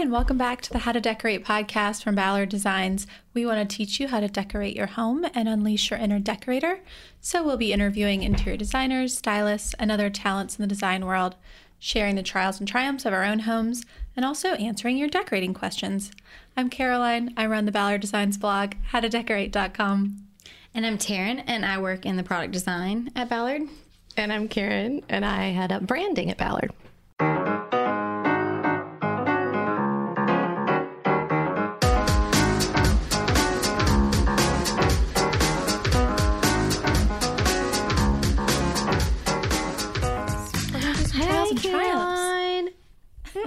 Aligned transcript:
and 0.00 0.10
welcome 0.10 0.38
back 0.38 0.62
to 0.62 0.72
the 0.72 0.78
How 0.78 0.92
to 0.92 1.00
Decorate 1.00 1.44
podcast 1.44 2.02
from 2.02 2.14
Ballard 2.14 2.48
Designs. 2.48 3.06
We 3.34 3.44
want 3.44 3.68
to 3.68 3.76
teach 3.76 4.00
you 4.00 4.08
how 4.08 4.20
to 4.20 4.28
decorate 4.28 4.74
your 4.74 4.86
home 4.86 5.26
and 5.34 5.46
unleash 5.46 5.90
your 5.90 5.98
inner 6.00 6.18
decorator. 6.18 6.80
So, 7.20 7.44
we'll 7.44 7.58
be 7.58 7.74
interviewing 7.74 8.22
interior 8.22 8.56
designers, 8.56 9.14
stylists, 9.14 9.74
and 9.78 9.92
other 9.92 10.08
talents 10.08 10.56
in 10.56 10.62
the 10.62 10.66
design 10.66 11.04
world, 11.04 11.36
sharing 11.78 12.14
the 12.14 12.22
trials 12.22 12.58
and 12.58 12.66
triumphs 12.66 13.04
of 13.04 13.12
our 13.12 13.24
own 13.24 13.40
homes, 13.40 13.84
and 14.16 14.24
also 14.24 14.54
answering 14.54 14.96
your 14.96 15.10
decorating 15.10 15.52
questions. 15.52 16.12
I'm 16.56 16.70
Caroline. 16.70 17.34
I 17.36 17.44
run 17.44 17.66
the 17.66 17.72
Ballard 17.72 18.00
Designs 18.00 18.38
blog, 18.38 18.76
howtodecorate.com. 18.92 20.16
And 20.72 20.86
I'm 20.86 20.96
Taryn, 20.96 21.44
and 21.46 21.66
I 21.66 21.76
work 21.76 22.06
in 22.06 22.16
the 22.16 22.22
product 22.22 22.54
design 22.54 23.10
at 23.14 23.28
Ballard. 23.28 23.68
And 24.16 24.32
I'm 24.32 24.48
Karen, 24.48 25.02
and 25.10 25.26
I 25.26 25.50
head 25.50 25.70
up 25.70 25.82
branding 25.82 26.30
at 26.30 26.38
Ballard. 26.38 26.72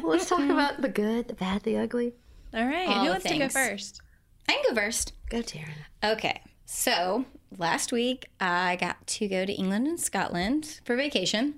Let's 0.09 0.27
talk 0.29 0.41
about 0.49 0.81
the 0.81 0.89
good, 0.89 1.27
the 1.27 1.33
bad, 1.33 1.63
the 1.63 1.77
ugly. 1.77 2.13
All 2.53 2.65
right, 2.65 2.87
All 2.87 2.99
who 2.99 3.05
the 3.05 3.11
wants 3.11 3.25
to 3.25 3.37
go 3.37 3.49
first? 3.49 4.01
I 4.47 4.53
can 4.53 4.63
go 4.69 4.81
first. 4.81 5.13
Go, 5.29 5.39
Taryn. 5.39 5.69
Okay, 6.03 6.41
so 6.65 7.25
last 7.57 7.91
week 7.91 8.25
I 8.39 8.75
got 8.75 9.05
to 9.07 9.27
go 9.27 9.45
to 9.45 9.53
England 9.53 9.87
and 9.87 9.99
Scotland 9.99 10.81
for 10.85 10.95
vacation. 10.95 11.55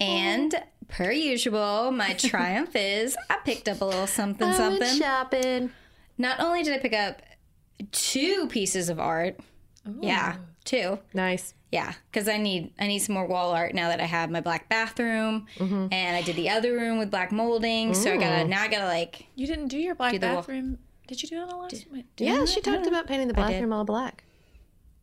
And 0.00 0.54
per 0.88 1.10
usual, 1.10 1.90
my 1.90 2.12
triumph 2.18 2.74
is 2.76 3.16
I 3.28 3.36
picked 3.44 3.68
up 3.68 3.80
a 3.80 3.84
little 3.84 4.06
something 4.06 4.46
I 4.46 4.50
went 4.68 4.80
something. 4.82 4.98
shopping. 4.98 5.70
Not 6.18 6.40
only 6.40 6.62
did 6.62 6.74
I 6.74 6.78
pick 6.78 6.92
up 6.92 7.22
two 7.92 8.46
pieces 8.48 8.88
of 8.88 9.00
art, 9.00 9.38
yeah, 10.00 10.36
two. 10.64 10.98
Nice. 11.14 11.54
Yeah, 11.72 11.92
because 12.10 12.28
I 12.28 12.36
need 12.36 12.72
I 12.80 12.88
need 12.88 12.98
some 12.98 13.14
more 13.14 13.26
wall 13.26 13.52
art 13.52 13.74
now 13.74 13.88
that 13.88 14.00
I 14.00 14.04
have 14.04 14.30
my 14.30 14.40
black 14.40 14.68
bathroom, 14.68 15.46
mm-hmm. 15.56 15.86
and 15.92 16.16
I 16.16 16.22
did 16.22 16.34
the 16.34 16.50
other 16.50 16.72
room 16.72 16.98
with 16.98 17.10
black 17.10 17.30
molding. 17.30 17.94
So 17.94 18.12
I 18.12 18.16
gotta 18.16 18.44
now 18.44 18.62
I 18.62 18.68
gotta 18.68 18.86
like 18.86 19.26
You 19.36 19.46
didn't 19.46 19.68
do 19.68 19.78
your 19.78 19.94
black 19.94 20.12
the 20.12 20.26
wall. 20.26 20.36
bathroom. 20.36 20.78
Did 21.06 21.22
you 21.22 21.28
do 21.28 21.36
it 21.36 21.42
on 21.42 21.48
the 21.48 21.56
last? 21.56 21.86
Did 22.16 22.26
Yeah, 22.26 22.44
she 22.44 22.60
talked 22.60 22.86
about 22.86 23.06
painting 23.06 23.28
the 23.28 23.34
bathroom 23.34 23.72
all 23.72 23.84
black. 23.84 24.24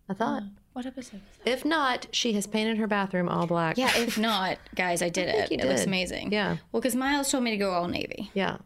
I 0.10 0.14
thought. 0.14 0.44
Uh, 0.44 0.46
what 0.74 0.86
episode 0.86 1.22
was 1.22 1.38
that? 1.44 1.50
If 1.50 1.66
not, 1.66 2.08
she 2.12 2.34
has 2.34 2.46
painted 2.46 2.78
her 2.78 2.86
bathroom 2.86 3.28
all 3.28 3.48
black. 3.48 3.78
yeah. 3.78 3.98
If 3.98 4.18
not, 4.20 4.60
guys, 4.76 5.02
I 5.02 5.10
did 5.10 5.28
it. 5.28 5.52
you 5.52 5.58
It 5.58 5.66
looks 5.66 5.86
amazing. 5.86 6.32
Yeah. 6.32 6.58
Well, 6.72 6.82
because 6.82 6.96
Miles 6.96 7.32
told 7.32 7.44
me 7.44 7.52
to 7.52 7.58
go 7.58 7.72
all 7.72 7.88
navy. 7.88 8.30
Yeah. 8.34 8.58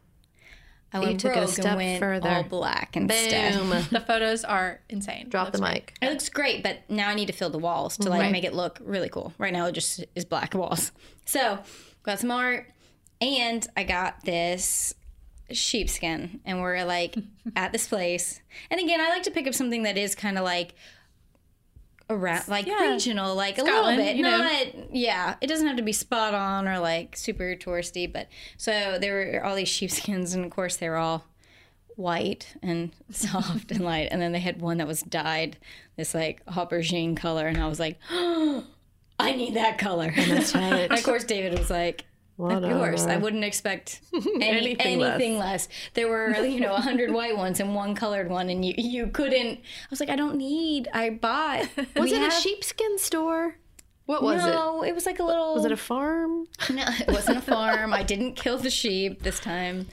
I 0.93 0.99
went 0.99 1.19
took 1.21 1.35
it 1.35 1.43
a 1.43 1.47
step 1.47 1.65
and 1.65 1.75
went 1.77 1.99
further. 1.99 2.29
all 2.29 2.43
black 2.43 2.97
instead. 2.97 3.53
Boom. 3.53 3.69
The 3.91 4.01
photos 4.01 4.43
are 4.43 4.81
insane. 4.89 5.29
Drop 5.29 5.51
the 5.51 5.57
Looks 5.59 5.71
mic. 5.73 5.93
It 6.01 6.09
looks 6.09 6.27
great, 6.29 6.63
but 6.63 6.79
now 6.89 7.07
I 7.09 7.15
need 7.15 7.27
to 7.27 7.33
fill 7.33 7.49
the 7.49 7.57
walls 7.59 7.97
to 7.97 8.09
like 8.09 8.21
Right. 8.21 8.31
make 8.31 8.43
it 8.43 8.53
look 8.53 8.79
really 8.81 9.09
cool. 9.09 9.33
Right 9.37 9.53
now 9.53 9.65
it 9.67 9.71
just 9.73 10.03
is 10.15 10.25
black 10.25 10.53
walls. 10.53 10.91
So 11.25 11.59
got 12.03 12.19
some 12.19 12.31
art 12.31 12.67
and 13.21 13.65
I 13.77 13.83
got 13.83 14.25
this 14.25 14.93
sheepskin 15.51 16.39
and 16.45 16.61
we're 16.61 16.83
like 16.83 17.15
at 17.55 17.71
this 17.71 17.87
place. 17.87 18.41
And 18.69 18.79
again, 18.79 18.99
I 18.99 19.09
like 19.09 19.23
to 19.23 19.31
pick 19.31 19.47
up 19.47 19.53
something 19.53 19.83
that 19.83 19.97
is 19.97 20.15
kind 20.15 20.37
of 20.37 20.43
like 20.43 20.73
around 22.11 22.47
like 22.47 22.65
Yeah. 22.67 22.91
regional, 22.91 23.33
like 23.35 23.57
a 23.57 23.63
little 23.63 23.95
bit. 23.95 24.15
you 24.15 24.23
know. 24.23 24.37
Not 24.37 24.67
yeah. 24.93 25.35
It 25.41 25.47
doesn't 25.47 25.65
have 25.67 25.77
to 25.77 25.83
be 25.83 25.93
spot 25.93 26.33
on 26.33 26.67
or 26.67 26.79
like 26.79 27.15
super 27.15 27.55
touristy, 27.55 28.11
but 28.11 28.27
so 28.57 28.97
there 28.99 29.13
were 29.39 29.43
all 29.45 29.55
these 29.55 29.67
sheepskins 29.69 30.33
and 30.33 30.43
of 30.45 30.51
course 30.51 30.75
they 30.77 30.89
were 30.89 30.97
all 30.97 31.25
white 31.95 32.55
and 32.61 32.91
soft 33.11 33.71
and 33.71 33.81
light. 33.81 34.09
And 34.11 34.21
then 34.21 34.31
they 34.31 34.39
had 34.39 34.61
one 34.61 34.77
that 34.77 34.87
was 34.87 35.01
dyed 35.01 35.57
this 35.97 36.13
like 36.13 36.45
aubergine 36.45 37.15
color. 37.17 37.47
And 37.47 37.57
I 37.57 37.67
was 37.67 37.79
like, 37.79 37.97
I 38.11 39.33
need 39.35 39.53
that 39.55 39.77
color. 39.77 40.11
That's 40.15 40.55
right. 40.55 40.63
and 40.89 40.93
of 40.93 41.03
course, 41.03 41.23
David 41.23 41.57
was 41.57 41.69
like, 41.69 42.05
of 42.45 42.63
course, 42.63 43.05
I 43.05 43.17
wouldn't 43.17 43.43
expect 43.43 44.01
any, 44.13 44.43
Anything 44.43 45.01
anything, 45.01 45.37
less. 45.37 45.67
less. 45.67 45.69
There 45.93 46.07
were, 46.07 46.35
you 46.43 46.59
know, 46.59 46.73
a 46.75 46.81
hundred 46.81 47.11
white 47.13 47.37
ones 47.37 47.59
and 47.59 47.75
one 47.75 47.95
colored 47.95 48.29
one, 48.29 48.49
and 48.49 48.63
you 48.65 48.73
you 48.77 49.07
couldn't. 49.07 49.59
I 49.59 49.87
was 49.89 49.99
like, 49.99 50.09
I 50.09 50.15
don't 50.15 50.35
need. 50.37 50.87
I 50.93 51.09
bought. 51.11 51.67
Was 51.95 52.11
We 52.11 52.13
it 52.13 52.19
have- 52.19 52.31
a 52.33 52.35
sheepskin 52.35 52.97
store? 52.97 53.55
What 54.07 54.23
was 54.23 54.43
it? 54.43 54.49
no, 54.49 54.83
it? 54.83 54.93
was 54.93 55.05
like 55.05 55.19
a 55.19 55.23
little. 55.23 55.53
Was 55.53 55.63
it 55.63 55.71
a 55.71 55.77
farm? 55.77 56.45
No, 56.69 56.83
it 56.99 57.07
wasn't 57.07 57.37
a 57.37 57.41
farm. 57.41 57.93
I 57.93 58.03
didn't 58.03 58.33
kill 58.33 58.57
the 58.57 58.69
sheep 58.71 59.21
this 59.21 59.39
time. 59.39 59.87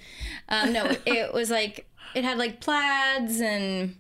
Um, 0.48 0.72
no, 0.72 0.90
it 1.06 1.32
was 1.32 1.50
like 1.50 1.86
it 2.16 2.24
had 2.24 2.36
like 2.36 2.60
plaids 2.60 3.40
and 3.40 3.94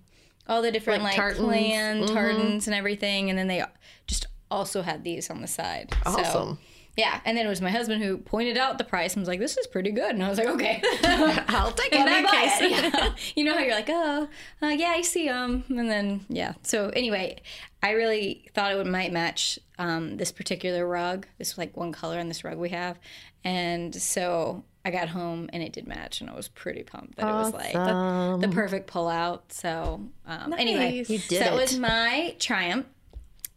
all 0.48 0.60
the 0.62 0.72
different 0.72 1.04
Like 1.04 1.10
like, 1.12 1.16
tartans. 1.36 1.44
clan 1.46 2.06
tartans 2.06 2.66
and 2.66 2.74
everything, 2.74 3.30
and 3.30 3.38
then 3.38 3.46
they 3.46 3.62
just 4.08 4.26
also 4.50 4.82
had 4.82 5.04
these 5.04 5.30
on 5.30 5.40
the 5.40 5.46
side. 5.46 5.94
So, 6.04 6.10
Awesome. 6.10 6.58
Yeah, 6.98 7.20
and 7.24 7.38
then 7.38 7.46
it 7.46 7.48
was 7.48 7.62
my 7.62 7.70
husband 7.70 8.02
who 8.02 8.18
pointed 8.18 8.58
out 8.58 8.76
the 8.76 8.82
price 8.82 9.14
and 9.14 9.20
was 9.20 9.28
like, 9.28 9.38
"This 9.38 9.56
is 9.56 9.68
pretty 9.68 9.92
good," 9.92 10.10
and 10.10 10.22
I 10.22 10.28
was 10.28 10.36
like, 10.36 10.48
"Okay." 10.48 10.82
I'll 11.46 11.70
take 11.70 11.92
it. 11.92 12.00
I 12.00 12.22
buy 12.24 12.30
case. 12.30 12.60
it. 12.60 12.70
Yeah. 12.72 13.14
You 13.36 13.44
know 13.44 13.54
how 13.54 13.60
you're 13.60 13.74
like, 13.74 13.88
oh, 13.88 14.28
uh, 14.60 14.66
yeah, 14.66 14.88
I 14.88 15.02
see 15.02 15.28
them, 15.28 15.62
and 15.68 15.88
then 15.88 16.26
yeah. 16.28 16.54
So 16.64 16.88
anyway, 16.88 17.36
I 17.84 17.92
really 17.92 18.50
thought 18.52 18.72
it 18.72 18.76
would 18.76 18.88
might 18.88 19.12
match 19.12 19.60
um, 19.78 20.16
this 20.16 20.32
particular 20.32 20.88
rug. 20.88 21.28
This 21.38 21.56
like 21.56 21.76
one 21.76 21.92
color 21.92 22.18
on 22.18 22.26
this 22.26 22.42
rug 22.42 22.58
we 22.58 22.70
have, 22.70 22.98
and 23.44 23.94
so 23.94 24.64
I 24.84 24.90
got 24.90 25.08
home 25.08 25.48
and 25.52 25.62
it 25.62 25.72
did 25.72 25.86
match, 25.86 26.20
and 26.20 26.28
I 26.28 26.34
was 26.34 26.48
pretty 26.48 26.82
pumped 26.82 27.16
that 27.18 27.28
it 27.28 27.32
was 27.32 27.52
like 27.52 27.74
the, 27.74 28.38
the 28.40 28.48
perfect 28.52 28.90
pullout. 28.90 29.42
So 29.50 30.00
um, 30.26 30.52
anyway, 30.52 30.98
Nice. 30.98 31.10
You 31.10 31.18
so 31.18 31.28
did 31.28 31.42
that 31.42 31.52
it. 31.52 31.56
was 31.56 31.78
my 31.78 32.34
triumph. 32.40 32.86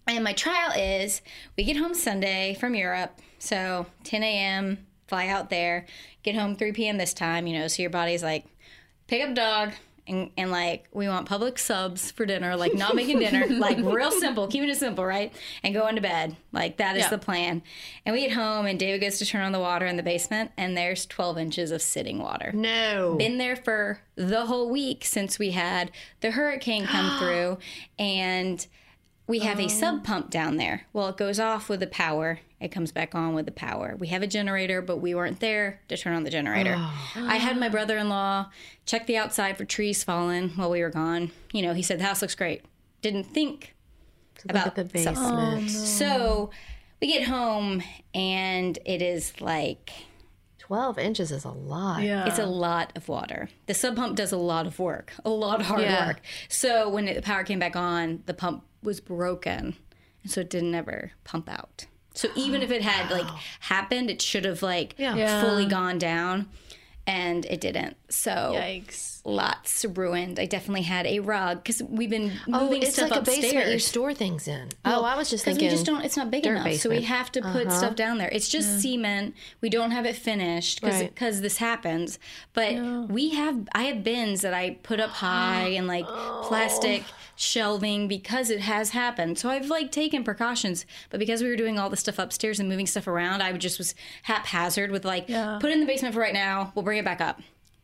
And 0.07 0.23
my 0.23 0.33
trial 0.33 0.71
is 0.77 1.21
we 1.57 1.63
get 1.63 1.77
home 1.77 1.93
Sunday 1.93 2.55
from 2.59 2.75
Europe. 2.75 3.19
So 3.41 3.87
10 4.03 4.21
a.m., 4.23 4.85
fly 5.07 5.27
out 5.27 5.49
there, 5.49 5.85
get 6.23 6.35
home 6.35 6.55
3 6.55 6.71
p.m. 6.73 6.97
this 6.97 7.13
time, 7.13 7.47
you 7.47 7.57
know, 7.59 7.67
so 7.67 7.81
your 7.81 7.89
body's 7.89 8.23
like, 8.23 8.45
pick 9.07 9.27
up 9.27 9.33
dog. 9.35 9.71
And, 10.07 10.31
and 10.37 10.51
like 10.51 10.87
we 10.91 11.07
want 11.07 11.27
Publix 11.29 11.59
subs 11.59 12.11
for 12.11 12.25
dinner, 12.25 12.55
like 12.55 12.73
not 12.73 12.95
making 12.95 13.19
dinner, 13.19 13.45
like 13.49 13.77
real 13.77 14.11
simple, 14.11 14.47
keeping 14.47 14.69
it 14.69 14.77
simple, 14.77 15.05
right? 15.05 15.31
And 15.63 15.73
going 15.73 15.95
to 15.95 16.01
bed, 16.01 16.35
like 16.51 16.77
that 16.77 16.95
is 16.97 17.03
Yeah. 17.03 17.09
the 17.09 17.17
plan. 17.19 17.61
And 18.05 18.13
we 18.13 18.21
get 18.27 18.31
home, 18.35 18.65
and 18.65 18.79
David 18.79 18.99
goes 19.01 19.19
to 19.19 19.25
turn 19.25 19.43
on 19.43 19.51
the 19.51 19.59
water 19.59 19.85
in 19.85 19.97
the 19.97 20.03
basement, 20.03 20.51
and 20.57 20.75
there's 20.75 21.05
12 21.05 21.37
inches 21.37 21.71
of 21.71 21.81
sitting 21.81 22.17
water 22.19 22.51
No. 22.53 23.15
been 23.17 23.37
there 23.37 23.55
for 23.55 24.01
the 24.15 24.45
whole 24.47 24.69
week 24.69 25.05
since 25.05 25.37
we 25.39 25.51
had 25.51 25.91
the 26.21 26.31
hurricane 26.31 26.87
come 26.87 27.11
through 27.19 27.57
and 27.99 28.65
we 29.27 29.39
have 29.39 29.59
a 29.59 29.65
oh. 29.65 29.67
sump 29.67 30.03
pump 30.03 30.29
down 30.29 30.57
there. 30.57 30.87
Well, 30.93 31.07
it 31.07 31.17
goes 31.17 31.39
off 31.39 31.69
with 31.69 31.79
the 31.79 31.87
power. 31.87 32.39
It 32.59 32.71
comes 32.71 32.91
back 32.91 33.15
on 33.15 33.33
with 33.33 33.45
the 33.45 33.51
power. 33.51 33.95
We 33.97 34.07
have 34.07 34.21
a 34.21 34.27
generator, 34.27 34.81
but 34.81 34.97
we 34.97 35.15
weren't 35.15 35.39
there 35.39 35.81
to 35.87 35.97
turn 35.97 36.13
on 36.13 36.23
the 36.23 36.29
generator. 36.29 36.75
Oh. 36.77 37.09
I 37.15 37.37
had 37.37 37.57
my 37.57 37.69
brother 37.69 37.97
in 37.97 38.09
law 38.09 38.49
check 38.85 39.07
the 39.07 39.17
outside 39.17 39.57
for 39.57 39.65
trees 39.65 40.03
falling 40.03 40.49
while 40.49 40.69
we 40.69 40.81
were 40.81 40.89
gone. 40.89 41.31
You 41.53 41.61
know, 41.61 41.73
he 41.73 41.81
said 41.81 41.99
the 41.99 42.03
house 42.03 42.21
looks 42.21 42.35
great. 42.35 42.63
Didn't 43.01 43.23
think 43.23 43.73
Look 44.47 44.55
at 44.55 44.75
the 44.75 44.81
subs. 44.81 45.19
basement. 45.19 45.63
Oh, 45.63 45.67
so 45.67 46.49
we 46.99 47.07
get 47.07 47.23
home 47.27 47.83
and 48.13 48.77
it 48.85 49.01
is 49.01 49.39
like 49.41 49.91
12 50.59 50.97
inches 50.99 51.31
is 51.31 51.43
a 51.43 51.49
lot. 51.49 52.03
Yeah. 52.03 52.25
It's 52.25 52.39
a 52.39 52.45
lot 52.45 52.93
of 52.95 53.07
water. 53.07 53.49
The 53.65 53.73
sump 53.73 53.97
pump 53.97 54.15
does 54.15 54.31
a 54.31 54.37
lot 54.37 54.67
of 54.67 54.79
work, 54.79 55.13
a 55.25 55.29
lot 55.29 55.59
of 55.59 55.65
hard 55.67 55.81
Yeah. 55.81 56.07
work. 56.07 56.21
So 56.47 56.89
when 56.89 57.07
it, 57.07 57.15
the 57.15 57.21
power 57.21 57.43
came 57.43 57.59
back 57.59 57.75
on, 57.75 58.23
the 58.25 58.33
pump 58.33 58.63
was 58.83 58.99
broken, 58.99 59.75
and 60.23 60.31
so 60.31 60.41
it 60.41 60.49
didn't 60.49 60.75
ever 60.75 61.11
pump 61.23 61.49
out. 61.49 61.85
So 62.13 62.27
even 62.35 62.61
if 62.61 62.71
it 62.71 62.81
had 62.81 63.09
like 63.11 63.27
happened, 63.61 64.09
it 64.09 64.21
should 64.21 64.45
have 64.45 64.61
like 64.61 64.95
Yeah. 64.97 65.15
Yeah. 65.15 65.41
fully 65.41 65.65
gone 65.65 65.97
down, 65.97 66.49
and 67.07 67.45
it 67.45 67.61
didn't. 67.61 67.95
So 68.11 68.53
Yikes. 68.55 69.21
lots 69.25 69.85
ruined. 69.85 70.37
I 70.39 70.45
definitely 70.45 70.81
had 70.83 71.07
a 71.07 71.19
rug 71.19 71.63
because 71.63 71.81
we've 71.83 72.09
been 72.09 72.33
Oh, 72.51 72.65
moving 72.65 72.83
it's 72.83 72.93
stuff 72.93 73.09
like 73.09 73.17
a 73.17 73.21
upstairs. 73.21 73.41
basement 73.41 73.71
you 73.71 73.79
store 73.79 74.13
things 74.13 74.47
in. 74.47 74.69
oh, 74.85 75.03
I 75.03 75.15
was 75.15 75.29
just 75.29 75.45
thinking. 75.45 75.65
we 75.67 75.71
just 75.71 75.85
don't. 75.85 76.03
It's 76.03 76.17
not 76.17 76.29
big 76.29 76.45
enough, 76.45 76.73
so 76.75 76.89
we. 76.89 76.97
Uh-huh. 76.97 77.05
have 77.05 77.31
to 77.31 77.41
put 77.41 77.71
stuff 77.71 77.95
down 77.95 78.17
there. 78.17 78.29
It's 78.29 78.47
just 78.49 78.81
cement. 78.81 79.33
We 79.61 79.69
don't 79.69 79.91
have 79.91 80.05
it 80.05 80.15
finished 80.15 80.81
because 80.81 81.01
Right. 81.01 81.41
this 81.41 81.57
happens. 81.57 82.19
But 82.53 82.75
we 83.09 83.29
have. 83.29 83.67
I 83.73 83.83
have 83.83 84.03
bins 84.03 84.41
that 84.41 84.53
I 84.53 84.77
put 84.83 84.99
up 84.99 85.09
high 85.11 85.67
and 85.69 85.87
like 85.87 86.05
Oh. 86.07 86.43
plastic 86.47 87.03
shelving 87.35 88.07
because 88.07 88.49
it 88.49 88.59
has 88.61 88.91
happened. 88.91 89.39
So 89.39 89.49
I've 89.49 89.67
like 89.69 89.91
taken 89.91 90.23
precautions. 90.23 90.85
But 91.09 91.19
because 91.19 91.41
we 91.41 91.49
were 91.49 91.55
doing 91.55 91.79
all 91.79 91.89
the 91.89 91.97
stuff 91.97 92.19
upstairs 92.19 92.59
and 92.59 92.69
moving 92.69 92.85
stuff 92.85 93.07
around, 93.07 93.41
I 93.41 93.51
just 93.53 93.77
was 93.79 93.95
haphazard 94.23 94.91
with 94.91 95.05
like 95.05 95.25
Yeah. 95.27 95.57
put 95.59 95.69
it 95.71 95.73
in 95.73 95.79
the 95.79 95.85
basement 95.87 96.13
for 96.13 96.19
right 96.21 96.33
now. 96.33 96.71
We'll 96.75 96.83
bring 96.83 96.99
it 96.99 97.05
back 97.05 97.19
up. 97.21 97.41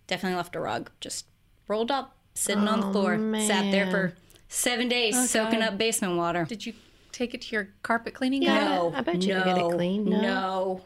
Definitely 0.07 0.38
left 0.38 0.56
a 0.56 0.59
rug 0.59 0.89
just 1.00 1.25
rolled 1.68 1.92
up, 1.92 2.15
sitting 2.33 2.68
on 2.68 2.80
the 2.80 2.88
oh, 2.88 2.92
floor, 2.92 3.18
sat 3.42 3.71
there 3.71 3.89
for 3.92 4.13
seven 4.48 4.88
days, 4.88 5.15
oh, 5.18 5.25
soaking 5.25 5.59
God. 5.59 5.74
up 5.74 5.77
basement 5.77 6.18
water. 6.18 6.45
Did 6.45 6.65
you 6.65 6.74
take 7.12 7.33
it 7.33 7.42
to 7.42 7.56
your 7.56 7.69
carpet 7.83 8.13
cleaning 8.13 8.44
guy? 8.44 8.63
No, 8.63 8.94
I 8.95 9.01
bet 9.01 9.21
you 9.21 9.33
no, 9.33 9.44
could 9.44 9.56
get 9.56 9.65
it 9.65 9.71
clean. 9.71 10.06
No. 10.06 10.21
No. 10.21 10.81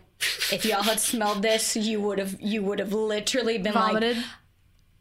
If 0.51 0.65
y'all 0.65 0.83
had 0.83 0.99
smelled 0.99 1.41
this, 1.41 1.75
you 1.75 1.99
would 2.01 2.19
have 2.19 2.39
you 2.39 2.61
would 2.63 2.79
have 2.79 2.93
literally 2.93 3.57
been 3.57 3.73
like, 3.73 3.93
Vomited. 3.93 4.23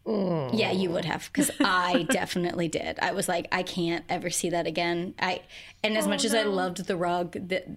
Mm. 0.07 0.51
Yeah, 0.55 0.73
you 0.73 0.91
would 0.91 1.05
have 1.05 1.29
because 1.33 1.51
I 1.61 2.03
definitely 2.11 2.69
did. 2.69 2.99
I 3.01 3.13
was 3.13 3.29
like, 3.29 3.47
I 3.53 3.63
can't 3.63 4.05
ever 4.09 4.31
see 4.31 4.51
that 4.51 4.67
again. 4.67 5.15
I 5.19 5.43
and 5.85 5.97
as 5.97 6.07
oh, 6.07 6.11
much 6.11 6.25
as 6.25 6.35
I 6.35 6.43
loved 6.43 6.87
the 6.87 6.97
rug, 6.97 7.33
that 7.49 7.69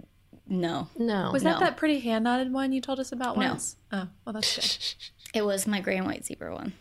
no, 0.48 0.90
No. 0.98 1.32
Was 1.32 1.44
that 1.44 1.60
that 1.60 1.78
pretty 1.78 2.00
hand 2.00 2.26
knotted 2.26 2.52
one 2.52 2.72
you 2.72 2.82
told 2.82 3.00
us 3.00 3.12
about 3.12 3.38
No. 3.38 3.50
once? 3.50 3.78
Oh, 3.92 4.08
well, 4.26 4.34
that's 4.34 4.56
good. 4.56 4.96
it 5.34 5.44
was 5.44 5.66
my 5.68 5.82
gray 5.82 5.98
and 5.98 6.06
white 6.06 6.26
zebra 6.26 6.54
one. 6.54 6.74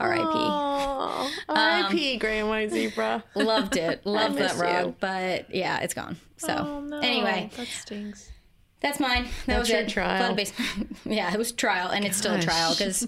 R.I.P. 0.00 0.22
Um, 0.22 1.30
R.I.P. 1.48 2.16
Gray 2.18 2.40
and 2.40 2.48
White 2.48 2.70
Zebra. 2.72 3.22
Loved 3.36 3.76
it, 3.76 4.04
loved 4.04 4.36
that 4.36 4.56
rug, 4.56 4.86
you. 4.86 4.94
but 4.98 5.54
yeah, 5.54 5.78
it's 5.80 5.94
gone. 5.94 6.16
So 6.36 6.54
Oh, 6.58 6.80
no. 6.80 6.98
anyway, 6.98 7.50
that 7.56 7.68
stinks. 7.68 8.28
that's 8.80 8.98
mine. 8.98 9.28
That 9.46 9.60
was 9.60 9.68
your 9.70 9.80
it. 9.80 9.88
trial. 9.88 10.36
Yeah, 11.04 11.32
it 11.32 11.38
was 11.38 11.52
trial, 11.52 11.90
and 11.90 12.04
it's 12.04 12.16
still 12.16 12.34
a 12.34 12.42
trial 12.42 12.72
because 12.72 13.06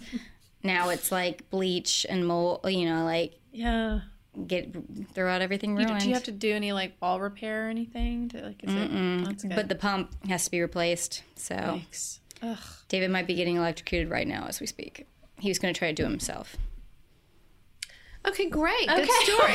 now 0.62 0.90
it's 0.90 1.10
like 1.10 1.50
bleach 1.50 2.06
and 2.08 2.26
mold. 2.26 2.60
You 2.64 2.86
know, 2.88 3.04
like 3.04 3.40
Yeah. 3.52 4.00
get 4.46 4.72
throw 5.14 5.28
out 5.30 5.42
everything 5.42 5.70
You, 5.76 5.84
ruined. 5.86 6.00
do 6.00 6.08
you 6.08 6.14
have 6.14 6.24
to 6.24 6.32
do 6.32 6.52
any 6.54 6.72
like 6.72 7.00
ball 7.00 7.20
repair 7.20 7.66
or 7.66 7.70
anything? 7.70 8.28
To, 8.30 8.40
like, 8.42 8.62
is 8.62 8.72
it? 8.72 9.24
That's 9.24 9.42
good. 9.42 9.56
but 9.56 9.68
the 9.68 9.74
pump 9.74 10.12
has 10.28 10.44
to 10.44 10.50
be 10.52 10.60
replaced. 10.60 11.24
So 11.34 11.56
Thanks. 11.56 12.20
Ugh. 12.44 12.58
David 12.88 13.10
might 13.10 13.26
be 13.26 13.34
getting 13.34 13.56
electrocuted 13.56 14.10
right 14.10 14.26
now 14.28 14.46
as 14.48 14.60
we 14.60 14.66
speak. 14.66 15.06
He 15.38 15.48
was 15.48 15.58
going 15.58 15.72
to 15.72 15.78
try 15.78 15.88
to 15.88 15.94
do 15.94 16.04
it 16.04 16.10
himself. 16.10 16.56
Okay, 18.26 18.48
great. 18.48 18.86
Good 18.88 19.08
story. 19.10 19.54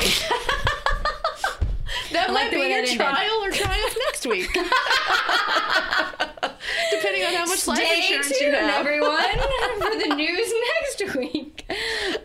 that 2.12 2.28
like 2.28 2.34
might 2.34 2.50
the 2.50 2.56
be 2.56 2.60
way 2.62 2.70
your 2.70 2.86
trial 2.86 3.44
or 3.44 3.50
triumph 3.50 3.96
next 4.06 4.26
week. 4.26 4.48
Depending 6.90 7.24
on 7.24 7.34
how 7.34 7.46
much 7.46 7.66
life 7.66 7.80
insurance 7.80 8.28
tuned, 8.28 8.40
you 8.40 8.50
have. 8.52 8.80
everyone, 8.86 9.22
for 9.78 9.96
the 10.08 10.14
news 10.14 10.52
next 10.82 11.16
week. 11.16 11.64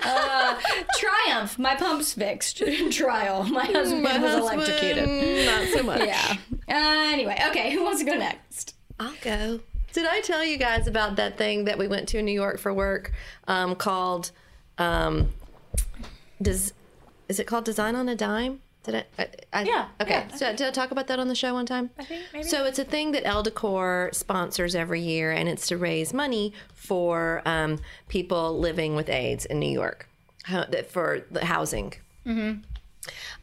Uh, 0.03 0.59
Triumph, 0.97 1.57
my 1.59 1.75
pump's 1.75 2.13
fixed. 2.13 2.61
Trial, 2.91 3.43
my 3.43 3.65
husband 3.65 4.03
My 4.03 4.17
was 4.17 4.33
husband, 4.33 4.61
electrocuted. 4.61 5.45
Not 5.45 5.67
so 5.69 5.83
much. 5.83 6.01
Yeah. 6.05 6.37
Uh, 6.67 7.11
anyway, 7.13 7.37
okay, 7.49 7.71
who 7.73 7.83
wants 7.83 7.99
to 7.99 8.05
go 8.05 8.15
next? 8.17 8.73
I'll 8.99 9.13
go. 9.21 9.59
Did 9.95 10.05
I 10.07 10.19
tell 10.19 10.43
you 10.43 10.57
guys 10.57 10.87
about 10.87 11.15
that 11.15 11.37
thing 11.37 11.63
that 11.65 11.77
we 11.77 11.87
went 11.87 12.09
to 12.09 12.17
in 12.17 12.25
New 12.25 12.33
York 12.33 12.59
for 12.59 12.73
work 12.73 13.13
um, 13.47 13.75
called 13.75 14.31
um, 14.77 15.29
does 16.41 16.73
is 17.29 17.39
it 17.39 17.47
called 17.47 17.63
Design 17.63 17.95
on 17.95 18.09
a 18.09 18.15
Dime? 18.15 18.59
Did 18.83 18.95
I? 18.95 19.05
I, 19.17 19.27
I 19.53 19.61
Yeah, 19.63 19.87
Okay. 20.01 20.25
yeah. 20.29 20.35
So 20.35 20.51
did 20.53 20.67
I 20.67 20.71
talk 20.71 20.91
about 20.91 21.07
that 21.07 21.17
on 21.17 21.29
the 21.29 21.33
show 21.33 21.53
one 21.53 21.65
time? 21.65 21.91
I 21.97 22.03
think 22.03 22.23
maybe. 22.33 22.43
So 22.45 22.65
it's 22.65 22.77
a 22.77 22.83
thing 22.83 23.13
that 23.13 23.25
Elle 23.25 23.43
Decor 23.43 24.09
sponsors 24.11 24.75
every 24.75 24.99
year, 24.99 25.31
and 25.31 25.47
it's 25.47 25.65
to 25.67 25.77
raise 25.77 26.13
money 26.13 26.51
for 26.73 27.41
um, 27.45 27.79
people 28.09 28.59
living 28.59 28.97
with 28.97 29.07
AIDS 29.07 29.45
in 29.45 29.59
New 29.61 29.71
York, 29.71 30.09
that- 30.49 30.91
for 30.91 31.21
the 31.31 31.45
housing. 31.45 31.93
Mm-hmm. 32.25 32.59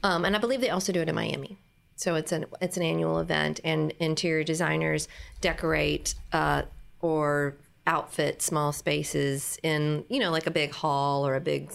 Um, 0.02 0.24
and 0.26 0.36
I 0.36 0.38
believe 0.38 0.60
they 0.60 0.68
also 0.68 0.92
do 0.92 1.00
it 1.00 1.08
in 1.08 1.14
Miami. 1.14 1.56
So 1.96 2.14
it's 2.14 2.32
an 2.32 2.46
it's 2.60 2.76
an 2.76 2.82
annual 2.82 3.18
event, 3.18 3.60
and 3.64 3.92
interior 3.98 4.44
designers 4.44 5.08
decorate 5.40 6.14
uh, 6.32 6.62
or 7.00 7.56
outfit 7.86 8.40
small 8.40 8.72
spaces 8.72 9.58
in 9.62 10.04
you 10.08 10.20
know 10.20 10.30
like 10.30 10.46
a 10.46 10.50
big 10.50 10.72
hall 10.72 11.26
or 11.26 11.34
a 11.34 11.40
big 11.40 11.72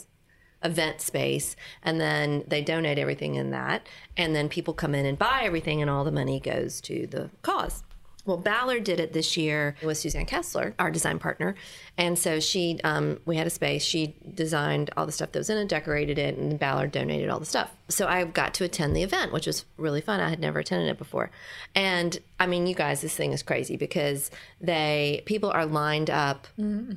event 0.64 1.02
space 1.02 1.56
and 1.84 2.00
then 2.00 2.44
they 2.48 2.62
donate 2.62 2.98
everything 2.98 3.36
in 3.36 3.52
that 3.52 3.86
and 4.16 4.36
then 4.36 4.50
people 4.50 4.74
come 4.74 4.96
in 4.96 5.06
and 5.06 5.20
buy 5.20 5.42
everything 5.44 5.82
and 5.82 5.92
all 5.92 6.04
the 6.04 6.12
money 6.12 6.40
goes 6.40 6.82
to 6.82 7.06
the 7.08 7.30
cause 7.42 7.84
well 8.28 8.38
ballard 8.38 8.84
did 8.84 9.00
it 9.00 9.14
this 9.14 9.36
year 9.36 9.76
with 9.84 9.98
suzanne 9.98 10.26
kasler 10.28 10.74
our 10.78 10.92
design 10.92 11.18
partner. 11.18 11.56
And 11.98 12.20
so 12.20 12.40
she 12.40 12.80
um, 12.84 13.20
we 13.26 13.38
had 13.38 13.48
a 13.48 13.50
space. 13.50 13.84
She 13.84 14.16
designed 14.36 14.92
all 14.96 15.08
the 15.08 15.12
stuff 15.12 15.32
that 15.32 15.40
was 15.40 15.50
in 15.50 15.58
it 15.58 15.68
decorated 15.68 16.20
it 16.20 16.38
and 16.38 16.60
ballard 16.60 16.92
donated 16.92 17.30
all 17.30 17.40
the 17.40 17.46
stuff. 17.46 17.76
So 17.90 18.06
i 18.06 18.24
got 18.26 18.54
to 18.56 18.66
attend 18.66 18.96
the 18.96 19.04
event 19.04 19.32
which 19.34 19.48
was 19.48 19.66
really 19.78 20.02
fun. 20.02 20.20
I 20.20 20.30
had 20.30 20.40
never 20.40 20.60
attended 20.60 20.90
it 20.90 20.98
before. 20.98 21.32
And 21.74 22.20
i 22.40 22.46
mean 22.46 22.68
you 22.68 22.76
guys 22.76 23.02
this 23.02 23.16
thing 23.16 23.32
is 23.32 23.42
crazy 23.42 23.78
because 23.78 24.30
they 24.62 25.24
people 25.26 25.50
are 25.50 25.66
lined 25.66 26.10
up 26.10 26.48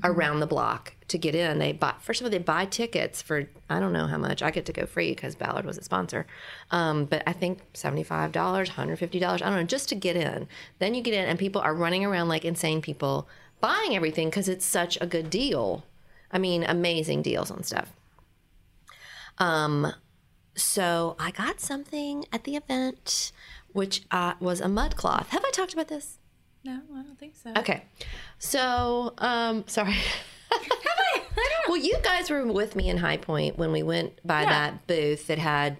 around 0.04 0.40
the 0.40 0.46
block 0.46 0.94
to 1.10 1.18
get 1.18 1.34
in. 1.34 1.58
They 1.58 1.72
buy 1.72 1.94
first 2.00 2.20
of 2.20 2.24
all 2.24 2.30
they 2.30 2.38
buy 2.38 2.64
tickets 2.64 3.20
for 3.20 3.48
I 3.68 3.78
don't 3.78 3.92
know 3.92 4.06
how 4.06 4.18
much. 4.18 4.42
I 4.42 4.50
get 4.50 4.66
to 4.66 4.72
go 4.72 4.86
free 4.86 5.10
because 5.10 5.34
Ballard 5.34 5.66
was 5.66 5.78
a 5.78 5.82
sponsor, 5.82 6.26
um, 6.70 7.04
but 7.04 7.22
I 7.26 7.32
think 7.32 7.60
seventy 7.74 8.02
five 8.02 8.32
dollars, 8.32 8.70
hundred 8.70 8.98
fifty 8.98 9.18
dollars. 9.18 9.42
I 9.42 9.46
don't 9.46 9.56
know 9.56 9.64
just 9.64 9.88
to 9.90 9.94
get 9.94 10.16
in. 10.16 10.48
Then 10.78 10.94
you 10.94 11.02
get 11.02 11.14
in 11.14 11.28
and 11.28 11.38
people 11.38 11.60
are 11.60 11.74
running 11.74 12.04
around 12.04 12.28
like 12.28 12.44
insane 12.44 12.80
people 12.80 13.28
buying 13.60 13.94
everything 13.94 14.30
because 14.30 14.48
it's 14.48 14.64
such 14.64 14.98
a 15.00 15.06
good 15.06 15.30
deal. 15.30 15.84
I 16.32 16.38
mean, 16.38 16.64
amazing 16.64 17.22
deals 17.22 17.50
on 17.50 17.64
stuff. 17.64 17.92
Um, 19.38 19.92
so 20.54 21.16
I 21.18 21.30
got 21.32 21.60
something 21.60 22.24
at 22.32 22.44
the 22.44 22.56
event, 22.56 23.32
which 23.72 24.02
uh, 24.10 24.34
was 24.38 24.60
a 24.60 24.68
mud 24.68 24.96
cloth. 24.96 25.30
Have 25.30 25.44
I 25.44 25.50
talked 25.50 25.72
about 25.72 25.88
this? 25.88 26.18
no, 26.62 26.78
I 26.94 27.02
don't 27.02 27.18
think 27.18 27.36
so. 27.36 27.52
Okay. 27.56 27.84
So, 28.38 29.14
um, 29.18 29.64
sorry. 29.66 29.96
Well, 31.70 31.78
you 31.78 31.98
guys 32.02 32.30
were 32.30 32.44
with 32.44 32.74
me 32.74 32.88
in 32.88 32.96
High 32.96 33.18
Point 33.18 33.56
when 33.56 33.70
we 33.70 33.84
went 33.84 34.18
by 34.26 34.44
that 34.44 34.88
booth 34.88 35.28
that 35.28 35.38
had 35.38 35.76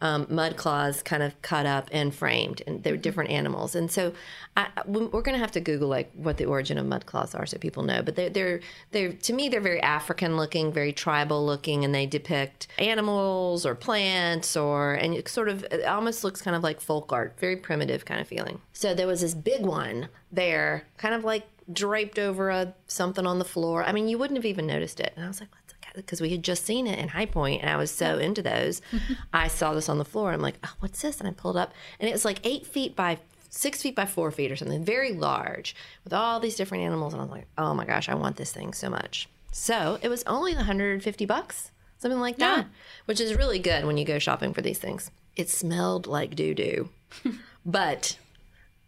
um, 0.00 0.28
mud 0.30 0.56
cloths 0.56 1.02
kind 1.02 1.24
of 1.24 1.42
cut 1.42 1.66
up 1.66 1.88
and 1.90 2.14
framed, 2.14 2.62
and 2.68 2.84
they 2.84 2.92
were 2.92 2.96
different 2.96 3.30
animals. 3.30 3.74
And 3.74 3.90
so, 3.90 4.12
I, 4.56 4.68
I- 4.76 4.82
we're 4.86 5.22
going 5.22 5.34
to 5.34 5.38
have 5.40 5.50
to 5.52 5.60
Google 5.60 5.88
like 5.88 6.12
what 6.14 6.36
the 6.36 6.44
origin 6.44 6.78
of 6.78 6.86
mud 6.86 7.06
cloths 7.06 7.34
are, 7.34 7.46
so 7.46 7.58
people 7.58 7.82
know. 7.82 8.00
But 8.00 8.14
they're 8.14 8.30
they're 8.30 8.60
they're 8.92 9.12
to 9.12 9.32
me 9.32 9.48
they're 9.48 9.60
very 9.60 9.80
African 9.82 10.36
looking, 10.36 10.72
very 10.72 10.92
tribal 10.92 11.44
looking, 11.44 11.84
and 11.84 11.92
they 11.92 12.06
depict 12.06 12.68
animals 12.78 13.66
or 13.66 13.74
plants 13.74 14.56
or 14.56 14.94
and 14.94 15.14
it 15.14 15.26
sort 15.28 15.48
of 15.48 15.64
it 15.64 15.84
almost 15.84 16.22
looks 16.22 16.42
kind 16.42 16.54
of 16.54 16.62
like 16.62 16.80
folk 16.80 17.12
art, 17.12 17.34
very 17.40 17.56
primitive 17.56 18.04
kind 18.04 18.20
of 18.20 18.28
feeling. 18.28 18.60
So 18.72 18.94
there 18.94 19.08
was 19.08 19.22
this 19.22 19.34
big 19.34 19.66
one 19.66 20.10
there, 20.30 20.84
kind 20.96 21.12
of 21.12 21.24
like 21.24 21.44
draped 21.72 22.18
over 22.18 22.50
a 22.50 22.74
something 22.86 23.26
on 23.26 23.38
the 23.38 23.44
floor. 23.44 23.84
I 23.84 23.92
mean, 23.92 24.08
you 24.08 24.18
wouldn't 24.18 24.38
have 24.38 24.44
even 24.44 24.66
noticed 24.66 25.00
it. 25.00 25.12
And 25.16 25.24
I 25.24 25.28
was 25.28 25.40
like, 25.40 25.50
let's 25.54 25.64
because 25.96 26.20
we 26.20 26.30
had 26.30 26.42
just 26.42 26.64
seen 26.64 26.86
it 26.86 26.98
in 26.98 27.08
High 27.08 27.26
Point, 27.26 27.62
and 27.62 27.70
I 27.70 27.76
was 27.76 27.90
so 27.90 28.18
into 28.18 28.42
those. 28.42 28.82
I 29.32 29.48
saw 29.48 29.74
this 29.74 29.88
on 29.88 29.98
the 29.98 30.04
floor. 30.04 30.32
I'm 30.32 30.40
like, 30.40 30.58
oh, 30.64 30.72
what's 30.80 31.02
this? 31.02 31.20
And 31.20 31.28
I 31.28 31.32
pulled 31.32 31.56
up, 31.56 31.72
and 32.00 32.08
it 32.08 32.12
was 32.12 32.24
like 32.24 32.40
eight 32.44 32.66
feet 32.66 32.96
by 32.96 33.18
six 33.50 33.82
feet 33.82 33.94
by 33.94 34.04
four 34.04 34.30
feet 34.30 34.50
or 34.50 34.56
something, 34.56 34.84
very 34.84 35.12
large, 35.12 35.76
with 36.02 36.12
all 36.12 36.40
these 36.40 36.56
different 36.56 36.84
animals. 36.84 37.12
And 37.12 37.20
I 37.20 37.24
was 37.24 37.32
like, 37.32 37.46
oh 37.56 37.74
my 37.74 37.84
gosh, 37.84 38.08
I 38.08 38.14
want 38.14 38.36
this 38.36 38.52
thing 38.52 38.72
so 38.72 38.90
much. 38.90 39.28
So 39.52 39.98
it 40.02 40.08
was 40.08 40.24
only 40.26 40.54
150 40.54 41.26
bucks, 41.26 41.70
something 41.98 42.18
like 42.18 42.38
that, 42.38 42.66
which 43.04 43.20
is 43.20 43.36
really 43.36 43.60
good 43.60 43.84
when 43.84 43.96
you 43.96 44.04
go 44.04 44.18
shopping 44.18 44.52
for 44.52 44.62
these 44.62 44.80
things. 44.80 45.10
It 45.36 45.48
smelled 45.48 46.08
like 46.08 46.34
doo 46.34 46.54
doo, 46.54 46.88
but 47.66 48.18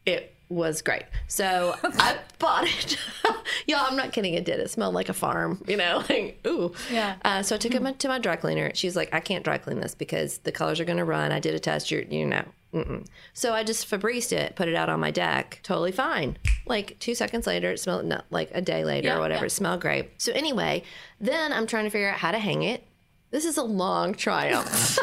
it 0.04 0.34
was 0.48 0.82
great. 0.82 1.02
So 1.28 1.74
I 1.82 2.18
bought 2.38 2.64
it. 2.66 2.98
Y'all, 3.66 3.84
I'm 3.88 3.96
not 3.96 4.12
kidding. 4.12 4.34
It 4.34 4.44
did. 4.44 4.60
It 4.60 4.70
smelled 4.70 4.94
like 4.94 5.08
a 5.08 5.12
farm, 5.14 5.62
you 5.66 5.76
know, 5.76 6.04
like, 6.08 6.40
ooh. 6.46 6.72
Yeah. 6.90 7.16
Uh, 7.24 7.42
so 7.42 7.54
I 7.56 7.58
took 7.58 7.74
it 7.74 7.98
to 8.00 8.08
my 8.08 8.18
dry 8.18 8.36
cleaner. 8.36 8.70
She's 8.74 8.94
like, 8.96 9.12
I 9.12 9.20
can't 9.20 9.44
dry 9.44 9.58
clean 9.58 9.80
this 9.80 9.94
because 9.94 10.38
the 10.38 10.52
colors 10.52 10.78
are 10.80 10.84
going 10.84 10.98
to 10.98 11.04
run. 11.04 11.32
I 11.32 11.40
did 11.40 11.54
a 11.54 11.58
test. 11.58 11.90
You're, 11.90 12.02
you 12.02 12.26
know. 12.26 12.44
Mm-mm. 12.74 13.06
So 13.32 13.54
I 13.54 13.64
just 13.64 13.88
Febrezed 13.88 14.32
it, 14.32 14.54
put 14.54 14.68
it 14.68 14.74
out 14.74 14.88
on 14.88 15.00
my 15.00 15.10
deck. 15.10 15.60
Totally 15.62 15.92
fine. 15.92 16.36
Like 16.66 16.98
two 16.98 17.14
seconds 17.14 17.46
later, 17.46 17.70
it 17.70 17.80
smelled, 17.80 18.04
not 18.04 18.26
like 18.30 18.50
a 18.52 18.60
day 18.60 18.84
later 18.84 19.08
Yeah, 19.08 19.16
or 19.16 19.20
whatever. 19.20 19.44
yeah. 19.44 19.46
It 19.46 19.50
smelled 19.50 19.80
great. 19.80 20.10
So 20.20 20.32
anyway, 20.32 20.82
then 21.20 21.52
I'm 21.52 21.66
trying 21.66 21.84
to 21.84 21.90
figure 21.90 22.10
out 22.10 22.18
how 22.18 22.32
to 22.32 22.38
hang 22.38 22.62
it. 22.64 22.86
This 23.30 23.44
is 23.44 23.56
a 23.56 23.62
long 23.62 24.14
triumph. 24.14 24.98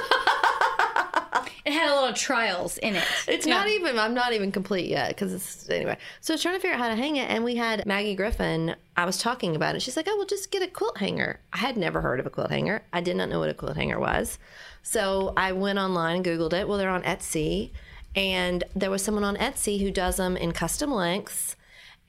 It 1.66 1.72
had 1.72 1.90
a 1.90 1.96
lot 1.96 2.10
of 2.10 2.16
trials 2.18 2.78
in 2.78 2.96
it. 2.96 3.06
It's 3.28 3.46
not 3.46 3.70
even. 3.70 3.98
I'm 3.98 4.14
not 4.14 4.34
even 4.34 4.52
complete 4.52 4.90
yet 4.90 5.10
because 5.10 5.32
it's 5.32 5.70
anyway. 5.70 5.98
So 6.20 6.34
I 6.34 6.36
was 6.36 6.42
trying 6.42 6.56
to 6.56 6.60
figure 6.60 6.76
out 6.76 6.82
how 6.82 6.90
to 6.90 6.96
hang 6.96 7.16
it, 7.16 7.30
and 7.30 7.44
we 7.44 7.56
had 7.56 7.86
Maggie 7.86 8.16
Griffin. 8.16 8.76
I 8.98 9.06
was 9.06 9.18
talking 9.18 9.56
about 9.56 9.76
it. 9.76 9.82
She's 9.82 9.96
like, 9.96 10.08
"Oh, 10.10 10.18
well, 10.18 10.26
just 10.26 10.52
get 10.52 10.62
a 10.62 10.68
quilt 10.68 10.98
hanger." 10.98 11.40
I 11.54 11.60
had 11.60 11.78
never 11.78 12.02
heard 12.02 12.20
of 12.20 12.26
a 12.26 12.30
quilt 12.30 12.50
hanger. 12.52 12.84
I 12.92 13.00
did 13.00 13.16
not 13.16 13.30
know 13.30 13.40
what 13.40 13.50
a 13.50 13.54
quilt 13.54 13.78
hanger 13.78 14.00
was. 14.00 14.40
So 14.82 15.34
I 15.38 15.54
went 15.54 15.80
online 15.80 16.18
and 16.18 16.26
googled 16.26 16.52
it. 16.54 16.68
Well, 16.68 16.78
they're 16.78 16.90
on 16.90 17.04
Etsy, 17.04 17.72
and 18.14 18.66
there 18.76 18.92
was 18.92 19.02
someone 19.02 19.24
on 19.24 19.38
Etsy 19.38 19.82
who 19.82 19.90
does 19.90 20.18
them 20.18 20.36
in 20.36 20.52
custom 20.52 20.92
lengths, 20.92 21.56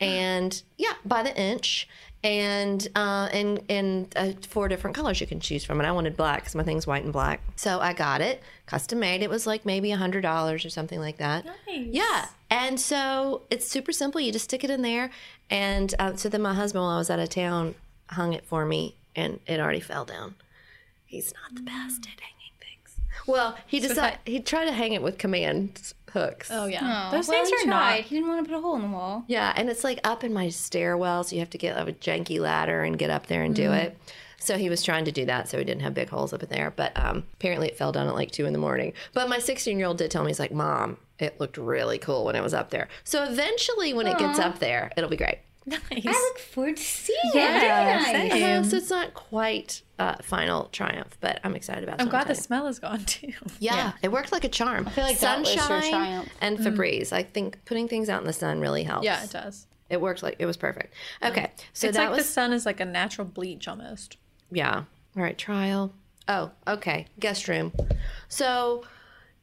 and 0.01 0.63
yeah, 0.77 0.95
by 1.05 1.23
the 1.23 1.37
inch. 1.41 1.89
And 2.25 2.89
uh, 2.97 3.29
and 3.33 3.61
and 3.69 4.13
uh, 4.17 4.33
four 4.49 4.67
different 4.69 4.97
colors 4.97 5.21
you 5.21 5.27
can 5.27 5.41
choose 5.41 5.63
from, 5.65 5.79
and 5.79 5.87
I 5.87 5.93
wanted 5.93 6.17
black 6.17 6.41
because 6.41 6.55
my 6.55 6.63
thing's 6.65 6.87
white 6.87 7.05
and 7.05 7.13
black. 7.13 7.41
So 7.57 7.81
I 7.81 7.93
got 7.93 8.23
it, 8.23 8.43
custom 8.65 8.99
made. 8.99 9.23
It 9.23 9.29
was 9.29 9.47
like 9.47 9.67
maybe 9.67 9.93
a 9.93 9.97
hundred 9.97 10.23
dollars 10.23 10.65
or 10.65 10.71
something 10.71 10.99
like 10.99 11.19
that. 11.19 11.45
Nice. 11.45 11.87
Yeah. 11.91 12.27
And 12.51 12.81
so 12.81 13.43
it's 13.51 13.69
super 13.69 13.93
simple. 13.93 14.21
You 14.23 14.33
just 14.33 14.47
stick 14.47 14.65
it 14.65 14.71
in 14.71 14.81
there. 14.81 15.11
And 15.51 15.95
uh, 15.99 16.17
so 16.17 16.29
then 16.31 16.41
my 16.41 16.55
husband, 16.55 16.83
while 16.83 16.93
I 16.93 16.99
was 16.99 17.11
out 17.11 17.19
of 17.19 17.29
town, 17.29 17.75
hung 18.09 18.33
it 18.33 18.47
for 18.47 18.65
me 18.65 18.95
and 19.15 19.41
it 19.47 19.61
already 19.61 19.81
fell 19.81 20.05
down. 20.05 20.35
He's 21.05 21.33
not 21.35 21.55
the 21.55 21.63
best 21.63 22.07
at 22.07 22.21
hanging 22.21 22.55
things. 22.59 22.97
Well, 23.27 23.57
he 23.67 23.81
So 23.81 23.89
decided 23.89 24.19
he 24.25 24.41
tried 24.41 24.65
to 24.67 24.73
hang 24.73 24.93
it 24.95 25.03
with 25.03 25.19
command 25.19 25.93
hooks. 26.15 26.49
Oh 26.51 26.67
yeah, 26.67 27.09
Oh, 27.09 27.17
those 27.17 27.29
well, 27.29 27.45
things 27.45 27.61
he 27.61 27.67
are 27.67 27.71
not. 27.71 28.01
He 28.01 28.15
didn't 28.15 28.29
want 28.31 28.43
to 28.45 28.51
put 28.51 28.57
a 28.57 28.61
hole 28.63 28.77
in 28.77 28.83
the 28.83 28.89
wall. 28.89 29.25
Yeah, 29.27 29.53
and 29.55 29.69
it's 29.69 29.85
like 29.85 30.01
up 30.05 30.25
in 30.25 30.33
my 30.33 30.49
stairwell, 30.49 31.25
so 31.25 31.35
you 31.37 31.41
have 31.41 31.51
to 31.51 31.59
get 31.59 31.77
a 31.77 31.93
janky 31.93 32.41
ladder 32.41 32.83
and 32.83 32.99
get 32.99 33.11
up 33.11 33.27
there 33.27 33.43
and 33.43 33.55
do 33.55 33.73
it. 33.73 33.99
So 34.39 34.57
he 34.59 34.69
was 34.69 34.83
trying 34.83 35.05
to 35.07 35.13
do 35.13 35.25
that, 35.27 35.49
so 35.49 35.59
he 35.59 35.65
didn't 35.65 35.83
have 35.83 35.95
big 35.95 36.09
holes 36.11 36.33
up 36.33 36.43
in 36.43 36.49
there. 36.51 36.71
But 36.71 36.93
um, 37.03 37.25
apparently, 37.35 37.69
it 37.69 37.77
fell 37.79 37.93
down 37.93 38.09
at 38.09 38.15
like 38.15 38.31
two 38.31 38.47
in 38.47 38.53
the 38.53 38.59
morning. 38.59 38.93
But 39.13 39.29
my 39.29 39.39
16 39.39 39.79
year 39.79 39.87
old 39.89 39.99
did 39.99 40.11
tell 40.11 40.23
me, 40.23 40.31
he's 40.31 40.41
like, 40.41 40.53
"Mom, 40.53 40.99
it 41.19 41.39
looked 41.41 41.57
really 41.57 41.99
cool 41.99 42.25
when 42.25 42.37
it 42.37 42.43
was 42.43 42.55
up 42.55 42.71
there." 42.71 42.89
So 43.05 43.25
eventually, 43.25 43.93
when 43.95 44.07
it 44.07 44.19
gets 44.19 44.39
up 44.39 44.59
there, 44.59 44.91
it'll 44.97 45.11
be 45.11 45.17
great. 45.17 45.39
Nice. 45.67 45.81
I 46.07 46.11
look 46.11 46.39
forward 46.39 46.77
to 46.77 46.83
seeing 46.83 47.19
Yeah, 47.33 47.57
it. 47.57 47.61
Very 47.61 48.29
nice. 48.29 48.33
same. 48.33 48.61
Uh, 48.61 48.63
so 48.65 48.77
it's 48.77 48.91
not 48.91 49.15
quite 49.15 49.81
uh, 49.99 50.17
final 50.23 50.65
triumph, 50.67 51.17
but 51.21 51.41
I'm 51.43 51.57
excited 51.57 51.85
about. 51.85 52.01
it. 52.01 52.03
I'm 52.03 52.09
glad 52.11 52.29
the 52.29 52.35
smell 52.35 52.67
is 52.67 52.79
gone 52.79 53.05
too. 53.05 53.33
Yeah, 53.61 53.93
it 54.03 54.13
worked 54.13 54.31
like 54.31 54.45
a 54.45 54.49
charm. 54.51 54.87
I 54.87 54.91
feel 54.91 55.05
like 55.05 55.19
that 55.21 55.39
was 55.41 55.55
your 55.55 55.65
sunshine 55.65 55.91
triumph. 55.91 56.29
and 56.43 56.59
Febreze. 56.59 57.13
I 57.13 57.23
think 57.23 57.65
putting 57.65 57.89
things 57.89 58.09
out 58.11 58.21
in 58.21 58.27
the 58.27 58.33
sun 58.35 58.61
really 58.61 58.83
helps. 58.83 59.05
Yeah, 59.07 59.25
it 59.25 59.31
does. 59.31 59.67
It 59.89 60.01
worked 60.01 60.23
like 60.23 60.37
it 60.39 60.47
was 60.47 60.57
perfect. 60.57 60.93
Okay, 61.23 61.51
so 61.73 61.87
it's 61.89 61.97
that 61.97 62.09
like 62.11 62.17
was 62.19 62.27
the 62.27 62.33
sun 62.33 62.53
is 62.53 62.67
like 62.67 62.81
a 62.81 62.85
natural 62.85 63.27
bleach 63.27 63.67
almost. 63.69 64.17
yeah. 64.51 64.85
All 65.17 65.23
right, 65.23 65.39
trial. 65.39 65.95
Oh, 66.29 66.51
okay. 66.67 67.07
Guest 67.21 67.49
room. 67.49 67.73
So 68.29 68.85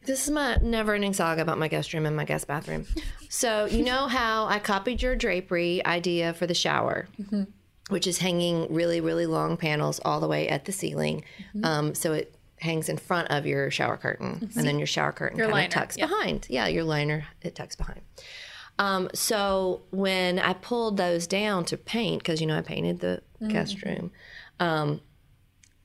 this 0.06 0.26
is 0.26 0.32
my 0.32 0.58
never-ending 0.62 1.14
saga 1.14 1.42
about 1.42 1.58
my 1.58 1.68
guest 1.68 1.94
room 1.94 2.06
and 2.06 2.16
my 2.16 2.26
guest 2.26 2.48
bathroom. 2.48 2.86
So 3.30 3.66
you 3.66 3.84
know 3.84 4.08
how 4.08 4.46
I 4.46 4.60
copied 4.60 5.02
your 5.02 5.16
drapery 5.16 5.86
idea 5.86 6.34
for 6.34 6.48
the 6.48 6.54
shower, 6.54 7.08
which 7.90 8.08
is 8.08 8.18
hanging 8.20 8.74
really, 8.74 9.02
really 9.02 9.26
long 9.26 9.58
panels 9.58 10.00
all 10.04 10.20
the 10.20 10.28
way 10.28 10.48
at 10.48 10.66
the 10.66 10.72
ceiling, 10.72 11.24
um, 11.64 11.94
so 11.96 12.14
it 12.14 12.36
hangs 12.60 12.90
in 12.90 12.98
front 12.98 13.30
of 13.32 13.46
your 13.46 13.72
shower 13.72 13.98
curtain, 13.98 14.50
and 14.56 14.68
then 14.68 14.78
your 14.78 14.88
shower 14.88 15.12
curtain 15.12 15.38
Your 15.38 15.50
kind 15.50 15.66
of 15.66 15.72
tucks 15.72 15.98
yeah. 15.98 16.06
behind. 16.06 16.46
Yeah, 16.50 16.68
your 16.68 16.84
liner 16.84 17.26
it 17.42 17.56
tucks 17.56 17.76
behind. 17.76 18.02
Um, 18.80 19.10
so 19.14 19.82
when 19.92 20.40
I 20.40 20.54
pulled 20.54 20.98
those 20.98 21.28
down 21.28 21.66
to 21.66 21.78
paint, 21.78 22.24
because 22.24 22.40
you 22.42 22.48
know 22.48 22.58
I 22.58 22.62
painted 22.62 23.00
the 23.00 23.22
guest 23.48 23.84
room, 23.84 24.12
um, 24.60 25.02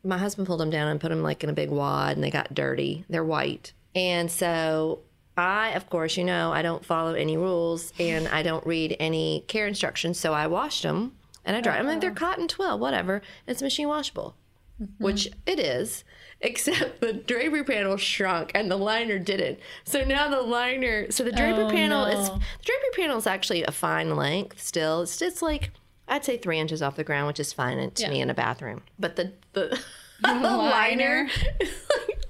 my 0.05 0.19
husband 0.19 0.47
pulled 0.47 0.61
them 0.61 0.71
down 0.71 0.89
and 0.89 1.01
put 1.01 1.09
them 1.09 1.23
like 1.23 1.43
in 1.43 1.51
a 1.51 1.55
big 1.55 1.71
wad, 1.71 2.17
and 2.17 2.23
they 2.23 2.31
got 2.31 2.55
dirty. 2.55 3.05
They're 3.09 3.25
white, 3.25 3.73
and 3.97 4.31
so 4.31 5.01
I, 5.37 5.71
of 5.71 5.89
course, 5.91 6.17
you 6.17 6.25
know 6.25 6.53
I 6.53 6.63
don't 6.63 6.85
follow 6.85 7.15
any 7.15 7.37
rules 7.37 7.93
and 7.99 8.29
I 8.29 8.43
don't 8.43 8.67
read 8.67 8.97
any 8.99 9.45
care 9.49 9.67
instructions. 9.67 10.19
So 10.19 10.33
I 10.33 10.47
washed 10.47 10.83
them 10.83 11.17
and 11.45 11.57
I 11.57 11.61
dried 11.61 11.81
them. 11.81 11.89
And 11.89 12.01
they're 12.03 12.11
uh-huh. 12.11 12.19
cotton 12.19 12.49
twill, 12.49 12.79
whatever. 12.79 13.23
It's 13.47 13.63
machine 13.63 13.89
washable, 13.89 14.37
mm-hmm. 14.81 15.03
which 15.03 15.29
it 15.47 15.59
is. 15.59 16.05
Except 16.43 17.01
the 17.01 17.15
drapery 17.15 17.65
panel 17.65 17.97
shrunk 17.97 18.53
and 18.55 18.71
the 18.71 18.77
liner 18.77 19.19
didn't. 19.19 19.59
So 19.85 20.05
now 20.05 20.29
the 20.29 20.43
liner, 20.43 21.11
so 21.11 21.25
the 21.25 21.33
drapery 21.33 21.65
Oh, 21.65 21.71
panel 21.71 22.05
is 22.05 22.29
the 22.29 22.41
drapery 22.63 22.91
panel 22.95 23.17
is 23.17 23.27
actually 23.27 23.63
a 23.65 23.73
fine 23.73 24.17
length 24.17 24.61
still. 24.61 25.01
It's 25.01 25.17
just 25.17 25.41
like 25.41 25.71
I'd 26.09 26.27
say 26.27 26.37
three 26.37 26.59
inches 26.59 26.83
off 26.83 26.97
the 26.97 27.05
ground, 27.05 27.27
which 27.27 27.41
is 27.41 27.55
fine 27.55 27.91
to 27.91 28.03
Yeah. 28.03 28.11
me 28.11 28.21
in 28.21 28.29
a 28.29 28.35
bathroom. 28.35 28.83
But 28.99 29.17
the 29.17 29.33
the, 29.55 29.81
the 30.21 30.35
liner 30.35 31.29
like 31.59 31.71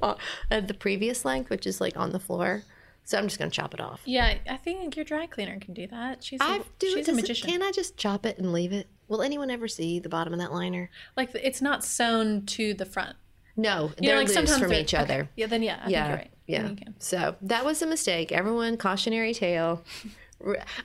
on- 0.07 0.19
at 0.51 0.69
the 0.69 0.75
previous 0.75 1.25
length, 1.25 1.51
which 1.51 1.67
is 1.67 1.81
like 1.81 1.97
on 1.97 2.13
the 2.13 2.21
floor. 2.21 2.63
So 3.05 3.17
I'm 3.19 3.27
just 3.29 3.39
gonna 3.39 3.51
chop 3.53 3.73
it 3.75 3.81
off. 3.81 4.01
Yeah, 4.05 4.35
I 4.51 4.57
think 4.57 4.97
your 4.97 5.05
dry 5.05 5.27
cleaner 5.27 5.59
can 5.61 5.75
do 5.75 5.87
that. 5.89 6.25
She's 6.25 6.41
a, 6.41 6.45
I 6.45 6.59
do. 6.79 6.87
she's 6.89 6.95
a 6.95 6.99
does 6.99 7.09
it- 7.09 7.15
magician. 7.15 7.51
Can 7.51 7.63
I 7.63 7.71
just 7.71 7.97
chop 7.97 8.27
it 8.27 8.39
and 8.39 8.53
leave 8.53 8.73
it? 8.73 8.89
Will 9.09 9.23
anyone 9.23 9.51
ever 9.51 9.69
see 9.69 10.01
the 10.01 10.09
bottom 10.09 10.33
of 10.33 10.41
that 10.41 10.53
liner? 10.53 10.91
Like 11.17 11.31
it's 11.35 11.63
not 11.63 11.85
sewn 11.85 12.47
to 12.47 12.75
the 12.75 12.85
front. 12.85 13.17
No, 13.59 13.85
You 14.01 14.09
they're 14.09 14.15
know, 14.17 14.19
like 14.19 14.27
loose 14.29 14.35
sometimes 14.35 14.59
from 14.61 14.73
each 14.75 14.93
okay. 14.93 15.03
other. 15.03 15.29
Yeah, 15.37 15.47
then 15.47 15.63
yeah, 15.63 15.77
I 15.77 15.79
think 15.83 15.91
Yeah, 15.93 16.07
you're 16.09 16.17
right. 16.17 16.31
yeah. 16.47 16.63
Then 16.63 16.71
you 16.73 16.77
can. 16.77 16.95
So 16.99 17.37
that 17.43 17.65
was 17.65 17.81
a 17.81 17.87
mistake. 17.87 18.33
Everyone, 18.33 18.77
cautionary 18.77 19.33
tale. 19.33 19.83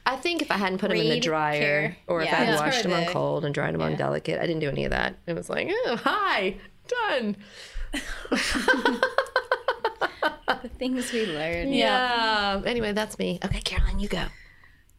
I 0.05 0.15
think 0.15 0.41
if 0.41 0.49
I 0.49 0.55
hadn't 0.57 0.77
put 0.77 0.89
them 0.89 0.97
in 0.99 1.09
the 1.09 1.19
dryer, 1.19 1.59
care. 1.59 1.97
or 2.07 2.21
if 2.21 2.31
I 2.31 2.35
had 2.35 2.47
that's 2.49 2.61
washed 2.61 2.83
them 2.83 2.93
on 2.93 3.05
cold 3.07 3.43
and 3.43 3.53
dried 3.53 3.73
them 3.73 3.81
on 3.81 3.95
delicate, 3.97 4.39
I 4.39 4.45
didn't 4.45 4.61
do 4.61 4.69
any 4.69 4.85
of 4.85 4.91
that. 4.91 5.17
It 5.27 5.33
was 5.33 5.49
like, 5.49 5.67
oh, 5.69 5.97
hi, 5.97 6.55
done. 6.87 7.35
The 10.61 10.69
things 10.77 11.11
we 11.11 11.25
learn. 11.25 11.73
Yeah. 11.73 12.61
Anyway, 12.65 12.91
that's 12.93 13.17
me. 13.17 13.39
Okay, 13.43 13.61
Caroline, 13.61 13.99
you 13.99 14.07
go. 14.07 14.25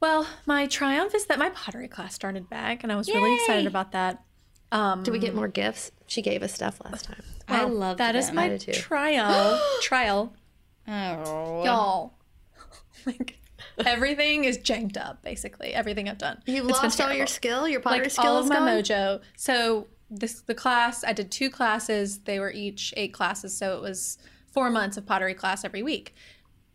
Well, 0.00 0.26
my 0.46 0.66
triumph 0.66 1.14
is 1.14 1.26
that 1.26 1.38
my 1.38 1.50
pottery 1.50 1.86
class 1.86 2.14
started 2.14 2.50
back, 2.50 2.82
and 2.82 2.90
I 2.90 2.96
was 2.96 3.06
really 3.08 3.34
excited 3.36 3.66
about 3.66 3.92
that. 3.92 4.24
Um, 4.72 5.02
Did 5.04 5.12
we 5.12 5.18
get 5.20 5.34
more 5.34 5.48
gifts? 5.48 5.92
She 6.06 6.22
gave 6.22 6.42
us 6.42 6.52
stuff 6.52 6.80
last 6.84 7.04
time. 7.04 7.22
I 7.46 7.64
well, 7.64 7.74
love 7.74 7.98
that 7.98 8.16
is 8.16 8.26
them. 8.26 8.36
my 8.36 8.48
did 8.48 8.60
too. 8.62 8.72
trial. 8.72 9.60
trial, 9.82 10.32
Oh. 10.88 11.64
y'all. 11.64 12.14
like 13.06 13.38
everything 13.84 14.44
is 14.44 14.58
janked 14.58 14.96
up. 14.96 15.22
Basically, 15.22 15.74
everything 15.74 16.08
I've 16.08 16.18
done. 16.18 16.42
You've 16.46 16.68
It's 16.68 16.82
lost 16.82 17.00
all 17.00 17.12
your 17.12 17.26
skill. 17.28 17.68
Your 17.68 17.80
pottery 17.80 18.00
like 18.04 18.10
skill 18.10 18.24
all 18.32 18.38
is 18.40 18.46
of 18.46 18.50
my 18.50 18.56
gone? 18.56 18.68
mojo. 18.68 19.20
So 19.36 19.86
this 20.14 20.40
the 20.42 20.54
class 20.54 21.04
I 21.04 21.12
did 21.12 21.30
two 21.30 21.50
classes. 21.50 22.18
They 22.20 22.38
were 22.38 22.50
each 22.50 22.92
eight 22.96 23.12
classes, 23.12 23.56
so 23.56 23.76
it 23.76 23.82
was 23.82 24.18
four 24.52 24.70
months 24.70 24.96
of 24.96 25.06
pottery 25.06 25.34
class 25.34 25.64
every 25.64 25.82
week, 25.82 26.14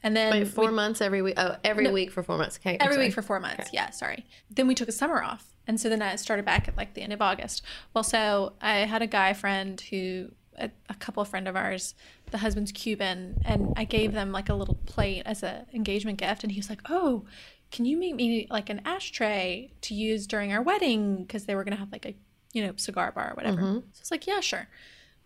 and 0.04 0.16
then 0.16 0.32
Wait, 0.32 0.48
four 0.48 0.70
we- 0.70 0.76
months 0.76 1.02
every 1.02 1.22
week. 1.22 1.36
Oh, 1.38 1.56
every 1.64 1.90
week 1.92 2.12
for 2.12 2.24
four 2.24 2.38
months. 2.38 2.58
Okay, 2.58 2.78
every 2.80 2.98
week 2.98 3.14
for 3.14 3.22
four 3.22 3.40
months. 3.40 3.70
Yeah, 3.72 3.92
sorry. 3.92 4.26
Then 4.50 4.68
we 4.68 4.76
took 4.76 4.90
a 4.90 4.92
summer 4.92 5.22
off, 5.22 5.56
and 5.68 5.80
so 5.80 5.88
then 5.90 6.02
I 6.02 6.16
started 6.16 6.46
back 6.46 6.68
at 6.68 6.76
like 6.76 6.94
the 6.96 7.02
end 7.02 7.14
of 7.14 7.22
August. 7.22 7.62
Well, 7.94 8.04
so 8.04 8.54
I 8.62 8.78
had 8.80 9.02
a 9.02 9.08
guy 9.08 9.34
friend 9.34 9.80
who 9.80 10.32
a, 10.58 10.72
a 10.90 10.96
couple 10.96 11.22
of 11.22 11.28
friend 11.30 11.48
of 11.48 11.56
ours, 11.56 11.94
the 12.32 12.40
husband's 12.40 12.72
Cuban, 12.72 13.40
and 13.46 13.74
I 13.78 13.84
gave 13.84 14.14
them 14.14 14.32
like 14.32 14.50
a 14.50 14.56
little 14.56 14.80
plate 14.88 15.22
as 15.26 15.44
a 15.44 15.66
engagement 15.74 16.18
gift, 16.18 16.44
and 16.44 16.52
he 16.52 16.60
was 16.60 16.70
like, 16.70 16.82
"Oh, 16.90 17.26
can 17.70 17.86
you 17.86 17.98
make 17.98 18.16
me 18.16 18.48
like 18.50 18.70
an 18.72 18.82
ashtray 18.86 19.72
to 19.82 19.94
use 19.94 20.26
during 20.26 20.52
our 20.52 20.62
wedding?" 20.64 21.18
Because 21.18 21.46
they 21.46 21.54
were 21.54 21.64
gonna 21.64 21.76
have 21.76 21.92
like 21.92 22.06
a 22.08 22.16
you 22.54 22.66
know 22.66 22.74
cigar 22.78 23.12
bar 23.12 23.32
or 23.32 23.36
whatever. 23.36 23.62
So 23.62 23.68
I 23.68 24.00
was 24.02 24.12
like, 24.12 24.28
"Yeah, 24.28 24.40
sure." 24.40 24.68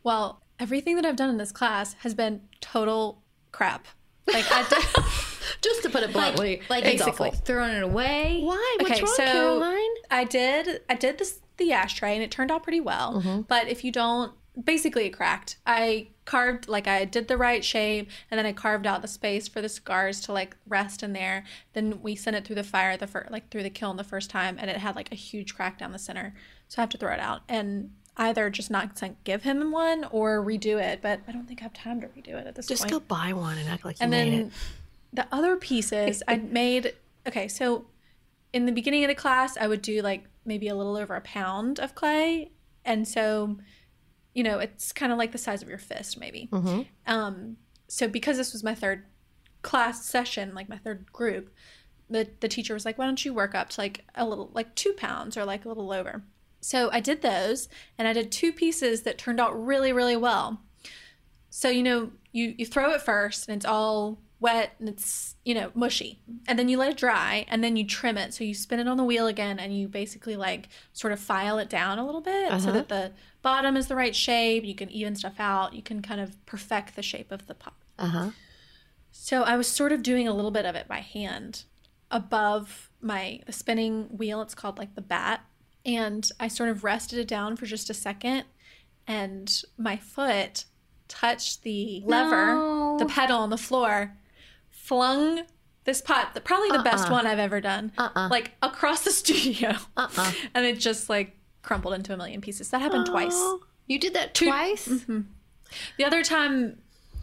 Well, 0.03 0.41
everything 0.59 0.95
that 0.95 1.05
I've 1.05 1.15
done 1.15 1.29
in 1.29 1.37
this 1.37 1.51
class 1.51 1.93
has 1.99 2.13
been 2.13 2.41
total 2.59 3.21
crap. 3.51 3.87
Like 4.27 4.45
I 4.51 4.67
did. 4.69 5.03
Just 5.61 5.83
to 5.83 5.89
put 5.89 6.03
it 6.03 6.13
bluntly, 6.13 6.61
Like 6.69 6.85
it's 6.85 7.03
basically 7.03 7.29
awful. 7.29 7.41
throwing 7.41 7.75
it 7.75 7.83
away. 7.83 8.39
Why? 8.41 8.77
What's 8.79 8.91
Okay, 8.91 9.01
wrong, 9.03 9.13
so- 9.15 9.25
Caroline? 9.25 9.89
I 10.09 10.23
did 10.23 10.81
I 10.89 10.95
did 10.95 11.17
this 11.17 11.39
the 11.57 11.73
ashtray 11.73 12.15
and 12.15 12.23
it 12.23 12.31
turned 12.31 12.49
out 12.51 12.63
pretty 12.63 12.79
well. 12.81 13.15
Mm-hmm. 13.21 13.41
But 13.41 13.67
if 13.67 13.83
you 13.83 13.91
don't 13.91 14.33
basically 14.63 15.05
it 15.05 15.11
cracked. 15.11 15.57
I 15.65 16.09
carved 16.25 16.67
like 16.67 16.87
I 16.87 17.05
did 17.05 17.27
the 17.27 17.37
right 17.37 17.63
shape 17.63 18.09
and 18.29 18.37
then 18.37 18.45
I 18.45 18.53
carved 18.53 18.85
out 18.87 19.01
the 19.01 19.07
space 19.07 19.47
for 19.47 19.61
the 19.61 19.69
cigars 19.69 20.21
to 20.21 20.33
like 20.33 20.55
rest 20.67 21.03
in 21.03 21.13
there. 21.13 21.43
Then 21.73 22.01
we 22.01 22.15
sent 22.15 22.35
it 22.35 22.45
through 22.45 22.55
the 22.57 22.63
fire 22.63 22.95
the 22.97 23.07
first 23.07 23.31
like 23.31 23.49
through 23.49 23.63
the 23.63 23.69
kiln 23.69 23.97
the 23.97 24.03
first 24.03 24.29
time 24.29 24.57
and 24.59 24.69
it 24.69 24.77
had 24.77 24.95
like 24.95 25.11
a 25.11 25.15
huge 25.15 25.55
crack 25.55 25.77
down 25.79 25.91
the 25.91 25.99
center. 25.99 26.33
So 26.71 26.81
I 26.81 26.83
have 26.83 26.89
to 26.91 26.97
throw 26.97 27.11
it 27.11 27.19
out 27.19 27.41
and 27.49 27.91
either 28.15 28.49
just 28.49 28.71
not 28.71 28.97
give 29.25 29.43
him 29.43 29.73
one 29.73 30.05
or 30.09 30.41
redo 30.41 30.81
it, 30.81 31.01
but 31.01 31.19
I 31.27 31.33
don't 31.33 31.45
think 31.45 31.59
I 31.59 31.63
have 31.63 31.73
time 31.73 31.99
to 31.99 32.07
redo 32.07 32.29
it 32.29 32.47
at 32.47 32.55
this 32.55 32.65
Just 32.65 32.83
point. 32.83 32.91
Just 32.91 33.01
go 33.09 33.13
buy 33.13 33.33
one 33.33 33.57
and 33.57 33.67
act 33.67 33.83
like 33.83 33.99
you 33.99 34.05
And 34.05 34.11
made 34.11 34.31
then 34.31 34.39
it. 34.39 34.53
the 35.11 35.27
other 35.33 35.57
pieces 35.57 36.23
I 36.29 36.37
made. 36.37 36.93
Okay, 37.27 37.49
so 37.49 37.87
in 38.53 38.67
the 38.67 38.71
beginning 38.71 39.03
of 39.03 39.09
the 39.09 39.15
class, 39.15 39.57
I 39.57 39.67
would 39.67 39.81
do 39.81 40.01
like 40.01 40.23
maybe 40.45 40.69
a 40.69 40.75
little 40.75 40.95
over 40.95 41.13
a 41.13 41.19
pound 41.19 41.77
of 41.77 41.93
clay, 41.93 42.51
and 42.85 43.05
so 43.05 43.57
you 44.33 44.41
know 44.41 44.59
it's 44.59 44.93
kind 44.93 45.11
of 45.11 45.17
like 45.17 45.33
the 45.33 45.37
size 45.37 45.61
of 45.61 45.67
your 45.67 45.77
fist, 45.77 46.17
maybe. 46.17 46.47
Mm-hmm. 46.53 46.83
Um, 47.05 47.57
so 47.89 48.07
because 48.07 48.37
this 48.37 48.53
was 48.53 48.63
my 48.63 48.75
third 48.75 49.03
class 49.61 50.05
session, 50.05 50.55
like 50.55 50.69
my 50.69 50.77
third 50.77 51.11
group, 51.11 51.53
the 52.09 52.29
the 52.39 52.47
teacher 52.47 52.73
was 52.73 52.85
like, 52.85 52.97
"Why 52.97 53.07
don't 53.07 53.25
you 53.25 53.33
work 53.33 53.55
up 53.55 53.71
to 53.71 53.81
like 53.81 54.05
a 54.15 54.25
little, 54.25 54.51
like 54.53 54.73
two 54.75 54.93
pounds 54.93 55.35
or 55.35 55.43
like 55.43 55.65
a 55.65 55.67
little 55.67 55.91
over?" 55.91 56.23
So 56.61 56.89
I 56.91 56.99
did 56.99 57.21
those, 57.21 57.67
and 57.97 58.07
I 58.07 58.13
did 58.13 58.31
two 58.31 58.53
pieces 58.53 59.01
that 59.01 59.17
turned 59.17 59.39
out 59.39 59.51
really, 59.65 59.91
really 59.91 60.15
well. 60.15 60.61
So 61.49 61.69
you 61.69 61.83
know, 61.83 62.11
you 62.31 62.53
you 62.57 62.65
throw 62.65 62.91
it 62.91 63.01
first, 63.01 63.47
and 63.49 63.55
it's 63.57 63.65
all 63.65 64.19
wet 64.39 64.73
and 64.79 64.89
it's 64.89 65.35
you 65.45 65.53
know 65.53 65.69
mushy, 65.75 66.19
and 66.47 66.57
then 66.57 66.67
you 66.69 66.77
let 66.77 66.91
it 66.91 66.97
dry, 66.97 67.45
and 67.49 67.63
then 67.63 67.75
you 67.75 67.85
trim 67.85 68.17
it. 68.17 68.33
So 68.33 68.43
you 68.43 68.53
spin 68.53 68.79
it 68.79 68.87
on 68.87 68.97
the 68.97 69.03
wheel 69.03 69.27
again, 69.27 69.59
and 69.59 69.75
you 69.77 69.87
basically 69.87 70.35
like 70.35 70.69
sort 70.93 71.13
of 71.13 71.19
file 71.19 71.57
it 71.59 71.69
down 71.69 71.99
a 71.99 72.05
little 72.05 72.21
bit 72.21 72.49
so 72.49 72.55
Uh-huh. 72.55 72.71
that 72.71 72.89
the 72.89 73.11
bottom 73.41 73.75
is 73.75 73.87
the 73.87 73.95
right 73.95 74.15
shape. 74.15 74.63
You 74.63 74.75
can 74.75 74.89
even 74.91 75.15
stuff 75.15 75.39
out. 75.39 75.73
You 75.73 75.81
can 75.81 76.01
kind 76.01 76.21
of 76.21 76.43
perfect 76.45 76.95
the 76.95 77.01
shape 77.03 77.31
of 77.31 77.47
the 77.47 77.55
pot. 77.55 77.73
Uh 77.99 78.07
huh. 78.07 78.29
So 79.11 79.43
I 79.43 79.57
was 79.57 79.67
sort 79.67 79.91
of 79.91 80.03
doing 80.03 80.27
a 80.27 80.33
little 80.33 80.51
bit 80.51 80.65
of 80.65 80.75
it 80.75 80.87
by 80.87 80.99
hand 80.99 81.63
above 82.09 82.89
my 83.01 83.41
the 83.45 83.51
spinning 83.51 84.05
wheel. 84.17 84.41
It's 84.41 84.55
called 84.55 84.77
like 84.77 84.95
the 84.95 85.01
bat. 85.01 85.41
And 85.85 86.29
I 86.39 86.47
sort 86.47 86.69
of 86.69 86.83
rested 86.83 87.19
it 87.19 87.27
down 87.27 87.55
for 87.55 87.65
just 87.65 87.89
a 87.89 87.93
second 87.93 88.43
and 89.07 89.63
my 89.77 89.97
foot 89.97 90.65
touched 91.07 91.63
the 91.63 92.03
lever, 92.05 92.53
No. 92.55 92.97
the 92.99 93.05
pedal 93.05 93.39
on 93.39 93.49
the 93.49 93.57
floor, 93.57 94.15
flung 94.69 95.41
this 95.83 96.01
pot, 96.01 96.33
the- 96.33 96.41
probably 96.41 96.69
the 96.69 96.83
best 96.83 97.05
Uh-uh. 97.05 97.11
one 97.11 97.25
I've 97.27 97.39
ever 97.39 97.59
done, 97.59 97.91
Uh-uh. 97.97 98.27
like 98.29 98.51
across 98.61 99.03
the 99.03 99.11
studio. 99.21 99.75
Uh-uh. 99.97 100.31
And 100.53 100.65
it 100.65 100.79
just 100.79 101.09
like 101.09 101.35
crumpled 101.63 101.95
into 101.95 102.13
a 102.13 102.17
million 102.17 102.41
pieces. 102.41 102.69
That 102.69 102.81
happened 102.81 103.07
twice. 103.07 103.39
You 103.87 103.99
did 103.99 104.13
that 104.13 104.33
twice? 104.35 104.87
Mm-hmm. 104.87 105.21
The 105.97 106.05
other 106.05 106.23
time 106.23 106.77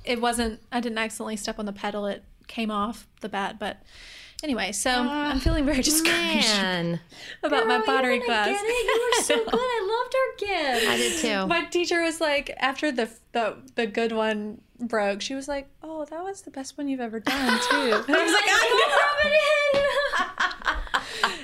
it 0.04 0.20
wasn't. 0.20 0.60
I 0.72 0.80
didn't 0.80 0.98
accidentally 0.98 1.36
step 1.36 1.58
on 1.58 1.66
the 1.66 1.72
pedal. 1.72 2.06
It 2.06 2.24
came 2.46 2.70
off 2.70 3.06
the 3.20 3.28
bat, 3.28 3.58
but 3.58 3.82
anyway. 4.42 4.72
So 4.72 4.90
I'm 4.90 5.40
feeling 5.40 5.64
very 5.64 5.82
discouraged 5.82 6.46
Man, 6.48 7.00
about 7.42 7.66
my 7.66 7.78
Girl, 7.78 7.86
pottery 7.86 8.16
you're 8.16 8.24
class. 8.24 8.46
Get 8.48 8.60
it. 8.64 8.84
You 8.86 9.10
were 9.16 9.22
so 9.22 9.34
I 9.34 9.44
good. 9.50 9.60
I 9.60 10.02
loved 10.02 10.14
our 10.14 10.74
gift. 10.76 10.88
I 10.88 10.96
did 10.96 11.18
too. 11.20 11.46
My 11.46 11.64
teacher 11.66 12.02
was 12.02 12.20
like, 12.20 12.54
after 12.58 12.90
the 12.92 13.10
the 13.32 13.56
the 13.74 13.86
good 13.86 14.12
one 14.12 14.60
broke, 14.80 15.20
she 15.22 15.34
was 15.34 15.48
like, 15.48 15.68
"Oh, 15.82 16.04
that 16.04 16.22
was 16.22 16.42
the 16.42 16.50
best 16.50 16.78
one 16.78 16.88
you've 16.88 17.00
ever 17.00 17.18
done, 17.20 17.58
too." 17.70 17.76
And 17.76 18.16
I 18.16 18.24
was 18.24 18.32
like, 18.32 18.44
"I 18.46 18.68
know." 18.78 18.94
About 18.94 19.32
it." 19.32 19.32
in." 19.74 19.88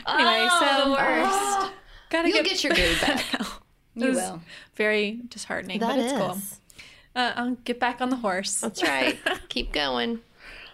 Anyway, 0.07 0.49
so 0.61 0.93
worst. 0.93 1.73
gotta 2.11 2.29
You'll 2.29 2.43
get, 2.43 2.51
get 2.51 2.65
your 2.65 2.75
groove 2.75 3.01
back. 3.01 3.25
You 3.97 4.13
will. 4.13 4.41
very 4.75 5.21
disheartening, 5.29 5.81
That 5.81 5.97
but 5.97 5.99
it's 5.99 6.13
is. 6.13 6.19
cool. 6.19 6.39
Uh, 7.17 7.33
I'll 7.37 7.55
get 7.65 7.79
back 7.81 8.01
on 8.01 8.11
the 8.11 8.17
horse. 8.17 8.61
That's 8.61 8.83
right. 8.83 9.19
Keep 9.49 9.73
going. 9.73 10.21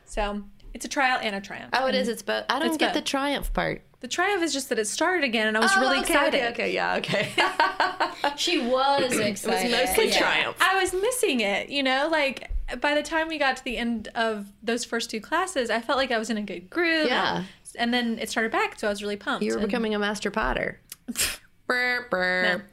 So 0.05 0.43
it's 0.75 0.85
a 0.85 0.89
trial 0.89 1.19
and 1.23 1.35
a 1.37 1.41
triumph. 1.41 1.71
Oh, 1.73 1.87
it 1.87 1.95
is. 1.95 2.09
It's 2.09 2.23
both. 2.23 2.45
I 2.49 2.59
don't 2.59 2.69
It's 2.69 2.77
get 2.77 2.89
both. 2.95 3.03
the 3.03 3.09
triumph 3.09 3.53
part. 3.53 3.83
The 4.01 4.09
triumph 4.09 4.43
is 4.43 4.53
just 4.53 4.71
that 4.71 4.79
it 4.79 4.87
started 4.87 5.25
again, 5.25 5.47
and 5.47 5.57
I 5.57 5.61
was 5.61 5.73
oh, 5.77 5.81
really 5.81 5.99
Oh, 5.99 6.01
okay, 6.03 6.13
excited. 6.15 6.41
Okay, 6.41 6.51
okay, 6.53 6.75
yeah, 6.75 6.97
okay. 6.97 7.33
She 8.37 8.59
was 8.67 9.19
excited. 9.19 9.71
It 9.71 9.79
was 9.79 9.89
mostly 9.89 10.09
Yeah. 10.09 10.19
triumph. 10.19 10.57
I 10.61 10.81
was 10.81 10.93
missing 10.95 11.41
it, 11.41 11.69
you 11.69 11.83
know, 11.83 12.09
like 12.11 12.51
by 12.81 12.95
the 12.95 13.03
time 13.03 13.29
we 13.29 13.39
got 13.39 13.57
to 13.59 13.65
the 13.65 13.77
end 13.77 14.09
of 14.15 14.47
those 14.63 14.85
first 14.85 15.11
two 15.11 15.21
classes, 15.21 15.69
I 15.69 15.81
felt 15.81 15.99
like 15.99 16.11
I 16.11 16.19
was 16.19 16.31
in 16.31 16.37
a 16.39 16.43
good 16.43 16.71
groove. 16.71 17.09
Yeah. 17.09 17.45
And 17.77 17.93
then 17.93 18.19
it 18.19 18.31
started 18.31 18.51
back, 18.53 18.79
so 18.79 18.87
I 18.87 18.91
was 18.91 19.03
really 19.03 19.17
pumped. 19.17 19.45
You 19.45 19.53
were 19.53 19.59
And 19.59 19.67
becoming 19.67 19.95
a 19.95 19.99
master 19.99 20.31
potter. 20.31 20.81
brr, 21.67 22.07
brr. 22.11 22.65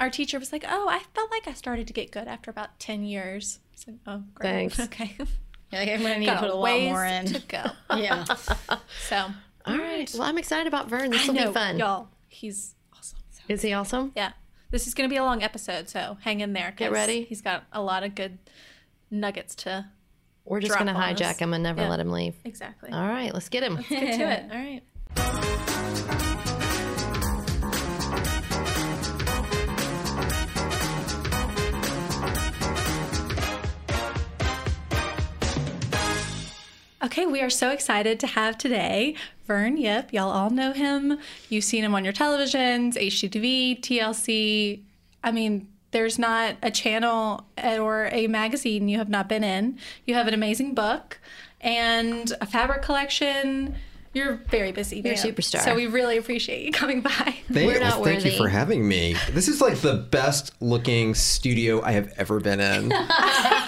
Our 0.00 0.10
teacher 0.10 0.38
was 0.40 0.50
like, 0.52 0.64
"Oh, 0.68 0.88
I 0.88 1.00
felt 1.14 1.30
like 1.30 1.46
I 1.46 1.52
started 1.52 1.86
to 1.86 1.92
get 1.92 2.10
good 2.10 2.26
after 2.26 2.50
about 2.50 2.78
ten 2.80 3.04
years." 3.04 3.60
So, 3.76 3.92
oh, 4.06 4.22
great. 4.34 4.72
Thanks. 4.72 4.80
Okay. 4.80 5.16
You're 5.74 5.80
like, 5.84 5.90
I'm 5.90 6.02
gonna 6.02 6.18
need 6.18 6.26
Got 6.26 6.34
to 6.34 6.40
put 6.40 6.50
a 6.50 6.54
lot 6.54 6.80
more 6.82 7.04
in. 7.04 7.26
to 7.26 7.38
go. 7.48 7.64
Yeah. 7.96 8.24
So, 9.08 9.26
All 9.66 9.78
right. 9.78 10.10
Well, 10.14 10.22
I'm 10.22 10.38
excited 10.38 10.66
about 10.66 10.88
Vern. 10.88 11.10
This 11.10 11.26
will 11.26 11.34
know, 11.34 11.48
be 11.48 11.52
fun. 11.54 11.78
y'all. 11.78 12.08
He's 12.28 12.74
awesome. 12.96 13.18
So, 13.30 13.42
Is 13.48 13.62
he 13.62 13.72
awesome? 13.72 14.12
yeah, 14.14 14.32
this 14.70 14.86
is 14.86 14.94
going 14.94 15.08
to 15.08 15.12
be 15.12 15.16
a 15.18 15.22
long 15.24 15.42
episode, 15.42 15.88
so 15.88 16.18
hang 16.22 16.40
in 16.40 16.52
there. 16.52 16.72
Get 16.76 16.92
ready. 16.92 17.24
He's 17.24 17.40
got 17.42 17.64
a 17.72 17.80
lot 17.82 18.02
of 18.04 18.14
good 18.14 18.38
nuggets 19.10 19.54
to 19.56 19.86
We're 20.44 20.60
just 20.60 20.74
going 20.74 20.86
to 20.88 20.92
on 20.92 21.00
us. 21.14 21.20
hijack 21.20 21.38
him 21.38 21.54
and 21.54 21.62
never 21.62 21.82
Yeah. 21.82 21.88
let 21.90 22.00
him 22.00 22.10
leave. 22.10 22.34
exactly 22.44 22.90
All 22.92 23.06
right, 23.08 23.32
let's 23.32 23.48
get 23.48 23.62
him. 23.62 23.76
Let's 23.76 23.88
get 23.88 24.18
to 24.18 24.30
it. 24.30 24.44
All 24.52 24.58
right. 24.58 26.53
Okay, 37.04 37.26
we 37.26 37.42
are 37.42 37.50
so 37.50 37.68
excited 37.68 38.18
to 38.20 38.26
have 38.26 38.56
today 38.56 39.14
Vern 39.46 39.76
Yip. 39.76 40.10
Y'all 40.10 40.30
all 40.30 40.48
know 40.48 40.72
him. 40.72 41.18
You've 41.50 41.64
seen 41.64 41.84
him 41.84 41.94
on 41.94 42.02
your 42.02 42.14
televisions, 42.14 42.94
HGTV, 42.94 43.78
TLC. 43.82 44.80
I 45.22 45.30
mean, 45.30 45.68
there's 45.90 46.18
not 46.18 46.56
a 46.62 46.70
channel 46.70 47.44
or 47.62 48.08
a 48.10 48.26
magazine 48.26 48.88
you 48.88 48.96
have 48.96 49.10
not 49.10 49.28
been 49.28 49.44
in. 49.44 49.78
You 50.06 50.14
have 50.14 50.28
an 50.28 50.32
amazing 50.32 50.72
book 50.72 51.20
and 51.60 52.32
a 52.40 52.46
fabric 52.46 52.80
collection. 52.80 53.74
You're 54.14 54.36
very 54.48 54.70
busy. 54.70 55.00
You're 55.00 55.14
a 55.14 55.16
superstar. 55.16 55.60
So 55.62 55.74
we 55.74 55.88
really 55.88 56.16
appreciate 56.16 56.64
you 56.64 56.70
coming 56.70 57.00
by. 57.00 57.10
Thank, 57.10 57.48
We're 57.50 57.80
well, 57.80 57.98
not 57.98 58.04
thank 58.04 58.24
you 58.24 58.30
for 58.30 58.48
having 58.48 58.86
me. 58.86 59.16
This 59.32 59.48
is 59.48 59.60
like 59.60 59.78
the 59.78 59.94
best 59.94 60.54
looking 60.60 61.14
studio 61.14 61.82
I 61.82 61.92
have 61.92 62.12
ever 62.16 62.38
been 62.38 62.60
in. 62.60 62.92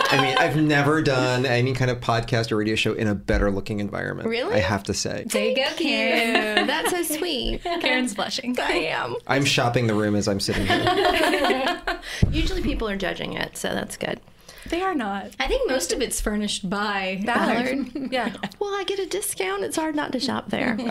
I 0.08 0.18
mean, 0.22 0.38
I've 0.38 0.56
never 0.56 1.02
done 1.02 1.46
any 1.46 1.72
kind 1.72 1.90
of 1.90 1.98
podcast 2.00 2.52
or 2.52 2.56
radio 2.56 2.76
show 2.76 2.92
in 2.92 3.08
a 3.08 3.14
better 3.14 3.50
looking 3.50 3.80
environment. 3.80 4.28
Really? 4.28 4.54
I 4.54 4.58
have 4.58 4.84
to 4.84 4.94
say. 4.94 5.24
There 5.26 5.48
you 5.48 5.56
go, 5.56 5.64
Karen. 5.76 6.68
That's 6.68 6.90
so 6.90 7.02
sweet. 7.02 7.62
Karen's 7.62 8.14
blushing. 8.14 8.56
I 8.60 8.72
am. 8.72 9.16
I'm 9.26 9.44
shopping 9.44 9.88
the 9.88 9.94
room 9.94 10.14
as 10.14 10.28
I'm 10.28 10.38
sitting 10.38 10.64
here. 10.66 11.82
Usually 12.30 12.62
people 12.62 12.88
are 12.88 12.96
judging 12.96 13.32
it, 13.32 13.56
so 13.56 13.74
that's 13.74 13.96
good. 13.96 14.20
They 14.68 14.82
are 14.82 14.94
not. 14.94 15.30
I 15.38 15.46
think 15.48 15.68
most 15.70 15.92
of 15.92 16.00
it's 16.02 16.20
furnished 16.20 16.68
by 16.68 17.20
Ballard. 17.24 18.12
yeah. 18.12 18.34
Well, 18.58 18.70
I 18.74 18.84
get 18.84 18.98
a 18.98 19.06
discount. 19.06 19.62
It's 19.64 19.76
hard 19.76 19.94
not 19.94 20.12
to 20.12 20.20
shop 20.20 20.48
there. 20.50 20.76
so 20.78 20.86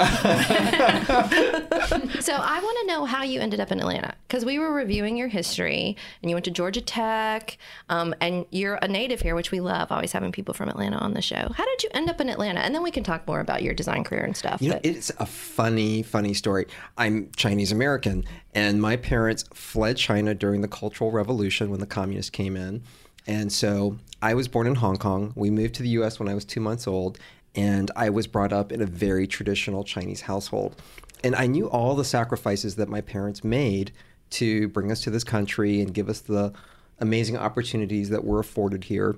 I 2.34 2.60
want 2.64 2.78
to 2.82 2.86
know 2.88 3.06
how 3.06 3.24
you 3.24 3.40
ended 3.42 3.60
up 3.60 3.72
in 3.72 3.80
Atlanta 3.80 4.14
because 4.28 4.46
we 4.46 4.60
were 4.60 4.72
reviewing 4.74 5.18
your 5.18 5.28
history 5.28 5.98
and 6.22 6.30
you 6.30 6.36
went 6.36 6.46
to 6.46 6.52
Georgia 6.52 6.82
Tech 6.82 7.58
um, 7.90 8.14
and 8.22 8.46
you're 8.52 8.76
a 8.76 8.88
native 8.88 9.22
here, 9.22 9.36
which 9.36 9.52
we 9.52 9.60
love, 9.60 9.92
always 9.92 10.12
having 10.12 10.32
people 10.32 10.54
from 10.54 10.70
Atlanta 10.70 10.98
on 10.98 11.14
the 11.14 11.22
show. 11.22 11.50
How 11.56 11.66
did 11.66 11.84
you 11.84 11.90
end 11.94 12.10
up 12.10 12.22
in 12.22 12.30
Atlanta? 12.30 12.60
And 12.62 12.74
then 12.74 12.84
we 12.84 12.92
can 12.92 13.04
talk 13.04 13.28
more 13.28 13.40
about 13.40 13.64
your 13.64 13.74
design 13.74 14.04
career 14.04 14.24
and 14.24 14.36
stuff. 14.38 14.62
You 14.62 14.70
know, 14.70 14.76
but- 14.76 14.86
it's 14.86 15.12
a 15.20 15.26
funny, 15.26 16.04
funny 16.04 16.34
story. 16.34 16.68
I'm 16.98 17.32
Chinese 17.36 17.72
American, 17.72 18.24
and 18.54 18.82
my 18.82 18.96
parents 18.96 19.44
fled 19.54 19.98
China 19.98 20.34
during 20.34 20.62
the 20.62 20.68
Cultural 20.68 21.12
Revolution 21.12 21.72
when 21.72 21.80
the 21.80 21.88
communists 21.88 22.30
came 22.30 22.56
in. 22.56 22.84
And 23.28 23.52
so 23.52 23.98
I 24.22 24.34
was 24.34 24.48
born 24.48 24.68
in 24.68 24.76
Hong 24.76 24.98
Kong. 24.98 25.34
We 25.36 25.50
moved 25.50 25.76
to 25.76 25.84
the 25.84 25.90
US 25.90 26.20
when 26.20 26.30
I 26.30 26.34
was 26.34 26.46
two 26.46 26.60
months 26.60 26.88
old, 26.88 27.18
and 27.56 27.92
I 27.96 28.10
was 28.10 28.28
brought 28.28 28.54
up 28.54 28.72
in 28.72 28.82
a 28.82 28.86
very 28.86 29.28
traditional 29.28 29.84
Chinese 29.84 30.22
household. 30.22 30.76
And 31.24 31.36
I 31.36 31.48
knew 31.48 31.70
all 31.70 31.96
the 31.96 32.06
sacrifices 32.06 32.76
that 32.76 32.90
my 32.90 33.02
parents 33.02 33.44
made 33.44 33.92
to 34.32 34.68
bring 34.70 34.92
us 34.92 35.02
to 35.02 35.10
this 35.10 35.24
country 35.24 35.82
and 35.82 35.94
give 35.94 36.10
us 36.10 36.20
the 36.20 36.54
amazing 37.00 37.38
opportunities 37.38 38.10
that 38.10 38.24
we're 38.24 38.40
afforded 38.40 38.84
here. 38.86 39.16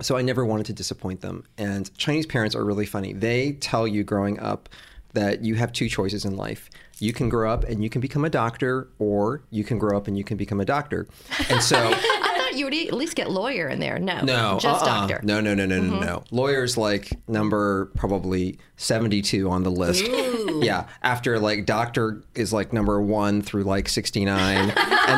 So 0.00 0.16
I 0.16 0.22
never 0.22 0.44
wanted 0.44 0.66
to 0.66 0.72
disappoint 0.72 1.20
them. 1.20 1.44
And 1.56 1.96
Chinese 1.98 2.26
parents 2.26 2.54
are 2.54 2.64
really 2.64 2.86
funny. 2.86 3.12
They 3.12 3.52
tell 3.52 3.86
you 3.86 4.04
growing 4.04 4.38
up 4.38 4.68
that 5.14 5.42
you 5.42 5.54
have 5.56 5.72
two 5.72 5.88
choices 5.88 6.24
in 6.24 6.36
life. 6.36 6.70
You 7.00 7.12
can 7.12 7.28
grow 7.28 7.50
up 7.50 7.64
and 7.64 7.82
you 7.82 7.90
can 7.90 8.00
become 8.00 8.24
a 8.24 8.30
doctor, 8.30 8.88
or 8.98 9.42
you 9.50 9.64
can 9.64 9.78
grow 9.78 9.96
up 9.96 10.06
and 10.06 10.16
you 10.16 10.24
can 10.24 10.36
become 10.36 10.60
a 10.60 10.64
doctor. 10.64 11.08
And 11.48 11.62
so, 11.62 11.94
you 12.58 12.64
would 12.64 12.74
at 12.74 12.92
least 12.92 13.14
get 13.14 13.30
lawyer 13.30 13.68
in 13.68 13.78
there. 13.78 13.98
No, 13.98 14.20
no, 14.22 14.58
just 14.60 14.82
uh-uh. 14.82 14.84
doctor. 14.84 15.20
No, 15.22 15.40
no, 15.40 15.54
no, 15.54 15.66
no, 15.66 15.80
no, 15.80 16.00
no. 16.00 16.24
Lawyers 16.30 16.76
like 16.76 17.12
number 17.28 17.86
probably 17.94 18.58
72 18.76 19.48
on 19.48 19.62
the 19.62 19.70
list. 19.70 20.04
Yeah. 20.60 20.88
After 21.02 21.38
like 21.38 21.66
doctor 21.66 22.22
is 22.34 22.52
like 22.52 22.72
number 22.72 23.00
one 23.00 23.42
through 23.42 23.62
like 23.62 23.88
69. 23.88 24.70
and 24.70 24.70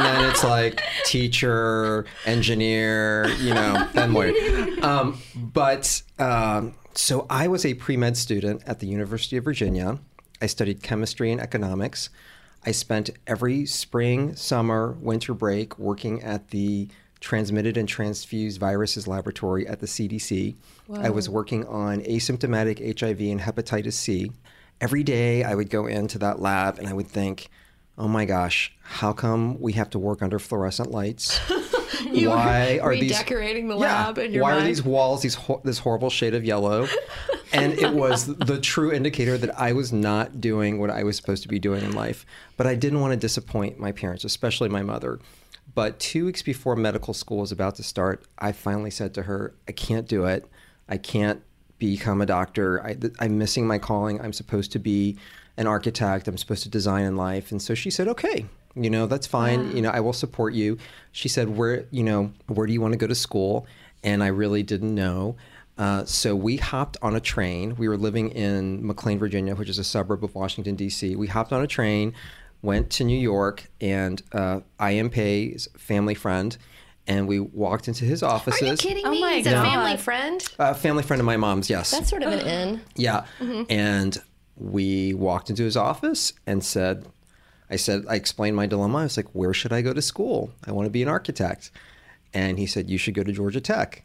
then 0.04 0.30
it's 0.30 0.44
like 0.44 0.82
teacher, 1.06 2.04
engineer, 2.26 3.26
you 3.38 3.54
know, 3.54 3.88
then 3.94 4.12
lawyer. 4.12 4.34
Um, 4.82 5.20
but 5.34 6.02
um, 6.18 6.74
so 6.94 7.26
I 7.30 7.48
was 7.48 7.64
a 7.64 7.74
pre 7.74 7.96
med 7.96 8.16
student 8.16 8.62
at 8.66 8.80
the 8.80 8.86
University 8.86 9.36
of 9.36 9.44
Virginia. 9.44 9.98
I 10.42 10.46
studied 10.46 10.82
chemistry 10.82 11.32
and 11.32 11.40
economics. 11.40 12.10
I 12.64 12.72
spent 12.72 13.10
every 13.26 13.64
spring, 13.64 14.36
summer, 14.36 14.92
winter 15.00 15.32
break 15.32 15.78
working 15.78 16.22
at 16.22 16.48
the 16.50 16.88
Transmitted 17.20 17.76
and 17.76 17.88
Transfused 17.88 18.58
Viruses 18.58 19.06
Laboratory 19.06 19.66
at 19.66 19.80
the 19.80 19.86
CDC. 19.86 20.56
I 20.94 21.10
was 21.10 21.28
working 21.28 21.66
on 21.66 22.00
asymptomatic 22.02 22.78
HIV 22.98 23.20
and 23.20 23.40
hepatitis 23.40 23.92
C. 23.92 24.32
Every 24.80 25.02
day 25.02 25.44
I 25.44 25.54
would 25.54 25.68
go 25.70 25.86
into 25.86 26.18
that 26.18 26.40
lab 26.40 26.78
and 26.78 26.88
I 26.88 26.92
would 26.94 27.06
think, 27.08 27.48
oh 27.98 28.08
my 28.08 28.24
gosh, 28.24 28.72
how 28.82 29.12
come 29.12 29.60
we 29.60 29.72
have 29.74 29.90
to 29.90 29.98
work 29.98 30.22
under 30.22 30.38
fluorescent 30.38 30.90
lights? 30.90 31.38
why 32.12 32.78
are 32.82 32.94
these 32.94 33.10
redecorating 33.12 33.68
the 33.68 33.76
Yeah. 33.76 34.06
lab 34.06 34.18
in 34.18 34.32
your 34.32 34.42
why 34.42 34.56
are 34.56 34.62
these 34.62 34.82
walls 34.82 35.20
these 35.22 35.34
ho- 35.34 35.60
this 35.64 35.78
horrible 35.78 36.08
shade 36.08 36.34
of 36.34 36.44
yellow 36.44 36.86
and 37.52 37.74
it 37.74 37.92
was 37.92 38.26
the 38.26 38.58
true 38.58 38.90
indicator 38.92 39.36
that 39.36 39.58
i 39.60 39.72
was 39.72 39.92
not 39.92 40.40
doing 40.40 40.78
what 40.78 40.88
i 40.90 41.02
was 41.02 41.16
supposed 41.16 41.42
to 41.42 41.48
be 41.48 41.58
doing 41.58 41.84
in 41.84 41.92
life 41.92 42.24
but 42.56 42.66
i 42.66 42.74
didn't 42.74 43.00
want 43.00 43.12
to 43.12 43.18
disappoint 43.18 43.78
my 43.78 43.92
parents 43.92 44.24
especially 44.24 44.68
my 44.68 44.82
mother 44.82 45.18
but 45.74 45.98
two 45.98 46.26
weeks 46.26 46.42
before 46.42 46.74
medical 46.76 47.14
school 47.14 47.38
was 47.38 47.52
about 47.52 47.74
to 47.74 47.82
start 47.82 48.24
i 48.38 48.52
finally 48.52 48.90
said 48.90 49.14
to 49.14 49.22
her 49.22 49.54
i 49.68 49.72
can't 49.72 50.08
do 50.08 50.24
it. 50.24 50.46
I 50.90 50.98
can't 50.98 51.42
become 51.78 52.20
a 52.20 52.26
doctor. 52.26 52.84
I, 52.84 52.96
i'm 53.20 53.38
missing 53.38 53.66
my 53.66 53.78
calling. 53.78 54.20
I'm 54.20 54.34
supposed 54.34 54.72
to 54.72 54.78
be 54.78 55.16
an 55.56 55.66
architect. 55.66 56.28
I'm 56.28 56.36
supposed 56.36 56.64
to 56.64 56.68
design 56.68 57.04
in 57.04 57.16
life. 57.16 57.50
And 57.50 57.62
so 57.62 57.74
she 57.74 57.90
said 57.90 58.08
okay 58.08 58.46
you 58.76 58.88
know 58.88 59.06
that's 59.06 59.26
fine. 59.26 59.74
You 59.74 59.82
know 59.82 59.90
i 59.90 60.00
will 60.00 60.12
support 60.12 60.52
you. 60.52 60.78
She 61.12 61.28
said 61.28 61.56
where 61.56 61.86
you 61.90 62.02
know 62.02 62.32
where 62.48 62.66
do 62.66 62.72
you 62.72 62.80
want 62.80 62.92
to 62.92 62.98
go 62.98 63.06
to 63.06 63.14
school? 63.14 63.66
And 64.02 64.22
i 64.22 64.26
really 64.28 64.62
didn't 64.62 64.94
know. 64.94 65.36
Uh, 65.78 66.04
so 66.04 66.36
we 66.36 66.58
hopped 66.58 66.98
on 67.00 67.16
a 67.16 67.20
train. 67.20 67.74
We 67.76 67.88
were 67.88 67.96
living 67.96 68.30
in 68.30 68.84
mclean 68.86 69.18
virginia 69.18 69.54
which 69.54 69.68
is 69.68 69.78
a 69.78 69.84
suburb 69.84 70.22
of 70.22 70.34
washington 70.34 70.74
d.c 70.74 71.16
we 71.16 71.26
hopped 71.26 71.52
on 71.52 71.62
a 71.62 71.66
train 71.66 72.12
went 72.62 72.90
to 72.90 73.04
new 73.04 73.18
york 73.18 73.70
and 73.80 74.22
uh, 74.32 74.60
I. 74.78 74.94
M. 74.94 75.10
Pei's 75.10 75.68
family 75.76 76.14
friend 76.14 76.56
and 77.06 77.26
we 77.26 77.40
walked 77.40 77.88
into 77.88 78.04
his 78.04 78.22
offices 78.22 78.62
Are 78.62 78.66
you 78.72 78.76
kidding 78.76 79.06
Oh 79.06 79.10
me? 79.12 79.20
my 79.20 79.32
He's 79.34 79.46
a 79.46 79.50
family 79.52 79.96
friend. 79.96 80.44
uh, 80.58 80.74
family 80.74 81.02
friend 81.02 81.20
of 81.20 81.26
my 81.26 81.36
mom's 81.36 81.68
yes 81.70 81.90
That's 81.90 82.08
sort 82.10 82.22
of 82.22 82.32
an 82.32 82.40
in. 82.46 82.80
yeah. 82.96 83.24
And 83.70 84.18
we 84.56 85.14
walked 85.14 85.48
into 85.50 85.62
his 85.62 85.76
office 85.76 86.34
and 86.46 86.62
said, 86.62 87.06
I 87.70 87.76
said, 87.76 88.04
I 88.08 88.16
explained 88.16 88.56
my 88.56 88.66
dilemma. 88.66 88.98
I 88.98 89.02
was 89.04 89.16
like, 89.16 89.28
where 89.32 89.54
should 89.54 89.72
I 89.72 89.80
go 89.80 89.94
to 89.94 90.02
school? 90.02 90.50
I 90.66 90.72
want 90.72 90.84
to 90.86 90.90
be 90.90 91.02
an 91.02 91.08
architect. 91.08 91.70
And 92.34 92.58
he 92.58 92.66
said, 92.66 92.90
you 92.90 92.98
should 92.98 93.14
go 93.14 93.22
to 93.22 93.32
Georgia 93.32 93.60
Tech. 93.60 94.04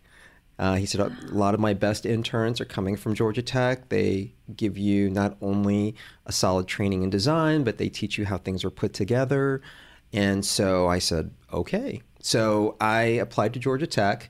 Uh, 0.58 0.76
he 0.76 0.86
said 0.86 1.02
a 1.02 1.12
lot 1.34 1.54
of 1.54 1.60
my 1.60 1.74
best 1.74 2.06
interns 2.06 2.62
are 2.62 2.65
coming 2.65 2.96
from 2.96 3.13
Georgia 3.13 3.41
Tech. 3.41 3.89
They 3.89 4.34
give 4.56 4.78
you 4.78 5.10
not 5.10 5.36
only 5.41 5.96
a 6.26 6.32
solid 6.32 6.68
training 6.68 7.04
in 7.04 7.10
design, 7.10 7.63
but 7.63 7.78
they 7.78 7.89
teach 7.89 8.18
you 8.18 8.26
how 8.26 8.38
things 8.38 8.63
are 8.63 8.70
put 8.70 8.94
together. 8.94 9.62
And 10.13 10.46
so 10.46 10.88
I 10.88 11.00
said, 11.00 11.32
okay. 11.52 12.02
So 12.22 12.78
I 12.80 13.02
applied 13.02 13.54
to 13.54 13.60
Georgia 13.60 13.88
Tech, 13.88 14.30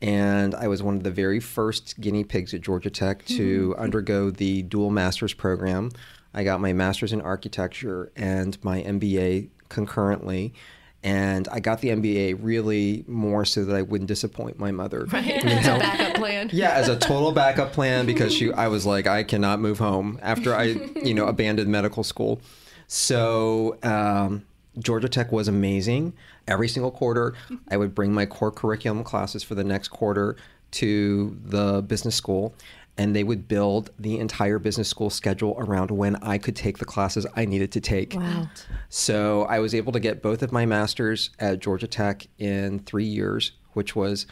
and 0.00 0.54
I 0.54 0.66
was 0.68 0.82
one 0.82 0.96
of 0.96 1.02
the 1.02 1.10
very 1.10 1.40
first 1.40 2.00
guinea 2.00 2.24
pigs 2.24 2.54
at 2.54 2.62
Georgia 2.62 2.90
Tech 2.90 3.24
to 3.26 3.74
undergo 3.78 4.30
the 4.30 4.62
dual 4.62 4.90
master's 4.90 5.34
program. 5.34 5.90
I 6.32 6.44
got 6.44 6.60
my 6.60 6.72
master's 6.72 7.12
in 7.12 7.20
architecture 7.20 8.12
and 8.16 8.62
my 8.64 8.82
MBA 8.82 9.48
concurrently. 9.68 10.54
And 11.02 11.46
I 11.48 11.60
got 11.60 11.80
the 11.80 11.88
MBA 11.90 12.38
really 12.40 13.04
more 13.06 13.44
so 13.44 13.64
that 13.64 13.76
I 13.76 13.82
wouldn't 13.82 14.08
disappoint 14.08 14.58
my 14.58 14.72
mother. 14.72 15.06
Right. 15.12 15.42
You 15.42 15.44
know? 15.44 15.78
backup 15.78 16.16
plan. 16.16 16.50
Yeah, 16.52 16.70
as 16.70 16.88
a 16.88 16.96
total 16.96 17.32
backup 17.32 17.72
plan 17.72 18.06
because 18.12 18.34
she, 18.34 18.52
I 18.52 18.68
was 18.68 18.84
like, 18.86 19.06
I 19.06 19.22
cannot 19.22 19.60
move 19.60 19.78
home 19.78 20.18
after 20.22 20.54
I, 20.54 20.64
you 21.02 21.14
know, 21.14 21.26
abandoned 21.26 21.70
medical 21.70 22.02
school. 22.02 22.40
So 22.88 23.78
um, 23.82 24.44
Georgia 24.78 25.08
Tech 25.08 25.32
was 25.32 25.48
amazing. 25.48 26.12
Every 26.48 26.68
single 26.68 26.90
quarter, 26.90 27.34
I 27.68 27.76
would 27.76 27.94
bring 27.94 28.12
my 28.12 28.26
core 28.26 28.52
curriculum 28.52 29.04
classes 29.04 29.42
for 29.42 29.54
the 29.54 29.64
next 29.64 29.88
quarter 29.88 30.36
to 30.72 31.36
the 31.44 31.82
business 31.82 32.14
school, 32.14 32.54
and 32.98 33.14
they 33.14 33.24
would 33.24 33.46
build 33.46 33.90
the 33.98 34.18
entire 34.18 34.58
business 34.58 34.88
school 34.88 35.10
schedule 35.10 35.54
around 35.58 35.90
when 35.90 36.16
I 36.16 36.38
could 36.38 36.56
take 36.56 36.78
the 36.78 36.84
classes 36.84 37.26
I 37.36 37.44
needed 37.44 37.72
to 37.72 37.80
take. 37.80 38.14
Wow. 38.14 38.48
So 38.88 39.42
I 39.44 39.58
was 39.58 39.74
able 39.74 39.92
to 39.92 40.00
get 40.00 40.22
both 40.22 40.42
of 40.42 40.52
my 40.52 40.64
masters 40.64 41.30
at 41.38 41.60
Georgia 41.60 41.86
Tech 41.86 42.26
in 42.38 42.80
three 42.80 43.04
years, 43.04 43.52
which 43.74 43.94
was 43.94 44.26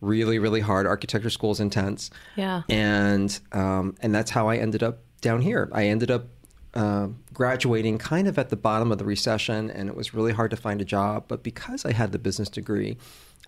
really, 0.00 0.38
really 0.38 0.60
hard. 0.60 0.86
Architecture 0.86 1.30
school 1.30 1.50
is 1.52 1.60
intense. 1.60 2.10
Yeah. 2.36 2.62
And 2.68 3.38
um, 3.52 3.96
and 4.00 4.14
that's 4.14 4.30
how 4.30 4.48
I 4.48 4.56
ended 4.56 4.82
up 4.82 4.98
down 5.20 5.40
here. 5.40 5.70
I 5.72 5.86
ended 5.86 6.10
up 6.10 6.26
uh, 6.74 7.08
graduating 7.32 7.98
kind 7.98 8.28
of 8.28 8.38
at 8.38 8.50
the 8.50 8.56
bottom 8.56 8.92
of 8.92 8.98
the 8.98 9.04
recession, 9.04 9.70
and 9.70 9.88
it 9.88 9.96
was 9.96 10.14
really 10.14 10.32
hard 10.32 10.50
to 10.50 10.56
find 10.56 10.80
a 10.80 10.84
job. 10.84 11.24
But 11.28 11.42
because 11.42 11.84
I 11.84 11.92
had 11.92 12.12
the 12.12 12.18
business 12.18 12.48
degree, 12.48 12.96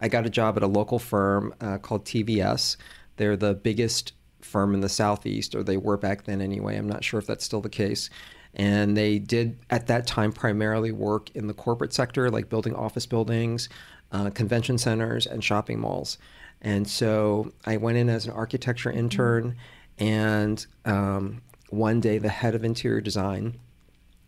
I 0.01 0.09
got 0.09 0.27
a 0.27 0.31
job 0.31 0.57
at 0.57 0.63
a 0.63 0.67
local 0.67 0.99
firm 0.99 1.55
uh, 1.61 1.79
called 1.79 2.05
TVS. 2.05 2.77
They're 3.17 3.37
the 3.37 3.55
biggest 3.55 4.13
firm 4.44 4.74
in 4.74 4.81
the 4.81 4.88
Southeast, 4.88 5.55
or 5.55 5.62
they 5.62 5.76
were 5.76 5.96
back 5.96 6.24
then 6.24 6.40
anyway. 6.40 6.76
I'm 6.76 6.88
not 6.88 7.05
sure 7.05 7.18
if 7.18 7.26
that's 7.26 7.44
still 7.44 7.61
the 7.61 7.68
case. 7.68 8.11
And 8.55 8.96
they 8.96 9.18
did, 9.18 9.59
at 9.70 9.87
that 9.87 10.07
time, 10.07 10.33
primarily 10.33 10.92
work 10.92 11.31
in 11.35 11.46
the 11.46 11.55
corporate 11.55 11.92
sector, 11.92 12.31
like 12.31 12.48
building 12.48 12.74
office 12.74 13.07
buildings, 13.07 13.68
uh, 14.12 14.31
convention 14.31 14.76
centers, 14.76 15.26
and 15.26 15.42
shopping 15.42 15.81
malls. 15.81 16.18
And 16.61 16.88
so 16.88 17.52
I 17.64 17.78
went 17.78 17.98
in 17.98 18.09
as 18.09 18.26
an 18.26 18.33
architecture 18.33 18.90
intern, 18.90 19.57
and 19.98 20.64
um, 20.85 21.42
one 21.70 22.00
day 22.00 22.18
the 22.18 22.28
head 22.28 22.55
of 22.55 22.64
interior 22.64 23.00
design 23.00 23.59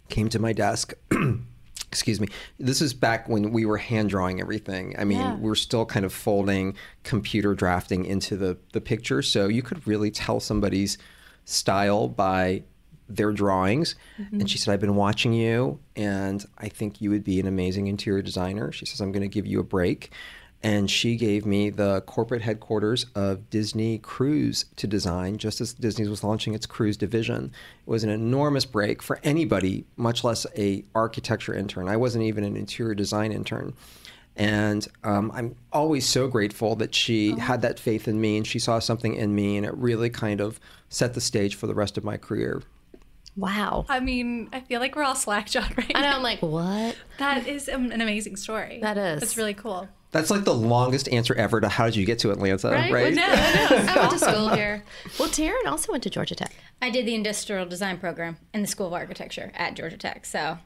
came 0.09 0.29
to 0.31 0.38
my 0.38 0.53
desk. 0.53 0.94
Excuse 1.95 2.21
me. 2.21 2.27
This 2.59 2.81
is 2.83 2.93
back 2.93 3.29
when 3.29 3.53
we 3.53 3.65
were 3.65 3.77
hand 3.79 4.11
drawing 4.11 4.41
everything. 4.41 4.97
I 4.99 5.05
mean, 5.05 5.19
Yeah. 5.21 5.37
we're 5.37 5.55
still 5.55 5.87
kind 5.87 6.05
of 6.05 6.13
folding 6.13 6.75
computer 7.05 7.55
drafting 7.55 8.05
into 8.05 8.37
the, 8.37 8.59
the 8.73 8.81
picture. 8.81 9.23
So 9.23 9.47
you 9.47 9.63
could 9.63 9.87
really 9.87 10.11
tell 10.11 10.41
somebody's 10.41 10.99
style 11.45 12.09
by 12.09 12.65
their 13.09 13.31
drawings. 13.31 13.95
Mm-hmm. 14.21 14.41
And 14.41 14.51
she 14.51 14.59
said, 14.59 14.73
I've 14.75 14.81
been 14.81 14.97
watching 14.97 15.33
you 15.33 15.79
and 15.95 16.45
I 16.59 16.69
think 16.69 17.01
you 17.01 17.11
would 17.11 17.23
be 17.23 17.39
an 17.39 17.47
amazing 17.47 17.87
interior 17.87 18.23
designer. 18.23 18.73
She 18.73 18.87
says, 18.87 19.01
I'm 19.01 19.13
going 19.13 19.23
to 19.23 19.29
give 19.29 19.47
you 19.47 19.61
a 19.61 19.65
break. 19.65 20.11
And 20.64 20.90
she 20.90 21.16
gave 21.16 21.44
me 21.44 21.68
the 21.68 22.00
corporate 22.07 22.40
headquarters 22.40 23.05
of 23.14 23.50
Disney 23.50 23.98
Cruise 23.98 24.64
to 24.77 24.87
design 24.87 25.37
just 25.37 25.61
as 25.61 25.74
Disney 25.74 26.09
was 26.09 26.24
launching 26.24 26.55
its 26.55 26.64
cruise 26.64 26.96
division. 26.96 27.53
It 27.87 27.90
was 27.90 28.03
an 28.03 28.09
enormous 28.09 28.64
break 28.64 29.03
for 29.03 29.20
anybody, 29.22 29.85
much 29.96 30.24
less 30.24 30.46
a 30.57 30.83
architecture 30.94 31.55
intern. 31.55 31.87
I 31.87 31.98
wasn't 31.98 32.24
even 32.24 32.44
an 32.44 32.57
interior 32.57 32.94
design 32.94 33.31
intern. 33.31 33.74
And 34.37 34.88
um, 35.05 35.31
I'm 35.35 35.55
always 35.70 36.09
so 36.09 36.29
grateful 36.29 36.77
that 36.77 36.94
she 36.94 37.38
had 37.38 37.61
that 37.61 37.79
faith 37.79 38.09
in 38.09 38.18
me 38.18 38.38
and 38.38 38.46
she 38.46 38.59
saw 38.59 38.79
something 38.79 39.14
in 39.14 39.35
me, 39.35 39.59
and 39.59 39.66
it 39.66 39.74
really 39.77 40.09
kind 40.09 40.40
of 40.40 40.59
set 40.88 41.12
the 41.12 41.20
stage 41.20 41.55
for 41.55 41.66
the 41.66 41.74
rest 41.74 41.98
of 41.98 42.05
my 42.05 42.16
career. 42.16 42.62
Wow. 43.37 43.85
I 43.88 44.00
mean, 44.00 44.48
I 44.53 44.61
feel 44.61 44.81
like 44.81 44.96
we're 44.96 45.05
all 45.05 45.14
slackjawed 45.14 45.77
right 45.77 45.92
I 45.94 46.00
know. 46.00 46.11
now. 46.11 46.16
I'm 46.16 46.22
like, 46.22 46.40
what? 46.40 46.96
That 47.18 47.46
is 47.46 47.68
an 47.68 47.92
an 47.92 48.00
amazing 48.00 48.37
story. 48.37 48.79
That 48.81 48.96
is. 48.96 49.22
It's 49.22 49.37
really 49.37 49.55
cool. 49.55 49.88
That's 50.14 50.31
like 50.31 50.44
the 50.44 50.55
longest 50.55 51.09
answer 51.09 51.35
ever 51.35 51.61
to 51.61 51.68
how 51.68 51.87
did 51.87 51.96
you 51.96 52.07
get 52.07 52.20
to 52.20 52.31
Atlanta, 52.31 52.70
right? 52.70 52.90
Well, 52.92 53.11
no, 53.11 53.22
I 53.27 53.96
went 53.98 54.12
to 54.12 54.18
school 54.20 54.48
here. 54.55 54.85
Well, 55.18 55.29
Taryn 55.29 55.66
also 55.66 55.90
went 55.90 56.05
to 56.05 56.11
Georgia 56.11 56.37
Tech. 56.37 56.55
I 56.81 56.88
did 56.88 57.05
the 57.05 57.16
industrial 57.16 57.66
design 57.66 57.98
program 57.98 58.37
in 58.55 58.62
the 58.62 58.68
School 58.68 58.87
of 58.87 58.92
Architecture 58.92 59.50
at 59.57 59.74
Georgia 59.74 59.96
Tech. 59.98 60.24
So 60.24 60.59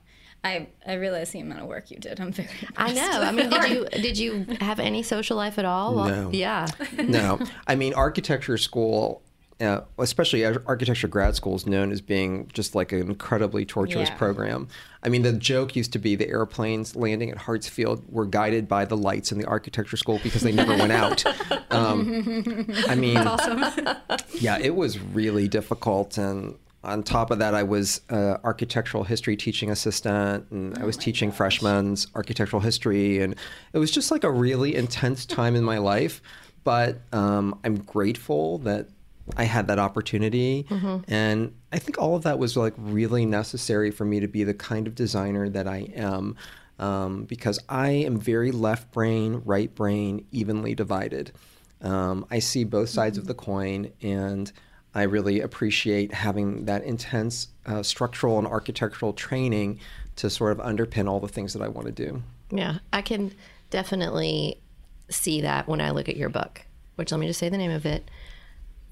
I 0.45 0.69
I 0.87 0.93
realize 0.93 1.31
the 1.31 1.41
amount 1.41 1.63
of 1.63 1.67
work 1.67 1.91
you 1.91 1.99
did. 1.99 2.21
I'm 2.21 2.31
very 2.31 2.49
I 2.77 2.93
know. 2.93 3.23
I 3.23 3.33
mean, 3.33 3.49
did 3.49 3.69
you 3.71 3.87
did 4.03 4.19
you 4.19 4.47
have 4.61 4.79
any 4.79 5.03
social 5.03 5.37
life 5.39 5.59
at 5.59 5.65
all? 5.65 5.95
Well, 5.95 6.09
No. 6.09 6.31
Yeah. 6.31 6.67
no, 6.99 7.41
I 7.67 7.75
mean 7.75 7.95
architecture 7.95 8.59
school, 8.59 9.23
uh, 9.61 9.81
especially 9.99 10.45
architecture 10.45 11.09
grad 11.09 11.35
school, 11.35 11.57
is 11.57 11.67
known 11.67 11.91
as 11.93 12.01
being 12.01 12.49
just 12.53 12.75
like 12.75 12.93
an 12.93 13.01
incredibly 13.03 13.65
torturous 13.65 14.09
Yeah. 14.09 14.17
program. 14.17 14.69
I 15.03 15.09
mean, 15.09 15.23
the 15.23 15.33
joke 15.33 15.75
used 15.77 15.93
to 15.95 15.99
be 15.99 16.15
the 16.17 16.29
airplanes 16.29 16.95
landing 16.97 17.31
at 17.31 17.39
Hartsfield 17.39 18.03
were 18.09 18.27
guided 18.27 18.69
by 18.69 18.85
the 18.85 18.97
lights 18.97 19.33
in 19.33 19.39
the 19.39 19.45
architecture 19.47 19.97
school 19.97 20.21
because 20.23 20.43
they 20.43 20.53
never 20.53 20.77
went 20.77 20.93
out. 20.93 21.25
Um, 21.71 22.67
I 22.89 22.95
mean, 22.95 23.19
Awesome. 23.19 23.63
yeah, 24.41 24.59
it 24.59 24.75
was 24.75 24.99
really 24.99 25.49
difficult. 25.49 26.17
And 26.19 26.57
on 26.83 27.03
top 27.03 27.31
of 27.31 27.39
that, 27.41 27.55
I 27.55 27.63
was 27.63 28.01
uh, 28.11 28.39
architectural 28.43 29.05
history 29.05 29.37
teaching 29.37 29.71
assistant, 29.71 30.51
and 30.51 30.77
I 30.79 30.85
was 30.85 30.97
teaching 30.97 31.31
freshmen's 31.31 32.07
architectural 32.15 32.61
history, 32.63 33.21
and 33.21 33.35
it 33.75 33.79
was 33.79 33.91
just 33.91 34.11
like 34.11 34.25
a 34.25 34.31
really 34.31 34.75
intense 34.75 35.27
time 35.27 35.55
in 35.55 35.63
my 35.63 35.79
life. 35.79 36.23
But 36.65 37.01
um, 37.13 37.59
I'm 37.65 37.77
grateful 37.77 38.59
that 38.59 38.89
I 39.37 39.45
had 39.45 39.67
that 39.69 39.79
opportunity, 39.79 40.67
and 41.09 41.55
I 41.73 41.79
think 41.79 41.99
all 41.99 42.17
of 42.17 42.23
that 42.23 42.39
was 42.39 42.57
like 42.57 42.75
really 42.77 43.27
necessary 43.27 43.91
for 43.91 44.05
me 44.05 44.21
to 44.21 44.29
be 44.29 44.45
the 44.45 44.55
kind 44.55 44.87
of 44.87 44.95
designer 44.95 45.49
that 45.49 45.67
I 45.69 45.91
am. 45.95 46.37
Um, 46.81 47.25
because 47.25 47.59
I 47.69 47.91
am 47.91 48.21
very 48.21 48.53
left 48.53 48.93
brain, 48.93 49.43
right 49.45 49.75
brain, 49.75 50.25
evenly 50.31 50.77
divided. 50.77 51.33
Um, 51.83 52.25
I 52.31 52.39
see 52.39 52.63
both 52.63 52.89
sides 52.89 53.19
of 53.19 53.27
the 53.27 53.35
coin, 53.35 53.91
and 54.01 54.53
I 54.95 55.03
really 55.03 55.41
appreciate 55.41 56.13
having 56.13 56.65
that 56.65 56.85
intense 56.85 57.49
uh, 57.67 57.83
structural 57.83 58.39
and 58.39 58.47
architectural 58.47 59.13
training 59.13 59.81
to 60.17 60.31
sort 60.31 60.53
of 60.53 60.59
underpin 60.59 61.09
all 61.09 61.21
the 61.21 61.29
things 61.29 61.53
that 61.53 61.63
I 61.63 61.69
want 61.69 61.87
to 61.87 61.93
do. 61.93 62.23
Yeah. 62.51 62.79
I 62.93 63.03
can 63.03 63.33
definitely 63.71 64.61
see 65.09 65.41
that 65.43 65.69
when 65.69 65.81
I 65.81 65.91
look 65.91 66.09
at 66.09 66.17
your 66.17 66.29
book, 66.29 66.63
which 66.97 67.13
let 67.13 67.21
me 67.21 67.27
just 67.27 67.39
say 67.39 67.49
the 67.49 67.59
name 67.59 67.71
of 67.71 67.87
it 67.87 68.11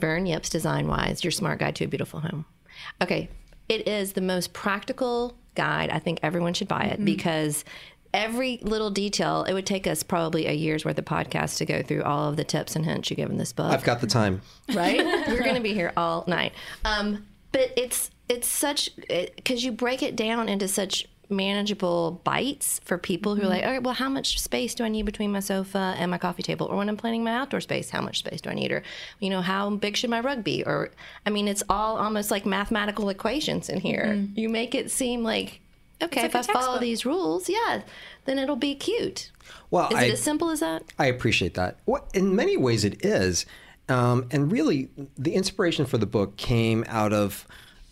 Vern 0.00 0.26
Yip's 0.26 0.48
Design 0.48 0.88
Wise, 0.88 1.24
Your 1.24 1.30
Smart 1.30 1.59
Guide 1.59 1.76
to 1.76 1.85
a 1.85 1.88
Beautiful 1.88 2.20
Home. 2.20 2.44
Okay. 3.02 3.28
It 3.68 3.88
is 3.88 4.12
the 4.12 4.20
most 4.20 4.52
practical 4.52 5.37
guide. 5.54 5.90
I 5.90 5.98
think 5.98 6.20
everyone 6.22 6.54
should 6.54 6.68
buy 6.68 6.85
it 6.85 7.04
because 7.04 7.64
every 8.14 8.59
little 8.62 8.90
detail, 8.90 9.44
it 9.44 9.52
would 9.52 9.66
take 9.66 9.87
us 9.87 10.02
probably 10.02 10.46
a 10.46 10.52
year's 10.52 10.85
worth 10.85 10.98
of 10.98 11.04
podcasts 11.04 11.59
to 11.59 11.66
go 11.66 11.82
through 11.82 12.02
all 12.02 12.28
of 12.28 12.37
the 12.37 12.44
tips 12.44 12.76
and 12.76 12.85
hints 12.85 13.11
you 13.11 13.16
give 13.16 13.28
in 13.30 13.37
this 13.37 13.52
book 13.52 13.72
I've 13.72 13.85
got 13.85 14.00
the 14.00 14.06
time. 14.06 14.40
right? 14.74 14.98
We're 15.28 15.42
going 15.42 15.56
to 15.56 15.61
be 15.61 15.74
here 15.74 15.92
all 15.96 16.24
night. 16.26 16.52
Um, 16.85 17.26
but 17.52 17.72
it's 17.76 18.11
it's 18.28 18.48
such 18.48 18.90
because 19.37 19.64
you 19.64 19.72
break 19.72 20.02
it 20.02 20.16
down 20.16 20.48
into 20.48 20.66
such 20.68 21.06
manageable 21.28 22.20
bites 22.24 22.80
for 22.84 22.98
people 22.98 23.34
who 23.34 23.42
are 23.42 23.48
like, 23.48 23.64
all 23.64 23.70
right, 23.70 23.82
well, 23.82 23.94
how 23.94 24.08
much 24.08 24.40
space 24.40 24.74
do 24.74 24.84
I 24.84 24.88
need 24.88 25.04
between 25.04 25.32
my 25.32 25.40
sofa 25.40 25.94
and 25.98 26.10
my 26.10 26.18
coffee 26.18 26.42
table? 26.42 26.66
Or 26.66 26.76
when 26.76 26.88
I'm 26.88 26.96
planning 26.96 27.24
my 27.24 27.32
outdoor 27.32 27.60
space, 27.60 27.90
how 27.90 28.00
much 28.00 28.18
space 28.18 28.40
do 28.40 28.50
I 28.50 28.54
need? 28.54 28.72
Or, 28.72 28.82
you 29.18 29.30
know, 29.30 29.42
how 29.42 29.70
big 29.70 29.96
should 29.96 30.10
my 30.10 30.20
rug 30.20 30.44
be? 30.44 30.62
Or, 30.64 30.90
I 31.24 31.30
mean, 31.30 31.48
it's 31.48 31.62
all 31.68 31.96
almost 31.96 32.30
like 32.30 32.46
mathematical 32.46 33.08
equations 33.08 33.68
in 33.68 33.80
here. 33.80 34.26
You 34.34 34.48
make 34.48 34.74
it 34.74 34.90
seem 34.90 35.22
like, 35.22 35.60
okay, 36.02 36.22
like 36.22 36.34
if 36.34 36.36
I 36.36 36.52
follow 36.52 36.78
these 36.78 37.04
rules, 37.04 37.48
yeah, 37.48 37.82
then 38.24 38.38
it'll 38.38 38.56
be 38.56 38.74
cute. 38.74 39.30
Well, 39.70 39.88
Is 39.88 39.96
I, 39.96 40.04
it 40.04 40.12
as 40.12 40.22
simple 40.22 40.50
as 40.50 40.60
that? 40.60 40.84
I 40.98 41.06
appreciate 41.06 41.54
that. 41.54 41.78
Well, 41.86 42.08
in 42.14 42.36
many 42.36 42.56
ways, 42.56 42.84
it 42.84 43.04
is. 43.04 43.46
Um, 43.88 44.26
and 44.30 44.50
really, 44.50 44.88
the 45.16 45.34
inspiration 45.34 45.86
for 45.86 45.98
the 45.98 46.06
book 46.06 46.36
came 46.36 46.84
out 46.88 47.12
of 47.12 47.46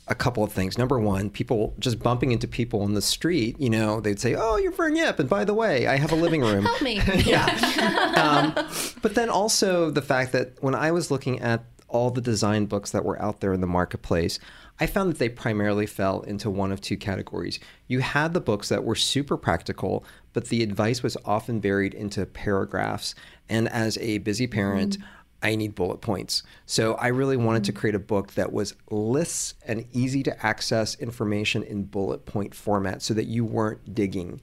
a 0.07 0.14
couple 0.14 0.45
of 0.45 0.53
things. 0.53 0.77
Number 0.77 0.99
one, 0.99 1.31
people 1.31 1.75
just 1.79 1.99
bumping 1.99 2.33
into 2.33 2.47
people 2.47 2.85
in 2.85 2.95
the 2.95 3.03
street, 3.03 3.59
you 3.59 3.71
know, 3.71 4.01
they'd 4.01 4.21
say, 4.21 4.35
Oh, 4.35 4.57
you're 4.57 4.73
Vern 4.73 4.97
Yip. 4.97 5.19
And 5.19 5.29
by 5.29 5.45
the 5.45 5.55
way, 5.55 5.87
I 5.87 5.97
have 5.97 6.12
a 6.12 6.17
living 6.17 6.40
room. 6.43 6.64
Help 6.64 6.83
me. 6.83 6.99
um, 8.17 8.55
but 9.03 9.14
then 9.14 9.31
also 9.31 9.90
the 9.90 10.03
fact 10.03 10.33
that 10.33 10.62
when 10.62 10.75
I 10.75 10.90
was 10.90 11.11
looking 11.11 11.40
at 11.40 11.64
all 11.88 12.11
the 12.11 12.21
design 12.21 12.67
books 12.67 12.90
that 12.90 13.05
were 13.05 13.21
out 13.23 13.40
there 13.40 13.53
in 13.53 13.61
the 13.61 13.67
marketplace, 13.67 14.38
I 14.81 14.87
found 14.87 15.11
that 15.11 15.19
they 15.19 15.29
primarily 15.29 15.87
fell 15.87 16.23
into 16.23 16.51
one 16.51 16.73
of 16.73 16.81
two 16.81 16.97
categories. 16.97 17.61
You 17.87 18.01
had 18.01 18.35
the 18.35 18.40
books 18.40 18.69
that 18.71 18.83
were 18.83 18.97
super 18.97 19.37
practical, 19.37 20.05
but 20.33 20.49
the 20.49 20.64
advice 20.64 21.03
was 21.03 21.17
often 21.25 21.61
buried 21.61 21.95
into 21.95 22.27
paragraphs. 22.27 23.14
And 23.49 23.69
as 23.69 23.97
a 23.99 24.19
busy 24.19 24.49
parent, 24.49 24.99
I 25.45 25.57
need 25.57 25.75
bullet 25.75 26.01
points. 26.01 26.43
So 26.65 26.95
I 26.95 27.09
really 27.09 27.37
wanted 27.37 27.65
to 27.65 27.73
mm. 27.73 27.77
create 27.77 27.95
a 27.95 28.01
book 28.01 28.33
that 28.33 28.53
was 28.53 28.75
lists 28.91 29.55
and 29.67 29.87
easy 29.93 30.23
to 30.23 30.45
access 30.47 30.95
information 30.97 31.63
in 31.63 31.85
bullet 31.85 32.25
point 32.25 32.55
format 32.55 33.03
so 33.03 33.13
that 33.13 33.27
you 33.27 33.45
weren't 33.45 33.95
digging. 33.95 34.41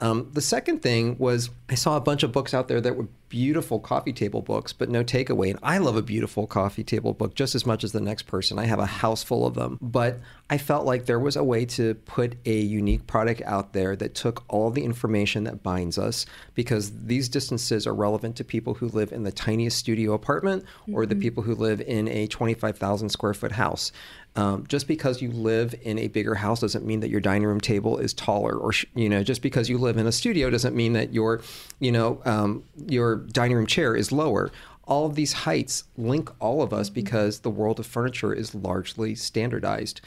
Um, 0.00 0.30
the 0.32 0.40
second 0.40 0.80
thing 0.80 1.16
was 1.18 1.50
I 1.68 1.74
saw 1.74 1.96
a 1.96 2.00
bunch 2.00 2.22
of 2.22 2.32
books 2.32 2.54
out 2.54 2.68
there 2.68 2.80
that 2.80 2.96
were 2.96 3.08
beautiful 3.28 3.78
coffee 3.78 4.12
table 4.12 4.42
books, 4.42 4.72
but 4.72 4.88
no 4.88 5.04
takeaway. 5.04 5.50
And 5.50 5.58
I 5.62 5.78
love 5.78 5.96
a 5.96 6.02
beautiful 6.02 6.46
coffee 6.46 6.84
table 6.84 7.12
book 7.12 7.34
just 7.34 7.54
as 7.54 7.66
much 7.66 7.84
as 7.84 7.92
the 7.92 8.00
next 8.00 8.22
person. 8.22 8.58
I 8.58 8.64
have 8.64 8.78
a 8.78 8.86
house 8.86 9.22
full 9.22 9.46
of 9.46 9.54
them. 9.54 9.78
But 9.82 10.20
I 10.48 10.56
felt 10.56 10.86
like 10.86 11.04
there 11.04 11.18
was 11.18 11.36
a 11.36 11.44
way 11.44 11.66
to 11.66 11.94
put 11.94 12.36
a 12.46 12.58
unique 12.58 13.06
product 13.06 13.42
out 13.42 13.72
there 13.72 13.96
that 13.96 14.14
took 14.14 14.44
all 14.48 14.70
the 14.70 14.84
information 14.84 15.44
that 15.44 15.62
binds 15.62 15.98
us, 15.98 16.24
because 16.54 17.04
these 17.04 17.28
distances 17.28 17.86
are 17.86 17.94
relevant 17.94 18.36
to 18.36 18.44
people 18.44 18.74
who 18.74 18.88
live 18.88 19.12
in 19.12 19.24
the 19.24 19.32
tiniest 19.32 19.76
studio 19.76 20.14
apartment 20.14 20.64
or 20.92 21.04
the 21.04 21.16
people 21.16 21.42
who 21.42 21.54
live 21.54 21.80
in 21.82 22.08
a 22.08 22.26
25,000 22.28 23.10
square 23.10 23.34
foot 23.34 23.52
house. 23.52 23.92
Um, 24.38 24.68
just 24.68 24.86
because 24.86 25.20
you 25.20 25.32
live 25.32 25.74
in 25.82 25.98
a 25.98 26.06
bigger 26.06 26.36
house 26.36 26.60
doesn't 26.60 26.86
mean 26.86 27.00
that 27.00 27.10
your 27.10 27.18
dining 27.18 27.48
room 27.48 27.60
table 27.60 27.98
is 27.98 28.14
taller, 28.14 28.54
or 28.54 28.72
sh- 28.72 28.86
you 28.94 29.08
know, 29.08 29.24
just 29.24 29.42
because 29.42 29.68
you 29.68 29.78
live 29.78 29.96
in 29.96 30.06
a 30.06 30.12
studio 30.12 30.48
doesn't 30.48 30.76
mean 30.76 30.92
that 30.92 31.12
your, 31.12 31.42
you 31.80 31.90
know, 31.90 32.22
um, 32.24 32.62
your 32.86 33.16
dining 33.16 33.56
room 33.56 33.66
chair 33.66 33.96
is 33.96 34.12
lower. 34.12 34.52
All 34.84 35.06
of 35.06 35.16
these 35.16 35.32
heights 35.32 35.82
link 35.96 36.30
all 36.38 36.62
of 36.62 36.72
us 36.72 36.88
because 36.88 37.40
the 37.40 37.50
world 37.50 37.80
of 37.80 37.86
furniture 37.86 38.32
is 38.32 38.54
largely 38.54 39.16
standardized, 39.16 40.00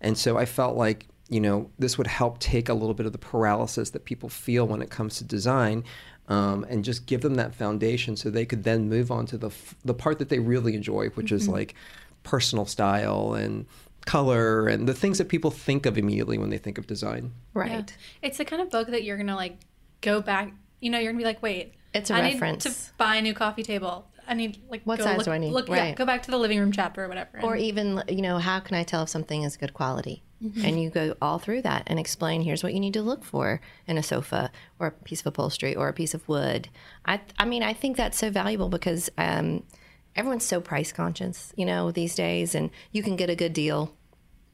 and 0.00 0.18
so 0.18 0.36
I 0.36 0.46
felt 0.46 0.76
like 0.76 1.06
you 1.28 1.40
know 1.40 1.70
this 1.78 1.96
would 1.96 2.08
help 2.08 2.40
take 2.40 2.68
a 2.68 2.74
little 2.74 2.94
bit 2.94 3.06
of 3.06 3.12
the 3.12 3.18
paralysis 3.18 3.90
that 3.90 4.04
people 4.04 4.28
feel 4.28 4.66
when 4.66 4.82
it 4.82 4.90
comes 4.90 5.18
to 5.18 5.24
design. 5.24 5.84
Um, 6.28 6.66
and 6.68 6.84
just 6.84 7.06
give 7.06 7.20
them 7.20 7.36
that 7.36 7.54
foundation 7.54 8.16
so 8.16 8.30
they 8.30 8.44
could 8.44 8.64
then 8.64 8.88
move 8.88 9.12
on 9.12 9.26
to 9.26 9.38
the 9.38 9.46
f- 9.46 9.76
the 9.84 9.94
part 9.94 10.18
that 10.18 10.28
they 10.28 10.40
really 10.40 10.74
enjoy, 10.74 11.06
which 11.10 11.30
is 11.30 11.46
like 11.48 11.76
personal 12.26 12.66
style 12.66 13.34
and 13.34 13.64
color 14.04 14.66
and 14.68 14.88
the 14.88 14.94
things 14.94 15.18
that 15.18 15.28
people 15.28 15.50
think 15.50 15.86
of 15.86 15.96
immediately 15.96 16.36
when 16.38 16.50
they 16.50 16.58
think 16.58 16.76
of 16.78 16.86
design. 16.86 17.32
Right. 17.54 17.70
Yeah. 17.70 18.28
It's 18.28 18.38
the 18.38 18.44
kind 18.44 18.60
of 18.60 18.70
book 18.70 18.88
that 18.88 19.02
you're 19.04 19.16
gonna 19.16 19.36
like 19.36 19.56
go 20.00 20.20
back. 20.20 20.52
You 20.80 20.90
know, 20.90 20.98
you're 20.98 21.12
gonna 21.12 21.18
be 21.22 21.24
like, 21.24 21.42
wait, 21.42 21.74
It's 21.94 22.10
a 22.10 22.14
I 22.14 22.20
reference. 22.32 22.64
need 22.64 22.72
to 22.74 22.78
buy 22.98 23.16
a 23.16 23.22
new 23.22 23.34
coffee 23.34 23.62
table. 23.62 24.06
I 24.28 24.34
need 24.34 24.58
like 24.68 24.82
What 24.84 24.98
go 24.98 25.04
size 25.04 25.18
look, 25.18 25.24
do 25.26 25.30
I 25.32 25.38
need? 25.38 25.52
Look, 25.52 25.68
yeah, 25.68 25.74
Right. 25.76 25.96
go 25.96 26.04
back 26.04 26.22
to 26.24 26.30
the 26.32 26.36
living 26.38 26.58
room 26.58 26.72
chapter 26.72 27.04
or 27.04 27.08
whatever. 27.08 27.40
Or 27.42 27.54
and- 27.54 27.62
even, 27.62 28.02
you 28.08 28.22
know, 28.22 28.38
how 28.38 28.58
can 28.60 28.76
I 28.76 28.82
tell 28.82 29.04
if 29.04 29.08
something 29.08 29.42
is 29.42 29.56
good 29.56 29.72
quality? 29.74 30.22
And 30.62 30.80
you 30.80 30.90
go 30.90 31.14
all 31.22 31.38
through 31.38 31.62
that 31.62 31.84
and 31.86 31.98
explain 31.98 32.42
here's 32.42 32.62
what 32.62 32.74
you 32.74 32.78
need 32.78 32.92
to 32.92 33.00
look 33.00 33.24
for 33.24 33.58
in 33.86 33.96
a 33.96 34.02
sofa 34.02 34.50
or 34.78 34.88
a 34.88 34.90
piece 34.90 35.20
of 35.22 35.26
upholstery 35.28 35.74
or 35.74 35.88
a 35.88 35.94
piece 35.94 36.12
of 36.12 36.28
wood. 36.28 36.68
I, 37.06 37.22
I 37.38 37.46
mean, 37.46 37.62
I 37.62 37.72
think 37.72 37.96
that's 37.96 38.18
so 38.18 38.28
valuable 38.30 38.68
because 38.68 39.08
um, 39.16 39.62
everyone's 40.16 40.44
so 40.44 40.60
price 40.60 40.92
conscious, 40.92 41.52
you 41.56 41.64
know, 41.64 41.90
these 41.90 42.14
days, 42.14 42.54
and 42.54 42.70
you 42.92 43.02
can 43.02 43.16
get 43.16 43.30
a 43.30 43.34
good 43.34 43.52
deal 43.52 43.94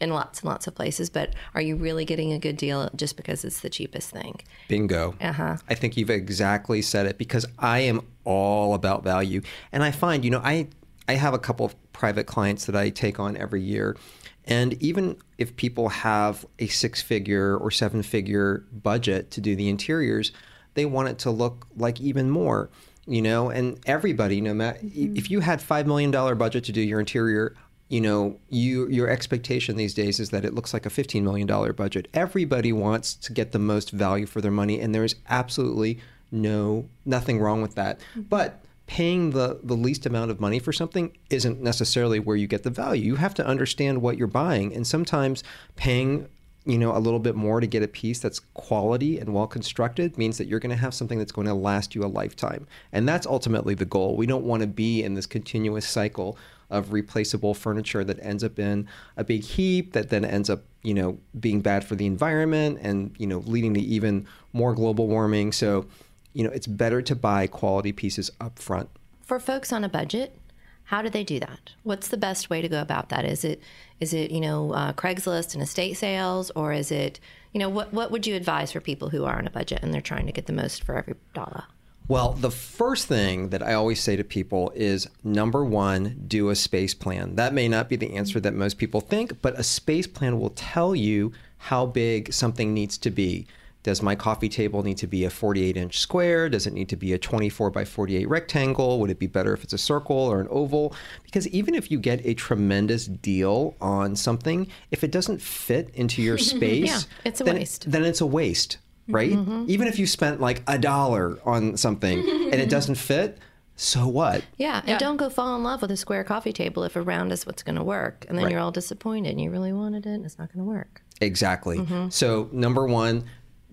in 0.00 0.10
lots 0.10 0.40
and 0.40 0.50
lots 0.50 0.66
of 0.66 0.74
places, 0.74 1.08
but 1.08 1.32
are 1.54 1.60
you 1.60 1.76
really 1.76 2.04
getting 2.04 2.32
a 2.32 2.38
good 2.38 2.56
deal 2.56 2.90
just 2.96 3.16
because 3.16 3.44
it's 3.44 3.60
the 3.60 3.70
cheapest 3.70 4.10
thing? 4.10 4.40
Bingo. 4.66 5.14
Uh-huh. 5.20 5.56
I 5.68 5.74
think 5.74 5.96
you've 5.96 6.10
exactly 6.10 6.82
said 6.82 7.06
it 7.06 7.18
because 7.18 7.46
I 7.58 7.80
am 7.80 8.00
all 8.24 8.74
about 8.74 9.04
value. 9.04 9.42
And 9.70 9.84
I 9.84 9.92
find, 9.92 10.24
you 10.24 10.30
know, 10.32 10.40
I 10.42 10.66
I 11.08 11.14
have 11.14 11.34
a 11.34 11.38
couple 11.38 11.66
of 11.66 11.92
private 11.92 12.26
clients 12.26 12.66
that 12.66 12.76
I 12.76 12.90
take 12.90 13.20
on 13.20 13.36
every 13.36 13.62
year. 13.62 13.96
And 14.44 14.80
even 14.82 15.16
if 15.38 15.54
people 15.56 15.88
have 15.88 16.44
a 16.58 16.66
six 16.66 17.00
figure 17.00 17.56
or 17.56 17.70
seven 17.70 18.02
figure 18.02 18.64
budget 18.72 19.30
to 19.32 19.40
do 19.40 19.54
the 19.54 19.68
interiors, 19.68 20.32
they 20.74 20.84
want 20.84 21.08
it 21.08 21.18
to 21.20 21.30
look 21.30 21.66
like 21.76 22.00
even 22.00 22.30
more, 22.30 22.70
you 23.06 23.22
know, 23.22 23.50
and 23.50 23.78
everybody, 23.86 24.40
no 24.40 24.54
matter 24.54 24.78
mm-hmm. 24.78 25.16
if 25.16 25.30
you 25.30 25.40
had 25.40 25.60
$5 25.60 25.86
million 25.86 26.10
budget 26.10 26.64
to 26.64 26.72
do 26.72 26.80
your 26.80 27.00
interior, 27.00 27.54
you 27.88 28.00
know, 28.00 28.38
you 28.48 28.88
your 28.88 29.08
expectation 29.10 29.76
these 29.76 29.92
days 29.92 30.18
is 30.18 30.30
that 30.30 30.44
it 30.44 30.54
looks 30.54 30.72
like 30.72 30.86
a 30.86 30.88
$15 30.88 31.22
million 31.22 31.46
budget. 31.72 32.08
Everybody 32.14 32.72
wants 32.72 33.14
to 33.16 33.32
get 33.32 33.52
the 33.52 33.58
most 33.58 33.90
value 33.90 34.26
for 34.26 34.40
their 34.40 34.50
money, 34.50 34.80
and 34.80 34.94
there 34.94 35.04
is 35.04 35.16
absolutely 35.28 35.98
no 36.30 36.88
nothing 37.04 37.38
wrong 37.38 37.60
with 37.60 37.74
that. 37.74 37.98
Mm-hmm. 37.98 38.22
But 38.22 38.64
paying 38.86 39.30
the, 39.30 39.60
the 39.62 39.74
least 39.74 40.06
amount 40.06 40.30
of 40.30 40.40
money 40.40 40.58
for 40.58 40.72
something 40.72 41.16
isn't 41.30 41.62
necessarily 41.62 42.18
where 42.18 42.36
you 42.36 42.46
get 42.46 42.62
the 42.62 42.70
value. 42.70 43.02
You 43.02 43.16
have 43.16 43.34
to 43.34 43.46
understand 43.46 44.00
what 44.00 44.16
you're 44.16 44.26
buying, 44.26 44.74
and 44.74 44.86
sometimes 44.86 45.44
paying 45.76 46.28
you 46.64 46.78
know 46.78 46.96
a 46.96 46.98
little 46.98 47.18
bit 47.18 47.34
more 47.34 47.60
to 47.60 47.66
get 47.66 47.82
a 47.82 47.88
piece 47.88 48.20
that's 48.20 48.40
quality 48.54 49.18
and 49.18 49.34
well 49.34 49.46
constructed 49.46 50.16
means 50.16 50.38
that 50.38 50.46
you're 50.46 50.60
going 50.60 50.70
to 50.70 50.76
have 50.76 50.94
something 50.94 51.18
that's 51.18 51.32
going 51.32 51.46
to 51.46 51.54
last 51.54 51.94
you 51.94 52.04
a 52.04 52.06
lifetime. 52.06 52.66
And 52.92 53.08
that's 53.08 53.26
ultimately 53.26 53.74
the 53.74 53.84
goal. 53.84 54.16
We 54.16 54.26
don't 54.26 54.44
want 54.44 54.60
to 54.60 54.66
be 54.66 55.02
in 55.02 55.14
this 55.14 55.26
continuous 55.26 55.86
cycle 55.86 56.36
of 56.70 56.92
replaceable 56.92 57.52
furniture 57.52 58.02
that 58.02 58.18
ends 58.24 58.42
up 58.42 58.58
in 58.58 58.88
a 59.16 59.24
big 59.24 59.42
heap 59.42 59.92
that 59.92 60.08
then 60.08 60.24
ends 60.24 60.48
up 60.48 60.62
you 60.82 60.94
know 60.94 61.18
being 61.38 61.60
bad 61.60 61.84
for 61.84 61.96
the 61.96 62.06
environment 62.06 62.78
and 62.80 63.14
you 63.18 63.26
know 63.26 63.38
leading 63.40 63.74
to 63.74 63.80
even 63.80 64.26
more 64.52 64.74
global 64.74 65.08
warming. 65.08 65.52
So 65.52 65.86
you 66.32 66.44
know 66.44 66.50
it's 66.50 66.66
better 66.66 67.02
to 67.02 67.14
buy 67.14 67.46
quality 67.46 67.92
pieces 67.92 68.30
up 68.40 68.58
front 68.58 68.88
For 69.22 69.40
folks 69.40 69.72
on 69.72 69.84
a 69.84 69.88
budget, 69.88 70.38
how 70.84 71.02
do 71.02 71.08
they 71.08 71.24
do 71.24 71.40
that? 71.40 71.72
What's 71.82 72.08
the 72.08 72.16
best 72.16 72.50
way 72.50 72.60
to 72.60 72.68
go 72.68 72.80
about 72.80 73.08
that? 73.10 73.24
Is 73.24 73.44
it 73.44 73.62
is 74.00 74.12
it 74.12 74.30
you 74.30 74.40
know 74.40 74.72
uh, 74.72 74.92
Craigslist 74.92 75.54
and 75.54 75.62
estate 75.62 75.94
sales, 75.94 76.50
or 76.56 76.72
is 76.72 76.90
it 76.90 77.20
you 77.52 77.58
know 77.58 77.68
what 77.68 77.92
what 77.92 78.10
would 78.10 78.26
you 78.26 78.34
advise 78.34 78.72
for 78.72 78.80
people 78.80 79.10
who 79.10 79.24
are 79.24 79.38
on 79.38 79.46
a 79.46 79.50
budget 79.50 79.80
and 79.82 79.92
they're 79.92 80.00
trying 80.00 80.26
to 80.26 80.32
get 80.32 80.46
the 80.46 80.52
most 80.52 80.84
for 80.84 80.96
every 80.96 81.14
dollar? 81.34 81.64
Well, 82.08 82.32
the 82.32 82.50
first 82.50 83.06
thing 83.06 83.50
that 83.50 83.62
I 83.62 83.74
always 83.74 84.02
say 84.02 84.16
to 84.16 84.24
people 84.24 84.72
is 84.74 85.08
number 85.22 85.64
one, 85.64 86.24
do 86.26 86.50
a 86.50 86.56
space 86.56 86.94
plan. 86.94 87.36
That 87.36 87.54
may 87.54 87.68
not 87.68 87.88
be 87.88 87.96
the 87.96 88.16
answer 88.16 88.40
that 88.40 88.54
most 88.54 88.76
people 88.76 89.00
think, 89.00 89.40
but 89.40 89.58
a 89.58 89.62
space 89.62 90.08
plan 90.08 90.38
will 90.38 90.50
tell 90.50 90.96
you 90.96 91.32
how 91.58 91.86
big 91.86 92.32
something 92.32 92.74
needs 92.74 92.98
to 92.98 93.10
be. 93.10 93.46
Does 93.82 94.00
my 94.00 94.14
coffee 94.14 94.48
table 94.48 94.82
need 94.84 94.96
to 94.98 95.06
be 95.08 95.24
a 95.24 95.30
48 95.30 95.76
inch 95.76 95.98
square? 95.98 96.48
Does 96.48 96.66
it 96.68 96.72
need 96.72 96.88
to 96.90 96.96
be 96.96 97.12
a 97.14 97.18
24 97.18 97.70
by 97.70 97.84
48 97.84 98.28
rectangle? 98.28 99.00
Would 99.00 99.10
it 99.10 99.18
be 99.18 99.26
better 99.26 99.52
if 99.54 99.64
it's 99.64 99.72
a 99.72 99.78
circle 99.78 100.16
or 100.16 100.40
an 100.40 100.46
oval? 100.50 100.94
Because 101.24 101.48
even 101.48 101.74
if 101.74 101.90
you 101.90 101.98
get 101.98 102.24
a 102.24 102.34
tremendous 102.34 103.06
deal 103.06 103.74
on 103.80 104.14
something, 104.14 104.68
if 104.92 105.02
it 105.02 105.10
doesn't 105.10 105.42
fit 105.42 105.90
into 105.94 106.22
your 106.22 106.38
space, 106.52 106.86
Yeah, 106.88 107.00
it's 107.24 107.40
a 107.40 107.44
then- 107.44 107.56
waste. 107.56 107.90
then 107.90 108.04
it's 108.04 108.20
a 108.20 108.26
waste, 108.26 108.78
right? 109.08 109.32
Mm-hmm. 109.32 109.64
Even 109.66 109.88
if 109.88 109.98
you 109.98 110.06
spent 110.06 110.40
like 110.40 110.62
a 110.68 110.78
dollar 110.78 111.38
on 111.44 111.76
something 111.76 112.20
and 112.20 112.54
it 112.54 112.70
doesn't 112.76 112.94
fit, 112.96 113.38
so 113.74 114.06
what? 114.06 114.44
Yeah, 114.58 114.82
and 114.86 115.00
don't 115.00 115.16
go 115.16 115.28
fall 115.28 115.56
in 115.56 115.64
love 115.64 115.82
with 115.82 115.90
a 115.90 115.96
square 115.96 116.22
coffee 116.22 116.52
table 116.52 116.84
if 116.84 116.94
around 116.94 117.32
is 117.32 117.46
what's 117.46 117.64
going 117.64 117.74
to 117.76 117.82
work, 117.82 118.26
and 118.28 118.38
then 118.38 118.44
Right. 118.44 118.52
you're 118.52 118.60
all 118.60 118.70
disappointed 118.70 119.30
and 119.30 119.40
you 119.40 119.50
really 119.50 119.72
wanted 119.72 120.06
it 120.06 120.10
and 120.10 120.24
it's 120.24 120.38
not 120.38 120.52
going 120.52 120.64
to 120.64 120.70
work. 120.70 121.02
Exactly. 121.20 121.78
Mm-hmm. 121.78 122.10
So, 122.10 122.48
number 122.52 122.86
one, 122.86 123.24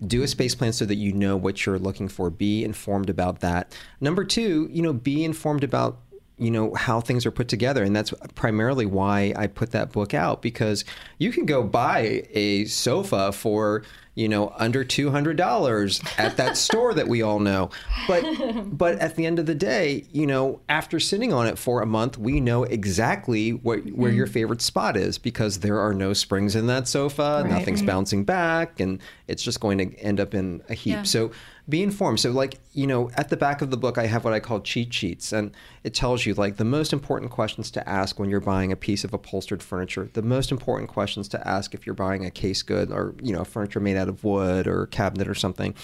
do 0.06 0.22
a 0.22 0.28
space 0.28 0.54
plan 0.54 0.72
so 0.72 0.84
that 0.86 0.96
you 0.96 1.12
know 1.12 1.36
what 1.36 1.66
you're 1.66 1.78
looking 1.78 2.08
for. 2.08 2.30
Be 2.30 2.64
informed 2.64 3.10
about 3.10 3.40
that. 3.40 3.76
Number 4.00 4.24
two, 4.24 4.68
you 4.72 4.82
know, 4.82 4.92
be 4.92 5.24
informed 5.24 5.64
about 5.64 6.00
you 6.38 6.50
know 6.50 6.72
how 6.74 7.00
things 7.00 7.26
are 7.26 7.30
put 7.30 7.48
together 7.48 7.84
and 7.84 7.94
that's 7.94 8.14
primarily 8.34 8.86
why 8.86 9.34
i 9.36 9.46
put 9.46 9.72
that 9.72 9.92
book 9.92 10.14
out 10.14 10.40
because 10.40 10.86
you 11.18 11.30
can 11.30 11.44
go 11.44 11.62
buy 11.62 12.26
a 12.30 12.64
sofa 12.64 13.30
for 13.30 13.82
you 14.20 14.28
know 14.28 14.52
under 14.56 14.84
$200 14.84 16.18
at 16.18 16.36
that 16.36 16.56
store 16.56 16.92
that 16.92 17.08
we 17.08 17.22
all 17.22 17.40
know. 17.40 17.70
But 18.06 18.22
but 18.76 18.98
at 18.98 19.16
the 19.16 19.24
end 19.24 19.38
of 19.38 19.46
the 19.46 19.54
day 19.54 20.04
you 20.12 20.26
know 20.26 20.60
after 20.68 21.00
sitting 21.00 21.32
on 21.32 21.46
it 21.46 21.58
for 21.58 21.80
a 21.80 21.86
month 21.86 22.18
we 22.18 22.40
know 22.40 22.64
exactly 22.64 23.52
what 23.52 23.80
where 23.90 24.12
your 24.12 24.26
mm. 24.26 24.32
favorite 24.32 24.60
spot 24.60 24.96
is 24.96 25.16
because 25.16 25.60
there 25.60 25.80
are 25.80 25.94
no 25.94 26.12
springs 26.12 26.54
in 26.54 26.66
that 26.66 26.86
sofa 26.86 27.44
nothing's 27.48 27.82
mm. 27.82 27.86
bouncing 27.86 28.24
back 28.24 28.78
and 28.78 29.00
it's 29.26 29.42
just 29.42 29.60
going 29.60 29.78
to 29.78 29.94
end 30.00 30.20
up 30.20 30.34
in 30.34 30.62
a 30.68 30.74
heap. 30.74 30.92
Yeah. 30.92 31.02
so 31.04 31.30
be 31.70 31.82
informed. 31.82 32.20
So, 32.20 32.30
like, 32.30 32.58
you 32.72 32.86
know, 32.86 33.10
at 33.14 33.28
the 33.28 33.36
back 33.36 33.62
of 33.62 33.70
the 33.70 33.76
book, 33.76 33.96
I 33.96 34.06
have 34.06 34.24
what 34.24 34.34
I 34.34 34.40
call 34.40 34.60
cheat 34.60 34.92
sheets, 34.92 35.32
and 35.32 35.52
it 35.84 35.94
tells 35.94 36.26
you, 36.26 36.34
like, 36.34 36.56
the 36.56 36.64
most 36.64 36.92
important 36.92 37.30
questions 37.30 37.70
to 37.72 37.88
ask 37.88 38.18
when 38.18 38.28
you're 38.28 38.40
buying 38.40 38.72
a 38.72 38.76
piece 38.76 39.04
of 39.04 39.14
upholstered 39.14 39.62
furniture, 39.62 40.10
the 40.12 40.22
most 40.22 40.50
important 40.50 40.90
questions 40.90 41.28
to 41.28 41.48
ask 41.48 41.72
if 41.72 41.86
you're 41.86 41.94
buying 41.94 42.26
a 42.26 42.30
case 42.30 42.62
good 42.62 42.90
or, 42.90 43.14
you 43.22 43.32
know, 43.32 43.44
furniture 43.44 43.80
made 43.80 43.96
out 43.96 44.08
of 44.08 44.24
wood 44.24 44.66
or 44.66 44.86
cabinet 44.86 45.28
or 45.28 45.34
something. 45.34 45.74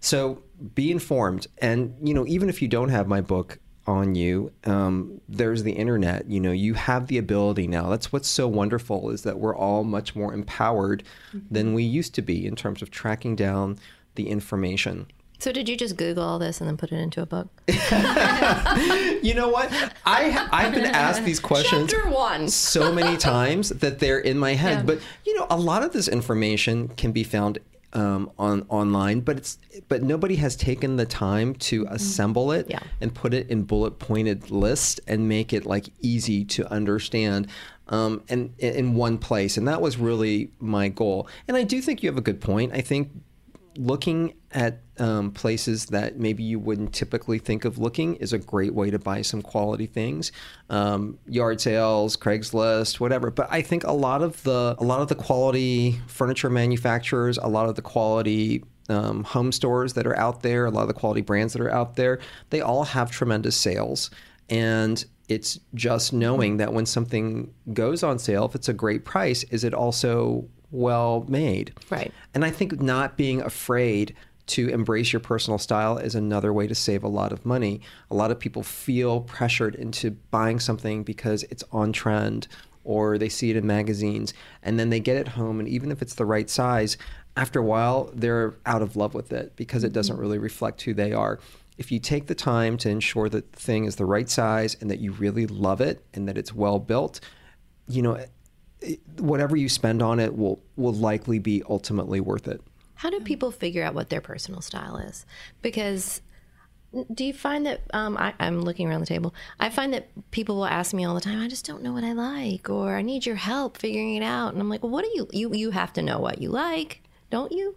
So, 0.00 0.42
be 0.74 0.90
informed. 0.90 1.46
And, 1.58 1.94
you 2.02 2.12
know, 2.12 2.26
even 2.26 2.48
if 2.48 2.60
you 2.60 2.68
don't 2.68 2.90
have 2.90 3.06
my 3.06 3.20
book, 3.20 3.58
on 3.86 4.14
you 4.14 4.52
um, 4.64 5.18
there's 5.30 5.62
the 5.62 5.72
internet 5.72 6.28
you 6.28 6.38
know 6.38 6.52
you 6.52 6.74
have 6.74 7.06
the 7.06 7.16
ability 7.16 7.66
now 7.66 7.88
that's 7.88 8.12
what's 8.12 8.28
so 8.28 8.46
wonderful 8.46 9.08
is 9.08 9.22
that 9.22 9.38
we're 9.38 9.56
all 9.56 9.82
much 9.82 10.14
more 10.14 10.34
empowered 10.34 11.02
than 11.50 11.72
we 11.72 11.82
used 11.82 12.14
to 12.14 12.20
be 12.20 12.46
in 12.46 12.54
terms 12.54 12.82
of 12.82 12.90
tracking 12.90 13.34
down 13.34 13.78
the 14.16 14.28
information 14.28 15.06
So 15.40 15.52
did 15.52 15.68
you 15.68 15.76
just 15.76 15.96
Google 15.96 16.24
all 16.24 16.38
this 16.38 16.60
and 16.60 16.68
then 16.68 16.76
put 16.76 16.90
it 16.90 16.96
into 16.96 17.22
a 17.22 17.26
book? 17.26 17.48
you 19.22 19.34
know 19.34 19.48
what 19.48 19.70
i 20.06 20.48
i've 20.52 20.72
been 20.74 20.84
asked 20.86 21.24
these 21.24 21.40
questions 21.40 21.90
Chapter 21.92 22.08
one. 22.10 22.48
so 22.48 22.92
many 22.92 23.16
times 23.34 23.70
that 23.70 23.98
they're 23.98 24.18
in 24.18 24.38
my 24.38 24.54
head 24.54 24.78
Yeah. 24.78 24.82
but 24.84 25.00
you 25.24 25.36
know 25.36 25.46
a 25.50 25.56
lot 25.56 25.82
of 25.82 25.92
this 25.92 26.08
information 26.08 26.88
can 26.88 27.12
be 27.12 27.24
found 27.24 27.58
um, 27.94 28.30
on 28.38 28.66
online, 28.68 29.20
but 29.20 29.38
it's 29.38 29.58
but 29.88 30.02
nobody 30.02 30.36
has 30.36 30.54
taken 30.56 30.96
the 30.96 31.06
time 31.06 31.54
to 31.54 31.86
assemble 31.88 32.52
it 32.52 32.66
Yeah. 32.68 32.80
and 33.00 33.14
put 33.14 33.32
it 33.32 33.48
in 33.48 33.62
bullet 33.62 33.98
pointed 33.98 34.50
list 34.50 35.00
and 35.08 35.26
make 35.26 35.54
it 35.54 35.64
like 35.64 35.86
easy 36.02 36.44
to 36.46 36.70
understand 36.70 37.46
um, 37.88 38.22
and 38.28 38.52
in 38.58 38.94
one 38.94 39.16
place. 39.16 39.56
And 39.56 39.66
that 39.68 39.80
was 39.80 39.96
really 39.96 40.50
my 40.60 40.88
goal. 40.88 41.28
And 41.48 41.56
I 41.56 41.62
do 41.62 41.80
think 41.80 42.02
you 42.02 42.10
have 42.10 42.18
a 42.18 42.22
good 42.22 42.42
point. 42.42 42.72
I 42.74 42.82
think 42.82 43.08
looking 43.78 44.34
at 44.50 44.80
um, 44.98 45.30
places 45.30 45.86
that 45.86 46.18
maybe 46.18 46.42
you 46.42 46.58
wouldn't 46.58 46.92
typically 46.92 47.38
think 47.38 47.64
of 47.64 47.78
looking 47.78 48.16
is 48.16 48.32
a 48.32 48.38
great 48.38 48.74
way 48.74 48.90
to 48.90 48.98
buy 48.98 49.22
some 49.22 49.40
quality 49.40 49.86
things. 49.86 50.32
Um, 50.68 51.18
yard 51.26 51.60
sales 51.60 52.16
craigslist 52.16 52.98
whatever. 52.98 53.30
But 53.30 53.48
i 53.50 53.62
think 53.62 53.84
a 53.84 53.92
lot 53.92 54.22
of 54.22 54.42
the 54.42 54.74
a 54.78 54.84
lot 54.84 55.00
of 55.00 55.08
the 55.08 55.14
quality 55.14 56.00
furniture 56.08 56.50
manufacturers 56.50 57.38
a 57.38 57.46
lot 57.46 57.68
of 57.68 57.76
the 57.76 57.82
quality 57.82 58.64
um, 58.88 59.22
home 59.22 59.52
stores 59.52 59.92
that 59.94 60.06
are 60.06 60.16
out 60.18 60.42
there 60.42 60.66
a 60.66 60.70
lot 60.70 60.82
of 60.82 60.88
the 60.88 60.94
quality 60.94 61.20
brands 61.20 61.52
that 61.52 61.62
are 61.62 61.70
out 61.70 61.94
there 61.96 62.18
they 62.50 62.60
all 62.60 62.84
have 62.84 63.10
tremendous 63.10 63.56
sales. 63.56 64.10
And 64.50 65.04
it's 65.28 65.60
just 65.74 66.12
knowing 66.12 66.56
that 66.56 66.72
when 66.72 66.86
something 66.86 67.52
goes 67.72 68.02
on 68.02 68.18
sale 68.18 68.46
if 68.46 68.54
it's 68.54 68.68
a 68.68 68.72
great 68.72 69.04
price 69.04 69.44
is 69.44 69.62
it 69.62 69.74
also 69.74 70.48
well 70.70 71.24
made 71.28 71.72
Right. 71.90 72.12
and 72.34 72.44
I 72.44 72.50
think 72.50 72.80
not 72.80 73.16
being 73.16 73.40
afraid 73.40 74.14
to 74.48 74.68
embrace 74.68 75.12
your 75.12 75.20
personal 75.20 75.58
style 75.58 75.98
is 75.98 76.14
another 76.14 76.52
way 76.52 76.66
to 76.66 76.74
save 76.74 77.04
a 77.04 77.08
lot 77.08 77.32
of 77.32 77.44
money. 77.44 77.80
A 78.10 78.14
lot 78.14 78.30
of 78.30 78.38
people 78.38 78.62
feel 78.62 79.20
pressured 79.20 79.74
into 79.74 80.12
buying 80.30 80.58
something 80.58 81.04
because 81.04 81.42
it's 81.44 81.62
on 81.70 81.92
trend 81.92 82.48
or 82.82 83.18
they 83.18 83.28
see 83.28 83.50
it 83.50 83.56
in 83.56 83.66
magazines 83.66 84.32
and 84.62 84.78
then 84.78 84.88
they 84.88 85.00
get 85.00 85.16
it 85.18 85.28
home 85.28 85.60
and 85.60 85.68
even 85.68 85.90
if 85.90 86.00
it's 86.00 86.14
the 86.14 86.24
right 86.24 86.48
size, 86.48 86.96
after 87.36 87.60
a 87.60 87.62
while 87.62 88.10
they're 88.14 88.56
out 88.66 88.82
of 88.82 88.96
love 88.96 89.14
with 89.14 89.32
it 89.32 89.54
because 89.54 89.84
it 89.84 89.92
doesn't 89.92 90.14
mm-hmm. 90.14 90.22
really 90.22 90.38
reflect 90.38 90.82
who 90.82 90.94
they 90.94 91.12
are. 91.12 91.38
If 91.76 91.92
you 91.92 92.00
take 92.00 92.26
the 92.26 92.34
time 92.34 92.76
to 92.78 92.90
ensure 92.90 93.28
that 93.28 93.52
the 93.52 93.60
thing 93.60 93.84
is 93.84 93.96
the 93.96 94.06
right 94.06 94.28
size 94.28 94.76
and 94.80 94.90
that 94.90 94.98
you 94.98 95.12
really 95.12 95.46
love 95.46 95.80
it 95.80 96.04
and 96.14 96.26
that 96.26 96.36
it's 96.36 96.52
well 96.54 96.78
built, 96.78 97.20
you 97.86 98.02
know, 98.02 98.18
whatever 99.18 99.56
you 99.56 99.68
spend 99.68 100.02
on 100.02 100.20
it 100.20 100.36
will 100.36 100.60
will 100.76 100.92
likely 100.92 101.38
be 101.38 101.62
ultimately 101.68 102.20
worth 102.20 102.48
it. 102.48 102.60
How 102.94 103.10
do 103.10 103.20
people 103.20 103.50
figure 103.50 103.84
out 103.84 103.94
what 103.94 104.08
their 104.08 104.20
personal 104.20 104.60
style 104.60 104.96
is? 104.96 105.24
Because 105.62 106.20
do 107.12 107.24
you 107.24 107.32
find 107.32 107.66
that 107.66 107.82
um, 107.92 108.16
I, 108.16 108.34
I'm 108.40 108.62
looking 108.62 108.88
around 108.88 109.00
the 109.00 109.06
table? 109.06 109.34
I 109.60 109.68
find 109.68 109.92
that 109.92 110.08
people 110.30 110.56
will 110.56 110.66
ask 110.66 110.94
me 110.94 111.04
all 111.04 111.14
the 111.14 111.20
time, 111.20 111.40
"I 111.40 111.48
just 111.48 111.66
don't 111.66 111.82
know 111.82 111.92
what 111.92 112.04
I 112.04 112.12
like," 112.12 112.70
or 112.70 112.96
"I 112.96 113.02
need 113.02 113.26
your 113.26 113.36
help 113.36 113.76
figuring 113.76 114.14
it 114.14 114.22
out." 114.22 114.52
And 114.52 114.60
I'm 114.60 114.68
like, 114.68 114.82
"Well, 114.82 114.90
what 114.90 115.04
do 115.04 115.10
you 115.14 115.28
you 115.32 115.52
you 115.54 115.70
have 115.70 115.92
to 115.94 116.02
know 116.02 116.18
what 116.18 116.40
you 116.40 116.50
like, 116.50 117.02
don't 117.30 117.52
you?" 117.52 117.76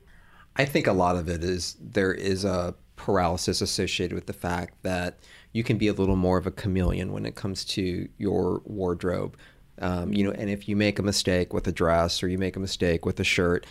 I 0.55 0.65
think 0.65 0.87
a 0.87 0.93
lot 0.93 1.15
of 1.15 1.29
it 1.29 1.43
is 1.43 1.77
there 1.79 2.13
is 2.13 2.45
a 2.45 2.75
paralysis 2.95 3.61
associated 3.61 4.13
with 4.13 4.27
the 4.27 4.33
fact 4.33 4.75
that 4.83 5.19
you 5.53 5.63
can 5.63 5.77
be 5.77 5.87
a 5.87 5.93
little 5.93 6.15
more 6.15 6.37
of 6.37 6.47
a 6.47 6.51
chameleon 6.51 7.11
when 7.11 7.25
it 7.25 7.35
comes 7.35 7.65
to 7.65 8.07
your 8.17 8.61
wardrobe. 8.65 9.35
Um, 9.81 10.13
you 10.13 10.23
know, 10.23 10.31
and 10.31 10.49
if 10.49 10.69
you 10.69 10.75
make 10.75 10.99
a 10.99 11.03
mistake 11.03 11.53
with 11.53 11.67
a 11.67 11.71
dress 11.71 12.21
or 12.23 12.27
you 12.27 12.37
make 12.37 12.55
a 12.55 12.59
mistake 12.59 13.05
with 13.05 13.19
a 13.19 13.23
shirt, 13.23 13.65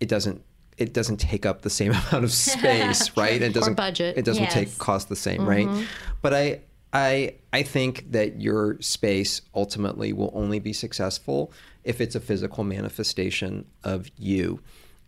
it 0.00 0.08
doesn't 0.08 0.42
it 0.76 0.92
doesn't 0.92 1.16
take 1.16 1.44
up 1.44 1.62
the 1.62 1.70
same 1.70 1.90
amount 2.10 2.24
of 2.24 2.32
space, 2.32 3.16
right? 3.16 3.42
It 3.42 3.52
doesn't 3.52 3.74
budget. 3.74 4.16
It 4.16 4.24
doesn't 4.24 4.44
Yes. 4.44 4.52
take 4.52 4.78
cost 4.78 5.08
the 5.08 5.16
same, 5.16 5.44
right? 5.48 5.68
But 6.22 6.34
I 6.34 6.60
I 6.92 7.34
I 7.52 7.62
think 7.64 8.12
that 8.12 8.40
your 8.40 8.80
space 8.80 9.42
ultimately 9.54 10.12
will 10.12 10.30
only 10.34 10.60
be 10.60 10.72
successful 10.72 11.52
if 11.84 12.00
it's 12.00 12.14
a 12.14 12.20
physical 12.20 12.62
manifestation 12.64 13.64
of 13.82 14.08
you. 14.16 14.60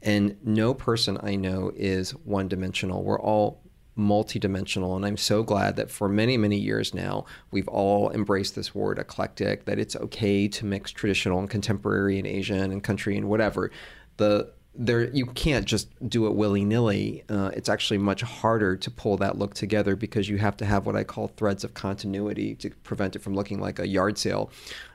And 0.02 0.36
no 0.44 0.72
person 0.74 1.18
I 1.22 1.36
know 1.36 1.70
is 1.76 2.10
one 2.24 2.48
dimensional. 2.48 3.02
We're 3.04 3.20
all 3.20 3.60
multidimensional. 4.00 4.96
And 4.96 5.04
I'm 5.04 5.16
so 5.16 5.42
glad 5.42 5.76
that 5.76 5.90
for 5.90 6.08
many, 6.08 6.36
many 6.36 6.56
years 6.56 6.94
now, 6.94 7.26
we've 7.50 7.68
all 7.68 8.10
embraced 8.10 8.54
this 8.54 8.74
word 8.74 8.98
eclectic, 8.98 9.66
that 9.66 9.78
it's 9.78 9.94
okay 9.96 10.48
to 10.48 10.64
mix 10.64 10.90
traditional 10.90 11.38
and 11.38 11.50
contemporary 11.50 12.18
and 12.18 12.26
Asian 12.26 12.72
and 12.72 12.82
country 12.82 13.16
and 13.16 13.28
whatever. 13.28 13.70
The 14.16 14.52
there 14.74 15.10
you 15.10 15.26
can't 15.26 15.66
just 15.66 15.88
do 16.08 16.26
it 16.26 16.34
willy 16.34 16.64
nilly. 16.64 17.24
Uh, 17.28 17.50
it's 17.54 17.68
actually 17.68 17.98
much 17.98 18.22
harder 18.22 18.76
to 18.76 18.90
pull 18.90 19.16
that 19.16 19.36
look 19.36 19.52
together 19.52 19.96
because 19.96 20.28
you 20.28 20.38
have 20.38 20.56
to 20.58 20.64
have 20.64 20.86
what 20.86 20.96
I 20.96 21.04
call 21.04 21.28
threads 21.28 21.64
of 21.64 21.74
continuity 21.74 22.54
to 22.56 22.70
prevent 22.82 23.16
it 23.16 23.18
from 23.18 23.34
looking 23.34 23.60
like 23.60 23.78
a 23.78 23.86
yard 23.86 24.16
sale. 24.16 24.50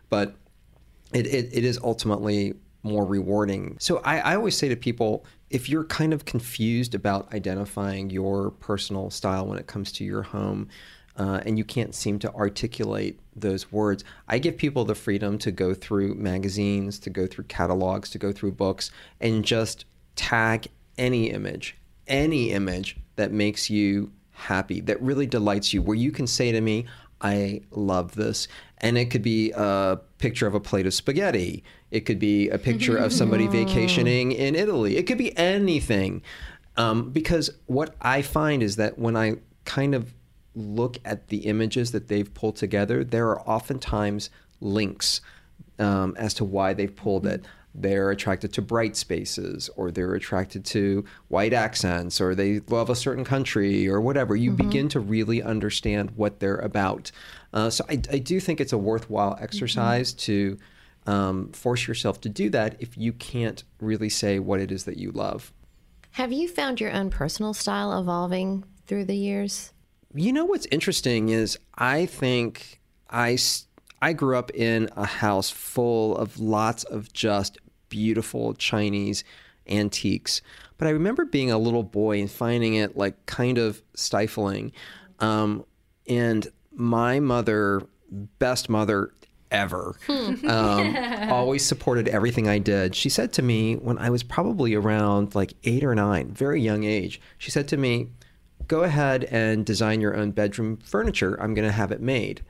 But 0.10 0.36
it, 1.14 1.28
it, 1.28 1.50
it 1.52 1.66
is 1.66 1.78
ultimately 1.84 2.54
more 2.84 3.06
rewarding. 3.06 3.78
So 3.80 3.98
I, 4.00 4.20
I 4.20 4.36
always 4.36 4.56
say 4.58 4.70
to 4.70 4.76
people, 4.76 5.26
if 5.50 5.70
you're 5.70 5.84
kind 5.86 6.14
of 6.14 6.26
confused 6.26 6.96
about 6.96 7.34
identifying 7.34 8.10
your 8.10 8.52
personal 8.52 9.10
style 9.10 9.46
when 9.46 9.58
it 9.58 9.68
comes 9.68 9.92
to 9.94 10.04
your 10.04 10.24
home, 10.24 10.70
uh, 11.18 11.42
and 11.46 11.58
you 11.58 11.64
can't 11.64 11.96
seem 11.96 12.20
to 12.20 12.34
articulate 12.34 13.20
those 13.36 13.72
words, 13.72 14.04
I 14.28 14.38
give 14.38 14.58
people 14.58 14.86
the 14.86 14.96
freedom 14.96 15.38
to 15.40 15.52
go 15.52 15.74
through 15.74 16.16
magazines, 16.16 17.00
to 17.00 17.10
go 17.10 17.26
through 17.26 17.46
catalogs, 17.46 18.10
to 18.12 18.18
go 18.18 18.32
through 18.32 18.52
books, 18.54 18.92
and 19.22 19.46
just 19.46 19.86
tag 20.16 20.68
any 20.98 21.30
image, 21.30 21.78
any 22.08 22.52
image 22.52 22.98
that 23.16 23.32
makes 23.32 23.70
you 23.70 24.12
happy, 24.32 24.82
that 24.82 25.02
really 25.02 25.26
delights 25.26 25.74
you, 25.74 25.82
where 25.82 25.96
you 25.96 26.12
can 26.12 26.28
say 26.28 26.52
to 26.52 26.60
me, 26.60 26.86
I 27.22 27.62
love 27.72 28.16
this. 28.16 28.48
And 28.80 28.98
it 28.98 29.06
could 29.06 29.22
be 29.22 29.52
a 29.56 30.00
picture 30.18 30.48
of 30.48 30.54
a 30.54 30.60
plate 30.60 30.86
of 30.86 30.94
spaghetti. 30.94 31.64
It 31.96 32.06
could 32.06 32.20
be 32.20 32.50
a 32.50 32.58
picture 32.58 32.98
of 32.98 33.14
somebody 33.14 33.48
vacationing 33.48 34.34
in 34.34 34.54
Italy. 34.54 34.98
It 34.98 35.04
could 35.08 35.18
be 35.18 35.36
anything. 35.38 36.24
Um, 36.76 37.10
because 37.12 37.50
what 37.68 37.96
I 38.02 38.22
find 38.22 38.62
is 38.62 38.76
that 38.76 39.00
when 39.00 39.16
I 39.16 39.38
kind 39.64 39.96
of 39.96 40.14
look 40.56 40.98
at 41.06 41.30
the 41.30 41.46
images 41.46 41.94
that 41.94 42.10
they've 42.10 42.34
pulled 42.34 42.58
together, 42.58 43.06
there 43.06 43.30
are 43.30 43.40
oftentimes 43.48 44.30
links 44.60 45.22
um, 45.80 46.16
as 46.18 46.34
to 46.34 46.44
why 46.44 46.74
they've 46.74 46.94
pulled 46.94 47.26
it. 47.26 47.46
They're 47.74 48.12
attracted 48.12 48.52
to 48.56 48.62
bright 48.62 48.98
spaces, 48.98 49.70
or 49.78 49.90
they're 49.90 50.16
attracted 50.16 50.66
to 50.66 51.06
white 51.30 51.54
accents, 51.54 52.20
or 52.20 52.36
they 52.36 52.60
love 52.68 52.90
a 52.90 52.96
certain 52.96 53.24
country, 53.24 53.88
or 53.88 54.02
whatever. 54.02 54.36
You 54.36 54.52
begin 54.52 54.90
to 54.90 55.00
really 55.00 55.42
understand 55.42 56.12
what 56.18 56.42
they're 56.42 56.58
about. 56.58 57.14
Uh, 57.54 57.70
so 57.70 57.86
I, 57.90 58.02
I 58.12 58.18
do 58.18 58.42
think 58.42 58.60
it's 58.60 58.74
a 58.74 58.78
worthwhile 58.78 59.38
exercise 59.40 60.12
to 60.12 60.58
um, 61.06 61.52
force 61.52 61.88
yourself 61.88 62.22
to 62.22 62.30
do 62.30 62.50
that 62.50 62.76
if 62.80 62.98
you 62.98 63.14
can't 63.14 63.64
really 63.80 64.10
say 64.10 64.40
what 64.40 64.60
it 64.60 64.72
is 64.72 64.86
that 64.86 64.98
you 64.98 65.12
love. 65.12 65.52
Have 66.12 66.32
you 66.32 66.48
found 66.48 66.80
your 66.80 66.92
own 66.92 67.10
personal 67.10 67.54
style 67.54 67.98
evolving 68.00 68.64
through 68.88 69.06
the 69.06 69.16
years? 69.16 69.74
You 70.14 70.32
know 70.32 70.46
what's 70.46 70.66
interesting 70.72 71.30
is 71.30 71.60
I 71.78 72.06
think 72.06 72.80
I 73.10 73.38
I 74.02 74.14
grew 74.14 74.38
up 74.38 74.52
in 74.54 74.90
a 74.96 75.06
house 75.06 75.50
full 75.50 76.16
of 76.18 76.40
lots 76.40 76.84
of 76.86 77.12
just 77.12 77.58
beautiful 77.90 78.54
Chinese 78.54 79.24
antiques. 79.68 80.42
But 80.78 80.88
I 80.88 80.92
remember 80.92 81.26
being 81.26 81.52
a 81.52 81.58
little 81.58 81.84
boy 81.84 82.20
and 82.20 82.30
finding 82.30 82.76
it 82.76 82.98
like 82.98 83.26
kind 83.26 83.58
of 83.58 83.82
stifling. 83.94 84.72
Um, 85.20 85.66
and 86.08 86.48
my 86.74 87.20
mother, 87.20 87.82
best 88.12 88.70
mother 88.70 89.12
ever, 89.52 89.96
um, 90.10 90.98
always 91.32 91.66
supported 91.66 92.08
everything 92.08 92.48
I 92.48 92.60
did. 92.60 92.96
She 92.96 93.10
said 93.10 93.34
to 93.34 93.42
me 93.42 93.76
when 93.76 93.98
I 93.98 94.10
was 94.10 94.24
probably 94.24 94.74
around 94.74 95.36
like 95.36 95.54
eight 95.64 95.84
or 95.84 95.96
nine, 95.96 96.32
very 96.32 96.62
young 96.62 96.84
age, 96.84 97.22
she 97.38 97.52
said 97.52 97.68
to 97.70 97.78
me, 97.78 98.10
Go 98.68 98.82
ahead 98.84 99.26
and 99.26 99.64
design 99.64 100.02
your 100.02 100.16
own 100.16 100.32
bedroom 100.32 100.78
furniture. 100.78 101.40
I'm 101.40 101.54
going 101.54 101.68
to 101.68 101.72
have 101.72 101.92
it 101.92 102.02
made. 102.02 102.44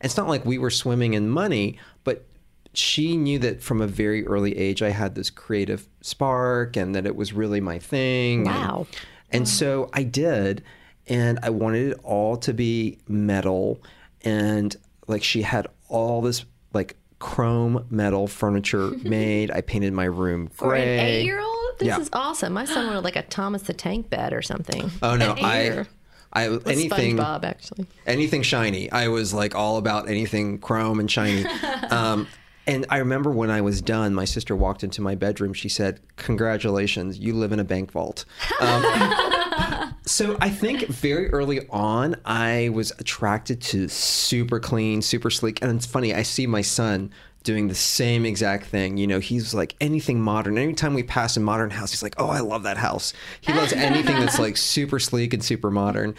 It's 0.00 0.16
not 0.16 0.28
like 0.28 0.46
we 0.46 0.56
were 0.56 0.70
swimming 0.70 1.12
in 1.12 1.28
money, 1.28 1.78
but 2.04 2.24
she 2.72 3.16
knew 3.16 3.38
that 3.40 3.62
from 3.62 3.80
a 3.80 3.86
very 3.86 4.26
early 4.26 4.56
age 4.56 4.82
I 4.82 4.90
had 4.90 5.14
this 5.14 5.30
creative 5.30 5.88
spark 6.00 6.76
and 6.76 6.94
that 6.94 7.06
it 7.06 7.16
was 7.16 7.32
really 7.32 7.60
my 7.60 7.78
thing. 7.78 8.44
Wow. 8.44 8.86
And, 9.30 9.40
and 9.40 9.48
so 9.48 9.90
I 9.92 10.04
did, 10.04 10.62
and 11.06 11.38
I 11.42 11.50
wanted 11.50 11.92
it 11.92 12.00
all 12.02 12.36
to 12.38 12.54
be 12.54 12.98
metal. 13.08 13.82
And 14.22 14.74
like 15.08 15.24
she 15.24 15.42
had 15.42 15.66
all 15.88 16.20
this 16.22 16.44
like 16.72 16.96
chrome 17.18 17.84
metal 17.90 18.28
furniture 18.28 18.90
made. 19.02 19.50
I 19.50 19.60
painted 19.62 19.92
my 19.92 20.04
room 20.04 20.48
For 20.52 20.74
an 20.74 20.82
gray. 20.82 20.98
eight-year-old, 21.00 21.78
this 21.78 21.88
Yeah. 21.88 21.98
is 22.00 22.08
awesome. 22.12 22.52
My 22.52 22.64
son 22.64 22.86
wanted 22.86 23.02
like 23.04 23.16
a 23.16 23.22
Thomas 23.22 23.62
the 23.62 23.72
Tank 23.72 24.08
bed 24.10 24.32
or 24.32 24.42
something. 24.42 24.90
Oh 25.02 25.16
no, 25.16 25.34
I. 25.36 25.86
I 26.30 26.50
With 26.50 26.68
anything 26.68 27.16
SpongeBob, 27.16 27.42
actually. 27.44 27.86
anything 28.06 28.42
shiny. 28.42 28.92
I 28.92 29.08
was 29.08 29.32
like 29.32 29.54
all 29.54 29.78
about 29.78 30.10
anything 30.10 30.58
chrome 30.58 31.00
and 31.00 31.10
shiny. 31.10 31.44
Um, 31.90 32.26
and 32.66 32.84
I 32.90 32.98
remember 32.98 33.30
when 33.30 33.50
I 33.50 33.62
was 33.62 33.80
done, 33.80 34.14
my 34.14 34.26
sister 34.26 34.54
walked 34.54 34.84
into 34.84 35.00
my 35.00 35.14
bedroom. 35.14 35.54
She 35.54 35.70
said, 35.70 36.00
"Congratulations, 36.16 37.18
you 37.18 37.32
live 37.32 37.50
in 37.52 37.58
a 37.60 37.64
bank 37.64 37.90
vault." 37.92 38.26
Um, 38.60 38.82
so 40.08 40.36
I 40.40 40.48
think 40.48 40.86
very 40.88 41.30
early 41.30 41.66
on, 41.68 42.16
I 42.24 42.70
was 42.72 42.92
attracted 42.98 43.60
to 43.62 43.88
super 43.88 44.58
clean, 44.58 45.02
super 45.02 45.30
sleek. 45.30 45.62
And 45.62 45.76
it's 45.76 45.86
funny, 45.86 46.14
I 46.14 46.22
see 46.22 46.46
my 46.46 46.62
son 46.62 47.12
doing 47.44 47.68
the 47.68 47.74
same 47.74 48.24
exact 48.26 48.66
thing. 48.66 48.96
You 48.96 49.06
know, 49.06 49.20
he's 49.20 49.54
like 49.54 49.74
anything 49.80 50.20
modern. 50.20 50.58
Anytime 50.58 50.94
we 50.94 51.02
pass 51.02 51.36
a 51.36 51.40
modern 51.40 51.70
house, 51.70 51.92
he's 51.92 52.02
like, 52.02 52.14
"Oh, 52.18 52.28
I 52.28 52.40
love 52.40 52.62
that 52.64 52.78
house." 52.78 53.12
He 53.40 53.52
loves 53.52 53.72
anything 53.72 54.18
that's 54.18 54.38
like 54.38 54.56
super 54.74 54.98
sleek 54.98 55.32
and 55.34 55.44
super 55.44 55.70
modern. 55.70 56.14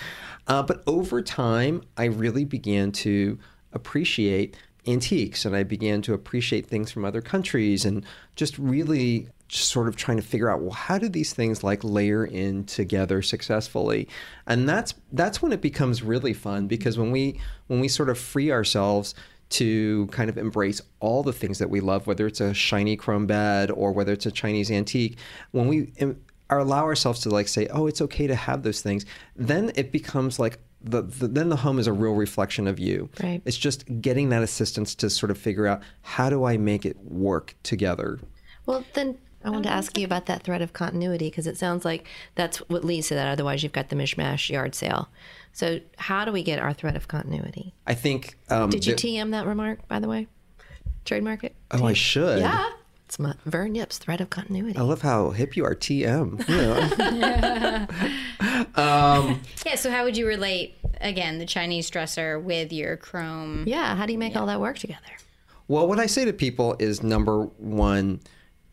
Uh, 0.47 0.63
but 0.63 0.81
over 0.87 1.21
time, 1.21 1.83
I 1.97 2.05
really 2.05 2.45
began 2.45 2.91
to 2.93 3.37
appreciate 3.73 4.55
antiques 4.87 5.45
and 5.45 5.55
I 5.55 5.63
began 5.63 6.01
to 6.03 6.13
appreciate 6.13 6.65
things 6.65 6.91
from 6.91 7.05
other 7.05 7.21
countries 7.21 7.85
and 7.85 8.03
just 8.35 8.57
really 8.57 9.27
sort 9.49 9.87
of 9.87 9.95
trying 9.95 10.17
to 10.17 10.23
figure 10.23 10.49
out 10.49 10.61
well 10.61 10.71
how 10.71 10.97
do 10.97 11.09
these 11.09 11.33
things 11.33 11.63
like 11.63 11.83
layer 11.83 12.25
in 12.25 12.63
together 12.65 13.21
successfully 13.21 14.07
and 14.45 14.69
that's 14.69 14.93
that's 15.11 15.41
when 15.41 15.51
it 15.51 15.61
becomes 15.61 16.03
really 16.03 16.33
fun 16.33 16.67
because 16.67 16.97
when 16.97 17.11
we 17.11 17.39
when 17.67 17.79
we 17.79 17.87
sort 17.87 18.09
of 18.09 18.17
free 18.17 18.51
ourselves 18.51 19.15
to 19.49 20.05
kind 20.07 20.29
of 20.29 20.37
embrace 20.37 20.81
all 20.99 21.23
the 21.23 21.33
things 21.33 21.57
that 21.57 21.69
we 21.69 21.79
love 21.79 22.05
whether 22.05 22.27
it's 22.27 22.41
a 22.41 22.53
shiny 22.53 22.95
chrome 22.95 23.25
bed 23.25 23.71
or 23.71 23.91
whether 23.91 24.13
it's 24.13 24.27
a 24.27 24.31
chinese 24.31 24.69
antique 24.69 25.17
when 25.51 25.67
we 25.67 25.91
are 26.51 26.59
allow 26.59 26.83
ourselves 26.83 27.19
to 27.19 27.29
like 27.29 27.47
say 27.47 27.67
oh 27.67 27.87
it's 27.87 28.01
okay 28.01 28.27
to 28.27 28.35
have 28.35 28.61
those 28.61 28.81
things 28.81 29.05
then 29.35 29.71
it 29.75 29.91
becomes 29.91 30.37
like 30.37 30.59
the, 30.81 31.01
the, 31.01 31.27
then 31.27 31.49
the 31.49 31.57
home 31.57 31.79
is 31.79 31.87
a 31.87 31.93
real 31.93 32.13
reflection 32.13 32.65
of 32.65 32.79
you. 32.79 33.09
Right. 33.21 33.41
It's 33.43 33.57
just 33.57 33.83
getting 34.01 34.29
that 34.29 34.43
assistance 34.43 34.95
to 34.95 35.09
sort 35.09 35.29
of 35.29 35.37
figure 35.37 35.67
out 35.67 35.81
how 36.01 36.29
do 36.29 36.45
I 36.45 36.55
make 36.57 36.85
it 36.85 36.97
work 37.03 37.53
together. 37.63 38.19
Well, 38.65 38.85
then 38.93 39.17
I 39.43 39.49
want 39.49 39.63
to 39.63 39.71
ask 39.71 39.97
you 39.97 40.03
about 40.05 40.25
that 40.25 40.43
thread 40.43 40.61
of 40.61 40.73
continuity 40.73 41.29
because 41.29 41.47
it 41.47 41.57
sounds 41.57 41.85
like 41.85 42.05
that's 42.35 42.57
what 42.69 42.83
leads 42.83 43.07
to 43.07 43.15
that. 43.15 43.27
Otherwise, 43.27 43.63
you've 43.63 43.71
got 43.71 43.89
the 43.89 43.95
mishmash 43.95 44.49
yard 44.49 44.75
sale. 44.75 45.07
So, 45.53 45.79
how 45.97 46.25
do 46.25 46.31
we 46.31 46.43
get 46.43 46.59
our 46.59 46.73
thread 46.73 46.95
of 46.95 47.07
continuity? 47.07 47.73
I 47.87 47.93
think. 47.93 48.35
Um, 48.49 48.69
Did 48.69 48.85
you 48.85 48.95
the- 48.95 49.01
TM 49.01 49.31
that 49.31 49.45
remark, 49.45 49.87
by 49.87 49.99
the 49.99 50.07
way? 50.07 50.27
Trademark 51.05 51.43
it? 51.43 51.55
Oh, 51.71 51.85
I 51.85 51.93
should. 51.93 52.39
Yeah. 52.39 52.69
It's 53.05 53.17
my 53.17 53.33
Vern 53.45 53.73
Yip's 53.73 53.97
thread 53.97 54.21
of 54.21 54.29
continuity. 54.29 54.77
I 54.77 54.83
love 54.83 55.01
how 55.01 55.31
hip 55.31 55.57
you 55.57 55.65
are, 55.65 55.73
TM. 55.73 56.47
Yeah. 56.47 57.87
know. 58.77 59.39
Yeah, 59.65 59.75
so 59.75 59.89
how 59.89 60.03
would 60.03 60.15
you 60.17 60.27
relate 60.27 60.75
again 61.01 61.39
the 61.39 61.45
Chinese 61.45 61.89
dresser 61.89 62.39
with 62.39 62.71
your 62.71 62.97
chrome? 62.97 63.63
yeah. 63.67 63.95
How 63.95 64.05
do 64.05 64.13
you 64.13 64.19
make 64.19 64.35
all 64.35 64.45
that 64.47 64.59
work 64.61 64.77
together? 64.77 64.99
Well, 65.67 65.87
what 65.87 65.99
I 65.99 66.05
say 66.05 66.25
to 66.25 66.33
people 66.33 66.75
is 66.79 67.01
number 67.03 67.45
one, 67.57 68.19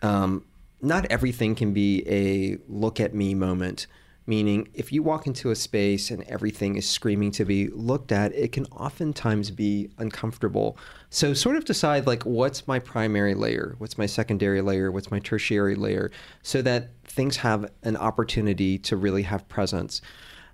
um, 0.03 0.45
not 0.81 1.07
everything 1.07 1.55
can 1.55 1.73
be 1.73 2.05
a 2.07 2.59
look 2.69 3.01
at 3.01 3.15
me 3.15 3.35
moment. 3.35 3.87
Meaning, 4.29 4.69
if 4.75 4.91
you 4.91 5.05
walk 5.05 5.29
into 5.29 5.51
a 5.51 5.55
space 5.55 6.11
and 6.11 6.25
everything 6.25 6.75
is 6.75 6.89
screaming 6.89 7.31
to 7.33 7.45
be 7.45 7.69
looked 7.69 8.11
at, 8.11 8.35
it 8.35 8.51
can 8.51 8.67
oftentimes 8.67 9.53
be 9.53 9.89
uncomfortable. 9.99 10.77
So, 11.11 11.33
sort 11.33 11.55
of 11.55 11.65
decide 11.65 12.09
like, 12.09 12.25
what's 12.25 12.67
my 12.67 12.81
primary 12.81 13.35
layer? 13.35 13.77
What's 13.79 13.97
my 13.97 14.07
secondary 14.07 14.63
layer? 14.63 14.91
What's 14.91 15.13
my 15.13 15.21
tertiary 15.21 15.77
layer? 15.77 16.11
So 16.43 16.61
that 16.63 16.91
things 17.05 17.37
have 17.37 17.71
an 17.85 17.97
opportunity 17.97 18.79
to 18.79 18.97
really 18.97 19.23
have 19.23 19.49
presence. 19.49 20.03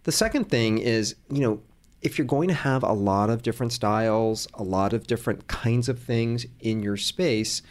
The 0.05 0.13
second 0.13 0.51
thing 0.51 0.77
is, 0.77 1.17
you 1.31 1.41
know, 1.41 1.63
if 2.03 2.19
you're 2.19 2.27
going 2.27 2.49
to 2.49 2.55
have 2.55 2.83
a 2.83 2.93
lot 2.93 3.31
of 3.31 3.43
different 3.43 3.73
styles, 3.73 4.49
a 4.55 4.63
lot 4.63 4.93
of 4.93 5.07
different 5.07 5.47
kinds 5.47 5.89
of 5.89 5.99
things 5.99 6.45
in 6.61 6.83
your 6.83 6.97
space, 6.97 7.63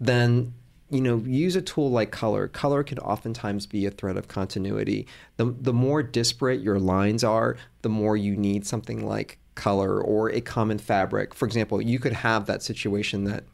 then 0.00 0.54
you 0.90 1.00
know 1.00 1.18
use 1.18 1.56
a 1.56 1.62
tool 1.62 1.90
like 1.90 2.10
color. 2.10 2.48
Color 2.48 2.82
can 2.82 2.98
oftentimes 2.98 3.66
be 3.66 3.86
a 3.86 3.90
thread 3.90 4.16
of 4.16 4.28
continuity. 4.28 5.06
The 5.36 5.54
the 5.58 5.72
more 5.72 6.02
disparate 6.02 6.60
your 6.60 6.78
lines 6.78 7.24
are, 7.24 7.56
the 7.82 7.88
more 7.88 8.16
you 8.16 8.36
need 8.36 8.66
something 8.66 9.06
like 9.06 9.38
color 9.54 10.00
or 10.00 10.30
a 10.30 10.40
common 10.40 10.78
fabric. 10.78 11.34
For 11.34 11.46
example, 11.46 11.80
you 11.80 11.98
could 11.98 12.12
have 12.12 12.46
that 12.46 12.62
situation 12.62 13.24
that 13.24 13.44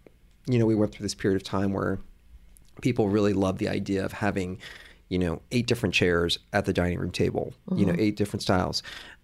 you 0.46 0.58
know 0.58 0.66
we 0.66 0.74
went 0.74 0.92
through 0.92 1.04
this 1.04 1.14
period 1.14 1.36
of 1.36 1.42
time 1.42 1.72
where 1.72 1.98
people 2.80 3.08
really 3.08 3.32
love 3.32 3.58
the 3.58 3.68
idea 3.68 4.04
of 4.04 4.12
having 4.12 4.58
you 5.08 5.18
know 5.18 5.40
eight 5.52 5.66
different 5.66 5.94
chairs 5.94 6.38
at 6.52 6.64
the 6.64 6.72
dining 6.72 6.98
room 6.98 7.10
table 7.10 7.52
you 7.74 7.86
know 7.86 7.94
eight 7.98 8.16
different 8.16 8.42
styles. 8.42 8.82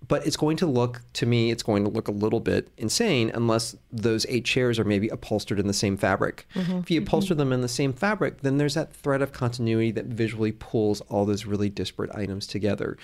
But 0.08 0.26
it's 0.26 0.36
going 0.36 0.56
to 0.58 0.66
look 0.66 1.00
to 1.14 1.26
me 1.26 1.50
it's 1.50 1.62
going 1.62 1.84
to 1.84 1.90
look 1.90 2.08
a 2.08 2.12
little 2.12 2.40
bit 2.40 2.68
insane 2.76 3.30
unless 3.34 3.76
those 3.90 4.26
eight 4.28 4.44
chairs 4.44 4.78
are 4.78 4.84
maybe 4.84 5.08
upholstered 5.08 5.58
in 5.58 5.66
the 5.66 5.72
same 5.72 5.96
fabric. 5.96 6.46
If 6.80 6.90
you 6.90 7.00
upholster 7.00 7.36
them 7.36 7.52
in 7.52 7.60
the 7.60 7.68
same 7.68 7.92
fabric 7.92 8.42
then 8.42 8.58
there's 8.58 8.74
that 8.74 8.92
thread 8.92 9.22
of 9.22 9.32
continuity 9.32 9.90
that 9.92 10.06
visually 10.06 10.52
pulls 10.52 11.00
all 11.02 11.24
those 11.24 11.46
really 11.46 11.68
disparate 11.68 12.14
items 12.14 12.46
together. 12.46 12.96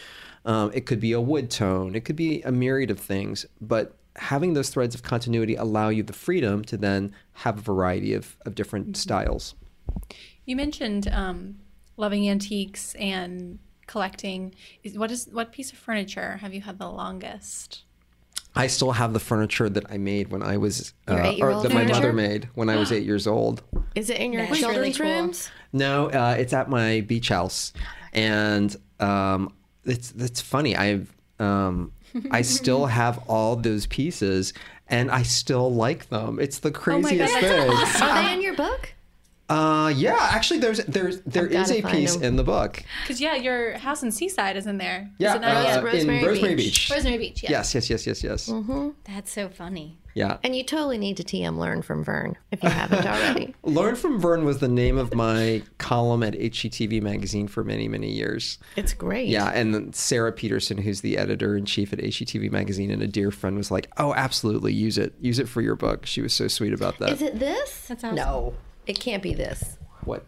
Um, 0.44 0.70
it 0.72 0.86
could 0.86 1.00
be 1.00 1.12
a 1.12 1.20
wood 1.20 1.50
tone. 1.50 1.94
It 1.94 2.04
could 2.04 2.16
be 2.16 2.42
a 2.42 2.52
myriad 2.52 2.90
of 2.90 2.98
things. 2.98 3.44
But 3.60 3.94
having 4.16 4.54
those 4.54 4.70
threads 4.70 4.94
of 4.94 5.02
continuity 5.02 5.54
allow 5.54 5.88
you 5.88 6.02
the 6.02 6.12
freedom 6.12 6.64
to 6.64 6.76
then 6.76 7.14
have 7.34 7.58
a 7.58 7.60
variety 7.60 8.14
of, 8.14 8.36
of 8.44 8.54
different 8.54 8.96
styles. 8.96 9.54
You 10.44 10.56
mentioned 10.56 11.08
um, 11.08 11.56
loving 11.99 12.28
antiques 12.30 12.94
and 12.94 13.59
collecting. 13.86 14.55
Is, 14.82 14.96
what 14.96 15.11
is 15.11 15.28
what 15.30 15.53
piece 15.53 15.72
of 15.72 15.78
furniture 15.78 16.38
have 16.38 16.55
you 16.55 16.62
had 16.62 16.78
the 16.78 16.88
longest? 16.88 17.82
I 18.55 18.66
still 18.66 18.92
have 18.92 19.12
the 19.12 19.20
furniture 19.20 19.68
that 19.68 19.84
I 19.90 19.99
made 19.99 20.32
when 20.32 20.42
I 20.42 20.57
was, 20.57 20.94
uh, 21.07 21.14
or 21.14 21.22
eight-year-old 21.22 21.64
that 21.64 21.72
my 21.72 21.84
mother 21.84 22.12
made 22.12 22.49
when 22.55 22.70
I 22.70 22.76
was 22.76 22.90
eight 22.90 23.05
years 23.12 23.26
old. 23.26 23.62
Is 23.94 24.09
it 24.11 24.18
in 24.18 24.32
your 24.32 24.42
That's 24.46 24.62
really 24.62 24.92
children's 24.92 24.99
cool. 24.99 25.07
rooms? 25.07 25.51
No, 25.72 26.07
uh, 26.11 26.34
it's 26.38 26.53
at 26.53 26.70
my 26.70 27.03
beach 27.03 27.28
house, 27.28 27.72
and 28.12 28.74
um, 29.01 29.53
it's 29.84 30.12
it's 30.16 30.40
funny. 30.40 30.76
I've 30.76 31.14
um, 31.38 31.92
I 32.30 32.42
still 32.57 32.86
have 32.86 33.18
all 33.28 33.55
those 33.55 33.86
pieces, 33.86 34.55
and 34.88 35.11
I 35.11 35.22
still 35.22 35.72
like 35.72 36.09
them. 36.09 36.40
It's 36.40 36.61
the 36.61 36.70
craziest 36.70 37.34
God. 37.34 37.40
thing. 37.40 38.03
Are 38.03 38.22
they 38.22 38.32
in 38.32 38.42
your 38.42 38.57
book? 38.57 38.94
Uh, 39.49 39.92
yeah, 39.96 40.16
actually, 40.32 40.61
there's 40.61 40.84
there's 40.84 41.20
there 41.22 41.44
I've 41.44 41.53
is 41.53 41.68
gotta 41.70 41.86
a 41.86 41.90
piece 41.90 42.14
them. 42.14 42.22
in 42.24 42.36
the 42.36 42.44
book. 42.44 42.82
Because 43.03 43.20
yeah, 43.20 43.34
your 43.34 43.78
house 43.78 44.03
in 44.03 44.11
Seaside 44.12 44.57
is 44.57 44.66
in 44.66 44.76
there. 44.78 45.11
Yeah, 45.18 45.30
is 45.30 45.36
it 45.36 45.40
not? 45.40 45.57
uh, 45.57 45.61
Yeah. 45.62 45.78
in 45.78 45.84
Rosemary 45.84 46.24
Rosemary 46.24 46.55
Beach. 46.55 46.64
Beach. 46.66 46.90
Rosemary 46.94 47.18
Beach. 47.18 47.42
Yeah. 47.42 47.51
Yes, 47.53 47.74
yes, 47.74 47.88
yes, 47.88 48.07
yes, 48.07 48.22
yes. 48.22 48.53
That's 49.05 49.32
so 49.32 49.49
funny. 49.49 49.99
Yeah. 50.14 50.38
And 50.42 50.57
you 50.57 50.64
totally 50.64 50.99
need 50.99 51.16
to 51.18 51.22
TM 51.22 51.59
Learn 51.59 51.80
from 51.82 52.03
Vern 52.03 52.36
if 52.51 52.62
you 52.62 52.68
haven't 52.68 53.07
already. 53.07 53.55
Learn 53.62 53.94
from 53.94 54.20
Vern 54.20 54.44
was 54.44 54.59
the 54.59 54.66
name 54.68 54.99
of 54.99 55.14
my 55.14 55.62
column 55.78 56.24
at 56.24 56.34
HGTV 56.34 57.01
magazine 57.01 57.46
for 57.46 57.62
many, 57.62 57.86
many 57.88 58.11
years. 58.11 58.59
It's 58.76 58.92
great. 58.92 59.28
Yeah, 59.28 59.46
and 59.55 59.72
then 59.72 59.92
Sarah 59.92 60.32
Peterson, 60.32 60.76
who's 60.78 61.03
the 61.03 61.16
editor 61.16 61.57
in 61.57 61.66
chief 61.66 61.92
at 61.92 62.01
HGTV 62.01 62.51
magazine 62.51 62.90
and 62.90 63.01
a 63.01 63.07
dear 63.07 63.30
friend, 63.30 63.57
was 63.57 63.70
like, 63.70 63.88
"Oh, 63.96 64.12
absolutely, 64.12 64.72
use 64.72 64.99
it, 64.99 65.14
use 65.20 65.38
it 65.38 65.49
for 65.49 65.61
your 65.62 65.76
book." 65.76 66.05
She 66.05 66.20
was 66.20 66.32
so 66.32 66.49
sweet 66.49 66.72
about 66.72 66.99
that. 66.99 67.11
Is 67.12 67.22
it 67.22 67.38
this? 67.38 67.86
That's 67.86 68.03
awesome. 68.03 68.16
No, 68.16 68.55
it 68.89 68.99
can't 68.99 69.22
be 69.22 69.34
this. 69.34 69.78
What? 70.05 70.24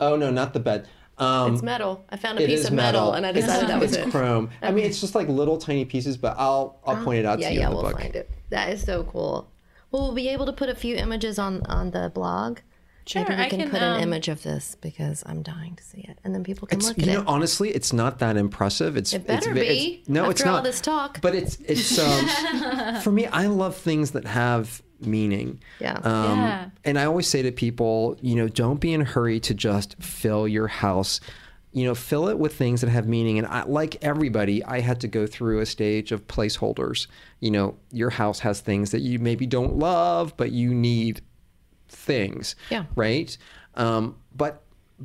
Oh 0.00 0.16
no, 0.16 0.30
not 0.30 0.52
the 0.52 0.60
bed. 0.60 0.88
Um, 1.18 1.54
It's 1.54 1.62
metal. 1.62 2.04
I 2.10 2.16
found 2.16 2.38
a 2.38 2.44
piece 2.46 2.66
of 2.66 2.72
metal, 2.74 3.12
and 3.14 3.24
I 3.24 3.30
It's- 3.30 3.46
decided 3.46 3.70
that 3.70 3.80
was 3.80 3.96
it's 3.96 4.06
it. 4.06 4.10
chrome. 4.10 4.50
I 4.60 4.70
mean, 4.70 4.84
it's 4.84 5.00
just 5.00 5.14
like 5.14 5.28
little 5.28 5.56
tiny 5.56 5.86
pieces, 5.86 6.18
but 6.18 6.34
I'll 6.38 6.78
I'll 6.86 7.02
point 7.02 7.20
it 7.20 7.24
out 7.24 7.38
Yeah, 7.38 7.48
to 7.48 7.54
you 7.54 7.60
yeah, 7.60 7.66
in 7.66 7.70
the 7.70 7.76
we'll 7.76 7.90
book. 7.90 8.00
find 8.00 8.14
it. 8.14 8.30
That 8.50 8.68
is 8.70 8.82
so 8.82 9.04
cool. 9.04 9.48
Well, 9.90 10.02
we'll 10.02 10.12
be 10.14 10.28
able 10.28 10.44
to 10.46 10.52
put 10.52 10.68
a 10.68 10.74
few 10.74 10.94
images 10.96 11.38
on 11.38 11.62
on 11.66 11.92
the 11.92 12.10
blog. 12.14 12.58
Sure, 13.06 13.22
Maybe 13.22 13.36
we 13.36 13.42
I 13.44 13.48
can, 13.48 13.60
can, 13.60 13.70
put 13.70 13.82
an 13.82 13.94
um, 13.98 14.02
image 14.02 14.26
of 14.26 14.42
this 14.42 14.76
because 14.80 15.22
I'm 15.26 15.40
dying 15.42 15.76
to 15.76 15.82
see 15.84 16.00
it, 16.00 16.18
and 16.24 16.34
then 16.34 16.42
people 16.42 16.66
can 16.66 16.78
It's, 16.80 16.88
look 16.88 16.98
you 16.98 17.04
at 17.04 17.08
know, 17.14 17.20
it. 17.20 17.28
honestly, 17.28 17.70
it's 17.70 17.92
not 17.92 18.18
that 18.18 18.36
impressive. 18.36 18.96
It's 18.96 19.12
It 19.14 19.24
better 19.28 19.50
it's, 19.52 19.60
ve- 19.60 19.68
be, 19.68 19.84
It's, 20.00 20.08
no, 20.08 20.22
after 20.22 20.30
it's 20.32 20.46
all 20.46 20.60
this 20.60 20.80
talk. 20.80 21.20
But 21.20 21.36
it's 21.36 21.56
it's 21.64 21.96
um, 22.00 23.00
for 23.02 23.12
me. 23.12 23.26
I 23.26 23.46
love 23.46 23.76
things 23.76 24.10
that 24.10 24.24
have 24.26 24.82
meaning. 25.00 25.60
Yeah. 25.80 25.98
Um, 26.02 26.38
Yeah. 26.38 26.70
And 26.84 26.98
I 26.98 27.04
always 27.04 27.26
say 27.26 27.42
to 27.42 27.52
people, 27.52 28.16
you 28.20 28.34
know, 28.34 28.48
don't 28.48 28.80
be 28.80 28.92
in 28.92 29.02
a 29.02 29.04
hurry 29.04 29.40
to 29.40 29.54
just 29.54 29.96
fill 30.02 30.46
your 30.48 30.68
house. 30.68 31.20
You 31.72 31.84
know, 31.84 31.94
fill 31.94 32.28
it 32.28 32.38
with 32.38 32.54
things 32.54 32.80
that 32.80 32.88
have 32.88 33.06
meaning. 33.06 33.36
And 33.38 33.46
I, 33.46 33.64
like 33.64 34.02
everybody, 34.02 34.64
I 34.64 34.80
had 34.80 34.98
to 35.00 35.08
go 35.08 35.26
through 35.26 35.60
a 35.60 35.66
stage 35.66 36.10
of 36.10 36.26
placeholders. 36.26 37.06
You 37.40 37.50
know, 37.50 37.76
your 37.92 38.08
house 38.08 38.38
has 38.40 38.60
things 38.60 38.92
that 38.92 39.00
you 39.00 39.18
maybe 39.18 39.46
don't 39.46 39.76
love, 39.76 40.34
but 40.38 40.52
you 40.52 40.72
need 40.72 41.20
things. 41.88 42.56
Yeah. 42.70 42.84
Right. 42.94 43.36
Um, 43.74 44.16
but 44.34 44.62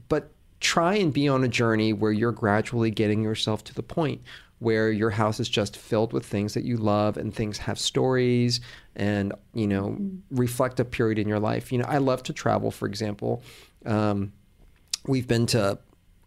but 0.08 0.32
try 0.62 0.96
and 0.96 1.12
be 1.12 1.28
on 1.28 1.44
a 1.44 1.48
journey 1.48 1.92
where 1.92 2.12
you're 2.12 2.32
gradually 2.32 2.92
getting 2.92 3.22
yourself 3.22 3.64
to 3.66 3.74
the 3.74 3.84
point 3.84 4.22
where 4.62 4.92
your 4.92 5.10
house 5.10 5.40
is 5.40 5.50
just 5.50 5.76
filled 5.76 6.14
with 6.14 6.24
things 6.24 6.54
that 6.54 6.64
you 6.64 6.78
love 6.78 7.18
and 7.18 7.34
things 7.34 7.58
have 7.58 7.80
stories 7.80 8.62
and 8.96 9.34
you 9.56 9.66
know 9.66 9.98
reflect 10.30 10.80
a 10.80 10.86
period 10.86 11.18
in 11.18 11.28
your 11.28 11.40
life. 11.40 11.72
You 11.72 11.80
know, 11.80 11.86
I 11.88 11.98
love 11.98 12.22
to 12.24 12.34
travel. 12.34 12.70
For 12.70 12.88
example, 12.88 13.42
um, 13.88 14.32
we've 15.08 15.28
been 15.28 15.48
to 15.48 15.80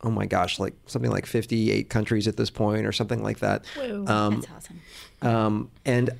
oh 0.02 0.10
my 0.10 0.26
gosh, 0.26 0.58
like 0.58 0.74
something 0.86 1.12
like 1.12 1.26
58 1.26 1.88
countries 1.88 2.26
at 2.26 2.36
this 2.36 2.50
point 2.50 2.86
or 2.86 2.92
something 2.92 3.22
like 3.22 3.38
that. 3.38 3.64
Um, 3.80 4.40
That's 4.40 4.48
awesome. 4.54 4.80
um, 5.22 5.70
and 5.86 6.10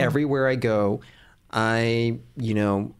everywhere 0.00 0.48
I 0.48 0.54
go, 0.54 1.00
I, 1.52 2.18
you 2.36 2.54
know, 2.54 2.94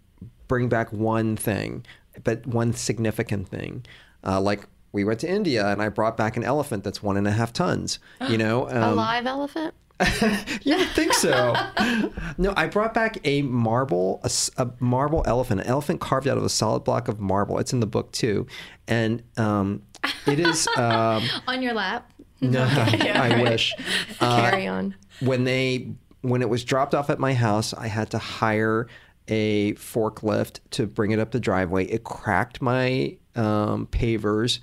bring 0.49 0.68
back 0.68 0.93
one 0.93 1.37
thing, 1.37 1.87
but 2.25 2.45
one 2.47 2.72
significant 2.75 3.49
thing. 3.49 3.87
Uh, 4.22 4.41
like 4.41 4.66
we 4.95 5.05
went 5.05 5.21
to 5.21 5.29
India 5.29 5.67
and 5.69 5.83
I 5.83 5.91
brought 5.91 6.17
back 6.17 6.37
an 6.39 6.45
elephant 6.45 6.85
that's 6.85 7.03
one 7.03 7.17
and 7.19 7.27
a 7.29 7.33
half 7.33 7.53
tons, 7.53 7.99
you 8.31 8.39
know? 8.39 8.67
a 8.69 8.81
Um, 8.91 8.97
live 8.97 9.27
elephant. 9.27 9.75
You 10.63 10.77
would 10.79 10.89
think 10.89 11.13
so. 11.15 11.55
no, 12.39 12.53
I 12.57 12.67
brought 12.67 12.95
back 12.95 13.19
a 13.25 13.43
marble, 13.43 14.21
a 14.57 14.71
marble 14.81 15.23
elephant, 15.27 15.61
an 15.61 15.67
elephant 15.67 16.01
carved 16.01 16.27
out 16.27 16.37
of 16.39 16.43
a 16.45 16.49
solid 16.49 16.85
block 16.85 17.07
of 17.09 17.21
marble. 17.21 17.59
It's 17.59 17.73
in 17.73 17.81
the 17.81 17.87
book 17.87 18.11
too, 18.13 18.47
and 18.89 19.23
um, 19.37 19.83
it 20.27 20.41
is. 20.41 20.67
Um, 20.79 21.23
On 21.47 21.63
your 21.63 21.75
lap. 21.75 22.11
no, 22.41 22.65
I 22.65 23.41
wish. 23.43 23.73
Uh, 24.21 24.51
Carry 24.51 24.67
on. 24.67 24.95
when 25.21 25.45
they 25.45 25.93
when 26.23 26.43
it 26.43 26.49
was 26.49 26.65
dropped 26.65 26.95
off 26.95 27.09
at 27.11 27.19
my 27.21 27.35
house, 27.35 27.73
I 27.75 27.87
had 27.87 28.11
to 28.11 28.19
hire 28.19 28.89
a 29.29 29.75
forklift 29.75 30.59
to 30.71 30.87
bring 30.87 31.11
it 31.13 31.19
up 31.21 31.31
the 31.31 31.41
driveway. 31.41 31.85
It 31.85 32.03
cracked 32.05 32.61
my 32.61 33.17
um, 33.37 33.87
pavers, 33.89 34.61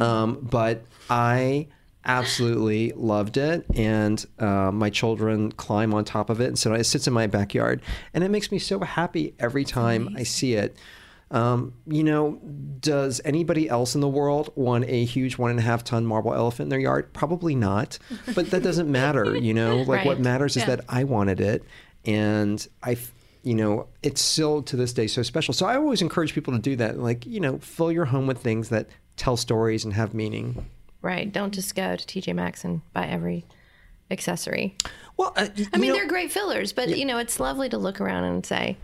um, 0.00 0.38
but 0.42 0.84
I 1.10 1.68
absolutely 2.04 2.92
loved 2.96 3.36
it, 3.36 3.66
and 3.74 4.24
uh, 4.38 4.70
my 4.72 4.90
children 4.90 5.52
climb 5.52 5.92
on 5.94 6.04
top 6.04 6.30
of 6.30 6.40
it, 6.40 6.46
and 6.46 6.58
so 6.58 6.72
it 6.74 6.84
sits 6.84 7.06
in 7.06 7.12
my 7.12 7.26
backyard, 7.26 7.82
and 8.14 8.24
it 8.24 8.30
makes 8.30 8.50
me 8.50 8.58
so 8.58 8.80
happy 8.80 9.34
every 9.38 9.64
time 9.64 10.14
I 10.16 10.22
see 10.22 10.54
it. 10.54 10.76
Um, 11.30 11.74
you 11.86 12.02
know, 12.04 12.40
does 12.80 13.20
anybody 13.22 13.68
else 13.68 13.94
in 13.94 14.00
the 14.00 14.08
world 14.08 14.50
want 14.54 14.86
a 14.88 15.04
huge 15.04 15.36
one 15.36 15.50
and 15.50 15.58
a 15.60 15.62
half 15.62 15.84
ton 15.84 16.06
marble 16.06 16.32
elephant 16.32 16.66
in 16.66 16.68
their 16.70 16.78
yard? 16.80 17.12
Probably 17.12 17.54
not. 17.54 17.98
But 18.34 18.50
that 18.50 18.62
doesn't 18.62 18.90
matter. 18.90 19.36
You 19.36 19.52
know, 19.52 19.76
like 19.86 20.06
what 20.06 20.16
Right. 20.16 20.20
matters 20.20 20.56
is 20.56 20.62
Yeah. 20.62 20.76
that 20.76 20.86
I 20.88 21.04
wanted 21.04 21.40
it, 21.40 21.62
and 22.06 22.66
I, 22.82 22.96
you 23.42 23.54
know, 23.54 23.86
it's 24.02 24.20
still 24.20 24.62
to 24.62 24.76
this 24.76 24.92
day 24.92 25.06
so 25.06 25.22
special. 25.22 25.54
So 25.54 25.66
I 25.66 25.76
always 25.76 26.02
encourage 26.02 26.34
people 26.34 26.52
to 26.54 26.58
do 26.58 26.76
that. 26.76 26.98
Like, 26.98 27.26
you 27.26 27.40
know, 27.40 27.58
fill 27.58 27.92
your 27.92 28.06
home 28.06 28.26
with 28.26 28.38
things 28.38 28.68
that 28.70 28.88
tell 29.16 29.36
stories 29.36 29.84
and 29.84 29.94
have 29.94 30.14
meaning. 30.14 30.66
Right. 31.02 31.30
Don't 31.32 31.52
just 31.52 31.74
go 31.74 31.96
to 31.96 32.04
TJ 32.20 32.34
Maxx 32.34 32.64
and 32.64 32.80
buy 32.92 33.06
every 33.06 33.44
accessory. 34.10 34.76
Well, 35.16 35.32
uh, 35.36 35.48
I 35.72 35.78
mean, 35.78 35.92
they're 35.92 36.08
great 36.08 36.32
fillers, 36.32 36.72
but 36.72 36.96
you 36.96 37.04
know, 37.04 37.18
it's 37.18 37.38
lovely 37.40 37.68
to 37.68 37.78
look 37.78 38.00
around 38.00 38.24
and 38.24 38.44
say, 38.44 38.76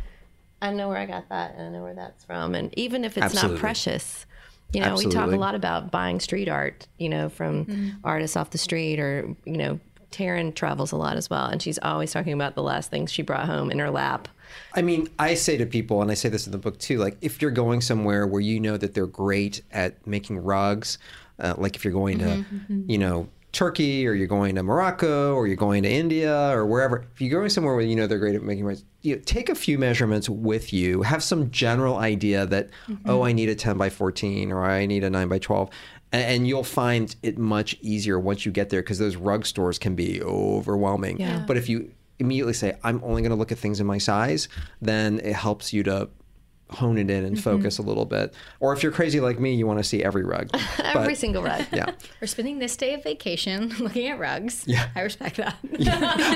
I 0.62 0.72
know 0.72 0.88
where 0.88 0.98
I 0.98 1.06
got 1.06 1.28
that 1.28 1.54
and 1.56 1.66
I 1.66 1.70
know 1.70 1.82
where 1.82 1.94
that's 1.94 2.24
from. 2.24 2.54
And 2.54 2.72
even 2.78 3.04
if 3.04 3.16
it's 3.16 3.26
Absolutely. 3.26 3.54
not 3.54 3.60
precious, 3.60 4.26
you 4.72 4.80
know, 4.80 4.94
we 4.96 5.06
talk 5.06 5.30
a 5.30 5.36
lot 5.36 5.54
about 5.54 5.90
buying 5.90 6.20
street 6.20 6.48
art, 6.48 6.88
you 6.98 7.08
know, 7.08 7.28
from 7.28 7.98
artists 8.02 8.36
off 8.36 8.50
the 8.50 8.58
street 8.58 8.98
or, 8.98 9.34
you 9.44 9.56
know, 9.56 9.78
Taryn 10.10 10.54
travels 10.54 10.92
a 10.92 10.96
lot 10.96 11.16
as 11.16 11.28
well. 11.28 11.46
And 11.46 11.60
she's 11.60 11.78
always 11.80 12.12
talking 12.12 12.32
about 12.32 12.54
the 12.54 12.62
last 12.62 12.90
things 12.90 13.12
she 13.12 13.22
brought 13.22 13.46
home 13.46 13.70
in 13.70 13.78
her 13.78 13.90
lap. 13.90 14.28
I 14.74 14.82
mean, 14.82 15.08
I 15.18 15.34
say 15.34 15.56
to 15.56 15.66
people, 15.66 16.02
and 16.02 16.10
I 16.10 16.14
say 16.14 16.28
this 16.28 16.46
in 16.46 16.52
the 16.52 16.58
book 16.58 16.78
too, 16.78 16.98
like 16.98 17.16
if 17.20 17.40
you're 17.40 17.50
going 17.50 17.80
somewhere 17.80 18.26
where 18.26 18.40
you 18.40 18.60
know 18.60 18.76
that 18.76 18.94
they're 18.94 19.06
great 19.06 19.62
at 19.70 20.06
making 20.06 20.38
rugs, 20.38 20.98
uh, 21.38 21.54
like 21.56 21.76
if 21.76 21.84
you're 21.84 21.92
going 21.92 22.18
to, 22.18 22.24
mm-hmm, 22.24 22.56
mm-hmm. 22.56 22.90
you 22.90 22.98
know, 22.98 23.28
Turkey 23.54 24.06
or 24.06 24.12
you're 24.12 24.26
going 24.26 24.56
to 24.56 24.62
Morocco 24.62 25.34
or 25.34 25.46
you're 25.46 25.56
going 25.56 25.84
to 25.84 25.88
India 25.88 26.50
or 26.50 26.66
wherever, 26.66 27.06
if 27.14 27.20
you're 27.20 27.30
going 27.30 27.48
somewhere 27.48 27.74
where 27.74 27.84
you 27.84 27.96
know 27.96 28.06
they're 28.06 28.18
great 28.18 28.34
at 28.34 28.42
making 28.42 28.64
rugs, 28.64 28.84
you 29.02 29.14
know, 29.14 29.22
take 29.24 29.48
a 29.48 29.54
few 29.54 29.78
measurements 29.78 30.28
with 30.28 30.72
you. 30.72 31.02
Have 31.02 31.22
some 31.22 31.50
general 31.50 31.96
idea 31.96 32.46
that, 32.46 32.68
mm-hmm. 32.88 33.08
oh, 33.08 33.22
I 33.22 33.32
need 33.32 33.48
a 33.48 33.54
10 33.54 33.78
by 33.78 33.90
14 33.90 34.52
or 34.52 34.64
I 34.64 34.86
need 34.86 35.04
a 35.04 35.10
9 35.10 35.28
by 35.28 35.38
12. 35.38 35.70
And 36.12 36.46
you'll 36.46 36.62
find 36.62 37.14
it 37.22 37.38
much 37.38 37.76
easier 37.80 38.20
once 38.20 38.46
you 38.46 38.52
get 38.52 38.70
there 38.70 38.82
because 38.82 38.98
those 38.98 39.16
rug 39.16 39.46
stores 39.46 39.78
can 39.78 39.96
be 39.96 40.22
overwhelming. 40.22 41.18
Yeah. 41.18 41.44
But 41.44 41.56
if 41.56 41.68
you 41.68 41.92
immediately 42.18 42.52
say, 42.52 42.74
I'm 42.82 43.02
only 43.04 43.22
going 43.22 43.30
to 43.30 43.36
look 43.36 43.52
at 43.52 43.58
things 43.58 43.80
in 43.80 43.86
my 43.86 43.98
size, 43.98 44.48
then 44.80 45.20
it 45.20 45.34
helps 45.34 45.72
you 45.72 45.82
to 45.84 46.08
hone 46.74 46.98
it 46.98 47.10
in 47.10 47.24
and 47.24 47.42
focus 47.42 47.78
a 47.78 47.82
little 47.82 48.04
bit. 48.04 48.34
Or 48.60 48.72
if 48.72 48.82
you're 48.82 48.92
crazy 48.92 49.20
like 49.20 49.38
me, 49.40 49.54
you 49.54 49.66
want 49.66 49.78
to 49.78 49.84
see 49.84 50.02
every 50.04 50.24
rug. 50.24 50.50
Every 50.82 51.12
But- 51.12 51.18
single 51.18 51.42
rug. 51.42 51.64
Yeah. 51.72 51.92
We're 52.20 52.26
spending 52.26 52.58
this 52.58 52.76
day 52.76 52.94
of 52.94 53.02
vacation 53.02 53.70
looking 53.80 54.06
at 54.08 54.18
rugs. 54.18 54.64
Yeah. 54.66 54.88
I 54.94 55.00
respect 55.02 55.36
that. 55.38 55.56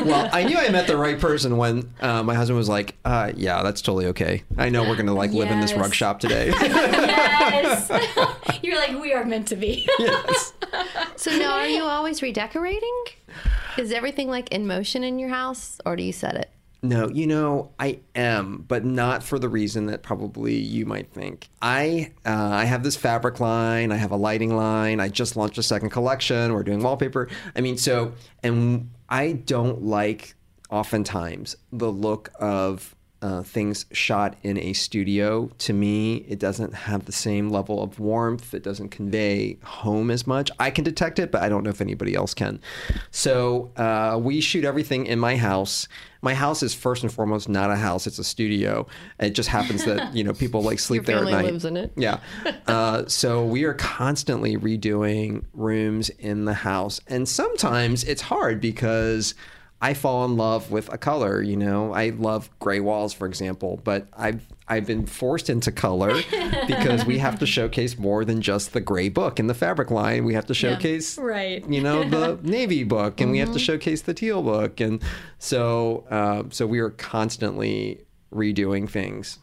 well, 0.07 0.29
I 0.33 0.45
knew 0.45 0.57
I 0.57 0.69
met 0.71 0.87
the 0.87 0.97
right 0.97 1.19
person 1.19 1.57
when 1.57 1.93
uh, 2.01 2.23
my 2.23 2.35
husband 2.35 2.57
was 2.59 2.69
like, 2.69 2.97
uh, 3.05 3.33
"Yeah, 3.37 3.63
that's 3.63 3.83
totally 3.83 4.07
okay. 4.07 4.43
I 4.57 4.69
know 4.69 4.83
we're 4.83 4.97
gonna 4.97 5.15
like 5.15 5.33
live 5.33 5.51
in 5.51 5.61
this 5.61 5.75
rug 5.75 5.95
shop 5.95 6.19
today." 6.21 6.49
yes. 6.49 7.91
You're 8.63 8.77
like, 8.77 9.01
we 9.01 9.13
are 9.13 9.25
meant 9.25 9.49
to 9.49 9.57
be. 9.57 9.87
yes. 9.99 10.53
So 11.17 11.31
now 11.37 11.53
are 11.59 11.67
you 11.69 11.83
always 11.85 12.23
redecorating? 12.23 13.05
Is 13.77 13.93
everything 13.93 14.29
like 14.29 14.51
in 14.53 14.67
motion 14.67 15.05
in 15.05 15.19
your 15.19 15.29
house 15.31 15.81
or 15.87 15.95
do 15.97 16.03
you 16.03 16.13
set 16.13 16.35
it? 16.35 16.51
No, 16.81 17.09
you 17.09 17.27
know, 17.27 17.73
I 17.81 17.99
am, 18.15 18.65
but 18.69 18.85
not 18.85 19.25
for 19.25 19.39
the 19.41 19.49
reason 19.49 19.87
that 19.87 20.05
probably 20.05 20.55
you 20.55 20.87
might 20.87 21.11
think. 21.11 21.49
I 21.61 22.13
uh, 22.25 22.51
I 22.53 22.67
have 22.67 22.85
this 22.85 22.97
fabric 22.97 23.41
line, 23.41 23.91
I 23.91 23.97
have 23.97 24.13
a 24.13 24.17
lighting 24.17 24.55
line, 24.55 25.01
I 25.01 25.09
just 25.09 25.37
launched 25.37 25.59
a 25.59 25.63
second 25.63 25.91
collection, 25.91 26.53
we're 26.53 26.63
doing 26.63 26.81
wallpaper. 26.81 27.29
I 27.57 27.63
mean, 27.63 27.79
so 27.79 28.13
and 28.45 28.91
I 29.09 29.33
don't 29.33 29.83
like 29.83 30.37
oftentimes 30.71 31.57
the 31.73 31.91
look 31.91 32.31
of 32.39 32.95
uh, 33.21 33.43
things 33.43 33.87
shot 33.93 34.37
in 34.43 34.59
a 34.59 34.73
studio. 34.73 35.51
To 35.59 35.73
me, 35.73 36.17
it 36.29 36.39
doesn't 36.39 36.73
have 36.73 37.05
the 37.05 37.13
same 37.13 37.51
level 37.51 37.83
of 37.83 37.99
warmth. 37.99 38.55
It 38.55 38.63
doesn't 38.63 38.91
convey 38.91 39.59
home 39.65 40.11
as 40.11 40.27
much. 40.27 40.51
I 40.61 40.71
can 40.71 40.85
detect 40.85 41.19
it, 41.19 41.33
but 41.33 41.43
I 41.43 41.49
don't 41.49 41.65
know 41.65 41.71
if 41.71 41.81
anybody 41.81 42.15
else 42.15 42.33
can. 42.35 42.61
So 43.11 43.73
uh, 43.77 44.19
we 44.23 44.41
shoot 44.41 44.65
everything 44.65 45.07
in 45.07 45.19
my 45.19 45.37
house. 45.37 45.89
My 46.21 46.35
house 46.35 46.63
is 46.63 46.75
first 46.75 47.03
and 47.05 47.13
foremost 47.13 47.49
not 47.49 47.71
a 47.71 47.77
house; 47.77 48.07
it's 48.07 48.19
a 48.19 48.25
studio. 48.25 48.87
It 49.21 49.31
just 49.31 49.49
happens 49.49 49.85
that 49.85 50.15
you 50.15 50.25
know 50.25 50.33
people 50.33 50.63
like 50.63 50.79
sleep 50.81 51.05
there 51.07 51.19
at 51.19 51.31
night. 51.31 51.45
lives 51.45 51.65
in 51.65 51.77
it. 51.77 51.93
Yeah. 51.97 52.21
Uh, 52.67 53.07
so 53.09 53.45
we 53.45 53.65
are 53.65 53.73
constantly 53.73 54.57
redoing 54.57 55.43
rooms 55.55 56.11
in 56.11 56.45
the 56.45 56.53
house. 56.53 57.01
And 57.09 57.27
sometimes 57.27 58.05
it's 58.05 58.21
hard 58.21 58.61
because 58.61 59.35
I 59.81 59.95
fall 59.95 60.25
in 60.25 60.37
love 60.37 60.71
with 60.73 60.93
a 60.93 60.99
color, 60.99 61.41
you 61.41 61.57
know. 61.57 61.93
I 61.93 62.11
love 62.11 62.51
gray 62.59 62.81
walls, 62.81 63.13
for 63.13 63.27
example, 63.27 63.81
but 63.85 64.09
I've 64.13 64.45
I've 64.67 64.87
been 64.87 65.07
forced 65.07 65.49
into 65.49 65.71
color 65.73 66.15
because 66.67 67.07
we 67.07 67.19
have 67.19 67.39
to 67.39 67.47
showcase 67.47 67.97
more 67.97 68.25
than 68.25 68.43
just 68.43 68.73
the 68.73 68.81
gray 68.81 69.09
book 69.09 69.39
in 69.39 69.47
the 69.47 69.55
fabric 69.55 69.91
line. 69.91 70.25
We 70.25 70.35
have 70.35 70.47
to 70.47 70.55
showcase 70.55 71.17
Right. 71.17 71.65
you 71.69 71.81
know 71.81 72.03
the 72.09 72.39
navy 72.49 72.83
book 72.85 73.21
and 73.21 73.31
we 73.31 73.39
have 73.39 73.53
to 73.53 73.59
showcase 73.59 74.03
the 74.03 74.13
teal 74.15 74.43
book 74.43 74.81
and 74.81 75.01
so 75.39 76.05
uh, 76.11 76.43
so 76.51 76.67
we 76.67 76.81
are 76.81 76.91
constantly 76.91 78.01
redoing 78.35 78.91
things 78.91 79.39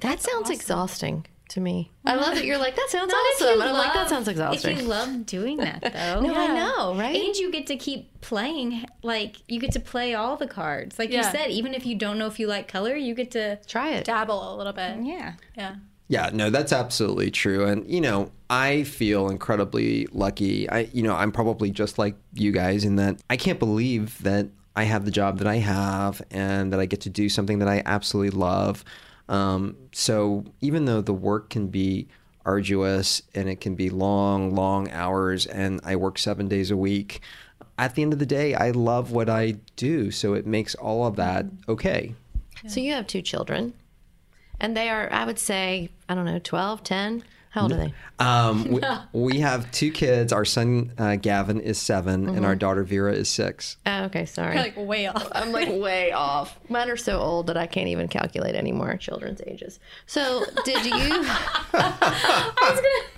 That 0.00 0.22
sounds 0.22 0.48
exhausting 0.48 1.26
to 1.52 1.60
me. 1.60 1.90
I 2.04 2.14
love 2.14 2.34
that 2.34 2.44
you're 2.44 2.58
like, 2.58 2.76
that 2.76 2.88
sounds 2.88 3.12
awesome. 3.12 3.46
you 3.46 3.52
And 3.54 3.62
I'm 3.62 3.74
like, 3.74 3.92
that 3.92 4.08
sounds 4.08 4.28
exhausting. 4.28 4.76
If 4.76 4.82
you 4.82 4.88
love 4.88 5.26
doing 5.26 5.58
that, 5.58 5.80
though. 5.82 6.20
No, 6.20 6.34
I 6.34 6.46
know, 6.48 6.94
right? 6.96 7.14
And 7.14 7.36
you 7.36 7.50
get 7.50 7.66
to 7.68 7.76
keep 7.76 8.20
playing. 8.20 8.84
Like, 9.02 9.36
you 9.48 9.60
get 9.60 9.72
to 9.72 9.80
play 9.80 10.14
all 10.14 10.36
the 10.36 10.46
cards. 10.46 10.98
Like 10.98 11.10
you 11.10 11.22
said, 11.22 11.50
even 11.50 11.74
if 11.74 11.86
you 11.86 11.94
don't 11.94 12.18
know 12.18 12.26
if 12.26 12.38
you 12.40 12.46
like 12.46 12.68
color, 12.68 12.96
you 12.96 13.14
get 13.14 13.30
to. 13.32 13.56
Try 13.66 13.90
it. 13.90 14.04
Dabble 14.04 14.54
a 14.54 14.56
little 14.56 14.72
bit. 14.72 14.98
Yeah. 15.02 15.34
Yeah. 15.56 15.76
Yeah, 16.08 16.28
no, 16.30 16.50
that's 16.50 16.72
absolutely 16.72 17.30
true. 17.30 17.64
And 17.64 17.88
you 17.88 18.00
know, 18.00 18.32
I 18.50 18.82
feel 18.82 19.30
incredibly 19.30 20.06
lucky. 20.12 20.68
I 20.68 20.80
you 20.92 21.02
know, 21.02 21.14
I'm 21.14 21.32
probably 21.32 21.70
just 21.70 21.96
like 21.96 22.16
you 22.34 22.52
guys 22.52 22.84
in 22.84 22.96
that 22.96 23.22
I 23.30 23.38
can't 23.38 23.58
believe 23.58 24.22
that 24.22 24.48
I 24.76 24.84
have 24.84 25.06
the 25.06 25.10
job 25.10 25.38
that 25.38 25.46
I 25.46 25.56
have 25.56 26.20
and 26.30 26.70
that 26.72 26.80
I 26.80 26.84
get 26.84 27.00
to 27.02 27.10
do 27.10 27.30
something 27.30 27.60
that 27.60 27.68
I 27.68 27.82
absolutely 27.86 28.38
love. 28.38 28.84
Um, 29.28 29.76
so 29.92 30.44
even 30.60 30.84
though 30.84 31.00
the 31.00 31.14
work 31.14 31.50
can 31.50 31.68
be 31.68 32.08
arduous 32.44 33.22
and 33.34 33.48
it 33.48 33.60
can 33.60 33.74
be 33.74 33.88
long, 33.88 34.54
long 34.54 34.90
hours 34.90 35.46
and 35.46 35.80
I 35.84 35.96
work 35.96 36.18
7 36.18 36.48
days 36.48 36.70
a 36.70 36.76
week, 36.76 37.20
at 37.78 37.94
the 37.94 38.02
end 38.02 38.12
of 38.12 38.18
the 38.18 38.26
day, 38.26 38.54
I 38.54 38.70
love 38.70 39.12
what 39.12 39.28
I 39.28 39.56
do, 39.76 40.10
so 40.10 40.34
it 40.34 40.46
makes 40.46 40.74
all 40.74 41.06
of 41.06 41.16
that 41.16 41.46
okay. 41.68 42.14
So 42.66 42.80
you 42.80 42.92
have 42.92 43.06
two 43.06 43.22
children, 43.22 43.74
and 44.60 44.76
they 44.76 44.88
are, 44.88 45.10
I 45.12 45.24
would 45.24 45.38
say, 45.38 45.88
I 46.08 46.14
don't 46.14 46.26
know, 46.26 46.38
12, 46.38 46.84
10. 46.84 47.24
How 47.52 47.62
old 47.62 47.72
are 47.72 47.76
they? 47.76 47.94
Um, 48.18 48.64
we, 48.68 48.80
we 49.12 49.40
have 49.40 49.70
two 49.72 49.90
kids. 49.90 50.32
Our 50.32 50.44
son 50.46 50.92
uh, 50.96 51.16
Gavin 51.16 51.60
is 51.60 51.78
7 51.78 52.14
and 52.14 52.28
Mm-hmm. 52.28 52.44
our 52.46 52.54
daughter 52.56 52.82
Vera 52.82 53.12
is 53.12 53.28
six. 53.28 53.76
Oh, 53.84 54.04
okay, 54.04 54.24
sorry. 54.26 54.54
You're 54.54 54.62
like 54.64 54.76
way 54.76 55.06
off. 55.06 55.28
I'm 55.32 55.52
like 55.52 55.68
way 55.68 56.12
off. 56.12 56.58
Mine 56.70 56.88
are 56.90 56.96
so 56.96 57.20
old 57.20 57.48
that 57.48 57.56
I 57.58 57.66
can't 57.66 57.88
even 57.88 58.08
calculate 58.08 58.54
anymore 58.54 58.96
children's 58.96 59.42
ages. 59.46 59.78
So, 60.06 60.44
did 60.64 60.84
you? 60.86 60.92
I 60.94 62.56
was 62.60 62.76
gonna. 62.80 63.08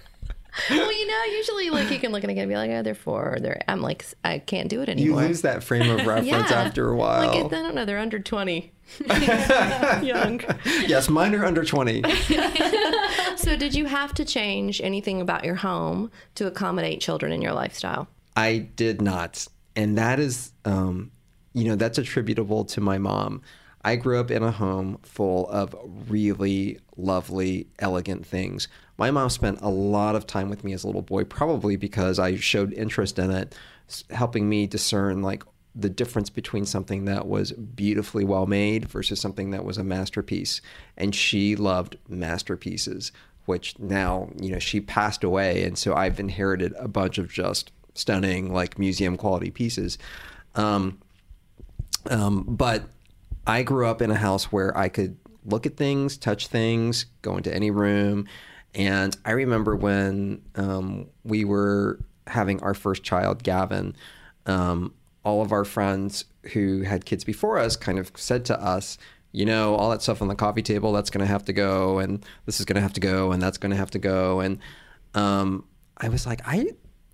Well, 0.71 0.93
you 0.93 1.07
know, 1.07 1.25
usually 1.25 1.71
like 1.71 1.91
you 1.91 1.99
can 1.99 2.13
look 2.13 2.23
at 2.25 2.31
it 2.31 2.39
and 2.39 2.49
be 2.49 2.57
like, 2.57 2.71
oh, 2.71 2.83
they're 2.83 2.95
four. 2.95 3.35
Or 3.35 3.41
they're. 3.41 3.61
I'm 3.69 3.81
like, 3.81 4.05
I 4.25 4.39
can't 4.39 4.69
do 4.69 4.81
it 4.83 4.89
anymore. 4.89 5.23
You 5.23 5.29
lose 5.29 5.43
that 5.43 5.65
frame 5.65 5.91
of 5.91 6.07
reference 6.07 6.51
Yeah. 6.51 6.63
after 6.63 6.89
a 6.91 6.97
while. 6.97 7.27
Like, 7.27 7.45
I 7.47 7.49
don't 7.49 7.75
know. 7.75 7.85
They're 7.85 7.99
under 7.99 8.19
twenty. 8.21 8.73
Young. 10.03 10.41
yes, 10.87 11.09
mine 11.09 11.35
are 11.35 11.45
under 11.45 11.65
20. 11.65 12.03
So, 13.37 13.57
did 13.57 13.75
you 13.75 13.85
have 13.87 14.15
to 14.15 14.25
change 14.25 14.81
anything 14.81 15.21
about 15.21 15.45
your 15.45 15.57
home 15.57 16.11
to 16.37 16.47
accommodate 16.47 17.01
children 17.01 17.33
in 17.33 17.43
your 17.43 17.53
lifestyle? 17.53 18.09
I 18.37 18.69
did 18.77 19.03
not. 19.03 19.47
And 19.77 19.99
that 19.99 20.19
is, 20.21 20.53
um, 20.65 21.11
you 21.53 21.65
know, 21.65 21.75
that's 21.77 21.99
attributable 21.99 22.65
to 22.67 22.81
my 22.81 22.97
mom. 22.99 23.43
I 23.85 23.97
grew 23.97 24.19
up 24.21 24.31
in 24.31 24.43
a 24.43 24.51
home 24.51 24.99
full 25.03 25.49
of 25.51 25.75
really 26.09 26.79
lovely, 26.97 27.67
elegant 27.79 28.27
things. 28.27 28.69
My 28.97 29.11
mom 29.11 29.31
spent 29.31 29.61
a 29.61 29.69
lot 29.69 30.15
of 30.15 30.27
time 30.27 30.49
with 30.49 30.65
me 30.65 30.73
as 30.73 30.85
a 30.85 30.87
little 30.87 31.03
boy, 31.03 31.25
probably 31.25 31.77
because 31.77 32.19
I 32.19 32.37
showed 32.37 32.73
interest 32.73 33.19
in 33.19 33.31
it, 33.31 33.55
helping 34.11 34.49
me 34.49 34.67
discern 34.67 35.23
like 35.23 35.43
the 35.75 35.91
difference 35.91 36.31
between 36.31 36.65
something 36.65 37.05
that 37.07 37.27
was 37.27 37.53
beautifully 37.53 38.25
well 38.25 38.47
made 38.47 38.89
versus 38.89 39.21
something 39.21 39.51
that 39.51 39.65
was 39.65 39.77
a 39.77 39.85
masterpiece. 39.85 40.61
And 40.97 41.15
she 41.15 41.57
loved 41.57 41.99
masterpieces, 42.09 43.11
which 43.47 43.77
now, 43.81 44.31
you 44.41 44.53
know, 44.53 44.61
she 44.61 44.81
passed 44.81 45.25
away. 45.25 45.65
And 45.65 45.77
so 45.77 45.95
I've 45.95 46.21
inherited 46.21 46.73
a 46.79 46.87
bunch 46.87 47.19
of 47.19 47.29
just 47.29 47.73
stunning, 47.95 48.53
like 48.53 48.79
museum 48.79 49.17
quality 49.17 49.51
pieces. 49.51 49.99
Um, 50.55 50.99
um, 52.09 52.45
but 52.45 52.85
I 53.47 53.63
grew 53.63 53.87
up 53.87 54.01
in 54.01 54.11
a 54.11 54.17
house 54.17 54.53
where 54.53 54.77
I 54.77 54.89
could 54.89 55.17
look 55.45 55.67
at 55.67 55.77
things, 55.77 56.17
touch 56.17 56.49
things, 56.49 57.07
go 57.23 57.37
into 57.37 57.55
any 57.55 57.71
room. 57.71 58.27
And 58.75 59.17
I 59.25 59.33
remember 59.33 59.77
when 59.77 60.43
um, 60.57 61.07
we 61.23 61.45
were 61.45 62.01
having 62.27 62.61
our 62.63 62.75
first 62.75 63.03
child, 63.03 63.43
Gavin, 63.43 63.95
um, 64.47 64.95
all 65.25 65.43
of 65.43 65.53
our 65.53 65.65
friends 65.65 66.25
who 66.53 66.83
had 66.83 67.05
kids 67.05 67.25
before 67.25 67.59
us 67.59 67.77
kind 67.77 67.99
of 67.99 68.11
said 68.17 68.45
to 68.47 68.61
us, 68.61 68.99
you 69.33 69.45
know, 69.45 69.75
all 69.75 69.91
that 69.91 70.03
stuff 70.03 70.23
on 70.23 70.29
the 70.29 70.35
coffee 70.35 70.63
table, 70.63 70.93
that's 70.93 71.11
going 71.11 71.25
to 71.25 71.27
have 71.27 71.45
to 71.47 71.53
go, 71.53 71.99
and 71.99 72.25
this 72.47 72.61
is 72.61 72.67
going 72.67 72.77
to 72.77 72.83
have 72.83 72.93
to 72.93 73.01
go, 73.01 73.33
and 73.33 73.43
that's 73.43 73.59
going 73.59 73.71
to 73.71 73.77
have 73.77 73.91
to 73.91 73.99
go. 73.99 74.41
And 74.41 74.59
um, 75.15 75.65
I 75.97 76.09
was 76.09 76.27
like, 76.27 76.41
I, 76.45 76.69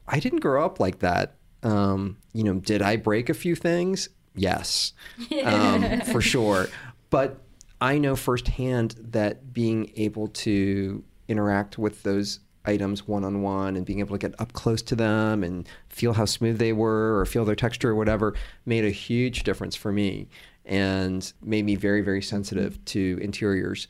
I 0.06 0.20
didn't 0.20 0.40
grow 0.40 0.64
up 0.64 0.80
like 0.80 0.98
that. 0.98 1.36
Um, 1.62 2.18
you 2.32 2.44
know, 2.44 2.54
did 2.54 2.82
I 2.82 2.96
break 2.96 3.28
a 3.28 3.34
few 3.34 3.54
things? 3.54 4.08
Yes, 4.34 4.92
um, 5.44 6.00
for 6.02 6.20
sure. 6.20 6.68
But 7.10 7.40
I 7.80 7.98
know 7.98 8.16
firsthand 8.16 8.96
that 8.98 9.52
being 9.52 9.90
able 9.96 10.28
to 10.28 11.02
interact 11.28 11.78
with 11.78 12.02
those 12.02 12.40
items 12.64 13.08
one 13.08 13.24
on 13.24 13.40
one 13.42 13.76
and 13.76 13.86
being 13.86 14.00
able 14.00 14.16
to 14.16 14.28
get 14.28 14.38
up 14.40 14.52
close 14.52 14.82
to 14.82 14.94
them 14.94 15.42
and 15.42 15.66
feel 15.88 16.12
how 16.12 16.24
smooth 16.26 16.58
they 16.58 16.72
were 16.72 17.18
or 17.18 17.24
feel 17.24 17.44
their 17.44 17.56
texture 17.56 17.90
or 17.90 17.94
whatever 17.94 18.34
made 18.66 18.84
a 18.84 18.90
huge 18.90 19.44
difference 19.44 19.74
for 19.74 19.92
me 19.92 20.28
and 20.66 21.32
made 21.42 21.64
me 21.64 21.74
very, 21.74 22.02
very 22.02 22.22
sensitive 22.22 22.84
to 22.84 23.18
interiors. 23.22 23.88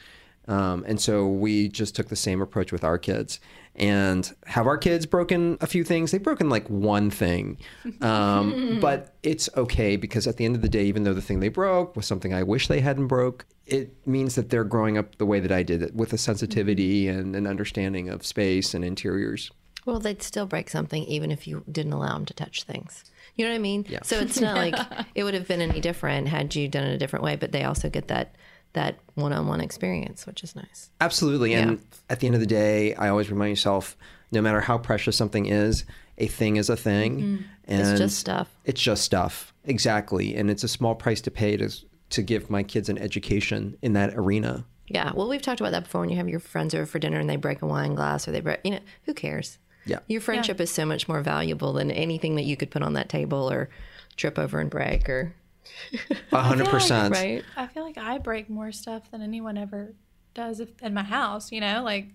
Um, 0.49 0.85
and 0.87 1.01
so 1.01 1.29
we 1.29 1.69
just 1.69 1.95
took 1.95 2.09
the 2.09 2.17
same 2.17 2.41
approach 2.41 2.73
with 2.73 2.85
our 2.85 2.99
kids. 2.99 3.41
And 3.77 4.31
have 4.47 4.67
our 4.67 4.77
kids 4.77 5.07
broken 5.07 5.59
a 5.61 5.67
few 5.67 5.85
things? 5.85 6.11
They've 6.11 6.23
broken 6.23 6.49
like 6.49 6.69
one 6.69 7.11
thing. 7.11 7.59
Um, 8.01 8.79
but 8.81 9.15
it's 9.23 9.49
okay 9.57 9.97
because 9.97 10.27
at 10.27 10.39
the 10.39 10.45
end 10.45 10.57
of 10.57 10.63
the 10.63 10.69
day, 10.69 10.85
even 10.85 11.05
though 11.05 11.15
the 11.15 11.23
thing 11.23 11.41
they 11.41 11.49
broke 11.49 11.97
was 11.97 12.07
something 12.07 12.35
I 12.35 12.43
wish 12.43 12.67
they 12.69 12.81
hadn't 12.81 13.07
broke, 13.07 13.47
it 13.71 14.07
means 14.07 14.35
that 14.35 14.51
they're 14.51 14.65
growing 14.65 14.99
up 14.99 15.17
the 15.17 15.27
way 15.27 15.41
that 15.41 15.53
I 15.53 15.63
did 15.63 15.83
it 15.83 15.95
with 15.95 16.13
a 16.13 16.19
sensitivity 16.19 17.07
mm-hmm. 17.07 17.19
and 17.19 17.37
an 17.37 17.47
understanding 17.47 18.09
of 18.09 18.27
space 18.27 18.75
and 18.75 18.85
interiors. 18.85 19.51
Well, 19.87 19.99
they'd 19.99 20.23
still 20.23 20.47
break 20.47 20.69
something 20.69 21.05
even 21.05 21.31
if 21.31 21.47
you 21.47 21.65
didn't 21.71 21.93
allow 21.93 22.15
them 22.15 22.27
to 22.27 22.35
touch 22.35 22.65
things. 22.65 23.05
You 23.37 23.45
know 23.45 23.53
what 23.53 23.57
I 23.57 23.61
mean? 23.61 23.87
Yeah. 23.89 24.01
So 24.03 24.19
it's 24.19 24.41
not 24.41 24.57
like 24.57 24.75
it 25.15 25.25
would 25.25 25.35
have 25.35 25.49
been 25.49 25.63
any 25.63 25.81
different 25.81 26.29
had 26.29 26.55
you 26.55 26.69
done 26.69 26.85
it 26.85 26.95
a 26.95 26.99
different 26.99 27.25
way, 27.25 27.37
but 27.37 27.53
they 27.53 27.65
also 27.65 27.89
get 27.89 28.09
that 28.09 28.35
that 28.73 28.99
one-on-one 29.15 29.61
experience, 29.61 30.27
which 30.27 30.45
is 30.45 30.55
nice. 30.55 30.91
Absolutely. 31.01 31.55
And 31.55 31.73
Yeah. 31.73 31.77
at 32.09 32.21
the 32.21 32.27
end 32.27 32.37
of 32.37 32.41
the 32.41 32.47
day, 32.47 32.95
I 32.95 33.09
always 33.09 33.29
remind 33.29 33.51
myself 33.51 33.97
no 34.31 34.41
matter 34.41 34.61
how 34.61 34.79
precious 34.79 35.17
something 35.17 35.47
is, 35.47 35.85
a 36.19 36.29
thing 36.29 36.57
is 36.57 36.71
a 36.71 36.77
thing. 36.77 37.21
Mm-hmm. 37.21 37.43
And 37.65 37.81
It's 37.81 37.99
just 37.99 38.19
stuff. 38.19 38.49
It's 38.65 38.81
just 38.81 39.03
stuff. 39.03 39.53
Exactly. 39.65 40.37
And 40.37 40.51
it's 40.51 40.63
a 40.63 40.69
small 40.69 40.95
price 40.95 41.21
to 41.23 41.33
pay 41.33 41.57
to, 41.57 41.69
to 42.11 42.23
give 42.23 42.51
my 42.51 42.63
kids 42.63 42.89
an 42.89 42.99
education 42.99 43.77
in 43.83 43.93
that 43.95 44.15
arena. 44.15 44.65
Yeah. 44.87 45.13
Well, 45.15 45.29
we've 45.29 45.43
talked 45.43 45.61
about 45.61 45.71
that 45.73 45.85
before 45.85 46.01
when 46.01 46.11
you 46.11 46.17
have 46.17 46.29
your 46.29 46.41
friends 46.41 46.75
over 46.75 46.85
for 46.87 46.99
dinner 46.99 47.19
and 47.21 47.31
they 47.31 47.37
break 47.37 47.63
a 47.63 47.67
wine 47.67 47.95
glass 47.95 48.27
or 48.27 48.33
they 48.33 48.41
break, 48.41 48.61
you 48.65 48.73
know, 48.73 48.81
who 49.05 49.15
cares? 49.15 49.59
Yeah. 49.87 50.01
Your 50.09 50.21
friendship 50.21 50.61
is 50.61 50.71
so 50.71 50.85
much 50.85 51.09
more 51.09 51.21
valuable 51.23 51.73
than 51.73 51.91
anything 51.91 52.35
that 52.37 52.43
you 52.45 52.57
could 52.57 52.71
put 52.71 52.83
on 52.83 52.93
that 52.95 53.09
table 53.09 53.51
or 53.51 53.71
trip 54.17 54.39
over 54.39 54.59
and 54.61 54.69
break 54.69 55.09
or, 55.09 55.35
A 56.33 56.41
hundred 56.41 56.67
percent. 56.69 57.15
right? 57.15 57.45
I 57.57 57.67
feel 57.69 57.85
like 57.85 57.97
I 57.99 58.19
break 58.19 58.51
more 58.51 58.73
stuff 58.73 59.11
than 59.11 59.23
anyone 59.23 59.57
ever 59.57 59.95
does 60.35 60.59
if, 60.61 60.69
in 60.83 60.93
my 60.95 61.03
house, 61.05 61.53
you 61.53 61.61
know? 61.61 61.83
Like, 61.85 62.09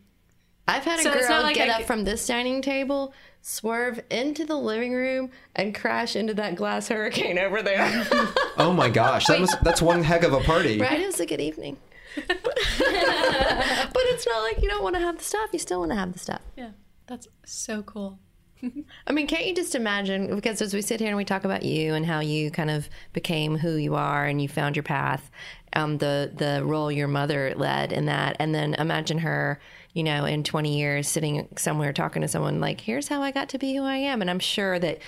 I've 0.68 0.84
had 0.84 1.00
a 1.00 1.04
So 1.04 1.14
girl 1.14 1.44
like 1.44 1.56
get 1.56 1.70
I 1.70 1.80
up 1.82 1.84
from 1.88 2.04
this 2.04 2.28
dining 2.28 2.62
table, 2.62 3.14
swerve 3.48 4.02
into 4.10 4.44
the 4.44 4.56
living 4.56 4.92
room, 4.92 5.30
and 5.56 5.76
crash 5.76 6.16
into 6.16 6.34
that 6.34 6.56
glass 6.56 6.88
hurricane 6.88 7.38
over 7.38 7.62
there. 7.62 8.08
Oh 8.58 8.72
my 8.72 8.90
gosh. 8.90 9.26
That 9.26 9.42
was, 9.42 9.54
that's 9.64 9.82
one 9.82 10.02
heck 10.02 10.24
of 10.24 10.32
a 10.32 10.40
party. 10.40 10.80
right? 10.80 11.02
It 11.02 11.06
was 11.06 11.20
a 11.20 11.26
good 11.26 11.42
evening. 11.42 11.76
but 12.16 12.38
it's 12.58 14.26
not 14.26 14.42
like 14.44 14.64
you 14.64 14.70
don't 14.70 14.82
want 14.82 14.96
to 14.96 15.02
have 15.02 15.18
the 15.18 15.24
stuff. 15.24 15.50
You 15.52 15.60
still 15.60 15.80
want 15.80 15.92
to 15.92 15.98
have 15.98 16.14
the 16.14 16.20
stuff. 16.20 16.42
yeah, 16.56 16.70
that's 17.06 17.28
so 17.46 17.84
cool. 17.84 18.18
I 19.08 19.12
mean, 19.12 19.28
can't 19.28 19.46
you 19.46 19.54
just 19.54 19.76
imagine? 19.76 20.34
Because 20.34 20.62
as 20.62 20.74
we 20.74 20.82
sit 20.82 21.02
here 21.02 21.10
and 21.10 21.18
we 21.18 21.26
talk 21.26 21.44
about 21.44 21.64
you 21.64 21.94
and 21.94 22.06
how 22.06 22.22
you 22.22 22.50
kind 22.50 22.72
of 22.72 22.90
became 23.12 23.58
who 23.58 23.76
you 23.76 23.94
are 23.96 24.26
and 24.26 24.42
you 24.42 24.48
found 24.48 24.78
your 24.78 24.84
path, 24.84 25.30
um, 25.76 25.98
the 25.98 26.32
the 26.36 26.64
role 26.64 26.92
your 26.92 27.08
mother 27.08 27.54
led 27.56 27.92
in 27.92 28.06
that, 28.06 28.38
and 28.40 28.54
then 28.54 28.74
imagine 28.76 29.20
her, 29.20 29.60
you 29.94 30.04
know, 30.04 30.26
in 30.26 30.44
twenty 30.44 30.78
years 30.78 31.08
sitting 31.08 31.48
somewhere 31.58 31.94
talking 31.94 32.22
to 32.22 32.28
someone 32.28 32.60
like, 32.60 32.82
"Here's 32.82 33.08
how 33.08 33.22
I 33.22 33.32
got 33.32 33.50
to 33.50 33.58
be 33.58 33.76
who 33.76 33.84
I 33.84 33.98
am," 33.98 34.22
and 34.22 34.30
I'm 34.30 34.40
sure 34.40 34.80
that 34.80 35.00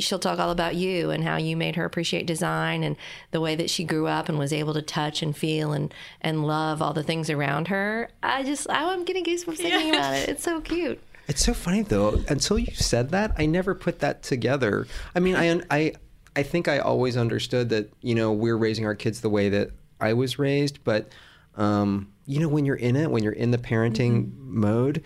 she'll 0.00 0.18
talk 0.18 0.38
all 0.38 0.50
about 0.50 0.74
you 0.74 1.10
and 1.10 1.22
how 1.22 1.36
you 1.36 1.56
made 1.56 1.76
her 1.76 1.84
appreciate 1.84 2.26
design 2.26 2.82
and 2.82 2.96
the 3.30 3.40
way 3.40 3.54
that 3.54 3.68
she 3.68 3.84
grew 3.84 4.06
up 4.06 4.28
and 4.28 4.38
was 4.38 4.52
able 4.52 4.72
to 4.74 4.82
touch 4.82 5.22
and 5.22 5.36
feel 5.36 5.72
and 5.72 5.92
and 6.20 6.46
love 6.46 6.80
all 6.80 6.92
the 6.92 7.02
things 7.02 7.28
around 7.28 7.68
her. 7.68 8.08
I 8.22 8.42
just 8.42 8.66
I'm 8.70 9.04
getting 9.04 9.24
goosebumps 9.24 9.58
thinking 9.58 9.90
about 9.90 10.14
it. 10.14 10.28
It's 10.28 10.42
so 10.42 10.60
cute. 10.60 11.00
It's 11.28 11.44
so 11.44 11.54
funny 11.54 11.82
though. 11.82 12.22
Until 12.28 12.58
you 12.58 12.74
said 12.74 13.10
that, 13.10 13.32
I 13.38 13.46
never 13.46 13.74
put 13.74 14.00
that 14.00 14.22
together. 14.22 14.86
I 15.14 15.20
mean, 15.20 15.36
I 15.36 15.60
I 15.70 15.92
I 16.34 16.42
think 16.42 16.68
I 16.68 16.78
always 16.78 17.16
understood 17.16 17.68
that 17.70 17.92
you 18.00 18.14
know 18.14 18.32
we're 18.32 18.56
raising 18.56 18.86
our 18.86 18.94
kids 18.94 19.20
the 19.20 19.30
way 19.30 19.48
that 19.50 19.70
I 20.02 20.12
was 20.12 20.38
raised, 20.38 20.82
but 20.84 21.08
um, 21.56 22.12
you 22.26 22.40
know 22.40 22.48
when 22.48 22.64
you're 22.64 22.76
in 22.76 22.96
it, 22.96 23.10
when 23.10 23.22
you're 23.22 23.32
in 23.32 23.50
the 23.50 23.58
parenting 23.58 24.36
mode, 24.38 25.02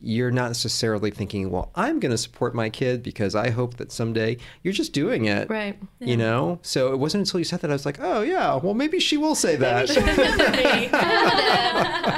you're 0.00 0.30
not 0.30 0.48
necessarily 0.48 1.10
thinking, 1.10 1.50
well, 1.50 1.70
I'm 1.74 1.98
going 1.98 2.12
to 2.12 2.18
support 2.18 2.54
my 2.54 2.70
kid 2.70 3.02
because 3.02 3.34
I 3.34 3.50
hope 3.50 3.78
that 3.78 3.90
someday 3.90 4.36
you're 4.62 4.72
just 4.72 4.92
doing 4.92 5.24
it, 5.24 5.50
Right. 5.50 5.76
You 5.98 6.16
know. 6.16 6.60
So 6.62 6.92
it 6.92 6.98
wasn't 6.98 7.26
until 7.26 7.40
you 7.40 7.44
said 7.44 7.60
that 7.62 7.70
I 7.70 7.72
was 7.72 7.84
like, 7.84 7.98
oh 8.00 8.22
yeah, 8.22 8.54
well 8.56 8.74
maybe 8.74 9.00
she 9.00 9.16
will 9.16 9.34
say 9.34 9.56
that. 9.56 9.88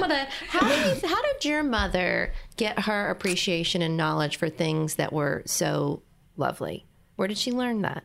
Mother, 0.01 0.27
how 0.49 0.69
did, 0.69 1.03
how 1.05 1.23
did 1.23 1.45
your 1.45 1.63
mother 1.63 2.33
get 2.57 2.81
her 2.81 3.09
appreciation 3.09 3.83
and 3.83 3.97
knowledge 3.97 4.37
for 4.37 4.49
things 4.49 4.97
that 4.97 5.13
were 5.13 5.43
so 5.47 6.03
lovely? 6.37 6.87
Where 7.17 7.29
did 7.29 7.39
she 7.39 7.53
learn 7.53 7.83
that? 7.83 8.05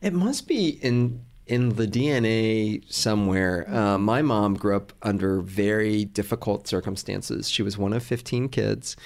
It 0.00 0.12
must 0.12 0.46
be 0.46 0.68
in 0.68 1.24
in 1.48 1.70
the 1.70 1.86
DNA 1.86 2.84
somewhere. 2.92 3.68
Uh, 3.68 3.98
my 3.98 4.22
mom 4.22 4.54
grew 4.54 4.76
up 4.76 4.92
under 5.02 5.40
very 5.40 6.04
difficult 6.04 6.68
circumstances. 6.68 7.48
She 7.50 7.62
was 7.62 7.76
one 7.78 7.94
of 7.94 8.02
15 8.02 8.50
kids, 8.50 8.96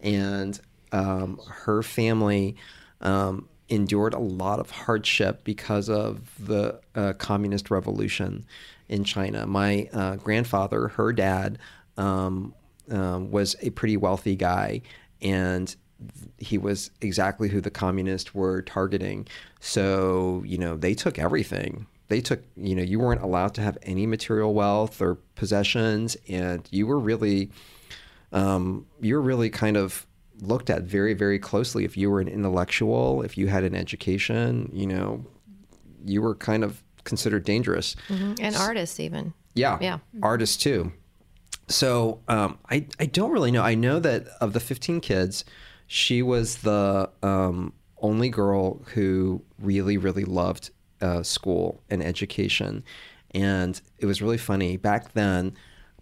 and 0.00 0.60
um, 0.92 1.40
her 1.48 1.82
family 1.82 2.56
um, 3.00 3.48
endured 3.70 4.12
a 4.12 4.18
lot 4.18 4.60
of 4.60 4.70
hardship 4.70 5.42
because 5.42 5.88
of 5.88 6.30
the 6.38 6.78
uh, 6.94 7.14
communist 7.14 7.70
revolution 7.70 8.44
in 8.88 9.02
China. 9.02 9.46
My 9.46 9.88
uh, 9.92 10.16
grandfather, 10.16 10.88
her 10.88 11.12
dad, 11.12 11.58
um, 11.96 12.54
um, 12.90 13.30
was 13.30 13.56
a 13.62 13.70
pretty 13.70 13.96
wealthy 13.96 14.36
guy, 14.36 14.82
and 15.22 15.74
he 16.38 16.58
was 16.58 16.90
exactly 17.00 17.48
who 17.48 17.60
the 17.60 17.70
communists 17.70 18.34
were 18.34 18.62
targeting. 18.62 19.26
So, 19.60 20.42
you 20.46 20.58
know, 20.58 20.76
they 20.76 20.94
took 20.94 21.18
everything. 21.18 21.86
They 22.08 22.20
took, 22.20 22.42
you 22.56 22.74
know, 22.74 22.82
you 22.82 23.00
weren't 23.00 23.22
allowed 23.22 23.54
to 23.54 23.62
have 23.62 23.78
any 23.82 24.06
material 24.06 24.54
wealth 24.54 25.00
or 25.00 25.16
possessions, 25.34 26.16
and 26.28 26.66
you 26.70 26.86
were 26.86 26.98
really, 26.98 27.50
um, 28.32 28.86
you 29.00 29.14
were 29.16 29.22
really 29.22 29.50
kind 29.50 29.76
of 29.76 30.06
looked 30.40 30.70
at 30.70 30.82
very, 30.82 31.14
very 31.14 31.38
closely. 31.38 31.84
If 31.84 31.96
you 31.96 32.10
were 32.10 32.20
an 32.20 32.28
intellectual, 32.28 33.22
if 33.22 33.36
you 33.36 33.48
had 33.48 33.64
an 33.64 33.74
education, 33.74 34.70
you 34.72 34.86
know, 34.86 35.24
you 36.04 36.22
were 36.22 36.34
kind 36.34 36.62
of 36.62 36.82
considered 37.04 37.44
dangerous. 37.44 37.96
And 38.08 38.54
artists, 38.56 39.00
even. 39.00 39.32
Yeah. 39.54 39.78
Yeah. 39.80 39.98
Artists 40.22 40.56
too. 40.56 40.92
So 41.68 42.20
um, 42.28 42.58
I, 42.70 42.86
I 43.00 43.06
don't 43.06 43.32
really 43.32 43.50
know. 43.50 43.62
I 43.62 43.74
know 43.74 43.98
that 43.98 44.28
of 44.40 44.52
the 44.52 44.60
15 44.60 45.00
kids, 45.00 45.44
she 45.86 46.22
was 46.22 46.58
the 46.58 47.10
um, 47.22 47.72
only 47.98 48.28
girl 48.28 48.82
who 48.94 49.42
really, 49.58 49.96
really 49.96 50.24
loved 50.24 50.70
uh, 51.00 51.22
school 51.22 51.82
and 51.90 52.02
education. 52.02 52.84
And 53.32 53.80
it 53.98 54.06
was 54.06 54.22
really 54.22 54.38
funny. 54.38 54.76
Back 54.76 55.12
then, 55.12 55.54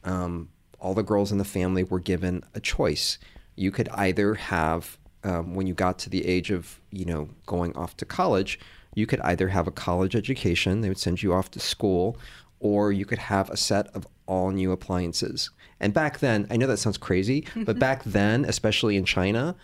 um, 0.05 0.49
all 0.79 0.95
the 0.95 1.03
girls 1.03 1.33
in 1.33 1.39
the 1.39 1.45
family 1.45 1.83
were 1.83 2.01
given 2.01 2.43
a 2.55 2.61
choice. 2.61 3.19
You 3.57 3.71
could 3.71 3.89
either 3.91 4.35
have, 4.35 4.99
um, 5.23 5.55
when 5.55 5.67
you 5.67 5.75
got 5.75 5.99
to 6.01 6.11
the 6.11 6.27
age 6.27 6.51
of, 6.51 6.81
you 6.91 7.05
know, 7.05 7.29
going 7.47 7.75
off 7.77 7.97
to 7.99 8.05
college, 8.05 8.59
you 8.95 9.07
could 9.07 9.21
either 9.21 9.49
have 9.49 9.67
a 9.67 9.73
college 9.73 10.15
education, 10.15 10.81
they 10.81 10.89
would 10.89 10.99
send 10.99 11.23
you 11.23 11.33
off 11.33 11.51
to 11.53 11.61
school, 11.61 12.17
or 12.61 12.93
you 12.93 13.05
could 13.05 13.19
have 13.19 13.51
a 13.51 13.57
set 13.57 13.89
of 13.89 14.07
all 14.27 14.51
new 14.51 14.73
appliances. 14.73 15.51
And 15.81 15.93
back 15.93 16.21
then, 16.21 16.47
I 16.51 16.57
know 16.57 16.67
that 16.67 16.79
sounds 16.79 16.99
crazy, 16.99 17.47
but 17.57 17.79
back 17.89 18.05
then, 18.05 18.45
especially 18.45 18.97
in 18.97 19.05
China, 19.05 19.57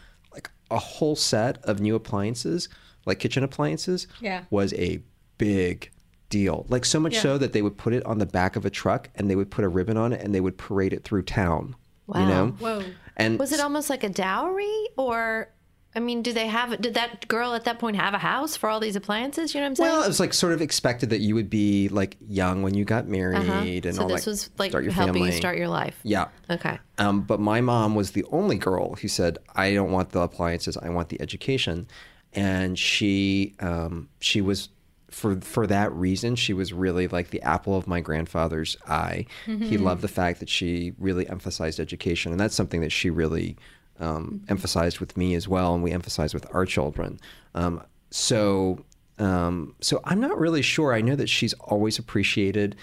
a 0.71 0.79
whole 0.79 1.17
set 1.17 1.63
of 1.65 1.81
new 1.81 1.95
appliances, 1.95 2.69
like 3.07 3.19
kitchen 3.19 3.43
appliances, 3.43 4.07
Yeah. 4.21 4.45
was 4.51 4.73
a 4.75 5.03
big 5.39 5.91
deal. 6.29 6.67
Like 6.69 6.85
so 6.85 7.01
much 7.01 7.15
Yeah. 7.15 7.23
so 7.23 7.39
that 7.39 7.53
they 7.53 7.63
would 7.63 7.77
put 7.77 7.93
it 7.93 8.05
on 8.07 8.19
the 8.19 8.27
back 8.27 8.57
of 8.57 8.65
a 8.65 8.71
truck 8.71 9.09
and 9.15 9.29
they 9.29 9.37
would 9.37 9.51
put 9.51 9.65
a 9.65 9.69
ribbon 9.69 9.97
on 9.97 10.13
it 10.13 10.21
and 10.23 10.35
they 10.35 10.41
would 10.41 10.59
parade 10.59 10.93
it 10.93 11.03
through 11.05 11.23
town. 11.23 11.75
You 12.09 12.15
Wow. 12.21 12.29
know? 12.29 12.47
Whoa. 12.59 12.85
And 13.17 13.39
Was 13.39 13.53
it 13.53 13.61
almost 13.61 13.91
like 13.91 14.03
a 14.05 14.09
dowry 14.09 14.89
or 14.97 15.49
I 15.95 15.99
mean, 15.99 16.23
do 16.23 16.33
they 16.33 16.47
have 16.47 16.81
did 16.81 16.95
that 16.95 17.27
girl 17.27 17.53
at 17.55 17.65
that 17.65 17.81
point 17.81 17.97
have 17.97 18.15
a 18.15 18.19
house 18.19 18.57
for 18.57 18.69
all 18.71 18.79
these 18.79 18.95
appliances? 18.95 19.55
You 19.55 19.61
know 19.61 19.65
what 19.65 19.71
I'm 19.71 19.75
saying? 19.77 19.91
well, 19.91 20.03
it 20.05 20.07
was 20.09 20.21
like 20.21 20.33
sort 20.33 20.53
of 20.53 20.63
expected 20.63 21.11
that 21.11 21.19
you 21.21 21.35
would 21.35 21.51
be 21.51 21.89
like 21.89 22.17
young 22.29 22.63
when 22.63 22.75
you 22.75 22.85
got 22.85 23.09
married 23.09 23.37
Uh-huh. 23.39 23.89
and 23.89 23.95
so 23.97 24.03
all 24.03 24.09
this 24.09 24.25
that. 24.25 24.31
was 24.31 24.51
like 24.59 24.71
start 24.71 24.85
your 24.85 24.93
helping 24.93 25.15
family. 25.15 25.31
you 25.31 25.37
start 25.37 25.59
your 25.59 25.67
life. 25.69 25.99
Yeah. 26.05 26.29
Okay. 26.49 26.79
Um, 26.99 27.23
but 27.23 27.41
my 27.41 27.61
mom 27.61 27.97
was 27.97 28.13
the 28.13 28.25
only 28.31 28.57
girl 28.57 28.95
who 28.95 29.09
said, 29.09 29.39
"I 29.57 29.75
don't 29.75 29.91
want 29.91 30.11
the 30.11 30.21
appliances. 30.21 30.77
I 30.77 30.91
want 30.91 31.09
the 31.09 31.21
education," 31.21 31.89
and 32.35 32.79
she 32.79 33.55
um, 33.59 34.09
she 34.21 34.41
was 34.41 34.69
for 35.11 35.41
for 35.41 35.67
that 35.67 35.93
reason 35.93 36.37
she 36.37 36.53
was 36.53 36.73
really 36.73 37.09
like 37.09 37.31
the 37.31 37.43
apple 37.43 37.77
of 37.77 37.89
my 37.89 38.01
grandfather's 38.01 38.77
eye. 38.87 39.27
He 39.45 39.77
loved 39.77 40.03
the 40.03 40.09
fact 40.09 40.39
that 40.39 40.49
she 40.49 40.93
really 41.01 41.29
emphasized 41.29 41.81
education, 41.81 42.31
and 42.31 42.41
that's 42.41 42.55
something 42.55 42.81
that 42.83 42.93
she 42.93 43.11
really 43.11 43.57
um, 44.01 44.43
emphasized 44.49 44.99
with 44.99 45.17
me 45.17 45.35
as 45.35 45.47
well, 45.47 45.75
and 45.75 45.83
we 45.83 45.93
emphasize 45.93 46.35
with 46.35 46.47
our 46.55 46.67
children. 46.67 47.21
Um, 47.55 47.83
so. 48.11 48.85
Um, 49.19 49.75
so 49.83 50.01
I'm 50.05 50.19
not 50.19 50.39
really 50.39 50.63
sure. 50.63 50.95
I 50.95 51.03
know 51.03 51.15
that 51.15 51.29
she's 51.29 51.53
always 51.61 51.99
appreciated 51.99 52.75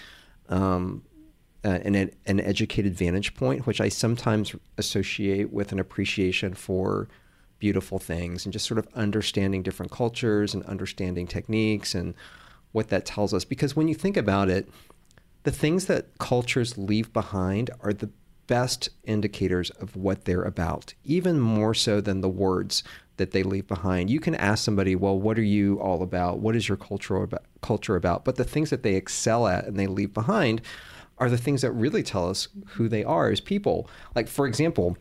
um, 0.48 1.02
uh, 1.64 1.80
an, 1.82 2.12
an 2.26 2.38
educated 2.38 2.94
vantage 2.94 3.34
point, 3.34 3.66
which 3.66 3.80
I 3.80 3.88
sometimes 3.88 4.54
associate 4.76 5.52
with 5.52 5.72
an 5.72 5.80
appreciation 5.80 6.54
for 6.54 7.08
beautiful 7.58 7.98
things 7.98 8.46
and 8.46 8.52
just 8.52 8.66
sort 8.66 8.78
of 8.78 8.86
understanding 8.94 9.64
different 9.64 9.90
cultures 9.90 10.54
and 10.54 10.62
understanding 10.66 11.26
techniques 11.26 11.94
and 11.94 12.14
what 12.72 12.88
that 12.88 13.04
tells 13.04 13.34
us. 13.34 13.44
Because 13.44 13.74
when 13.74 13.88
you 13.88 13.94
think 13.94 14.16
about 14.16 14.48
it, 14.48 14.68
the 15.42 15.50
things 15.50 15.86
that 15.86 16.16
cultures 16.18 16.78
leave 16.78 17.12
behind 17.12 17.70
are 17.80 17.92
the 17.92 18.10
best 18.48 18.88
indicators 19.04 19.70
of 19.70 19.94
what 19.94 20.24
they're 20.24 20.42
about, 20.42 20.94
even 21.04 21.38
more 21.38 21.74
so 21.74 22.00
than 22.00 22.20
the 22.20 22.28
words 22.28 22.82
that 23.16 23.30
they 23.30 23.44
leave 23.44 23.68
behind. 23.68 24.10
You 24.10 24.18
can 24.18 24.34
ask 24.34 24.64
somebody, 24.64 24.96
"Well, 24.96 25.18
what 25.18 25.38
are 25.38 25.42
you 25.42 25.80
all 25.80 26.02
about? 26.02 26.40
What 26.40 26.56
is 26.56 26.68
your 26.68 26.76
culture 26.76 27.16
about?" 27.16 27.44
Culture 27.62 27.94
about? 27.94 28.24
But 28.24 28.36
the 28.36 28.44
things 28.44 28.70
that 28.70 28.82
they 28.82 28.94
excel 28.94 29.46
at 29.46 29.66
and 29.66 29.78
they 29.78 29.86
leave 29.86 30.12
behind 30.12 30.62
are 31.18 31.28
the 31.28 31.38
things 31.38 31.62
that 31.62 31.72
really 31.72 32.02
tell 32.02 32.28
us 32.28 32.48
who 32.74 32.88
they 32.88 33.04
are 33.04 33.28
as 33.30 33.40
people. 33.40 33.88
Like, 34.14 34.28
for 34.28 34.46
example, 34.46 34.96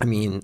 I 0.00 0.04
mean, 0.04 0.42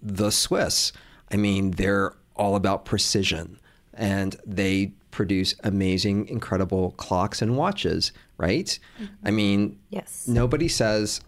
the 0.00 0.30
Swiss, 0.30 0.92
I 1.30 1.36
mean, 1.36 1.72
they're 1.72 2.14
all 2.36 2.54
about 2.56 2.84
precision 2.84 3.58
and 3.92 4.36
they 4.46 4.94
produce 5.10 5.54
amazing, 5.64 6.28
incredible 6.28 6.92
clocks 6.92 7.42
and 7.42 7.56
watches, 7.56 8.12
right? 8.42 8.78
I 8.98 9.02
mm-hmm. 9.02 9.36
mean, 9.36 9.78
Yes. 9.88 10.26
nobody 10.26 10.66
says, 10.68 11.20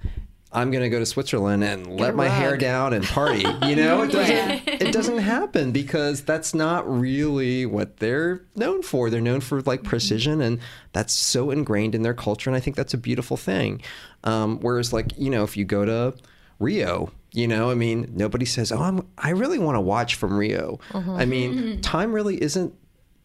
I'm 0.53 0.71
going 0.71 0.83
to 0.83 0.89
go 0.89 0.99
to 0.99 1.07
Switzerland 1.07 1.65
and 1.65 1.99
let 1.99 2.15
a 2.15 2.17
my 2.17 2.29
hair 2.29 2.57
down 2.57 2.93
and 2.93 3.05
party. 3.05 3.45
You 3.67 3.77
know, 3.77 4.03
it 4.03 4.13
doesn't, 4.13 4.69
it 4.69 4.93
doesn't 4.93 5.19
happen 5.19 5.73
because 5.73 6.23
that's 6.23 6.55
not 6.55 6.89
really 6.89 7.67
what 7.67 7.99
they're 7.99 8.45
known 8.55 8.83
for. 8.83 9.11
They're 9.11 9.21
known 9.21 9.41
for 9.41 9.63
like 9.63 9.81
mm-hmm. 9.81 9.89
precision 9.89 10.41
and 10.41 10.61
that's 10.93 11.15
so 11.15 11.51
ingrained 11.51 11.95
in 11.95 12.03
their 12.03 12.15
culture. 12.15 12.51
And 12.51 12.57
I 12.57 12.61
think 12.61 12.77
that's 12.77 12.95
a 12.95 12.99
beautiful 12.99 13.37
thing. 13.37 13.81
Um, 14.25 14.59
whereas 14.61 14.93
like, 14.93 15.17
you 15.17 15.31
know, 15.31 15.45
if 15.45 15.57
you 15.57 15.65
go 15.65 15.85
to 15.85 16.15
Rio, 16.59 17.11
you 17.33 17.49
know, 17.49 17.71
I 17.71 17.75
mean, 17.75 18.13
nobody 18.15 18.45
says, 18.45 18.71
"Oh, 18.71 18.79
I'm, 18.79 19.09
I 19.19 19.31
really 19.31 19.59
want 19.59 19.75
to 19.75 19.81
watch 19.81 20.15
from 20.15 20.39
Rio." 20.39 20.79
Mm-hmm. 20.91 21.11
I 21.11 21.25
mean, 21.25 21.81
time 21.81 22.13
really 22.13 22.41
isn't 22.41 22.73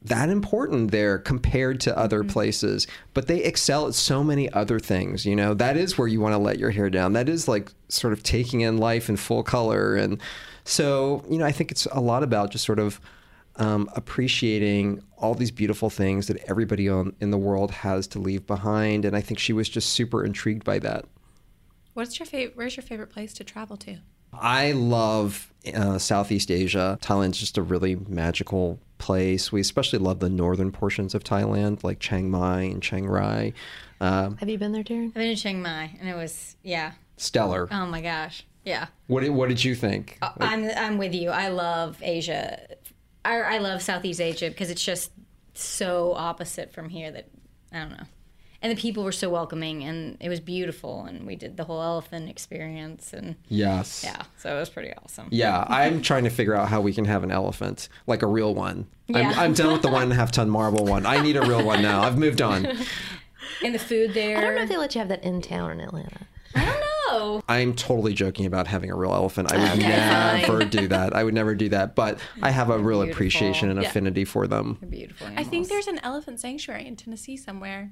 that 0.02 0.30
important 0.30 0.92
there 0.92 1.20
compared 1.20 1.82
to 1.82 1.98
other 1.98 2.24
places, 2.24 2.88
but 3.14 3.28
they 3.28 3.44
excel 3.44 3.88
at 3.88 3.94
so 3.94 4.24
many 4.24 4.52
other 4.54 4.80
things. 4.80 5.26
You 5.26 5.36
know, 5.36 5.54
that 5.56 5.76
is 5.76 5.98
where 5.98 6.08
you 6.08 6.22
want 6.22 6.34
to 6.34 6.38
let 6.38 6.58
your 6.58 6.72
hair 6.72 6.90
down. 6.90 7.14
That 7.14 7.28
is 7.28 7.48
like 7.48 7.72
sort 7.90 8.14
of 8.14 8.24
taking 8.24 8.62
in 8.62 8.78
life 8.78 9.10
in 9.10 9.18
full 9.18 9.44
color, 9.44 9.96
and 9.96 10.22
so 10.64 11.24
you 11.30 11.38
know, 11.38 11.46
I 11.46 11.52
think 11.52 11.72
it's 11.72 11.86
a 11.88 12.00
lot 12.00 12.24
about 12.24 12.52
just 12.52 12.66
sort 12.66 12.80
of 12.80 13.02
um, 13.58 13.90
appreciating 13.96 15.04
all 15.18 15.36
these 15.36 15.52
beautiful 15.52 15.90
things 15.90 16.28
that 16.28 16.38
everybody 16.48 16.88
on, 16.88 17.14
in 17.20 17.32
the 17.32 17.38
world 17.38 17.72
has 17.72 18.08
to 18.08 18.20
leave 18.20 18.48
behind, 18.48 19.04
and 19.04 19.16
I 19.16 19.22
think 19.22 19.38
she 19.38 19.52
was 19.52 19.68
just 19.68 19.90
super 19.90 20.24
intrigued 20.24 20.64
by 20.64 20.80
that. 20.80 21.06
What's 21.94 22.20
your 22.20 22.26
favorite? 22.26 22.56
Where's 22.56 22.78
your 22.78 22.84
favorite 22.84 23.10
place 23.10 23.34
to 23.34 23.44
travel 23.44 23.76
to? 23.78 23.98
I 24.32 24.72
love 24.72 25.52
uh, 25.74 25.98
Southeast 25.98 26.52
Asia. 26.52 26.98
Thailand's 27.02 27.40
just 27.40 27.58
a 27.58 27.62
really 27.62 27.96
magical 27.96 28.80
place. 29.00 29.52
We 29.52 29.60
especially 29.62 29.98
love 29.98 30.20
the 30.20 30.30
northern 30.30 30.72
portions 30.72 31.16
of 31.16 31.24
Thailand, 31.24 31.84
like 31.84 32.00
Chiang 32.00 32.30
Mai 32.30 32.62
and 32.62 32.84
Chiang 32.84 33.08
Rai. 33.08 33.56
Um, 34.00 34.38
Have 34.38 34.48
you 34.50 34.60
been 34.60 34.72
there, 34.72 34.84
Taryn? 34.84 35.08
I've 35.08 35.14
been 35.16 35.36
to 35.36 35.42
Chiang 35.42 35.62
Mai, 35.64 35.98
and 36.00 36.08
it 36.08 36.16
was 36.16 36.56
yeah. 36.62 36.92
stellar. 37.18 37.68
Oh 37.72 37.88
my 37.88 38.02
gosh, 38.02 38.46
yeah. 38.64 38.88
What 39.08 39.22
did, 39.22 39.32
what 39.32 39.50
did 39.50 39.64
you 39.64 39.74
think? 39.74 40.20
I'm 40.22 40.70
I'm 40.70 40.98
with 41.00 41.16
you. 41.16 41.32
I 41.32 41.48
love 41.48 41.98
Asia. 42.02 42.60
I, 43.26 43.40
I 43.40 43.58
love 43.58 43.82
Southeast 43.82 44.22
Asia 44.22 44.50
because 44.50 44.70
it's 44.70 44.84
just 44.84 45.12
so 45.54 46.14
opposite 46.14 46.72
from 46.72 46.90
here 46.90 47.12
that 47.12 47.28
I 47.74 47.80
don't 47.80 47.92
know. 47.92 48.06
And 48.62 48.76
the 48.76 48.82
people 48.82 49.06
were 49.06 49.14
so 49.14 49.30
welcoming, 49.30 49.84
and 49.86 50.18
it 50.20 50.28
was 50.28 50.42
beautiful, 50.42 51.06
and 51.06 51.26
we 51.26 51.38
did 51.38 51.56
the 51.56 51.64
whole 51.64 51.82
elephant 51.82 52.30
experience, 52.30 53.14
and 53.14 53.36
yes. 53.48 54.04
yeah, 54.04 54.24
so 54.38 54.54
it 54.54 54.60
was 54.60 54.70
pretty 54.70 54.92
awesome. 55.02 55.30
Yeah, 55.32 55.64
I'm 55.68 56.02
trying 56.02 56.26
to 56.26 56.30
figure 56.30 56.54
out 56.56 56.68
how 56.68 56.82
we 56.82 56.92
can 56.92 57.06
have 57.06 57.24
an 57.24 57.32
elephant, 57.32 57.88
like 58.06 58.22
a 58.22 58.28
real 58.28 58.54
one. 58.54 58.88
Yeah. 59.08 59.20
I'm, 59.30 59.40
I'm 59.40 59.54
done 59.54 59.72
with 59.72 59.82
the 59.82 59.90
one 59.90 60.04
and 60.04 60.12
a 60.12 60.16
half 60.16 60.32
ton 60.34 60.50
marble 60.50 60.84
one. 60.86 61.06
I 61.06 61.22
need 61.22 61.38
a 61.38 61.42
real 61.42 61.64
one 61.64 61.82
now. 61.82 62.02
I've 62.02 62.18
moved 62.18 62.42
on. 62.42 62.68
And 63.64 63.76
the 63.76 63.80
food 63.80 64.14
there. 64.14 64.38
I 64.38 64.42
don't 64.42 64.56
know 64.56 64.62
if 64.62 64.70
they 64.70 64.78
let 64.78 64.96
you 64.96 65.00
have 65.00 65.10
that 65.10 65.24
in 65.24 65.42
town 65.42 65.72
in 65.72 65.82
Atlanta. 65.82 66.28
I 66.56 66.64
don't 66.66 66.80
know. 67.12 67.42
I'm 67.50 67.74
totally 67.74 68.14
joking 68.14 68.46
about 68.46 68.68
having 68.68 68.90
a 68.90 68.96
real 68.96 69.12
elephant. 69.12 69.52
I 69.52 69.58
would 69.58 69.80
never 70.48 70.64
do 70.64 70.88
that. 70.88 71.14
I 71.14 71.24
would 71.26 71.34
never 71.34 71.56
do 71.56 71.68
that. 71.70 71.94
But 71.94 72.20
I 72.42 72.52
have 72.52 72.70
a 72.70 72.78
real 72.78 73.00
Beautiful. 73.00 73.12
appreciation 73.12 73.70
and 73.70 73.82
Yeah. 73.82 73.90
affinity 73.90 74.24
for 74.24 74.48
them. 74.48 74.78
They're 74.80 74.90
beautiful. 74.90 75.28
I 75.36 75.44
think 75.44 75.68
there's 75.68 75.88
an 75.88 76.00
elephant 76.04 76.40
sanctuary 76.40 76.86
in 76.88 76.96
Tennessee 76.96 77.36
somewhere. 77.36 77.92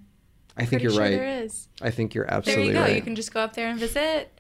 I 0.58 0.66
think 0.66 0.70
Pretty 0.70 0.84
you're 0.84 0.92
sure 0.94 1.02
right. 1.04 1.12
there 1.12 1.44
is. 1.44 1.68
I 1.82 1.92
think 1.92 2.14
you're 2.16 2.30
absolutely 2.32 2.66
right. 2.70 2.74
There 2.74 2.74
you 2.74 2.74
go. 2.74 2.82
right. 2.82 2.96
You 2.96 3.02
can 3.02 3.16
just 3.16 3.34
go 3.34 3.42
up 3.42 3.54
there 3.54 3.68
and 3.70 3.80
visit. 3.80 4.32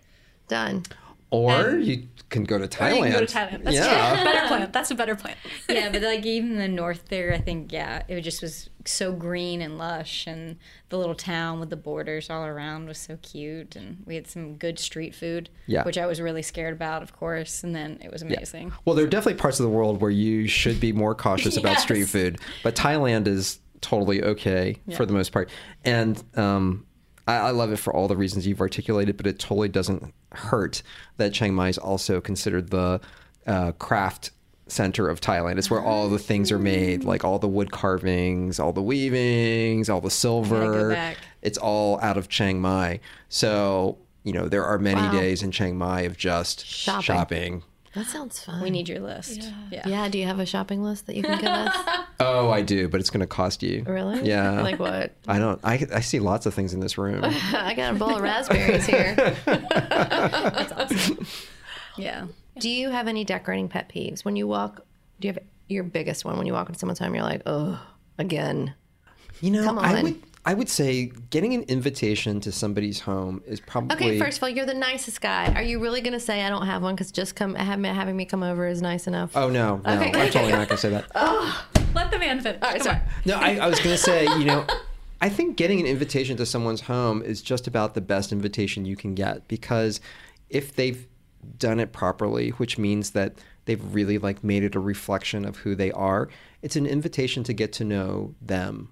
Done. 0.47 0.83
Or 1.29 1.51
And- 1.71 1.85
you 1.85 2.07
can 2.29 2.43
go 2.45 2.57
to 2.57 2.63
Or 2.63 2.67
Thailand. 2.67 2.95
you 2.95 3.03
can 3.03 3.11
go 3.11 3.25
to 3.25 3.33
Thailand. 3.33 3.63
That's 3.65 3.75
yeah. 3.75 4.15
true. 4.15 4.23
Better 4.23 4.47
plan. 4.47 4.69
That's 4.71 4.91
a 4.91 4.95
better 4.95 5.15
plan. 5.15 5.35
yeah, 5.69 5.89
but 5.91 6.01
like 6.01 6.25
even 6.25 6.57
the 6.57 6.69
north 6.69 7.09
there, 7.09 7.33
I 7.33 7.37
think 7.37 7.71
yeah, 7.73 8.03
it 8.07 8.21
just 8.21 8.41
was 8.41 8.69
so 8.85 9.11
green 9.11 9.61
and 9.61 9.77
lush, 9.77 10.25
and 10.25 10.55
the 10.87 10.97
little 10.97 11.15
town 11.15 11.59
with 11.59 11.69
the 11.69 11.75
borders 11.75 12.29
all 12.29 12.45
around 12.45 12.87
was 12.87 12.97
so 12.97 13.17
cute, 13.21 13.75
and 13.75 14.03
we 14.05 14.15
had 14.15 14.25
some 14.27 14.55
good 14.55 14.79
street 14.79 15.13
food, 15.13 15.49
Yeah. 15.65 15.83
which 15.83 15.97
I 15.97 16.05
was 16.05 16.21
really 16.21 16.41
scared 16.41 16.73
about, 16.73 17.03
of 17.03 17.11
course, 17.13 17.61
and 17.65 17.75
then 17.75 17.99
it 18.01 18.09
was 18.09 18.21
amazing. 18.21 18.71
Well, 18.85 18.95
there 18.95 19.03
are 19.03 19.09
definitely 19.09 19.39
parts 19.41 19.59
of 19.59 19.65
the 19.65 19.69
world 19.69 19.99
where 20.01 20.11
you 20.11 20.47
should 20.47 20.79
be 20.79 20.93
more 20.93 21.13
cautious 21.13 21.57
about 21.57 21.79
street 21.81 22.05
food, 22.07 22.39
but 22.63 22.73
Thailand 22.75 23.27
is 23.27 23.59
totally 23.81 24.23
okay 24.23 24.77
for 24.95 25.05
the 25.05 25.13
most 25.13 25.31
part. 25.31 25.49
And 25.85 26.21
um, 26.35 26.85
I, 27.27 27.35
I 27.35 27.49
love 27.51 27.71
it 27.71 27.77
for 27.77 27.93
all 27.93 28.07
the 28.07 28.17
reasons 28.17 28.47
you've 28.47 28.61
articulated, 28.61 29.17
but 29.17 29.27
it 29.27 29.39
totally 29.39 29.69
doesn't 29.69 30.13
hurt 30.31 30.81
that 31.17 31.33
Chiang 31.33 31.53
Mai 31.53 31.69
is 31.69 31.77
also 31.77 32.19
considered 32.21 32.69
the 32.69 32.99
uh, 33.45 33.71
craft 33.73 34.31
center 34.67 35.07
of 35.07 35.21
Thailand. 35.21 35.57
It's 35.57 35.69
where 35.69 35.81
all 35.81 36.09
the 36.09 36.19
things 36.19 36.51
are 36.51 36.59
made, 36.59 37.05
like 37.05 37.23
all 37.23 37.39
the 37.39 37.47
wood 37.47 37.71
carvings, 37.71 38.59
all 38.59 38.73
the 38.73 38.81
weavings, 38.81 39.89
all 39.89 40.01
the 40.01 40.09
silver. 40.11 41.13
It's 41.41 41.57
all 41.57 41.99
out 42.01 42.17
of 42.17 42.27
Chiang 42.27 42.59
Mai. 42.59 42.99
So, 43.29 43.97
you 44.23 44.33
know, 44.33 44.49
there 44.49 44.65
are 44.65 44.77
many 44.77 45.01
Wow. 45.01 45.11
days 45.11 45.41
in 45.43 45.51
Chiang 45.51 45.77
Mai 45.77 46.01
of 46.01 46.17
just 46.17 46.65
Shopping. 46.65 47.01
shopping. 47.03 47.63
That 47.95 48.05
sounds 48.05 48.43
fun. 48.43 48.61
We 48.61 48.69
need 48.69 48.87
your 48.89 48.99
list. 48.99 49.41
Yeah. 49.71 49.87
yeah. 49.87 50.07
Do 50.09 50.17
you 50.19 50.25
have 50.25 50.39
a 50.39 50.45
shopping 50.45 50.83
list 50.83 51.07
that 51.07 51.15
you 51.15 51.23
can 51.23 51.39
give 51.39 51.49
us? 51.49 51.75
Oh, 52.19 52.49
I 52.49 52.63
do, 52.63 52.89
but 52.89 52.99
it's 52.99 53.11
going 53.11 53.19
to 53.21 53.27
cost 53.27 53.61
you. 53.61 53.83
really? 53.87 54.27
Yeah. 54.27 54.61
Like 54.61 54.79
what? 54.79 55.13
I 55.27 55.37
don't. 55.37 55.59
I, 55.63 55.85
I 55.93 55.99
see 55.99 56.19
lots 56.19 56.47
of 56.47 56.53
things 56.55 56.73
in 56.73 56.79
this 56.79 56.97
room. 56.97 57.23
I 57.23 57.75
got 57.75 57.93
a 57.93 57.95
bowl 57.95 58.15
of 58.15 58.23
raspberries 58.23 58.87
here. 58.87 59.35
awesome. 59.47 61.27
Yeah. 61.95 62.25
Do 62.59 62.69
you 62.69 62.89
have 62.89 63.07
any 63.07 63.23
decorating 63.23 63.69
pet 63.69 63.89
peeves 63.89 64.25
when 64.25 64.35
you 64.35 64.47
walk? 64.47 64.83
Do 65.19 65.27
you 65.27 65.33
have 65.35 65.43
your 65.67 65.83
biggest 65.83 66.25
one 66.25 66.37
when 66.37 66.47
you 66.47 66.53
walk 66.53 66.69
into 66.69 66.79
someone's 66.79 66.97
home? 66.99 67.13
You're 67.13 67.23
like, 67.23 67.43
oh, 67.45 67.79
again. 68.17 68.73
You 69.41 69.51
know, 69.51 69.63
Come 69.63 69.77
I 69.77 69.97
on. 69.97 70.03
would. 70.03 70.23
I 70.47 70.53
would 70.53 70.69
say 70.69 71.11
getting 71.29 71.53
an 71.53 71.63
invitation 71.63 72.39
to 72.39 72.53
somebody's 72.53 73.01
home 73.01 73.43
is 73.45 73.59
probably. 73.59 73.95
Okay, 73.97 74.17
first 74.17 74.37
of 74.37 74.43
all, 74.43 74.49
you're 74.49 74.65
the 74.65 74.73
nicest 74.73 75.19
guy. 75.19 75.51
Are 75.53 75.61
you 75.61 75.77
really 75.77 75.99
going 75.99 76.13
to 76.13 76.21
say 76.21 76.41
I 76.41 76.49
don't 76.49 76.65
have 76.65 76.81
one 76.81 76.95
because 76.95 77.11
just 77.11 77.35
come 77.35 77.53
have, 77.55 77.83
having 77.83 78.15
me 78.15 78.23
come 78.23 78.43
over 78.43 78.65
is 78.65 78.81
nice 78.81 79.07
enough? 79.07 79.35
Oh 79.35 79.49
no, 79.49 79.81
no, 79.83 79.91
Okay. 79.91 80.13
I'm 80.13 80.31
totally 80.31 80.53
not 80.53 80.69
going 80.69 80.77
to 80.77 80.77
say 80.77 80.89
that. 80.91 81.05
oh, 81.15 81.67
Let 81.93 82.11
the 82.11 82.17
man 82.17 82.39
finish. 82.39 82.61
Come 82.61 82.79
sorry. 82.79 82.95
on. 82.95 83.01
No, 83.25 83.35
I, 83.35 83.57
I 83.57 83.67
was 83.67 83.79
going 83.79 83.93
to 83.93 84.01
say, 84.01 84.23
you 84.23 84.45
know, 84.45 84.65
I 85.19 85.27
think 85.27 85.57
getting 85.57 85.81
an 85.81 85.85
invitation 85.85 86.37
to 86.37 86.45
someone's 86.45 86.79
home 86.79 87.21
is 87.23 87.41
just 87.41 87.67
about 87.67 87.93
the 87.93 88.01
best 88.01 88.31
invitation 88.31 88.85
you 88.85 88.95
can 88.95 89.15
get 89.15 89.49
because 89.49 89.99
if 90.49 90.73
they've 90.73 91.05
done 91.57 91.81
it 91.81 91.91
properly, 91.91 92.51
which 92.51 92.77
means 92.77 93.11
that 93.11 93.33
they've 93.65 93.93
really 93.93 94.17
like 94.17 94.43
made 94.43 94.63
it 94.63 94.75
a 94.75 94.79
reflection 94.79 95.45
of 95.45 95.57
who 95.57 95.75
they 95.75 95.91
are. 95.91 96.29
It's 96.61 96.75
an 96.75 96.85
invitation 96.85 97.43
to 97.43 97.53
get 97.53 97.73
to 97.73 97.83
know 97.83 98.33
them. 98.41 98.89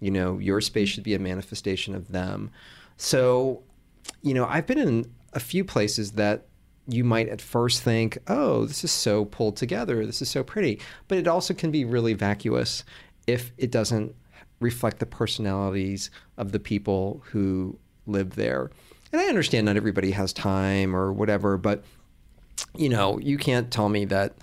You 0.00 0.10
know, 0.10 0.38
your 0.38 0.60
space 0.60 0.88
should 0.88 1.04
be 1.04 1.14
a 1.14 1.18
manifestation 1.18 1.94
of 1.94 2.10
them. 2.12 2.50
So, 2.96 3.62
you 4.22 4.34
know, 4.34 4.46
I've 4.46 4.66
been 4.66 4.78
in 4.78 5.12
a 5.32 5.40
few 5.40 5.64
places 5.64 6.12
that 6.12 6.46
you 6.86 7.04
might 7.04 7.28
at 7.28 7.40
first 7.40 7.82
think, 7.82 8.18
oh, 8.26 8.64
this 8.64 8.82
is 8.82 8.90
so 8.90 9.24
pulled 9.26 9.56
together. 9.56 10.04
This 10.04 10.20
is 10.20 10.28
so 10.28 10.42
pretty. 10.42 10.80
But 11.08 11.18
it 11.18 11.28
also 11.28 11.54
can 11.54 11.70
be 11.70 11.84
really 11.84 12.14
vacuous 12.14 12.84
if 13.26 13.52
it 13.58 13.70
doesn't 13.70 14.14
reflect 14.58 14.98
the 14.98 15.06
personalities 15.06 16.10
of 16.36 16.52
the 16.52 16.58
people 16.58 17.22
who 17.26 17.78
live 18.06 18.34
there. 18.34 18.70
And 19.12 19.20
I 19.20 19.26
understand 19.26 19.66
not 19.66 19.76
everybody 19.76 20.10
has 20.12 20.32
time 20.32 20.94
or 20.94 21.12
whatever, 21.12 21.56
but 21.56 21.84
you 22.76 22.88
know, 22.88 23.18
you 23.18 23.38
can't 23.38 23.70
tell 23.70 23.88
me 23.88 24.04
that 24.06 24.34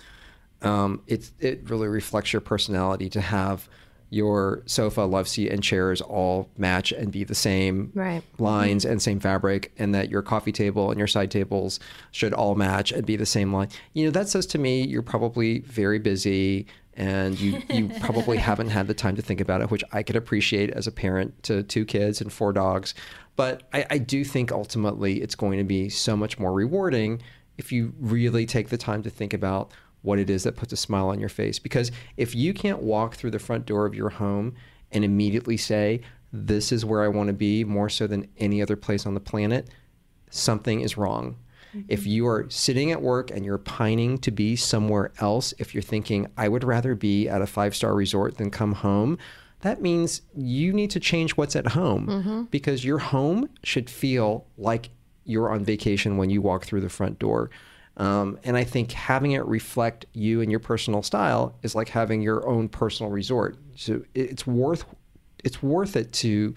um, 0.62 1.02
it 1.06 1.30
it 1.38 1.70
really 1.70 1.88
reflects 1.88 2.32
your 2.32 2.40
personality 2.40 3.08
to 3.10 3.20
have 3.20 3.68
your 4.10 4.62
sofa, 4.66 5.02
love 5.02 5.28
seat, 5.28 5.50
and 5.50 5.62
chairs 5.62 6.00
all 6.00 6.48
match 6.56 6.92
and 6.92 7.12
be 7.12 7.24
the 7.24 7.34
same 7.34 7.92
Right. 7.94 8.22
lines 8.38 8.84
and 8.84 9.02
same 9.02 9.20
fabric, 9.20 9.72
and 9.78 9.94
that 9.94 10.08
your 10.10 10.22
coffee 10.22 10.52
table 10.52 10.90
and 10.90 10.98
your 10.98 11.06
side 11.06 11.30
tables 11.30 11.78
should 12.10 12.32
all 12.32 12.54
match 12.54 12.90
and 12.90 13.04
be 13.04 13.16
the 13.16 13.26
same 13.26 13.52
line. 13.52 13.68
You 13.92 14.06
know, 14.06 14.10
that 14.12 14.28
says 14.28 14.46
to 14.46 14.58
me 14.58 14.82
you're 14.86 15.02
probably 15.02 15.60
very 15.60 15.98
busy 15.98 16.66
and 16.94 17.38
you, 17.38 17.62
you 17.70 17.88
probably 18.00 18.38
haven't 18.38 18.70
had 18.70 18.88
the 18.88 18.94
time 18.94 19.14
to 19.16 19.22
think 19.22 19.40
about 19.40 19.60
it, 19.60 19.70
which 19.70 19.84
I 19.92 20.02
could 20.02 20.16
appreciate 20.16 20.70
as 20.70 20.86
a 20.86 20.92
parent 20.92 21.42
to 21.44 21.62
two 21.62 21.84
kids 21.84 22.20
and 22.20 22.32
four 22.32 22.52
dogs. 22.52 22.94
But 23.36 23.62
I, 23.72 23.86
I 23.90 23.98
do 23.98 24.24
think 24.24 24.50
ultimately 24.50 25.22
it's 25.22 25.36
going 25.36 25.58
to 25.58 25.64
be 25.64 25.90
so 25.90 26.16
much 26.16 26.38
more 26.40 26.52
rewarding 26.52 27.22
if 27.56 27.70
you 27.72 27.92
really 28.00 28.46
take 28.46 28.68
the 28.70 28.76
time 28.78 29.02
to 29.04 29.10
think 29.10 29.32
about 29.32 29.70
what 30.08 30.18
it 30.18 30.30
is 30.30 30.42
that 30.42 30.56
puts 30.56 30.72
a 30.72 30.76
smile 30.76 31.10
on 31.10 31.20
your 31.20 31.28
face. 31.28 31.58
Because 31.58 31.92
if 32.16 32.34
you 32.34 32.54
can't 32.54 32.82
walk 32.82 33.14
through 33.14 33.30
the 33.30 33.38
front 33.38 33.66
door 33.66 33.84
of 33.84 33.94
your 33.94 34.08
home 34.08 34.54
and 34.90 35.04
immediately 35.04 35.58
say, 35.58 36.00
This 36.32 36.72
is 36.72 36.84
where 36.84 37.02
I 37.02 37.08
want 37.08 37.26
to 37.26 37.34
be 37.34 37.62
more 37.62 37.90
so 37.90 38.06
than 38.06 38.26
any 38.38 38.62
other 38.62 38.74
place 38.74 39.04
on 39.04 39.12
the 39.12 39.20
planet, 39.20 39.68
something 40.30 40.80
is 40.80 40.96
wrong. 40.96 41.36
Mm-hmm. 41.68 41.80
If 41.88 42.06
you 42.06 42.26
are 42.26 42.46
sitting 42.48 42.90
at 42.90 43.02
work 43.02 43.30
and 43.30 43.44
you're 43.44 43.58
pining 43.58 44.16
to 44.18 44.30
be 44.30 44.56
somewhere 44.56 45.12
else, 45.20 45.52
if 45.58 45.74
you're 45.74 45.82
thinking, 45.82 46.26
I 46.38 46.48
would 46.48 46.64
rather 46.64 46.94
be 46.94 47.28
at 47.28 47.42
a 47.42 47.46
five 47.46 47.76
star 47.76 47.94
resort 47.94 48.38
than 48.38 48.50
come 48.50 48.72
home, 48.72 49.18
that 49.60 49.82
means 49.82 50.22
you 50.34 50.72
need 50.72 50.90
to 50.92 51.00
change 51.00 51.32
what's 51.32 51.54
at 51.54 51.68
home 51.68 52.06
mm-hmm. 52.06 52.42
because 52.44 52.82
your 52.82 52.98
home 52.98 53.50
should 53.62 53.90
feel 53.90 54.46
like 54.56 54.88
you're 55.24 55.50
on 55.50 55.64
vacation 55.64 56.16
when 56.16 56.30
you 56.30 56.40
walk 56.40 56.64
through 56.64 56.80
the 56.80 56.88
front 56.88 57.18
door. 57.18 57.50
Um, 57.98 58.38
and 58.44 58.56
I 58.56 58.64
think 58.64 58.92
having 58.92 59.32
it 59.32 59.44
reflect 59.44 60.06
you 60.12 60.40
and 60.40 60.50
your 60.50 60.60
personal 60.60 61.02
style 61.02 61.56
is 61.62 61.74
like 61.74 61.88
having 61.88 62.22
your 62.22 62.48
own 62.48 62.68
personal 62.68 63.10
resort. 63.10 63.58
So 63.74 64.02
it's 64.14 64.46
worth 64.46 64.84
it's 65.44 65.62
worth 65.62 65.96
it 65.96 66.12
to 66.12 66.54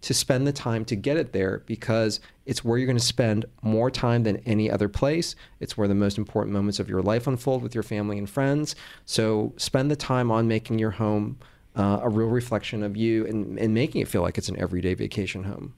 to 0.00 0.14
spend 0.14 0.46
the 0.46 0.52
time 0.52 0.84
to 0.84 0.94
get 0.96 1.16
it 1.16 1.32
there 1.32 1.62
because 1.66 2.20
it's 2.46 2.64
where 2.64 2.78
you're 2.78 2.86
going 2.86 2.96
to 2.96 3.04
spend 3.04 3.44
more 3.62 3.90
time 3.90 4.22
than 4.22 4.36
any 4.38 4.70
other 4.70 4.88
place. 4.88 5.34
It's 5.60 5.76
where 5.76 5.88
the 5.88 5.94
most 5.94 6.18
important 6.18 6.52
moments 6.54 6.78
of 6.78 6.88
your 6.88 7.02
life 7.02 7.26
unfold 7.26 7.62
with 7.62 7.74
your 7.74 7.82
family 7.82 8.16
and 8.16 8.30
friends. 8.30 8.76
So 9.06 9.52
spend 9.56 9.90
the 9.90 9.96
time 9.96 10.30
on 10.30 10.46
making 10.46 10.78
your 10.78 10.92
home 10.92 11.38
uh, 11.74 12.00
a 12.02 12.08
real 12.08 12.28
reflection 12.28 12.82
of 12.82 12.96
you 12.96 13.26
and, 13.26 13.58
and 13.58 13.74
making 13.74 14.00
it 14.00 14.08
feel 14.08 14.22
like 14.22 14.38
it's 14.38 14.48
an 14.48 14.58
everyday 14.58 14.94
vacation 14.94 15.44
home. 15.44 15.74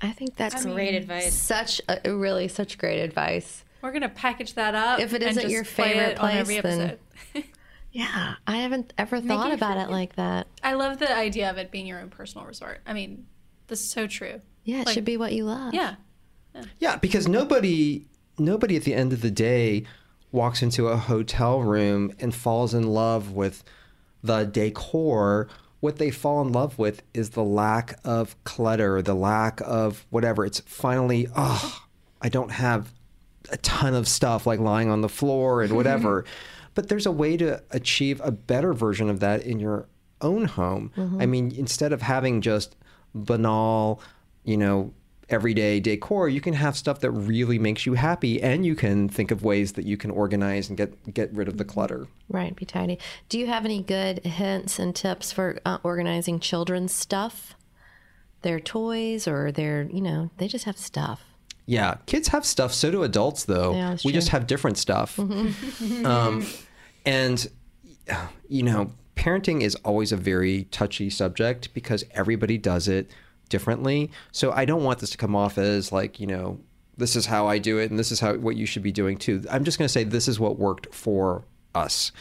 I 0.00 0.12
think 0.12 0.36
that's 0.36 0.64
Great 0.64 0.94
advice. 0.94 1.34
such 1.34 1.80
a, 1.88 2.14
really 2.14 2.48
such 2.48 2.78
great 2.78 3.00
advice. 3.00 3.64
We're 3.82 3.92
gonna 3.92 4.08
package 4.08 4.54
that 4.54 4.74
up. 4.74 5.00
If 5.00 5.12
it 5.14 5.22
and 5.22 5.30
isn't 5.32 5.42
just 5.42 5.52
your 5.52 5.64
favorite 5.64 6.12
it 6.12 6.20
on 6.20 6.30
every 6.32 6.60
place, 6.60 6.76
then- 6.76 6.98
Yeah, 7.92 8.34
I 8.46 8.58
haven't 8.58 8.92
ever 8.98 9.20
thought 9.20 9.48
you 9.48 9.54
about 9.54 9.74
feel 9.76 9.86
it 9.86 9.90
like 9.90 10.14
that. 10.14 10.46
I 10.62 10.74
love 10.74 10.98
the 11.00 11.12
idea 11.12 11.50
of 11.50 11.58
it 11.58 11.72
being 11.72 11.86
your 11.88 11.98
own 11.98 12.08
personal 12.08 12.46
resort. 12.46 12.80
I 12.86 12.92
mean, 12.92 13.26
this 13.66 13.80
is 13.80 13.88
so 13.90 14.06
true. 14.06 14.40
Yeah, 14.64 14.82
it 14.82 14.86
Like- 14.86 14.94
should 14.94 15.04
be 15.04 15.16
what 15.16 15.32
you 15.32 15.44
love. 15.44 15.74
Yeah. 15.74 15.96
Yeah, 16.78 16.96
because 16.96 17.26
nobody 17.28 18.06
nobody 18.38 18.76
at 18.76 18.84
the 18.84 18.94
end 18.94 19.12
of 19.12 19.22
the 19.22 19.30
day 19.30 19.84
walks 20.32 20.62
into 20.62 20.88
a 20.88 20.96
hotel 20.96 21.60
room 21.62 22.12
and 22.20 22.34
falls 22.34 22.74
in 22.74 22.86
love 22.86 23.32
with 23.32 23.64
the 24.22 24.44
decor. 24.44 25.48
What 25.80 25.96
they 25.96 26.10
fall 26.10 26.40
in 26.42 26.52
love 26.52 26.78
with 26.78 27.02
is 27.14 27.30
the 27.30 27.42
lack 27.44 27.98
of 28.04 28.36
clutter, 28.44 29.00
the 29.02 29.14
lack 29.14 29.60
of 29.64 30.06
whatever. 30.10 30.44
It's 30.44 30.60
finally, 30.60 31.26
oh, 31.36 31.82
I 32.20 32.28
don't 32.28 32.50
have 32.52 32.92
a 33.50 33.56
ton 33.58 33.94
of 33.94 34.08
stuff 34.08 34.46
like 34.46 34.60
lying 34.60 34.90
on 34.90 35.00
the 35.00 35.08
floor 35.08 35.62
and 35.62 35.70
mm-hmm. 35.70 35.76
whatever. 35.76 36.24
but 36.74 36.88
there's 36.88 37.06
a 37.06 37.12
way 37.12 37.36
to 37.36 37.62
achieve 37.70 38.20
a 38.24 38.30
better 38.30 38.72
version 38.72 39.10
of 39.10 39.20
that 39.20 39.42
in 39.42 39.58
your 39.58 39.88
own 40.20 40.44
home. 40.44 40.92
I 40.96 41.00
mm-hmm. 41.00 41.30
mean, 41.30 41.52
instead 41.56 41.92
of 41.92 42.02
having 42.02 42.40
just 42.40 42.76
banal, 43.14 44.00
you 44.44 44.56
know, 44.56 44.92
everyday 45.28 45.80
decor, 45.80 46.28
you 46.28 46.40
can 46.40 46.54
have 46.54 46.76
stuff 46.76 47.00
that 47.00 47.10
really 47.10 47.58
makes 47.58 47.86
you 47.86 47.94
happy 47.94 48.42
and 48.42 48.66
you 48.66 48.74
can 48.74 49.08
think 49.08 49.30
of 49.30 49.44
ways 49.44 49.72
that 49.72 49.84
you 49.84 49.96
can 49.96 50.10
organize 50.10 50.68
and 50.68 50.76
get 50.76 51.14
get 51.14 51.32
rid 51.32 51.48
of 51.48 51.56
the 51.56 51.64
mm-hmm. 51.64 51.72
clutter. 51.72 52.08
Right, 52.28 52.54
be 52.54 52.64
tidy. 52.64 52.98
Do 53.28 53.38
you 53.38 53.46
have 53.46 53.64
any 53.64 53.82
good 53.82 54.24
hints 54.24 54.78
and 54.78 54.94
tips 54.94 55.32
for 55.32 55.58
uh, 55.64 55.78
organizing 55.82 56.40
children's 56.40 56.92
stuff? 56.92 57.54
Their 58.42 58.60
toys 58.60 59.28
or 59.28 59.52
their, 59.52 59.82
you 59.82 60.00
know, 60.00 60.30
they 60.38 60.48
just 60.48 60.64
have 60.64 60.78
stuff. 60.78 61.29
Yeah, 61.66 61.96
kids 62.06 62.28
have 62.28 62.44
stuff. 62.44 62.72
So 62.72 62.90
do 62.90 63.02
adults, 63.02 63.44
though. 63.44 63.74
Yeah, 63.74 63.92
we 63.92 63.98
true. 63.98 64.12
just 64.12 64.28
have 64.30 64.46
different 64.46 64.78
stuff. 64.78 65.18
um, 66.04 66.46
and 67.06 67.46
you 68.48 68.62
know, 68.62 68.92
parenting 69.16 69.62
is 69.62 69.74
always 69.76 70.12
a 70.12 70.16
very 70.16 70.64
touchy 70.64 71.10
subject 71.10 71.72
because 71.74 72.04
everybody 72.12 72.58
does 72.58 72.88
it 72.88 73.10
differently. 73.48 74.10
So 74.32 74.52
I 74.52 74.64
don't 74.64 74.82
want 74.82 74.98
this 74.98 75.10
to 75.10 75.18
come 75.18 75.36
off 75.36 75.58
as 75.58 75.92
like 75.92 76.18
you 76.18 76.26
know, 76.26 76.58
this 76.96 77.16
is 77.16 77.26
how 77.26 77.46
I 77.46 77.58
do 77.58 77.78
it, 77.78 77.90
and 77.90 77.98
this 77.98 78.10
is 78.10 78.20
how 78.20 78.34
what 78.34 78.56
you 78.56 78.66
should 78.66 78.82
be 78.82 78.92
doing 78.92 79.16
too. 79.16 79.44
I'm 79.50 79.64
just 79.64 79.78
going 79.78 79.86
to 79.86 79.92
say 79.92 80.04
this 80.04 80.28
is 80.28 80.40
what 80.40 80.58
worked 80.58 80.94
for 80.94 81.44
us. 81.74 82.12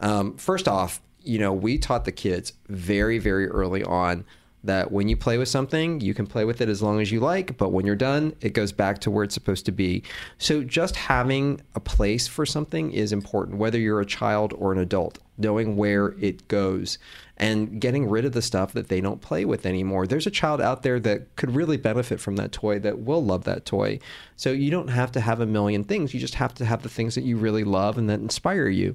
Um, 0.00 0.36
first 0.36 0.66
off, 0.66 1.00
you 1.22 1.38
know, 1.38 1.52
we 1.52 1.78
taught 1.78 2.04
the 2.04 2.12
kids 2.12 2.52
very, 2.68 3.18
very 3.18 3.46
early 3.46 3.82
on 3.82 4.24
that 4.64 4.92
when 4.92 5.08
you 5.08 5.16
play 5.16 5.38
with 5.38 5.48
something, 5.48 6.00
you 6.00 6.12
can 6.12 6.26
play 6.26 6.44
with 6.44 6.60
it 6.60 6.68
as 6.68 6.82
long 6.82 7.00
as 7.00 7.10
you 7.10 7.20
like, 7.20 7.56
but 7.56 7.70
when 7.70 7.86
you're 7.86 7.96
done, 7.96 8.34
it 8.40 8.52
goes 8.52 8.72
back 8.72 8.98
to 9.00 9.10
where 9.10 9.24
it's 9.24 9.34
supposed 9.34 9.64
to 9.66 9.72
be. 9.72 10.02
So 10.38 10.62
just 10.62 10.96
having 10.96 11.60
a 11.74 11.80
place 11.80 12.28
for 12.28 12.44
something 12.44 12.92
is 12.92 13.12
important, 13.12 13.58
whether 13.58 13.78
you're 13.78 14.00
a 14.00 14.06
child 14.06 14.52
or 14.58 14.72
an 14.72 14.78
adult, 14.78 15.18
knowing 15.38 15.76
where 15.76 16.08
it 16.20 16.46
goes 16.48 16.98
and 17.38 17.80
getting 17.80 18.08
rid 18.08 18.26
of 18.26 18.32
the 18.32 18.42
stuff 18.42 18.74
that 18.74 18.88
they 18.88 19.00
don't 19.00 19.22
play 19.22 19.46
with 19.46 19.64
anymore. 19.64 20.06
There's 20.06 20.26
a 20.26 20.30
child 20.30 20.60
out 20.60 20.82
there 20.82 21.00
that 21.00 21.34
could 21.36 21.54
really 21.54 21.78
benefit 21.78 22.20
from 22.20 22.36
that 22.36 22.52
toy 22.52 22.78
that 22.80 22.98
will 22.98 23.24
love 23.24 23.44
that 23.44 23.64
toy. 23.64 23.98
So 24.36 24.52
you 24.52 24.70
don't 24.70 24.88
have 24.88 25.10
to 25.12 25.20
have 25.20 25.40
a 25.40 25.46
million 25.46 25.84
things. 25.84 26.12
You 26.12 26.20
just 26.20 26.34
have 26.34 26.52
to 26.56 26.66
have 26.66 26.82
the 26.82 26.90
things 26.90 27.14
that 27.14 27.24
you 27.24 27.38
really 27.38 27.64
love 27.64 27.96
and 27.96 28.10
that 28.10 28.20
inspire 28.20 28.68
you. 28.68 28.94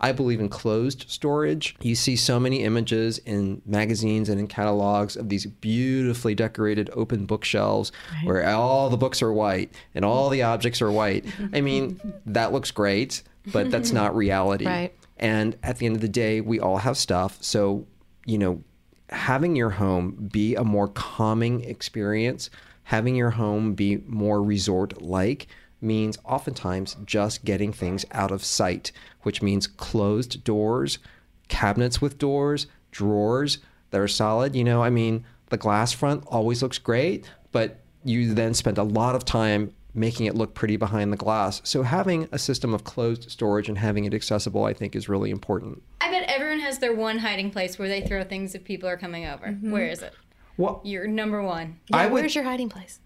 I 0.00 0.12
believe 0.12 0.40
in 0.40 0.48
closed 0.48 1.04
storage. 1.08 1.76
You 1.80 1.94
see 1.94 2.16
so 2.16 2.38
many 2.38 2.62
images 2.62 3.18
in 3.18 3.62
magazines 3.66 4.28
and 4.28 4.38
in 4.38 4.46
catalogs 4.46 5.16
of 5.16 5.28
these 5.28 5.46
beautifully 5.46 6.34
decorated 6.34 6.90
open 6.92 7.26
bookshelves 7.26 7.90
where 8.24 8.48
all 8.48 8.90
the 8.90 8.96
books 8.96 9.22
are 9.22 9.32
white 9.32 9.72
and 9.94 10.04
all 10.04 10.28
the 10.28 10.42
objects 10.42 10.80
are 10.80 10.92
white. 10.92 11.24
I 11.52 11.60
mean, 11.60 12.00
that 12.26 12.52
looks 12.52 12.70
great, 12.70 13.22
but 13.52 13.70
that's 13.70 13.92
not 13.92 14.14
reality. 14.14 14.66
Right. 14.66 14.94
And 15.16 15.56
at 15.62 15.78
the 15.78 15.86
end 15.86 15.96
of 15.96 16.00
the 16.00 16.08
day, 16.08 16.40
we 16.40 16.60
all 16.60 16.78
have 16.78 16.96
stuff. 16.96 17.38
So, 17.42 17.86
you 18.24 18.38
know, 18.38 18.62
having 19.10 19.56
your 19.56 19.70
home 19.70 20.28
be 20.30 20.54
a 20.54 20.62
more 20.62 20.88
calming 20.88 21.64
experience, 21.64 22.50
having 22.84 23.16
your 23.16 23.30
home 23.30 23.74
be 23.74 23.98
more 24.06 24.42
resort 24.42 25.02
like 25.02 25.48
means 25.80 26.18
oftentimes 26.24 26.96
just 27.04 27.44
getting 27.44 27.72
things 27.72 28.04
out 28.12 28.30
of 28.30 28.44
sight, 28.44 28.92
which 29.22 29.42
means 29.42 29.66
closed 29.66 30.42
doors, 30.44 30.98
cabinets 31.48 32.00
with 32.00 32.18
doors, 32.18 32.66
drawers 32.90 33.58
that 33.90 34.00
are 34.00 34.08
solid. 34.08 34.54
You 34.56 34.64
know, 34.64 34.82
I 34.82 34.90
mean, 34.90 35.24
the 35.50 35.56
glass 35.56 35.92
front 35.92 36.24
always 36.26 36.62
looks 36.62 36.78
great, 36.78 37.30
but 37.52 37.80
you 38.04 38.34
then 38.34 38.54
spend 38.54 38.78
a 38.78 38.82
lot 38.82 39.14
of 39.14 39.24
time 39.24 39.72
making 39.94 40.26
it 40.26 40.34
look 40.34 40.54
pretty 40.54 40.76
behind 40.76 41.12
the 41.12 41.16
glass. 41.16 41.60
So 41.64 41.82
having 41.82 42.28
a 42.30 42.38
system 42.38 42.72
of 42.74 42.84
closed 42.84 43.30
storage 43.30 43.68
and 43.68 43.78
having 43.78 44.04
it 44.04 44.14
accessible, 44.14 44.64
I 44.64 44.72
think, 44.72 44.94
is 44.94 45.08
really 45.08 45.30
important. 45.30 45.82
I 46.00 46.10
bet 46.10 46.24
everyone 46.28 46.60
has 46.60 46.78
their 46.78 46.94
one 46.94 47.18
hiding 47.18 47.50
place 47.50 47.78
where 47.78 47.88
they 47.88 48.02
throw 48.02 48.22
things 48.22 48.54
if 48.54 48.62
people 48.64 48.88
are 48.88 48.96
coming 48.96 49.26
over. 49.26 49.46
Mm-hmm. 49.46 49.70
Where 49.72 49.88
is 49.88 50.02
it? 50.02 50.14
Well, 50.56 50.80
Your 50.84 51.06
number 51.06 51.42
one. 51.42 51.78
Yeah, 51.88 51.96
I 51.96 52.06
would- 52.06 52.20
where's 52.20 52.34
your 52.34 52.44
hiding 52.44 52.68
place? 52.68 53.00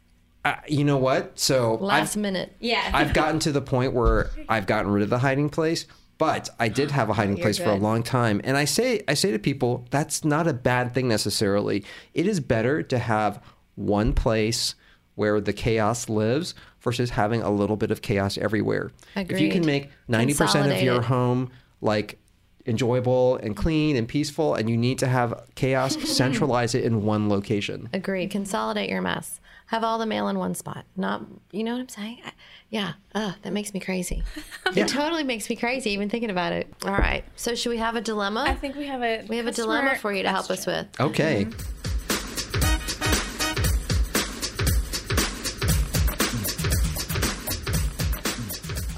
Uh, 0.44 0.56
you 0.66 0.84
know 0.84 0.96
what? 0.96 1.38
So 1.38 1.76
Last 1.76 2.16
I've, 2.16 2.22
minute. 2.22 2.56
Yeah. 2.60 2.90
I've 2.92 3.14
gotten 3.14 3.38
to 3.40 3.52
the 3.52 3.60
point 3.60 3.92
where 3.92 4.30
I've 4.48 4.66
gotten 4.66 4.90
rid 4.90 5.02
of 5.02 5.10
the 5.10 5.18
hiding 5.18 5.48
place, 5.50 5.86
but 6.18 6.50
I 6.58 6.68
did 6.68 6.90
have 6.90 7.08
a 7.08 7.12
hiding 7.12 7.36
You're 7.36 7.44
place 7.44 7.58
for 7.58 7.70
a 7.70 7.76
long 7.76 8.02
time. 8.02 8.40
And 8.42 8.56
I 8.56 8.64
say 8.64 9.02
I 9.06 9.14
say 9.14 9.30
to 9.30 9.38
people, 9.38 9.86
that's 9.90 10.24
not 10.24 10.48
a 10.48 10.52
bad 10.52 10.94
thing 10.94 11.08
necessarily. 11.08 11.84
It 12.14 12.26
is 12.26 12.40
better 12.40 12.82
to 12.82 12.98
have 12.98 13.42
one 13.76 14.12
place 14.12 14.74
where 15.14 15.40
the 15.40 15.52
chaos 15.52 16.08
lives 16.08 16.54
versus 16.80 17.10
having 17.10 17.42
a 17.42 17.50
little 17.50 17.76
bit 17.76 17.90
of 17.90 18.02
chaos 18.02 18.36
everywhere. 18.38 18.90
If 19.14 19.40
you 19.40 19.50
can 19.50 19.64
make 19.64 19.90
90% 20.08 20.74
of 20.74 20.82
your 20.82 21.02
home 21.02 21.50
like 21.80 22.18
enjoyable 22.66 23.36
and 23.36 23.56
clean 23.56 23.96
and 23.96 24.08
peaceful 24.08 24.54
and 24.54 24.70
you 24.70 24.76
need 24.76 24.98
to 24.98 25.06
have 25.06 25.48
chaos, 25.54 25.96
centralize 26.08 26.74
it 26.74 26.84
in 26.84 27.02
one 27.02 27.28
location. 27.28 27.88
Agreed. 27.92 28.30
Consolidate 28.30 28.88
your 28.88 29.02
mess. 29.02 29.40
Have 29.72 29.84
all 29.84 29.96
the 29.98 30.04
mail 30.06 30.28
in 30.28 30.38
one 30.38 30.54
spot. 30.54 30.84
Not, 30.96 31.22
you 31.50 31.64
know 31.64 31.72
what 31.72 31.80
I'm 31.80 31.88
saying? 31.88 32.20
I- 32.26 32.32
yeah. 32.68 32.92
Ugh, 33.14 33.34
that 33.42 33.52
makes 33.54 33.72
me 33.74 33.80
crazy. 33.80 34.22
It 34.76 34.86
totally 34.88 35.24
makes 35.24 35.48
me 35.50 35.56
crazy 35.56 35.90
even 35.90 36.08
thinking 36.08 36.30
about 36.30 36.52
it. 36.52 36.72
All 36.84 36.92
right. 36.92 37.24
So 37.36 37.54
should 37.54 37.70
we 37.70 37.78
have 37.78 37.96
a 37.96 38.00
dilemma? 38.00 38.44
I 38.46 38.54
think 38.54 38.76
we 38.76 38.86
have 38.86 39.02
a 39.02 39.24
we 39.28 39.36
have 39.38 39.46
a 39.46 39.52
dilemma 39.52 39.96
for 39.96 40.12
you 40.12 40.22
to 40.22 40.28
help 40.30 40.50
us 40.50 40.66
with. 40.66 40.86
Okay. 41.00 41.46
Mm-hmm. 41.46 42.62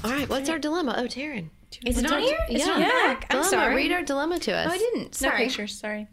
All 0.03 0.11
right. 0.11 0.29
What's 0.29 0.49
our 0.49 0.59
dilemma? 0.59 0.95
Oh, 0.97 1.05
Taryn. 1.05 1.49
Is 1.85 1.97
it 1.97 2.11
on 2.11 2.21
here? 2.21 2.37
It's 2.49 2.65
Yeah. 2.65 2.73
on 2.73 2.81
back. 2.81 3.25
I'm 3.29 3.37
Dilemma. 3.41 3.49
sorry. 3.49 3.75
Read 3.75 3.91
our 3.91 4.03
dilemma 4.03 4.39
to 4.39 4.51
us. 4.53 4.67
Oh, 4.69 4.71
I 4.73 4.77
didn't. 4.77 5.03
No 5.21 5.29
Sorry. 5.29 5.45
pictures. 5.45 5.77
Sorry. 5.77 6.07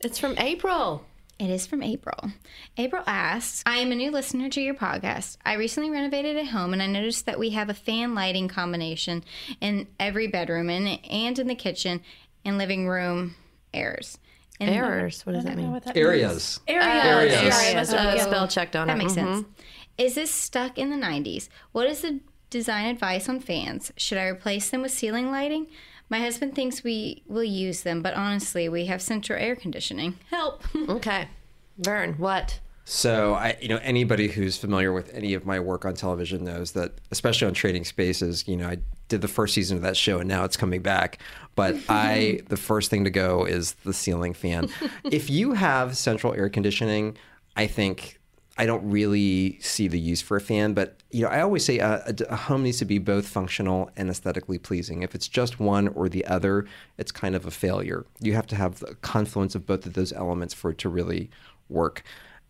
It's 0.00 0.18
from 0.18 0.34
April. 0.38 1.04
It 1.38 1.50
is 1.50 1.66
from 1.66 1.82
April. 1.82 2.32
April 2.78 3.02
asks, 3.06 3.62
I 3.66 3.76
am 3.78 3.92
a 3.92 3.94
new 3.94 4.10
listener 4.10 4.48
to 4.48 4.60
your 4.60 4.74
podcast. 4.74 5.36
I 5.44 5.54
recently 5.54 5.90
renovated 5.90 6.36
a 6.38 6.46
home 6.46 6.72
and 6.72 6.82
I 6.82 6.86
noticed 6.86 7.26
that 7.26 7.38
we 7.38 7.50
have 7.50 7.68
a 7.68 7.74
fan 7.74 8.14
lighting 8.14 8.48
combination 8.48 9.22
in 9.60 9.86
every 10.00 10.28
bedroom 10.28 10.70
and, 10.70 10.98
and 11.10 11.38
in 11.38 11.46
the 11.46 11.54
kitchen 11.54 12.00
and 12.44 12.56
living 12.56 12.88
room 12.88 13.34
areas. 13.74 14.18
And 14.58 14.70
Errors. 14.70 15.26
What 15.26 15.34
does 15.34 15.44
that 15.44 15.56
mean? 15.58 15.70
what 15.70 15.84
that 15.84 15.94
Areas. 15.98 16.60
means. 16.66 16.80
Areas. 16.82 17.04
Areas. 17.34 17.54
Sorry, 17.54 17.68
I 17.70 17.74
must 17.74 17.92
have- 17.92 18.14
Uh, 18.14 18.18
spell 18.24 18.48
checked 18.48 18.74
on 18.74 18.86
That 18.86 18.94
it. 18.94 18.96
That 18.96 19.04
makes 19.04 19.12
Mhm. 19.12 19.34
sense. 19.34 19.46
Is 19.98 20.14
this 20.14 20.30
stuck 20.30 20.78
in 20.78 20.88
the 20.88 20.96
90s? 20.96 21.50
What 21.72 21.86
is 21.86 22.00
the 22.00 22.20
design 22.48 22.86
advice 22.86 23.28
on 23.28 23.40
fans? 23.40 23.92
Should 23.98 24.16
I 24.16 24.24
replace 24.28 24.70
them 24.70 24.80
with 24.80 24.92
ceiling 24.92 25.30
lighting? 25.30 25.66
My 26.08 26.20
husband 26.20 26.54
thinks 26.54 26.84
we 26.84 27.22
will 27.26 27.44
use 27.44 27.82
them, 27.82 28.00
but 28.02 28.14
honestly, 28.14 28.68
we 28.68 28.86
have 28.86 29.02
central 29.02 29.38
air 29.38 29.56
conditioning. 29.56 30.18
Help. 30.30 30.62
Okay. 30.88 31.28
Vern, 31.78 32.14
what? 32.14 32.60
So 32.84 33.34
I, 33.34 33.56
you 33.60 33.68
know, 33.68 33.80
anybody 33.82 34.28
who's 34.28 34.56
familiar 34.56 34.92
with 34.92 35.12
any 35.12 35.34
of 35.34 35.44
my 35.44 35.58
work 35.58 35.84
on 35.84 35.94
television 35.94 36.44
knows 36.44 36.72
that, 36.72 36.92
especially 37.10 37.48
on 37.48 37.54
Trading 37.54 37.84
Spaces, 37.84 38.46
you 38.46 38.56
know, 38.56 38.68
I 38.68 38.78
did 39.08 39.20
the 39.20 39.28
first 39.28 39.54
season 39.54 39.76
of 39.76 39.82
that 39.82 39.96
show, 39.96 40.20
and 40.20 40.28
now 40.28 40.44
it's 40.44 40.56
coming 40.56 40.80
back. 40.82 41.18
But 41.56 41.76
I, 41.88 42.40
the 42.48 42.56
first 42.56 42.88
thing 42.88 43.02
to 43.04 43.10
go 43.10 43.44
is 43.44 43.72
the 43.84 43.92
ceiling 43.92 44.32
fan. 44.32 44.68
if 45.04 45.28
you 45.28 45.52
have 45.54 45.96
central 45.96 46.32
air 46.32 46.48
conditioning, 46.48 47.16
I 47.56 47.66
think 47.66 48.20
I 48.58 48.66
don't 48.66 48.88
really 48.90 49.58
see 49.60 49.86
the 49.88 49.98
use 49.98 50.22
for 50.22 50.36
a 50.36 50.40
fan. 50.40 50.72
But 50.72 51.02
you 51.10 51.22
know, 51.22 51.28
I 51.28 51.40
always 51.40 51.64
say 51.64 51.78
a, 51.78 52.02
a, 52.06 52.14
a 52.30 52.36
home 52.36 52.62
needs 52.62 52.78
to 52.78 52.84
be 52.84 52.98
both 52.98 53.28
functional 53.28 53.90
and 53.96 54.08
aesthetically 54.08 54.58
pleasing. 54.58 55.02
If 55.02 55.14
it's 55.14 55.28
just 55.28 55.60
one 55.60 55.88
or 55.88 56.08
the 56.08 56.24
other, 56.26 56.66
it's 56.98 57.12
kind 57.12 57.34
of 57.34 57.46
a 57.46 57.50
failure. 57.50 58.06
You 58.20 58.34
have 58.34 58.46
to 58.48 58.56
have 58.56 58.80
the 58.80 58.94
confluence 58.96 59.54
of 59.54 59.66
both 59.66 59.86
of 59.86 59.92
those 59.92 60.12
elements 60.12 60.54
for 60.54 60.70
it 60.70 60.78
to 60.78 60.88
really 60.88 61.30
work. 61.68 62.02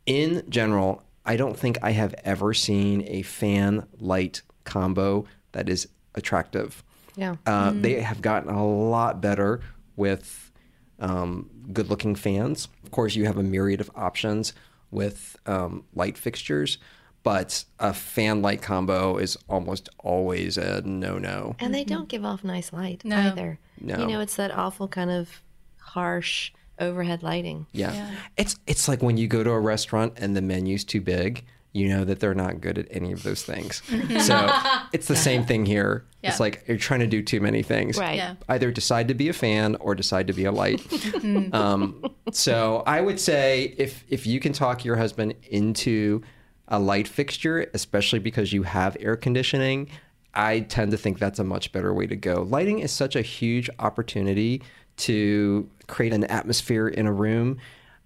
In 0.06 0.44
general, 0.48 1.02
I 1.24 1.36
don't 1.36 1.58
think 1.58 1.78
I 1.82 1.90
have 1.90 2.14
ever 2.24 2.54
seen 2.54 3.02
a 3.08 3.22
fan 3.22 3.86
light 3.98 4.42
combo 4.64 5.26
that 5.52 5.68
is 5.68 5.88
attractive. 6.14 6.84
Yeah. 7.16 7.36
Uh, 7.46 7.72
They 7.74 8.00
have 8.00 8.22
gotten 8.22 8.50
a 8.50 8.64
lot 8.64 9.20
better 9.20 9.60
with 9.96 10.52
um, 11.00 11.50
good 11.72 11.90
looking 11.90 12.14
fans. 12.14 12.68
Of 12.84 12.90
course, 12.90 13.16
you 13.16 13.24
have 13.24 13.38
a 13.38 13.42
myriad 13.42 13.80
of 13.80 13.90
options 13.96 14.52
with 14.90 15.36
um, 15.46 15.84
light 15.94 16.16
fixtures, 16.18 16.78
but 17.22 17.64
a 17.80 17.92
fan 17.92 18.40
light 18.42 18.62
combo 18.62 19.16
is 19.16 19.36
almost 19.48 19.88
always 19.98 20.56
a 20.56 20.82
no 20.82 21.18
no. 21.18 21.56
And 21.58 21.74
they 21.74 21.84
don't 21.84 22.08
give 22.08 22.24
off 22.24 22.44
nice 22.44 22.72
light 22.72 23.04
No. 23.04 23.16
either. 23.18 23.58
No. 23.80 23.98
You 23.98 24.06
know, 24.06 24.20
it's 24.20 24.36
that 24.36 24.50
awful 24.56 24.88
kind 24.88 25.10
of 25.10 25.42
harsh 25.78 26.52
overhead 26.78 27.22
lighting. 27.22 27.66
Yeah. 27.72 28.10
It's 28.36 28.56
it's 28.66 28.86
like 28.88 29.02
when 29.02 29.16
you 29.16 29.26
go 29.28 29.42
to 29.42 29.50
a 29.50 29.60
restaurant 29.60 30.14
and 30.16 30.36
the 30.36 30.42
menu's 30.42 30.84
too 30.84 31.00
big, 31.00 31.44
you 31.76 31.88
know 31.88 32.04
that 32.04 32.20
they're 32.20 32.34
not 32.34 32.60
good 32.60 32.78
at 32.78 32.86
any 32.90 33.12
of 33.12 33.22
those 33.22 33.42
things. 33.42 33.82
so 34.24 34.50
it's 34.92 35.08
the 35.08 35.16
same 35.16 35.44
thing 35.44 35.66
here. 35.66 36.06
It's 36.22 36.40
like 36.40 36.64
you're 36.66 36.76
trying 36.76 37.00
to 37.00 37.06
do 37.06 37.22
too 37.22 37.40
many 37.40 37.62
things. 37.62 37.98
Right. 37.98 38.16
Yeah. 38.16 38.34
Either 38.48 38.72
decide 38.72 39.06
to 39.08 39.14
be 39.14 39.28
a 39.28 39.32
fan 39.32 39.76
or 39.76 39.94
decide 39.94 40.26
to 40.26 40.32
be 40.32 40.44
a 40.44 40.50
light. 40.50 40.82
um, 41.52 42.04
so 42.32 42.82
I 42.84 43.00
would 43.00 43.20
say 43.20 43.74
if 43.78 44.04
if 44.08 44.26
you 44.26 44.40
can 44.40 44.52
talk 44.52 44.84
your 44.84 44.96
husband 44.96 45.34
into 45.50 46.22
a 46.66 46.80
light 46.80 47.06
fixture, 47.06 47.70
especially 47.74 48.18
because 48.18 48.52
you 48.52 48.64
have 48.64 48.96
air 48.98 49.16
conditioning, 49.16 49.88
I 50.34 50.60
tend 50.60 50.90
to 50.90 50.96
think 50.96 51.18
that's 51.18 51.38
a 51.38 51.44
much 51.44 51.70
better 51.70 51.94
way 51.94 52.06
to 52.08 52.16
go. 52.16 52.42
Lighting 52.42 52.80
is 52.80 52.90
such 52.90 53.14
a 53.14 53.22
huge 53.22 53.70
opportunity 53.78 54.62
to 54.98 55.68
create 55.86 56.12
an 56.12 56.24
atmosphere 56.24 56.88
in 56.88 57.06
a 57.06 57.12
room. 57.12 57.58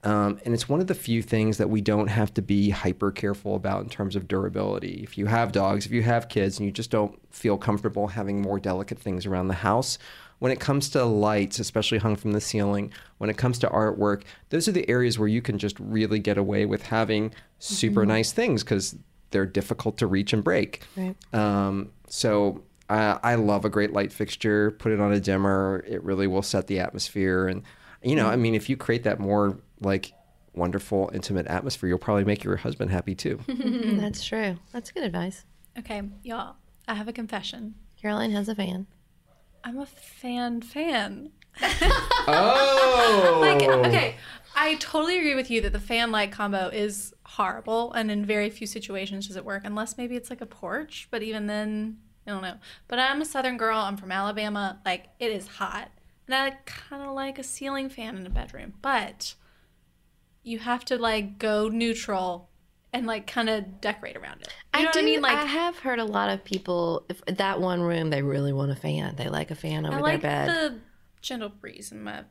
Um, 0.02 0.40
and 0.44 0.54
it's 0.54 0.68
one 0.68 0.80
of 0.80 0.86
the 0.86 0.94
few 0.94 1.22
things 1.22 1.58
that 1.58 1.68
we 1.68 1.80
don't 1.82 2.06
have 2.06 2.32
to 2.34 2.42
be 2.42 2.70
hyper 2.70 3.10
careful 3.10 3.54
about 3.54 3.82
in 3.82 3.90
terms 3.90 4.16
of 4.16 4.28
durability. 4.28 5.00
If 5.02 5.18
you 5.18 5.26
have 5.26 5.52
dogs, 5.52 5.84
if 5.84 5.92
you 5.92 6.02
have 6.02 6.28
kids, 6.28 6.58
and 6.58 6.66
you 6.66 6.72
just 6.72 6.90
don't 6.90 7.18
feel 7.30 7.58
comfortable 7.58 8.08
having 8.08 8.40
more 8.40 8.58
delicate 8.58 8.98
things 8.98 9.26
around 9.26 9.48
the 9.48 9.54
house, 9.54 9.98
when 10.38 10.50
it 10.50 10.58
comes 10.58 10.88
to 10.90 11.04
lights, 11.04 11.58
especially 11.58 11.98
hung 11.98 12.16
from 12.16 12.32
the 12.32 12.40
ceiling, 12.40 12.92
when 13.18 13.28
it 13.28 13.36
comes 13.36 13.58
to 13.58 13.68
artwork, 13.68 14.22
those 14.48 14.66
are 14.66 14.72
the 14.72 14.88
areas 14.88 15.18
where 15.18 15.28
you 15.28 15.42
can 15.42 15.58
just 15.58 15.78
really 15.78 16.18
get 16.18 16.38
away 16.38 16.64
with 16.64 16.82
having 16.82 17.32
super 17.58 18.06
nice 18.06 18.32
things 18.32 18.64
because 18.64 18.96
they're 19.32 19.46
difficult 19.46 19.98
to 19.98 20.06
reach 20.06 20.32
and 20.32 20.42
break. 20.42 20.82
Right. 20.96 21.14
Um, 21.34 21.92
so 22.08 22.62
I, 22.88 23.18
I 23.22 23.34
love 23.34 23.66
a 23.66 23.68
great 23.68 23.92
light 23.92 24.14
fixture. 24.14 24.70
Put 24.72 24.92
it 24.92 25.00
on 25.00 25.12
a 25.12 25.20
dimmer; 25.20 25.84
it 25.86 26.02
really 26.02 26.26
will 26.26 26.42
set 26.42 26.68
the 26.68 26.80
atmosphere. 26.80 27.46
And 27.46 27.62
you 28.02 28.16
know, 28.16 28.26
I 28.26 28.36
mean, 28.36 28.54
if 28.54 28.70
you 28.70 28.78
create 28.78 29.02
that 29.02 29.20
more 29.20 29.58
like 29.80 30.12
wonderful, 30.54 31.10
intimate 31.12 31.46
atmosphere, 31.46 31.88
you'll 31.88 31.98
probably 31.98 32.24
make 32.24 32.44
your 32.44 32.56
husband 32.56 32.90
happy 32.90 33.14
too. 33.14 33.40
That's 33.48 34.24
true. 34.26 34.58
That's 34.72 34.90
good 34.90 35.04
advice. 35.04 35.44
Okay, 35.78 36.02
y'all. 36.22 36.56
I 36.88 36.94
have 36.94 37.08
a 37.08 37.12
confession. 37.12 37.74
Caroline 38.00 38.32
has 38.32 38.48
a 38.48 38.54
fan 38.54 38.86
I'm 39.62 39.78
a 39.78 39.86
fan 39.86 40.62
fan. 40.62 41.30
oh, 41.62 43.38
Like, 43.40 43.62
okay, 43.62 44.16
I 44.56 44.76
totally 44.76 45.18
agree 45.18 45.34
with 45.34 45.50
you 45.50 45.60
that 45.62 45.72
the 45.72 45.80
fan 45.80 46.10
light 46.10 46.32
combo 46.32 46.68
is 46.68 47.12
horrible, 47.24 47.92
and 47.92 48.10
in 48.10 48.24
very 48.24 48.50
few 48.50 48.66
situations 48.66 49.26
does 49.26 49.36
it 49.36 49.44
work, 49.44 49.62
unless 49.64 49.98
maybe 49.98 50.16
it's 50.16 50.30
like 50.30 50.40
a 50.40 50.46
porch. 50.46 51.08
But 51.10 51.22
even 51.22 51.46
then, 51.46 51.98
I 52.26 52.30
don't 52.30 52.42
know. 52.42 52.56
But 52.88 52.98
I'm 52.98 53.20
a 53.20 53.24
Southern 53.26 53.58
girl. 53.58 53.78
I'm 53.78 53.96
from 53.96 54.12
Alabama. 54.12 54.80
Like, 54.84 55.08
it 55.18 55.30
is 55.30 55.46
hot, 55.46 55.90
and 56.26 56.34
I 56.34 56.50
kind 56.64 57.02
of 57.02 57.14
like 57.14 57.38
a 57.38 57.44
ceiling 57.44 57.90
fan 57.90 58.16
in 58.16 58.26
a 58.26 58.30
bedroom. 58.30 58.74
But 58.80 59.34
you 60.42 60.58
have 60.58 60.84
to 60.86 60.98
like 60.98 61.38
go 61.38 61.68
neutral 61.68 62.48
and 62.92 63.06
like 63.06 63.26
kind 63.26 63.48
of 63.48 63.80
decorate 63.80 64.16
around 64.16 64.42
it. 64.42 64.48
You 64.74 64.82
know 64.82 64.88
what 64.88 64.96
I 64.96 65.02
mean? 65.02 65.20
Like, 65.20 65.36
I 65.36 65.46
have 65.46 65.78
heard 65.78 65.98
a 65.98 66.04
lot 66.04 66.30
of 66.30 66.44
people. 66.44 67.04
If 67.08 67.24
that 67.26 67.60
one 67.60 67.80
room, 67.80 68.10
they 68.10 68.22
really 68.22 68.52
want 68.52 68.70
a 68.70 68.76
fan. 68.76 69.16
They 69.16 69.28
like 69.28 69.50
a 69.50 69.54
fan 69.54 69.86
over 69.86 69.98
I 69.98 70.00
like 70.00 70.22
their 70.22 70.46
bed. 70.46 70.48
the 70.48 70.78
gentle 71.20 71.50
breeze 71.50 71.92
in 71.92 72.02
my 72.02 72.24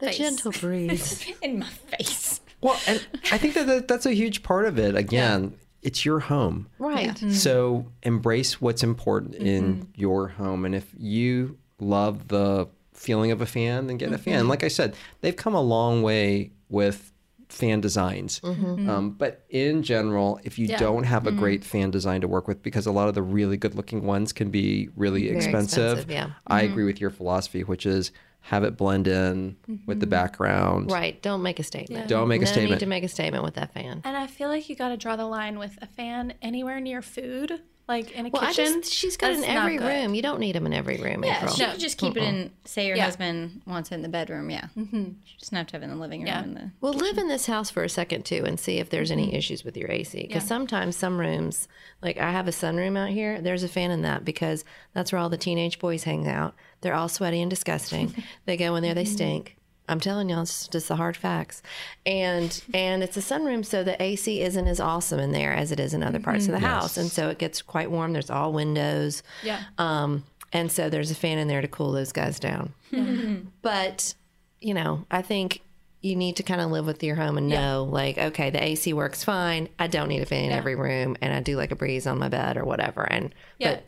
The, 0.00 0.06
face. 0.06 0.18
gentle 0.18 0.52
breeze. 0.52 1.26
In 1.42 1.60
my 1.60 1.66
face. 1.66 2.40
well, 2.60 2.78
and 2.86 3.06
I 3.30 3.38
think 3.38 3.54
that, 3.54 3.66
that 3.66 3.88
that's 3.88 4.06
a 4.06 4.12
huge 4.12 4.42
part 4.42 4.66
of 4.66 4.78
it. 4.78 4.96
Again, 4.96 5.54
it's 5.82 6.04
your 6.04 6.20
home. 6.20 6.68
right. 6.78 7.10
Mm-hmm. 7.10 7.30
So 7.30 7.86
embrace 8.02 8.60
what's 8.60 8.82
important 8.82 9.34
mm-hmm. 9.34 9.46
in 9.46 9.88
your 9.94 10.28
home. 10.28 10.64
And 10.64 10.74
if 10.74 10.92
you 10.98 11.58
love 11.78 12.28
the 12.28 12.68
feeling 12.92 13.30
of 13.30 13.40
a 13.40 13.46
fan, 13.46 13.86
then 13.86 13.96
get 13.96 14.10
a 14.10 14.16
mm-hmm. 14.16 14.22
fan. 14.22 14.48
Like 14.48 14.64
I 14.64 14.68
said, 14.68 14.94
they've 15.22 15.36
come 15.36 15.54
a 15.54 15.62
long 15.62 16.02
way 16.02 16.52
with 16.68 17.12
fan 17.52 17.80
designs. 17.80 18.40
Mm-hmm. 18.40 18.88
Um, 18.88 19.10
but 19.10 19.44
in 19.50 19.82
general, 19.82 20.40
if 20.44 20.58
you 20.58 20.68
Yeah. 20.68 20.78
don't 20.78 21.04
have 21.04 21.26
a 21.26 21.30
mm-hmm. 21.30 21.40
great 21.40 21.64
fan 21.64 21.90
design 21.90 22.20
to 22.22 22.28
work 22.28 22.48
with, 22.48 22.62
because 22.62 22.86
a 22.86 22.92
lot 22.92 23.08
of 23.08 23.14
the 23.14 23.22
really 23.22 23.56
good 23.56 23.74
looking 23.74 24.04
ones 24.04 24.32
can 24.32 24.50
be 24.50 24.88
really 24.96 25.28
expensive, 25.28 25.98
expensive, 25.98 26.10
yeah. 26.10 26.30
I 26.46 26.62
mm-hmm. 26.62 26.72
agree 26.72 26.84
with 26.84 27.00
your 27.00 27.10
philosophy, 27.10 27.64
which 27.64 27.86
is 27.86 28.12
have 28.42 28.64
it 28.64 28.76
blend 28.76 29.06
in 29.06 29.56
with 29.86 30.00
the 30.00 30.06
background. 30.06 30.90
Right. 30.90 31.20
Don't 31.20 31.42
make 31.42 31.58
a 31.58 31.62
statement. 31.62 32.08
Don't 32.08 32.26
make 32.26 32.40
a 32.40 32.46
no 32.46 32.50
statement. 32.50 32.70
need 32.72 32.80
to 32.80 32.86
make 32.86 33.04
a 33.04 33.08
statement 33.08 33.44
with 33.44 33.54
that 33.54 33.72
fan. 33.74 34.00
And 34.02 34.16
I 34.16 34.26
feel 34.26 34.48
like 34.48 34.68
you 34.68 34.76
got 34.76 34.88
to 34.88 34.96
draw 34.96 35.16
the 35.16 35.26
line 35.26 35.58
with 35.58 35.78
a 35.82 35.86
fan 35.86 36.32
anywhere 36.40 36.80
near 36.80 37.02
food, 37.02 37.60
like 37.90 38.12
in 38.12 38.26
a 38.26 38.28
Well, 38.30 38.42
I 38.42 38.52
kitchen. 38.52 38.82
just, 38.82 38.92
she's 38.94 39.16
got 39.16 39.32
in 39.32 39.40
That's 39.40 39.52
not 39.52 39.62
every 39.64 39.76
good. 39.78 39.86
room. 39.86 40.14
You 40.14 40.22
don't 40.22 40.38
need 40.38 40.54
them 40.54 40.64
in 40.66 40.72
every 40.72 40.96
room, 40.98 41.24
Yeah, 41.24 41.36
April. 41.38 41.52
she 41.54 41.64
could 41.66 41.80
just 41.80 41.98
keep 41.98 42.16
it 42.16 42.22
in. 42.22 42.52
Say 42.64 42.86
your 42.86 42.96
Yeah. 42.96 43.04
husband 43.06 43.62
wants 43.66 43.90
it 43.90 43.96
in 43.96 44.02
the 44.02 44.08
bedroom. 44.08 44.48
Yeah, 44.48 44.68
mm-hmm. 44.78 45.04
she 45.24 45.36
doesn't 45.38 45.56
have 45.56 45.66
to 45.66 45.72
have 45.74 45.82
it 45.82 45.86
in 45.86 45.90
the 45.90 45.96
living 45.96 46.20
room. 46.20 46.28
Yeah. 46.28 46.42
In 46.44 46.54
the 46.54 46.70
Well, 46.80 46.92
live 46.92 47.18
in 47.18 47.26
this 47.28 47.46
house 47.46 47.68
for 47.68 47.82
a 47.82 47.88
second 47.88 48.24
too, 48.24 48.44
and 48.46 48.58
see 48.60 48.78
if 48.78 48.88
there's 48.90 49.10
any 49.10 49.34
issues 49.34 49.64
with 49.64 49.76
your 49.76 49.90
AC. 49.90 50.22
Because 50.22 50.44
Yeah. 50.44 50.48
sometimes 50.48 50.94
some 50.96 51.18
rooms, 51.18 51.66
like 52.00 52.16
I 52.16 52.30
have 52.30 52.46
a 52.46 52.52
sunroom 52.52 52.96
out 52.96 53.10
here, 53.10 53.40
there's 53.40 53.64
a 53.64 53.68
fan 53.68 53.90
in 53.90 54.02
that 54.02 54.24
because 54.24 54.64
that's 54.94 55.10
where 55.12 55.20
all 55.20 55.28
the 55.28 55.36
teenage 55.36 55.78
boys 55.80 56.04
hang 56.04 56.28
out. 56.28 56.54
They're 56.82 56.94
all 56.94 57.08
sweaty 57.08 57.42
and 57.42 57.50
disgusting. 57.50 58.14
they 58.46 58.56
go 58.56 58.76
in 58.76 58.82
there, 58.82 58.94
they 58.94 59.04
stink. 59.04 59.56
I'm 59.90 60.00
telling 60.00 60.28
y'all, 60.30 60.42
it's 60.42 60.68
just 60.68 60.88
the 60.88 60.96
hard 60.96 61.16
facts. 61.16 61.62
And 62.06 62.62
and 62.72 63.02
it's 63.02 63.16
a 63.16 63.20
sunroom, 63.20 63.64
so 63.64 63.84
the 63.84 64.00
AC 64.02 64.40
isn't 64.40 64.66
as 64.66 64.80
awesome 64.80 65.20
in 65.20 65.32
there 65.32 65.52
as 65.52 65.72
it 65.72 65.80
is 65.80 65.92
in 65.92 66.02
other 66.02 66.20
parts 66.20 66.46
of 66.46 66.52
the 66.52 66.60
house, 66.60 66.96
and 66.96 67.10
so 67.10 67.28
it 67.28 67.38
gets 67.38 67.60
quite 67.60 67.90
warm. 67.90 68.12
There's 68.12 68.30
all 68.30 68.52
windows. 68.52 69.22
Yeah. 69.42 69.62
Um, 69.78 70.24
and 70.52 70.70
so 70.72 70.88
there's 70.88 71.10
a 71.10 71.14
fan 71.14 71.38
in 71.38 71.48
there 71.48 71.60
to 71.60 71.68
cool 71.68 71.92
those 71.92 72.12
guys 72.12 72.40
down. 72.40 72.72
but 73.62 74.14
you 74.60 74.74
know, 74.74 75.04
I 75.10 75.22
think 75.22 75.60
you 76.02 76.16
need 76.16 76.36
to 76.36 76.42
kind 76.42 76.60
of 76.60 76.70
live 76.70 76.86
with 76.86 77.02
your 77.02 77.16
home 77.16 77.36
and 77.36 77.48
know, 77.48 77.84
like, 77.90 78.16
okay, 78.16 78.48
the 78.50 78.62
AC 78.62 78.92
works 78.94 79.22
fine. 79.22 79.68
I 79.78 79.86
don't 79.86 80.08
need 80.08 80.22
a 80.22 80.26
fan 80.26 80.46
in 80.46 80.52
every 80.52 80.74
room, 80.74 81.16
and 81.20 81.32
I 81.34 81.40
do 81.40 81.56
like 81.56 81.72
a 81.72 81.76
breeze 81.76 82.06
on 82.06 82.18
my 82.18 82.28
bed 82.28 82.56
or 82.56 82.64
whatever. 82.64 83.02
And 83.02 83.34
Yeah. 83.58 83.74
but 83.74 83.84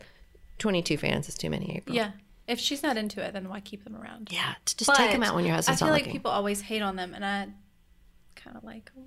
22 0.59 0.97
fans 0.97 1.27
is 1.27 1.35
too 1.35 1.49
many. 1.49 1.77
April. 1.77 1.95
Yeah. 1.95 2.11
If 2.47 2.59
she's 2.59 2.83
not 2.83 2.97
into 2.97 3.23
it, 3.23 3.33
then 3.33 3.47
why 3.47 3.61
keep 3.61 3.83
them 3.83 3.95
around? 3.95 4.29
Yeah, 4.31 4.55
t- 4.65 4.75
just 4.77 4.93
take 4.95 5.11
them 5.11 5.23
out 5.23 5.35
when 5.35 5.45
your 5.45 5.55
husband's 5.55 5.81
I 5.81 5.85
feel 5.85 5.87
not 5.87 5.93
like 5.93 6.01
looking. 6.03 6.13
people 6.13 6.31
always 6.31 6.61
hate 6.61 6.81
on 6.81 6.95
them, 6.95 7.13
and 7.13 7.23
I 7.23 7.47
kind 8.35 8.57
of 8.57 8.63
like 8.63 8.91
them. 8.93 9.05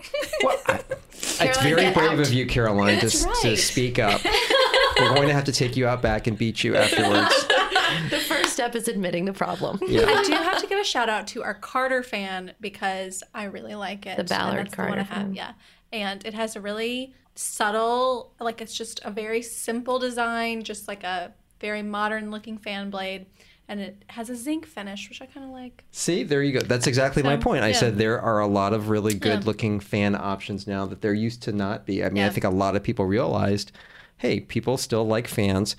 It's 1.40 1.62
very 1.62 1.92
brave 1.92 2.18
of 2.18 2.32
you, 2.32 2.46
Caroline, 2.46 2.98
to, 2.98 3.08
to 3.42 3.56
speak 3.56 3.98
up. 3.98 4.20
We're 4.98 5.14
going 5.14 5.28
to 5.28 5.34
have 5.34 5.44
to 5.44 5.52
take 5.52 5.76
you 5.76 5.86
out 5.86 6.02
back 6.02 6.26
and 6.26 6.36
beat 6.36 6.64
you 6.64 6.74
afterwards. 6.76 7.46
the 8.10 8.18
first 8.18 8.52
step 8.52 8.74
is 8.74 8.88
admitting 8.88 9.24
the 9.24 9.32
problem. 9.32 9.78
Yeah. 9.86 10.06
I 10.06 10.24
do 10.24 10.32
have 10.32 10.60
to 10.60 10.66
give 10.66 10.80
a 10.80 10.84
shout 10.84 11.08
out 11.08 11.28
to 11.28 11.44
our 11.44 11.54
Carter 11.54 12.02
fan 12.02 12.54
because 12.60 13.22
I 13.34 13.44
really 13.44 13.76
like 13.76 14.04
it. 14.06 14.16
The 14.16 14.24
Ballard 14.24 14.58
and 14.58 14.66
that's 14.66 14.76
the 14.76 14.82
one 14.82 14.88
Carter 14.88 15.00
I 15.00 15.04
have, 15.04 15.26
fan. 15.26 15.34
Yeah. 15.34 15.52
And 15.92 16.26
it 16.26 16.34
has 16.34 16.56
a 16.56 16.60
really 16.60 17.14
subtle, 17.36 18.34
like 18.40 18.60
it's 18.60 18.76
just 18.76 19.00
a 19.04 19.10
very 19.10 19.42
simple 19.42 20.00
design, 20.00 20.64
just 20.64 20.88
like 20.88 21.04
a 21.04 21.32
very 21.60 21.82
modern 21.82 22.30
looking 22.30 22.58
fan 22.58 22.90
blade. 22.90 23.26
And 23.70 23.80
it 23.80 24.02
has 24.06 24.30
a 24.30 24.34
zinc 24.34 24.64
finish, 24.64 25.10
which 25.10 25.20
I 25.20 25.26
kind 25.26 25.44
of 25.44 25.52
like. 25.52 25.84
See, 25.90 26.22
there 26.22 26.42
you 26.42 26.52
go. 26.52 26.60
That's 26.60 26.86
exactly 26.86 27.22
my 27.22 27.36
So, 27.36 27.42
point. 27.42 27.64
I 27.64 27.68
yeah. 27.68 27.74
said 27.74 27.98
there 27.98 28.18
are 28.18 28.38
a 28.40 28.46
lot 28.46 28.72
of 28.72 28.88
really 28.88 29.12
Yeah. 29.12 29.18
good 29.18 29.44
looking 29.44 29.78
fan 29.78 30.14
options 30.14 30.66
now 30.66 30.86
that 30.86 31.02
there 31.02 31.12
used 31.12 31.42
to 31.42 31.52
not 31.52 31.84
be. 31.84 32.02
I 32.02 32.08
mean, 32.08 32.22
I 32.24 32.30
think 32.30 32.44
a 32.44 32.48
lot 32.50 32.76
of 32.76 32.82
people 32.82 33.04
realized, 33.04 33.70
hey, 34.16 34.40
people 34.40 34.78
still 34.78 35.06
like 35.06 35.28
fans, 35.28 35.76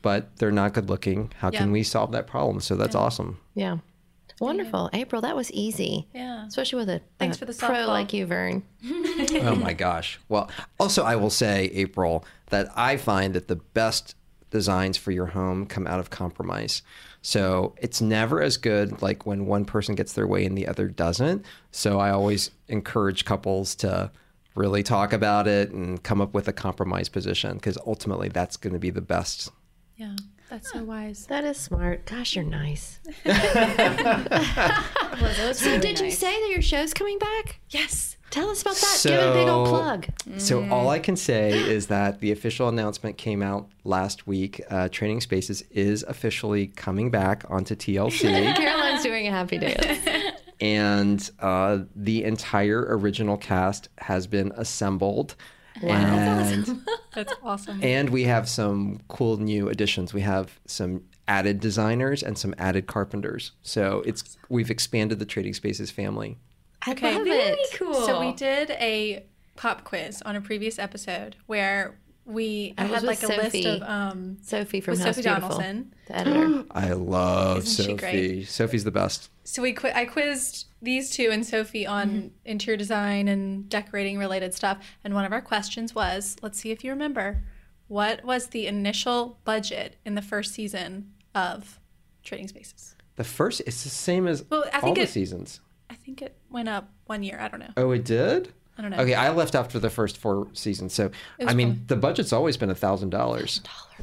but 0.00 0.34
they're 0.36 0.50
not 0.50 0.72
good 0.72 0.88
looking. 0.88 1.30
How 1.36 1.48
Mm-hmm. 1.48 1.54
Yeah. 1.54 1.60
can 1.60 1.72
we 1.72 1.82
solve 1.82 2.12
that 2.12 2.26
problem? 2.26 2.60
So 2.60 2.76
that's 2.76 2.94
awesome. 2.94 3.38
Yeah. 3.54 3.76
Wonderful. 4.40 4.88
April, 4.94 5.20
that 5.22 5.34
was 5.36 5.50
easy. 5.50 6.06
Yeah. 6.14 6.46
Especially 6.46 6.78
with 6.78 6.88
a, 6.88 7.00
Thanks 7.18 7.36
a 7.36 7.40
for 7.40 7.44
the 7.44 7.52
pro 7.52 7.68
softball. 7.70 7.88
like 7.88 8.12
you, 8.14 8.24
Vern. 8.24 8.62
oh 8.86 9.56
my 9.60 9.74
gosh. 9.74 10.18
Well, 10.28 10.48
also, 10.80 11.02
I 11.02 11.16
will 11.16 11.28
say, 11.28 11.64
April, 11.74 12.24
that 12.46 12.68
I 12.76 12.96
find 12.96 13.34
that 13.34 13.48
the 13.48 13.56
best 13.56 14.14
designs 14.50 14.96
for 14.96 15.10
your 15.10 15.26
home 15.26 15.66
come 15.66 15.86
out 15.86 16.00
of 16.00 16.10
compromise. 16.10 16.82
So 17.22 17.74
it's 17.78 18.00
never 18.00 18.40
as 18.40 18.56
good 18.56 19.02
like 19.02 19.26
when 19.26 19.46
one 19.46 19.64
person 19.64 19.94
gets 19.94 20.12
their 20.12 20.26
way 20.26 20.44
and 20.44 20.56
the 20.56 20.66
other 20.66 20.88
doesn't. 20.88 21.44
So 21.70 21.98
I 21.98 22.10
always 22.10 22.50
encourage 22.68 23.24
couples 23.24 23.74
to 23.76 24.10
really 24.54 24.82
talk 24.82 25.12
about 25.12 25.46
it 25.46 25.70
and 25.70 26.02
come 26.02 26.20
up 26.20 26.34
with 26.34 26.48
a 26.48 26.52
compromise 26.52 27.08
position 27.08 27.54
because 27.54 27.78
ultimately 27.86 28.28
that's 28.28 28.56
going 28.56 28.72
to 28.72 28.78
be 28.78 28.90
the 28.90 29.00
best. 29.00 29.50
Yeah. 29.96 30.16
That's 30.50 30.72
so 30.72 30.82
wise. 30.82 31.26
That 31.26 31.44
is 31.44 31.58
smart. 31.58 32.06
Gosh, 32.06 32.34
you're 32.36 32.44
nice. 32.44 33.00
so 33.24 33.32
So 35.52 35.78
did 35.78 36.00
you 36.00 36.10
say 36.10 36.40
that 36.40 36.48
your 36.50 36.62
show's 36.62 36.94
coming 36.94 37.18
back? 37.18 37.60
Yes. 37.70 38.16
Tell 38.30 38.50
us 38.50 38.60
about 38.62 38.76
that. 38.76 39.00
Give 39.02 39.12
it 39.14 39.30
a 39.30 39.32
big 39.32 39.48
old 39.48 39.68
plug. 39.68 40.06
So 40.36 40.60
Mm. 40.60 40.70
all 40.70 40.90
I 40.90 40.98
can 40.98 41.16
say 41.16 41.58
is 41.58 41.86
that 41.86 42.20
the 42.20 42.30
official 42.30 42.68
announcement 42.68 43.16
came 43.16 43.40
out 43.42 43.68
last 43.84 44.26
week. 44.26 44.60
Uh, 44.70 44.88
Trading 44.90 45.20
Spaces 45.22 45.62
is 45.70 46.02
officially 46.02 46.66
coming 46.66 47.10
back 47.10 47.44
onto 47.48 47.74
TLC. 47.74 48.54
Caroline's 48.56 49.02
doing 49.02 49.26
a 49.26 49.30
happy 49.30 49.56
dance. 49.58 50.06
and 50.60 51.30
uh, 51.40 51.78
the 51.96 52.24
entire 52.24 52.86
original 52.98 53.38
cast 53.38 53.88
has 53.98 54.26
been 54.26 54.52
assembled. 54.56 55.34
And, 55.82 56.80
That's 57.14 57.32
awesome. 57.42 57.80
and 57.82 58.10
we 58.10 58.24
have 58.24 58.48
some 58.48 59.00
cool 59.08 59.36
new 59.38 59.68
additions. 59.68 60.12
We 60.14 60.20
have 60.22 60.58
some 60.66 61.02
added 61.26 61.60
designers 61.60 62.22
and 62.22 62.36
some 62.38 62.54
added 62.58 62.86
carpenters. 62.86 63.52
So 63.62 64.02
it's 64.06 64.36
we've 64.48 64.70
expanded 64.70 65.18
the 65.18 65.26
Trading 65.26 65.54
Spaces 65.54 65.90
family. 65.90 66.38
I 66.86 66.92
Okay, 66.92 67.14
love 67.16 67.24
Very 67.26 67.38
it. 67.40 67.58
cool. 67.74 67.94
So 67.94 68.20
we 68.20 68.32
did 68.32 68.70
a 68.72 69.24
pop 69.56 69.84
quiz 69.84 70.22
on 70.22 70.36
a 70.36 70.40
previous 70.40 70.78
episode 70.78 71.36
where 71.46 71.98
we 72.28 72.74
I 72.78 72.84
was 72.84 72.92
had 72.92 73.02
like 73.04 73.20
with 73.22 73.30
a 73.30 73.36
list 73.36 73.44
Sophie. 73.56 73.66
of 73.66 73.82
um 73.82 74.36
Sophie 74.42 74.80
from 74.80 74.92
with 74.92 75.02
Sophie 75.02 75.22
Beautiful, 75.22 75.48
Donaldson. 75.48 75.94
the 76.06 76.16
editor. 76.18 76.64
I 76.70 76.92
love 76.92 77.58
Isn't 77.58 77.70
she 77.84 77.90
Sophie. 77.92 77.96
great? 77.96 78.48
Sophie's 78.48 78.84
the 78.84 78.90
best. 78.90 79.30
So 79.44 79.62
we 79.62 79.72
qui- 79.72 79.92
I 79.92 80.04
quizzed 80.04 80.66
these 80.82 81.10
two 81.10 81.30
and 81.32 81.44
Sophie 81.44 81.86
on 81.86 82.30
interior 82.44 82.76
design 82.76 83.26
and 83.28 83.68
decorating 83.68 84.18
related 84.18 84.52
stuff. 84.54 84.78
And 85.02 85.14
one 85.14 85.24
of 85.24 85.32
our 85.32 85.40
questions 85.40 85.94
was, 85.94 86.36
let's 86.42 86.60
see 86.60 86.70
if 86.70 86.84
you 86.84 86.90
remember, 86.90 87.42
what 87.88 88.22
was 88.24 88.48
the 88.48 88.66
initial 88.66 89.38
budget 89.44 89.96
in 90.04 90.14
the 90.14 90.22
first 90.22 90.52
season 90.52 91.12
of 91.34 91.80
Trading 92.22 92.46
Spaces? 92.48 92.94
The 93.16 93.24
first, 93.24 93.62
it's 93.66 93.82
the 93.84 93.88
same 93.88 94.28
as 94.28 94.44
Well, 94.50 94.64
I 94.72 94.76
all 94.76 94.82
think 94.82 94.98
the 94.98 95.06
seasons. 95.06 95.60
I 95.90 95.94
think 95.94 96.20
it 96.20 96.36
went 96.50 96.68
up 96.68 96.90
one 97.06 97.22
year. 97.22 97.38
I 97.40 97.48
don't 97.48 97.60
know. 97.60 97.72
Oh, 97.78 97.90
it 97.92 98.04
did. 98.04 98.52
I 98.78 98.82
don't 98.82 98.90
know. 98.92 98.98
Okay, 98.98 99.14
I 99.14 99.30
left 99.30 99.56
after 99.56 99.80
the 99.80 99.90
first 99.90 100.16
four 100.18 100.46
seasons, 100.52 100.94
so 100.94 101.10
I 101.44 101.52
mean 101.52 101.82
the 101.88 101.96
budget's 101.96 102.32
always 102.32 102.56
been 102.56 102.70
a 102.70 102.74
thousand 102.76 103.10
dollars. 103.10 103.60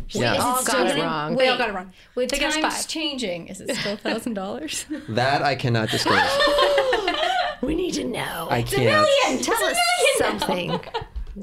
Yeah, 0.10 0.36
All 0.36 0.64
got 0.66 0.88
it 0.88 1.02
wrong. 1.02 1.36
We 1.36 1.48
all 1.48 1.58
got 1.58 1.70
it 1.70 1.74
wrong. 1.74 1.94
With 2.16 2.30
Take 2.30 2.44
us 2.44 2.58
times 2.58 2.76
five. 2.76 2.88
changing, 2.88 3.48
is 3.48 3.62
it 3.62 3.74
still 3.78 3.96
thousand 3.96 4.34
dollars? 4.34 4.86
that 5.10 5.42
I 5.42 5.56
cannot 5.56 5.90
disclose. 5.90 6.20
We 7.62 7.74
need 7.74 7.94
to 7.94 8.04
know. 8.04 8.48
I 8.52 8.62
can't. 8.62 9.44
Tell 9.44 9.64
us 9.64 9.78
something. 10.18 10.72
All 10.72 10.80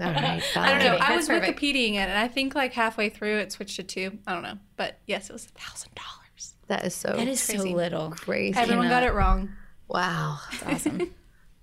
right. 0.00 0.42
I 0.56 0.72
don't 0.72 0.84
know. 0.84 0.98
fine. 0.98 1.00
I 1.00 1.16
was 1.16 1.26
That's 1.26 1.40
perfect. 1.40 1.60
Wikipediaing 1.60 1.94
it, 1.94 2.08
and 2.08 2.18
I 2.18 2.28
think 2.28 2.54
like 2.54 2.72
halfway 2.72 3.08
through 3.08 3.38
it 3.38 3.50
switched 3.50 3.76
to 3.76 3.82
two. 3.82 4.18
I 4.26 4.34
don't 4.34 4.42
know, 4.42 4.58
but 4.76 4.98
yes, 5.06 5.30
it 5.30 5.32
was 5.32 5.46
a 5.46 5.58
thousand 5.58 5.90
dollars. 5.94 6.54
That 6.68 6.84
is 6.84 6.94
so 6.94 7.16
That 7.16 7.28
is 7.28 7.40
so 7.40 7.62
little. 7.62 8.10
crazy. 8.10 8.56
Everyone 8.58 8.88
got 8.88 9.02
it 9.02 9.12
wrong. 9.14 9.50
Wow. 9.88 10.38
Awesome. 10.66 11.12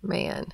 Man. 0.02 0.48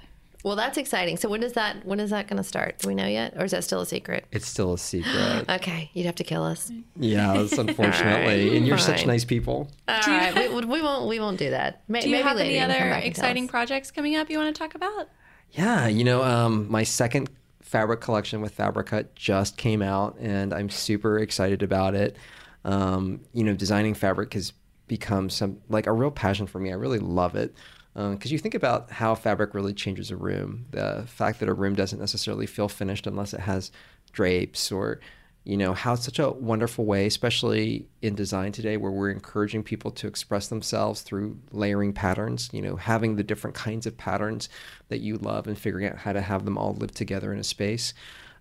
Well, 0.45 0.55
that's 0.55 0.77
exciting. 0.77 1.17
So 1.17 1.27
when 1.27 1.41
is 1.41 1.53
that 1.53 1.83
when 1.87 1.99
is 1.99 2.11
that 2.11 2.27
going 2.27 2.37
to 2.37 2.43
start? 2.43 2.77
Do 2.77 2.87
we 2.87 2.93
know 2.93 3.07
yet 3.07 3.33
or 3.35 3.45
is 3.45 3.51
that 3.51 3.63
still 3.63 3.81
a 3.81 3.85
secret? 3.85 4.25
It's 4.31 4.47
still 4.47 4.73
a 4.73 4.77
secret. 4.77 5.49
Okay, 5.55 5.89
you'd 5.93 6.05
have 6.05 6.15
to 6.15 6.23
kill 6.23 6.43
us. 6.43 6.71
Yes, 6.97 7.53
unfortunately. 7.57 8.45
Alright, 8.45 8.51
and 8.53 8.67
you're 8.67 8.77
such 8.77 9.07
nice 9.07 9.25
people. 9.25 9.71
All 9.87 9.99
right, 10.05 10.53
we, 10.53 10.65
we 10.65 10.81
won't 10.83 11.07
we 11.07 11.19
won't 11.19 11.39
do 11.39 11.49
that. 11.49 11.81
May, 11.87 12.01
Do 12.01 12.09
you 12.09 12.15
maybe 12.17 12.27
have 12.27 12.37
later 12.37 12.45
any 12.45 12.53
you 12.53 12.59
can 12.59 12.69
come 12.69 12.75
other 12.79 12.89
back 12.91 13.05
and 13.05 13.15
tell 13.15 13.25
exciting 13.25 13.47
projects 13.47 13.89
coming 13.89 14.15
up 14.15 14.29
you 14.29 14.37
want 14.37 14.55
to 14.55 14.59
talk 14.59 14.75
about? 14.75 15.09
Yeah, 15.53 15.87
you 15.87 16.03
know, 16.03 16.23
um, 16.23 16.69
my 16.69 16.83
second 16.83 17.31
fabric 17.61 18.01
collection 18.01 18.41
with 18.41 18.55
Fabricut 18.55 19.15
just 19.15 19.57
came 19.57 19.81
out, 19.81 20.15
and 20.19 20.53
I'm 20.53 20.69
super 20.69 21.17
excited 21.17 21.63
about 21.63 21.95
it. 21.95 22.17
Um, 22.63 23.21
you 23.33 23.43
know, 23.43 23.55
designing 23.55 23.95
fabric 23.95 24.33
has 24.35 24.53
become 24.87 25.31
some 25.31 25.57
like 25.69 25.87
a 25.87 25.91
real 25.91 26.11
passion 26.11 26.45
for 26.45 26.59
me. 26.59 26.69
I 26.71 26.75
really 26.75 26.99
love 26.99 27.35
it 27.35 27.55
because 27.95 28.31
you 28.31 28.37
think 28.37 28.55
about 28.55 28.91
how 28.91 29.15
fabric 29.15 29.53
really 29.53 29.73
changes 29.73 30.11
a 30.11 30.17
room. 30.17 30.65
The 30.71 31.05
fact 31.07 31.39
that 31.39 31.47
a 31.47 31.53
room 31.53 31.75
doesn't 31.75 31.99
necessarily 31.99 32.45
feel 32.45 32.67
finished 32.67 33.07
unless 33.07 33.33
it 33.33 33.39
has 33.39 33.71
drapes 34.11 34.71
or 34.71 34.99
you 35.45 35.55
know 35.55 35.73
how 35.73 35.93
it's 35.93 36.03
such 36.03 36.19
a 36.19 36.31
wonderful 36.31 36.85
way 36.85 37.05
especially 37.05 37.87
in 38.01 38.15
design 38.15 38.51
today 38.51 38.77
where 38.77 38.91
we're 38.91 39.11
encouraging 39.11 39.61
people 39.61 39.91
to 39.91 40.07
express 40.07 40.47
themselves 40.47 41.01
through 41.01 41.37
layering 41.51 41.93
patterns 41.93 42.49
you 42.51 42.61
know 42.61 42.75
having 42.75 43.15
the 43.15 43.23
different 43.23 43.55
kinds 43.55 43.85
of 43.85 43.95
patterns 43.95 44.49
that 44.89 44.99
you 44.99 45.17
love 45.17 45.47
and 45.47 45.57
figuring 45.57 45.85
out 45.85 45.97
how 45.97 46.11
to 46.11 46.21
have 46.21 46.45
them 46.45 46.57
all 46.57 46.73
live 46.73 46.91
together 46.91 47.31
in 47.31 47.39
a 47.39 47.43
space. 47.43 47.93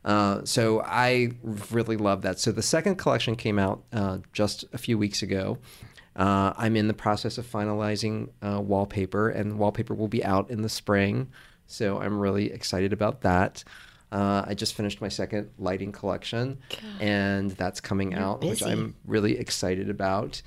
Uh, 0.04 0.44
so 0.44 0.82
i 0.82 1.30
really 1.42 1.96
love 1.96 2.20
that. 2.22 2.38
So 2.38 2.52
the 2.52 2.62
second 2.62 2.96
collection 2.96 3.36
came 3.36 3.58
out 3.58 3.84
uh, 3.90 4.18
just 4.34 4.64
a 4.74 4.78
few 4.78 4.98
weeks 4.98 5.22
ago 5.22 5.58
uh, 6.16 6.52
i'm 6.56 6.76
in 6.76 6.88
the 6.88 6.94
process 6.94 7.38
of 7.38 7.46
finalizing 7.46 8.28
uh, 8.42 8.60
wallpaper 8.60 9.28
and 9.28 9.58
wallpaper 9.58 9.94
will 9.94 10.08
be 10.08 10.24
out 10.24 10.50
in 10.50 10.62
the 10.62 10.68
spring 10.68 11.28
so 11.66 12.00
i'm 12.00 12.18
really 12.18 12.52
excited 12.52 12.92
about 12.92 13.22
that 13.22 13.64
uh, 14.12 14.44
I 14.46 14.54
just 14.54 14.74
finished 14.74 15.00
my 15.00 15.08
second 15.08 15.50
lighting 15.58 15.90
collection, 15.90 16.58
and 17.00 17.50
that's 17.50 17.80
coming 17.80 18.14
out, 18.14 18.42
which. 18.42 18.62
I'm 18.62 18.94
really 19.04 19.36
excited 19.36 19.90
about. 19.90 20.40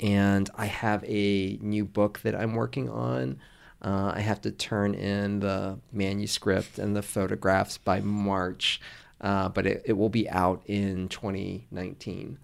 And 0.00 0.48
I 0.56 0.64
have 0.64 1.04
a 1.04 1.58
new 1.60 1.84
book 1.84 2.20
that 2.20 2.34
I'm 2.34 2.54
working 2.54 2.88
on. 2.88 3.38
Uh, 3.82 4.12
I 4.14 4.20
have 4.20 4.40
to 4.42 4.50
turn 4.50 4.94
in 4.94 5.40
the 5.40 5.78
manuscript 5.92 6.78
and 6.78 6.96
the 6.96 7.02
photographs 7.02 7.76
by 7.76 8.00
March, 8.00 8.80
uh, 9.20 9.50
but 9.50 9.66
it, 9.66 9.82
it 9.84 9.92
will 9.94 10.08
be 10.08 10.28
out 10.30 10.62
in 10.64 11.08
2019. 11.08 12.38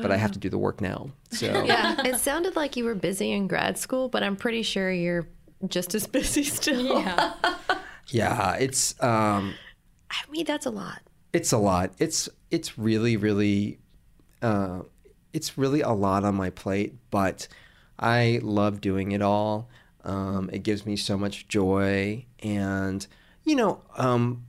But 0.00 0.10
I 0.10 0.16
have 0.16 0.32
to 0.32 0.38
do 0.38 0.48
the 0.48 0.58
work 0.58 0.80
now. 0.80 1.10
So 1.30 1.46
Yeah. 1.66 1.96
It 2.04 2.16
sounded 2.16 2.56
like 2.56 2.76
you 2.76 2.84
were 2.84 2.94
busy 2.94 3.32
in 3.32 3.48
grad 3.48 3.76
school, 3.76 4.08
but 4.08 4.22
I'm 4.22 4.36
pretty 4.36 4.62
sure 4.62 4.90
you're 4.90 5.26
just 5.68 5.94
as 5.94 6.06
busy 6.18 6.44
still. 6.44 7.00
yeah. 7.00 7.34
yeah, 8.08 8.54
it's 8.54 8.94
um, 9.02 9.54
I 10.10 10.16
mean, 10.30 10.44
that's 10.44 10.66
a 10.66 10.70
lot. 10.70 11.00
it's 11.32 11.52
a 11.52 11.58
lot. 11.58 11.92
It's 11.98 12.28
it's 12.50 12.78
really 12.78 13.16
really 13.16 13.78
uh, 14.40 14.80
it's 15.32 15.56
really 15.58 15.80
a 15.82 15.92
lot 15.92 16.24
on 16.24 16.34
my 16.34 16.50
plate, 16.50 16.94
but 17.10 17.48
I 17.98 18.40
love 18.42 18.80
doing 18.80 19.12
it 19.12 19.22
all. 19.22 19.68
Um, 20.04 20.50
it 20.52 20.62
gives 20.64 20.84
me 20.84 20.96
so 20.96 21.16
much 21.16 21.46
joy, 21.48 22.26
and 22.40 23.06
you 23.44 23.54
know, 23.54 23.80
um, 23.96 24.44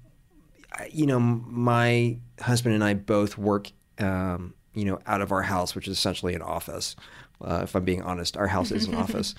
you 0.91 1.05
know, 1.05 1.19
my 1.19 2.17
husband 2.41 2.73
and 2.73 2.83
I 2.83 2.95
both 2.95 3.37
work, 3.37 3.71
um, 3.99 4.55
you 4.73 4.85
know, 4.85 4.99
out 5.05 5.21
of 5.21 5.31
our 5.31 5.43
house, 5.43 5.75
which 5.75 5.87
is 5.87 5.97
essentially 5.97 6.33
an 6.33 6.41
office. 6.41 6.95
Uh, 7.41 7.61
if 7.63 7.75
I'm 7.75 7.83
being 7.83 8.01
honest, 8.01 8.37
our 8.37 8.47
house 8.47 8.71
is 8.71 8.87
an 8.87 8.95
office. 9.05 9.35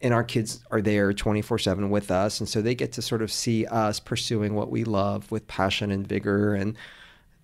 And 0.00 0.12
our 0.12 0.24
kids 0.24 0.64
are 0.70 0.82
there 0.82 1.12
24 1.12 1.58
7 1.58 1.90
with 1.90 2.10
us. 2.10 2.40
And 2.40 2.48
so 2.48 2.60
they 2.60 2.74
get 2.74 2.92
to 2.92 3.02
sort 3.02 3.22
of 3.22 3.30
see 3.30 3.66
us 3.66 4.00
pursuing 4.00 4.54
what 4.54 4.70
we 4.70 4.84
love 4.84 5.30
with 5.30 5.46
passion 5.46 5.92
and 5.92 6.06
vigor. 6.06 6.54
And, 6.54 6.76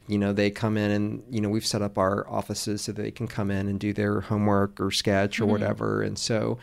you 0.09 0.19
know, 0.19 0.33
they 0.33 0.51
come 0.51 0.77
in 0.77 0.91
and, 0.91 1.23
you 1.31 1.41
know, 1.41 1.49
we've 1.49 1.67
set 1.67 1.83
up 1.83 1.99
our 1.99 2.29
offices 2.29 2.83
so 2.83 2.93
they 2.93 3.13
can 3.13 3.29
come 3.29 3.51
in 3.51 3.69
and 3.69 3.79
do 3.79 3.93
their 3.93 4.23
homework 4.23 4.81
or 4.81 4.91
sketch 4.91 5.41
or 5.41 5.47
whatever. 5.47 6.03
And 6.03 6.19
so 6.19 6.59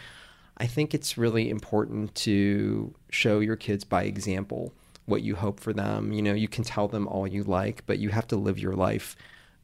I 0.57 0.67
think 0.67 0.93
it's 0.93 1.17
really 1.17 1.49
important 1.49 2.13
to 2.15 2.93
show 3.09 3.39
your 3.39 3.55
kids 3.55 3.85
by 3.85 4.03
example 4.03 4.73
what 5.05 5.21
you 5.21 5.35
hope 5.35 5.61
for 5.61 5.71
them. 5.71 6.11
You 6.11 6.21
know, 6.21 6.33
you 6.33 6.47
can 6.47 6.63
tell 6.65 6.87
them 6.89 7.07
all 7.07 7.27
you 7.27 7.43
like, 7.43 7.85
but 7.85 7.99
you 7.99 8.09
have 8.09 8.27
to 8.27 8.35
live 8.35 8.59
your 8.59 8.73
life 8.73 9.15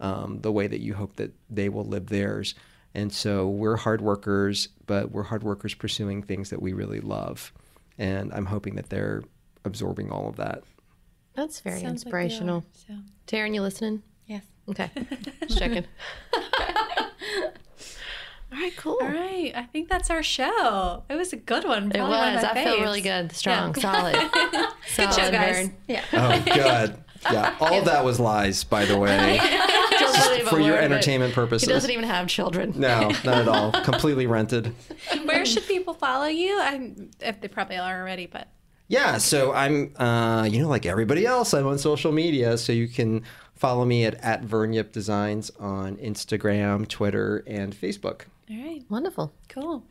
um, 0.02 0.40
the 0.42 0.52
way 0.52 0.68
that 0.68 0.82
you 0.82 0.94
hope 0.96 1.16
that 1.16 1.32
they 1.50 1.70
will 1.70 1.86
live 1.86 2.08
theirs. 2.08 2.56
And 2.94 3.14
so 3.14 3.48
we're 3.48 3.78
hard 3.78 4.02
workers, 4.02 4.68
but 4.86 5.12
we're 5.12 5.24
hard 5.24 5.44
workers 5.44 5.74
pursuing 5.74 6.24
things 6.24 6.50
that 6.50 6.62
we 6.62 6.74
really 6.74 7.00
love. 7.00 7.54
And 7.98 8.34
I'm 8.34 8.48
hoping 8.48 8.76
that 8.76 8.90
they're 8.90 9.24
absorbing 9.64 10.12
all 10.12 10.28
of 10.28 10.36
that. 10.38 10.64
That's 11.36 11.62
very 11.62 11.80
Sounds 11.80 12.04
like 12.04 12.14
are, 12.14 12.20
inspirational. 12.20 12.66
so. 12.74 12.96
Taryn, 13.28 13.56
you 13.56 13.62
listening? 13.62 14.04
Yes. 14.28 14.44
Okay. 14.68 14.90
Just 15.48 15.58
checking. 15.60 15.86
All 18.54 18.60
right, 18.60 18.76
cool. 18.76 18.98
All 19.02 19.08
right, 19.08 19.54
I 19.56 19.64
think 19.64 19.88
that's 19.88 20.10
our 20.10 20.22
show. 20.22 21.04
It 21.10 21.16
was 21.16 21.32
a 21.32 21.38
good 21.38 21.64
one. 21.64 21.86
It 21.90 21.94
Probably 21.96 22.18
one 22.18 22.28
of 22.30 22.34
was. 22.36 22.44
my 22.44 22.52
I 22.52 22.64
felt 22.66 22.80
faves. 22.80 22.82
really 22.82 23.02
good. 23.02 23.32
Strong. 23.32 23.76
Yeah. 23.78 23.82
Solid. 23.82 24.16
solid, 24.90 25.16
job, 25.16 25.32
guys. 25.32 25.56
Vern. 25.56 25.78
Yeah. 25.88 26.04
Oh, 26.12 26.42
good. 26.54 26.98
Yeah, 27.30 27.56
all 27.62 27.80
of 27.80 27.86
that 27.86 28.04
was 28.06 28.20
lies, 28.20 28.64
by 28.64 28.86
the 28.86 28.98
way, 28.98 29.40
for 30.48 30.60
your 30.60 30.76
learn 30.76 30.84
it. 30.84 30.86
entertainment 30.86 31.34
purposes. 31.34 31.68
He 31.68 31.74
doesn't 31.74 31.92
even 31.92 32.04
have 32.06 32.28
children. 32.28 32.74
No, 32.76 33.10
not 33.24 33.38
at 33.40 33.48
all. 33.48 33.72
Completely 33.84 34.26
rented. 34.28 34.74
Where 35.26 35.46
should 35.46 35.68
people 35.68 35.94
follow 35.94 36.26
you? 36.28 36.60
I'm, 36.60 37.12
if 37.20 37.42
they 37.42 37.48
probably 37.48 37.78
are 37.78 38.02
already, 38.02 38.26
but 38.26 38.48
Yeah, 38.88 39.18
so 39.18 39.54
I'm, 39.54 39.94
uh, 39.98 40.44
you 40.50 40.62
know, 40.62 40.68
like 40.70 40.86
everybody 40.86 41.26
else, 41.26 41.54
I'm 41.54 41.68
on 41.68 41.78
social 41.78 42.12
media. 42.12 42.58
So 42.58 42.74
you 42.74 42.88
can 42.88 43.24
follow 43.56 43.86
me 43.86 44.06
at, 44.06 44.16
at 44.16 44.44
Vernyip 44.44 44.92
Designs 44.92 45.52
on 45.60 45.98
Instagram, 45.98 46.88
Twitter, 46.88 47.44
and 47.46 47.76
Facebook. 47.76 48.22
all 48.50 48.58
right. 48.58 48.82
Wonderful. 48.90 49.32
Cool. 49.50 49.84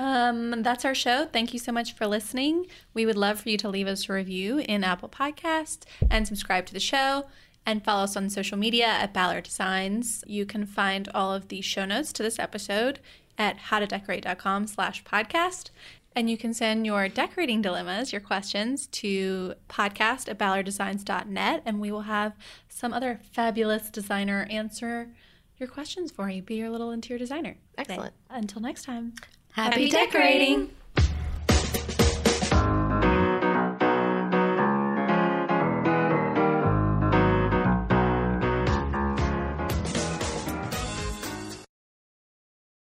Um, 0.00 0.62
that's 0.62 0.86
our 0.86 0.94
show. 0.94 1.26
Thank 1.26 1.52
you 1.52 1.58
so 1.58 1.72
much 1.72 1.92
for 1.92 2.06
listening. 2.06 2.66
We 2.94 3.04
would 3.04 3.18
love 3.18 3.38
for 3.38 3.50
you 3.50 3.58
to 3.58 3.68
leave 3.68 3.86
us 3.86 4.08
a 4.08 4.14
review 4.14 4.56
in 4.60 4.82
Apple 4.82 5.10
Podcast 5.10 5.80
and 6.10 6.26
subscribe 6.26 6.64
to 6.66 6.72
the 6.72 6.80
show 6.80 7.26
and 7.66 7.84
follow 7.84 8.04
us 8.04 8.16
on 8.16 8.30
social 8.30 8.56
media 8.56 8.86
at 8.86 9.12
Ballard 9.12 9.44
Designs. 9.44 10.24
You 10.26 10.46
can 10.46 10.64
find 10.64 11.06
all 11.14 11.34
of 11.34 11.48
the 11.48 11.60
show 11.60 11.84
notes 11.84 12.14
to 12.14 12.22
this 12.22 12.38
episode 12.38 13.00
at 13.36 13.58
howtodecorate.com 13.58 14.68
slash 14.68 15.04
podcast. 15.04 15.68
And 16.16 16.30
you 16.30 16.38
can 16.38 16.54
send 16.54 16.86
your 16.86 17.06
decorating 17.06 17.60
dilemmas, 17.60 18.10
your 18.10 18.22
questions, 18.22 18.86
to 18.86 19.52
podcast 19.68 20.30
at 20.30 20.38
ballarddesigns.net, 20.38 21.62
and 21.66 21.78
we 21.78 21.92
will 21.92 22.02
have 22.02 22.32
some 22.70 22.94
other 22.94 23.20
fabulous 23.34 23.90
designer 23.90 24.46
answer 24.48 25.10
your 25.58 25.68
questions 25.68 26.10
for 26.10 26.30
you. 26.30 26.40
Be 26.40 26.54
your 26.54 26.70
little 26.70 26.90
interior 26.90 27.18
designer. 27.18 27.58
Excellent. 27.76 28.14
Until 28.30 28.62
next 28.62 28.84
time. 28.84 29.12
Happy 29.52 29.88
decorating. 29.88 30.70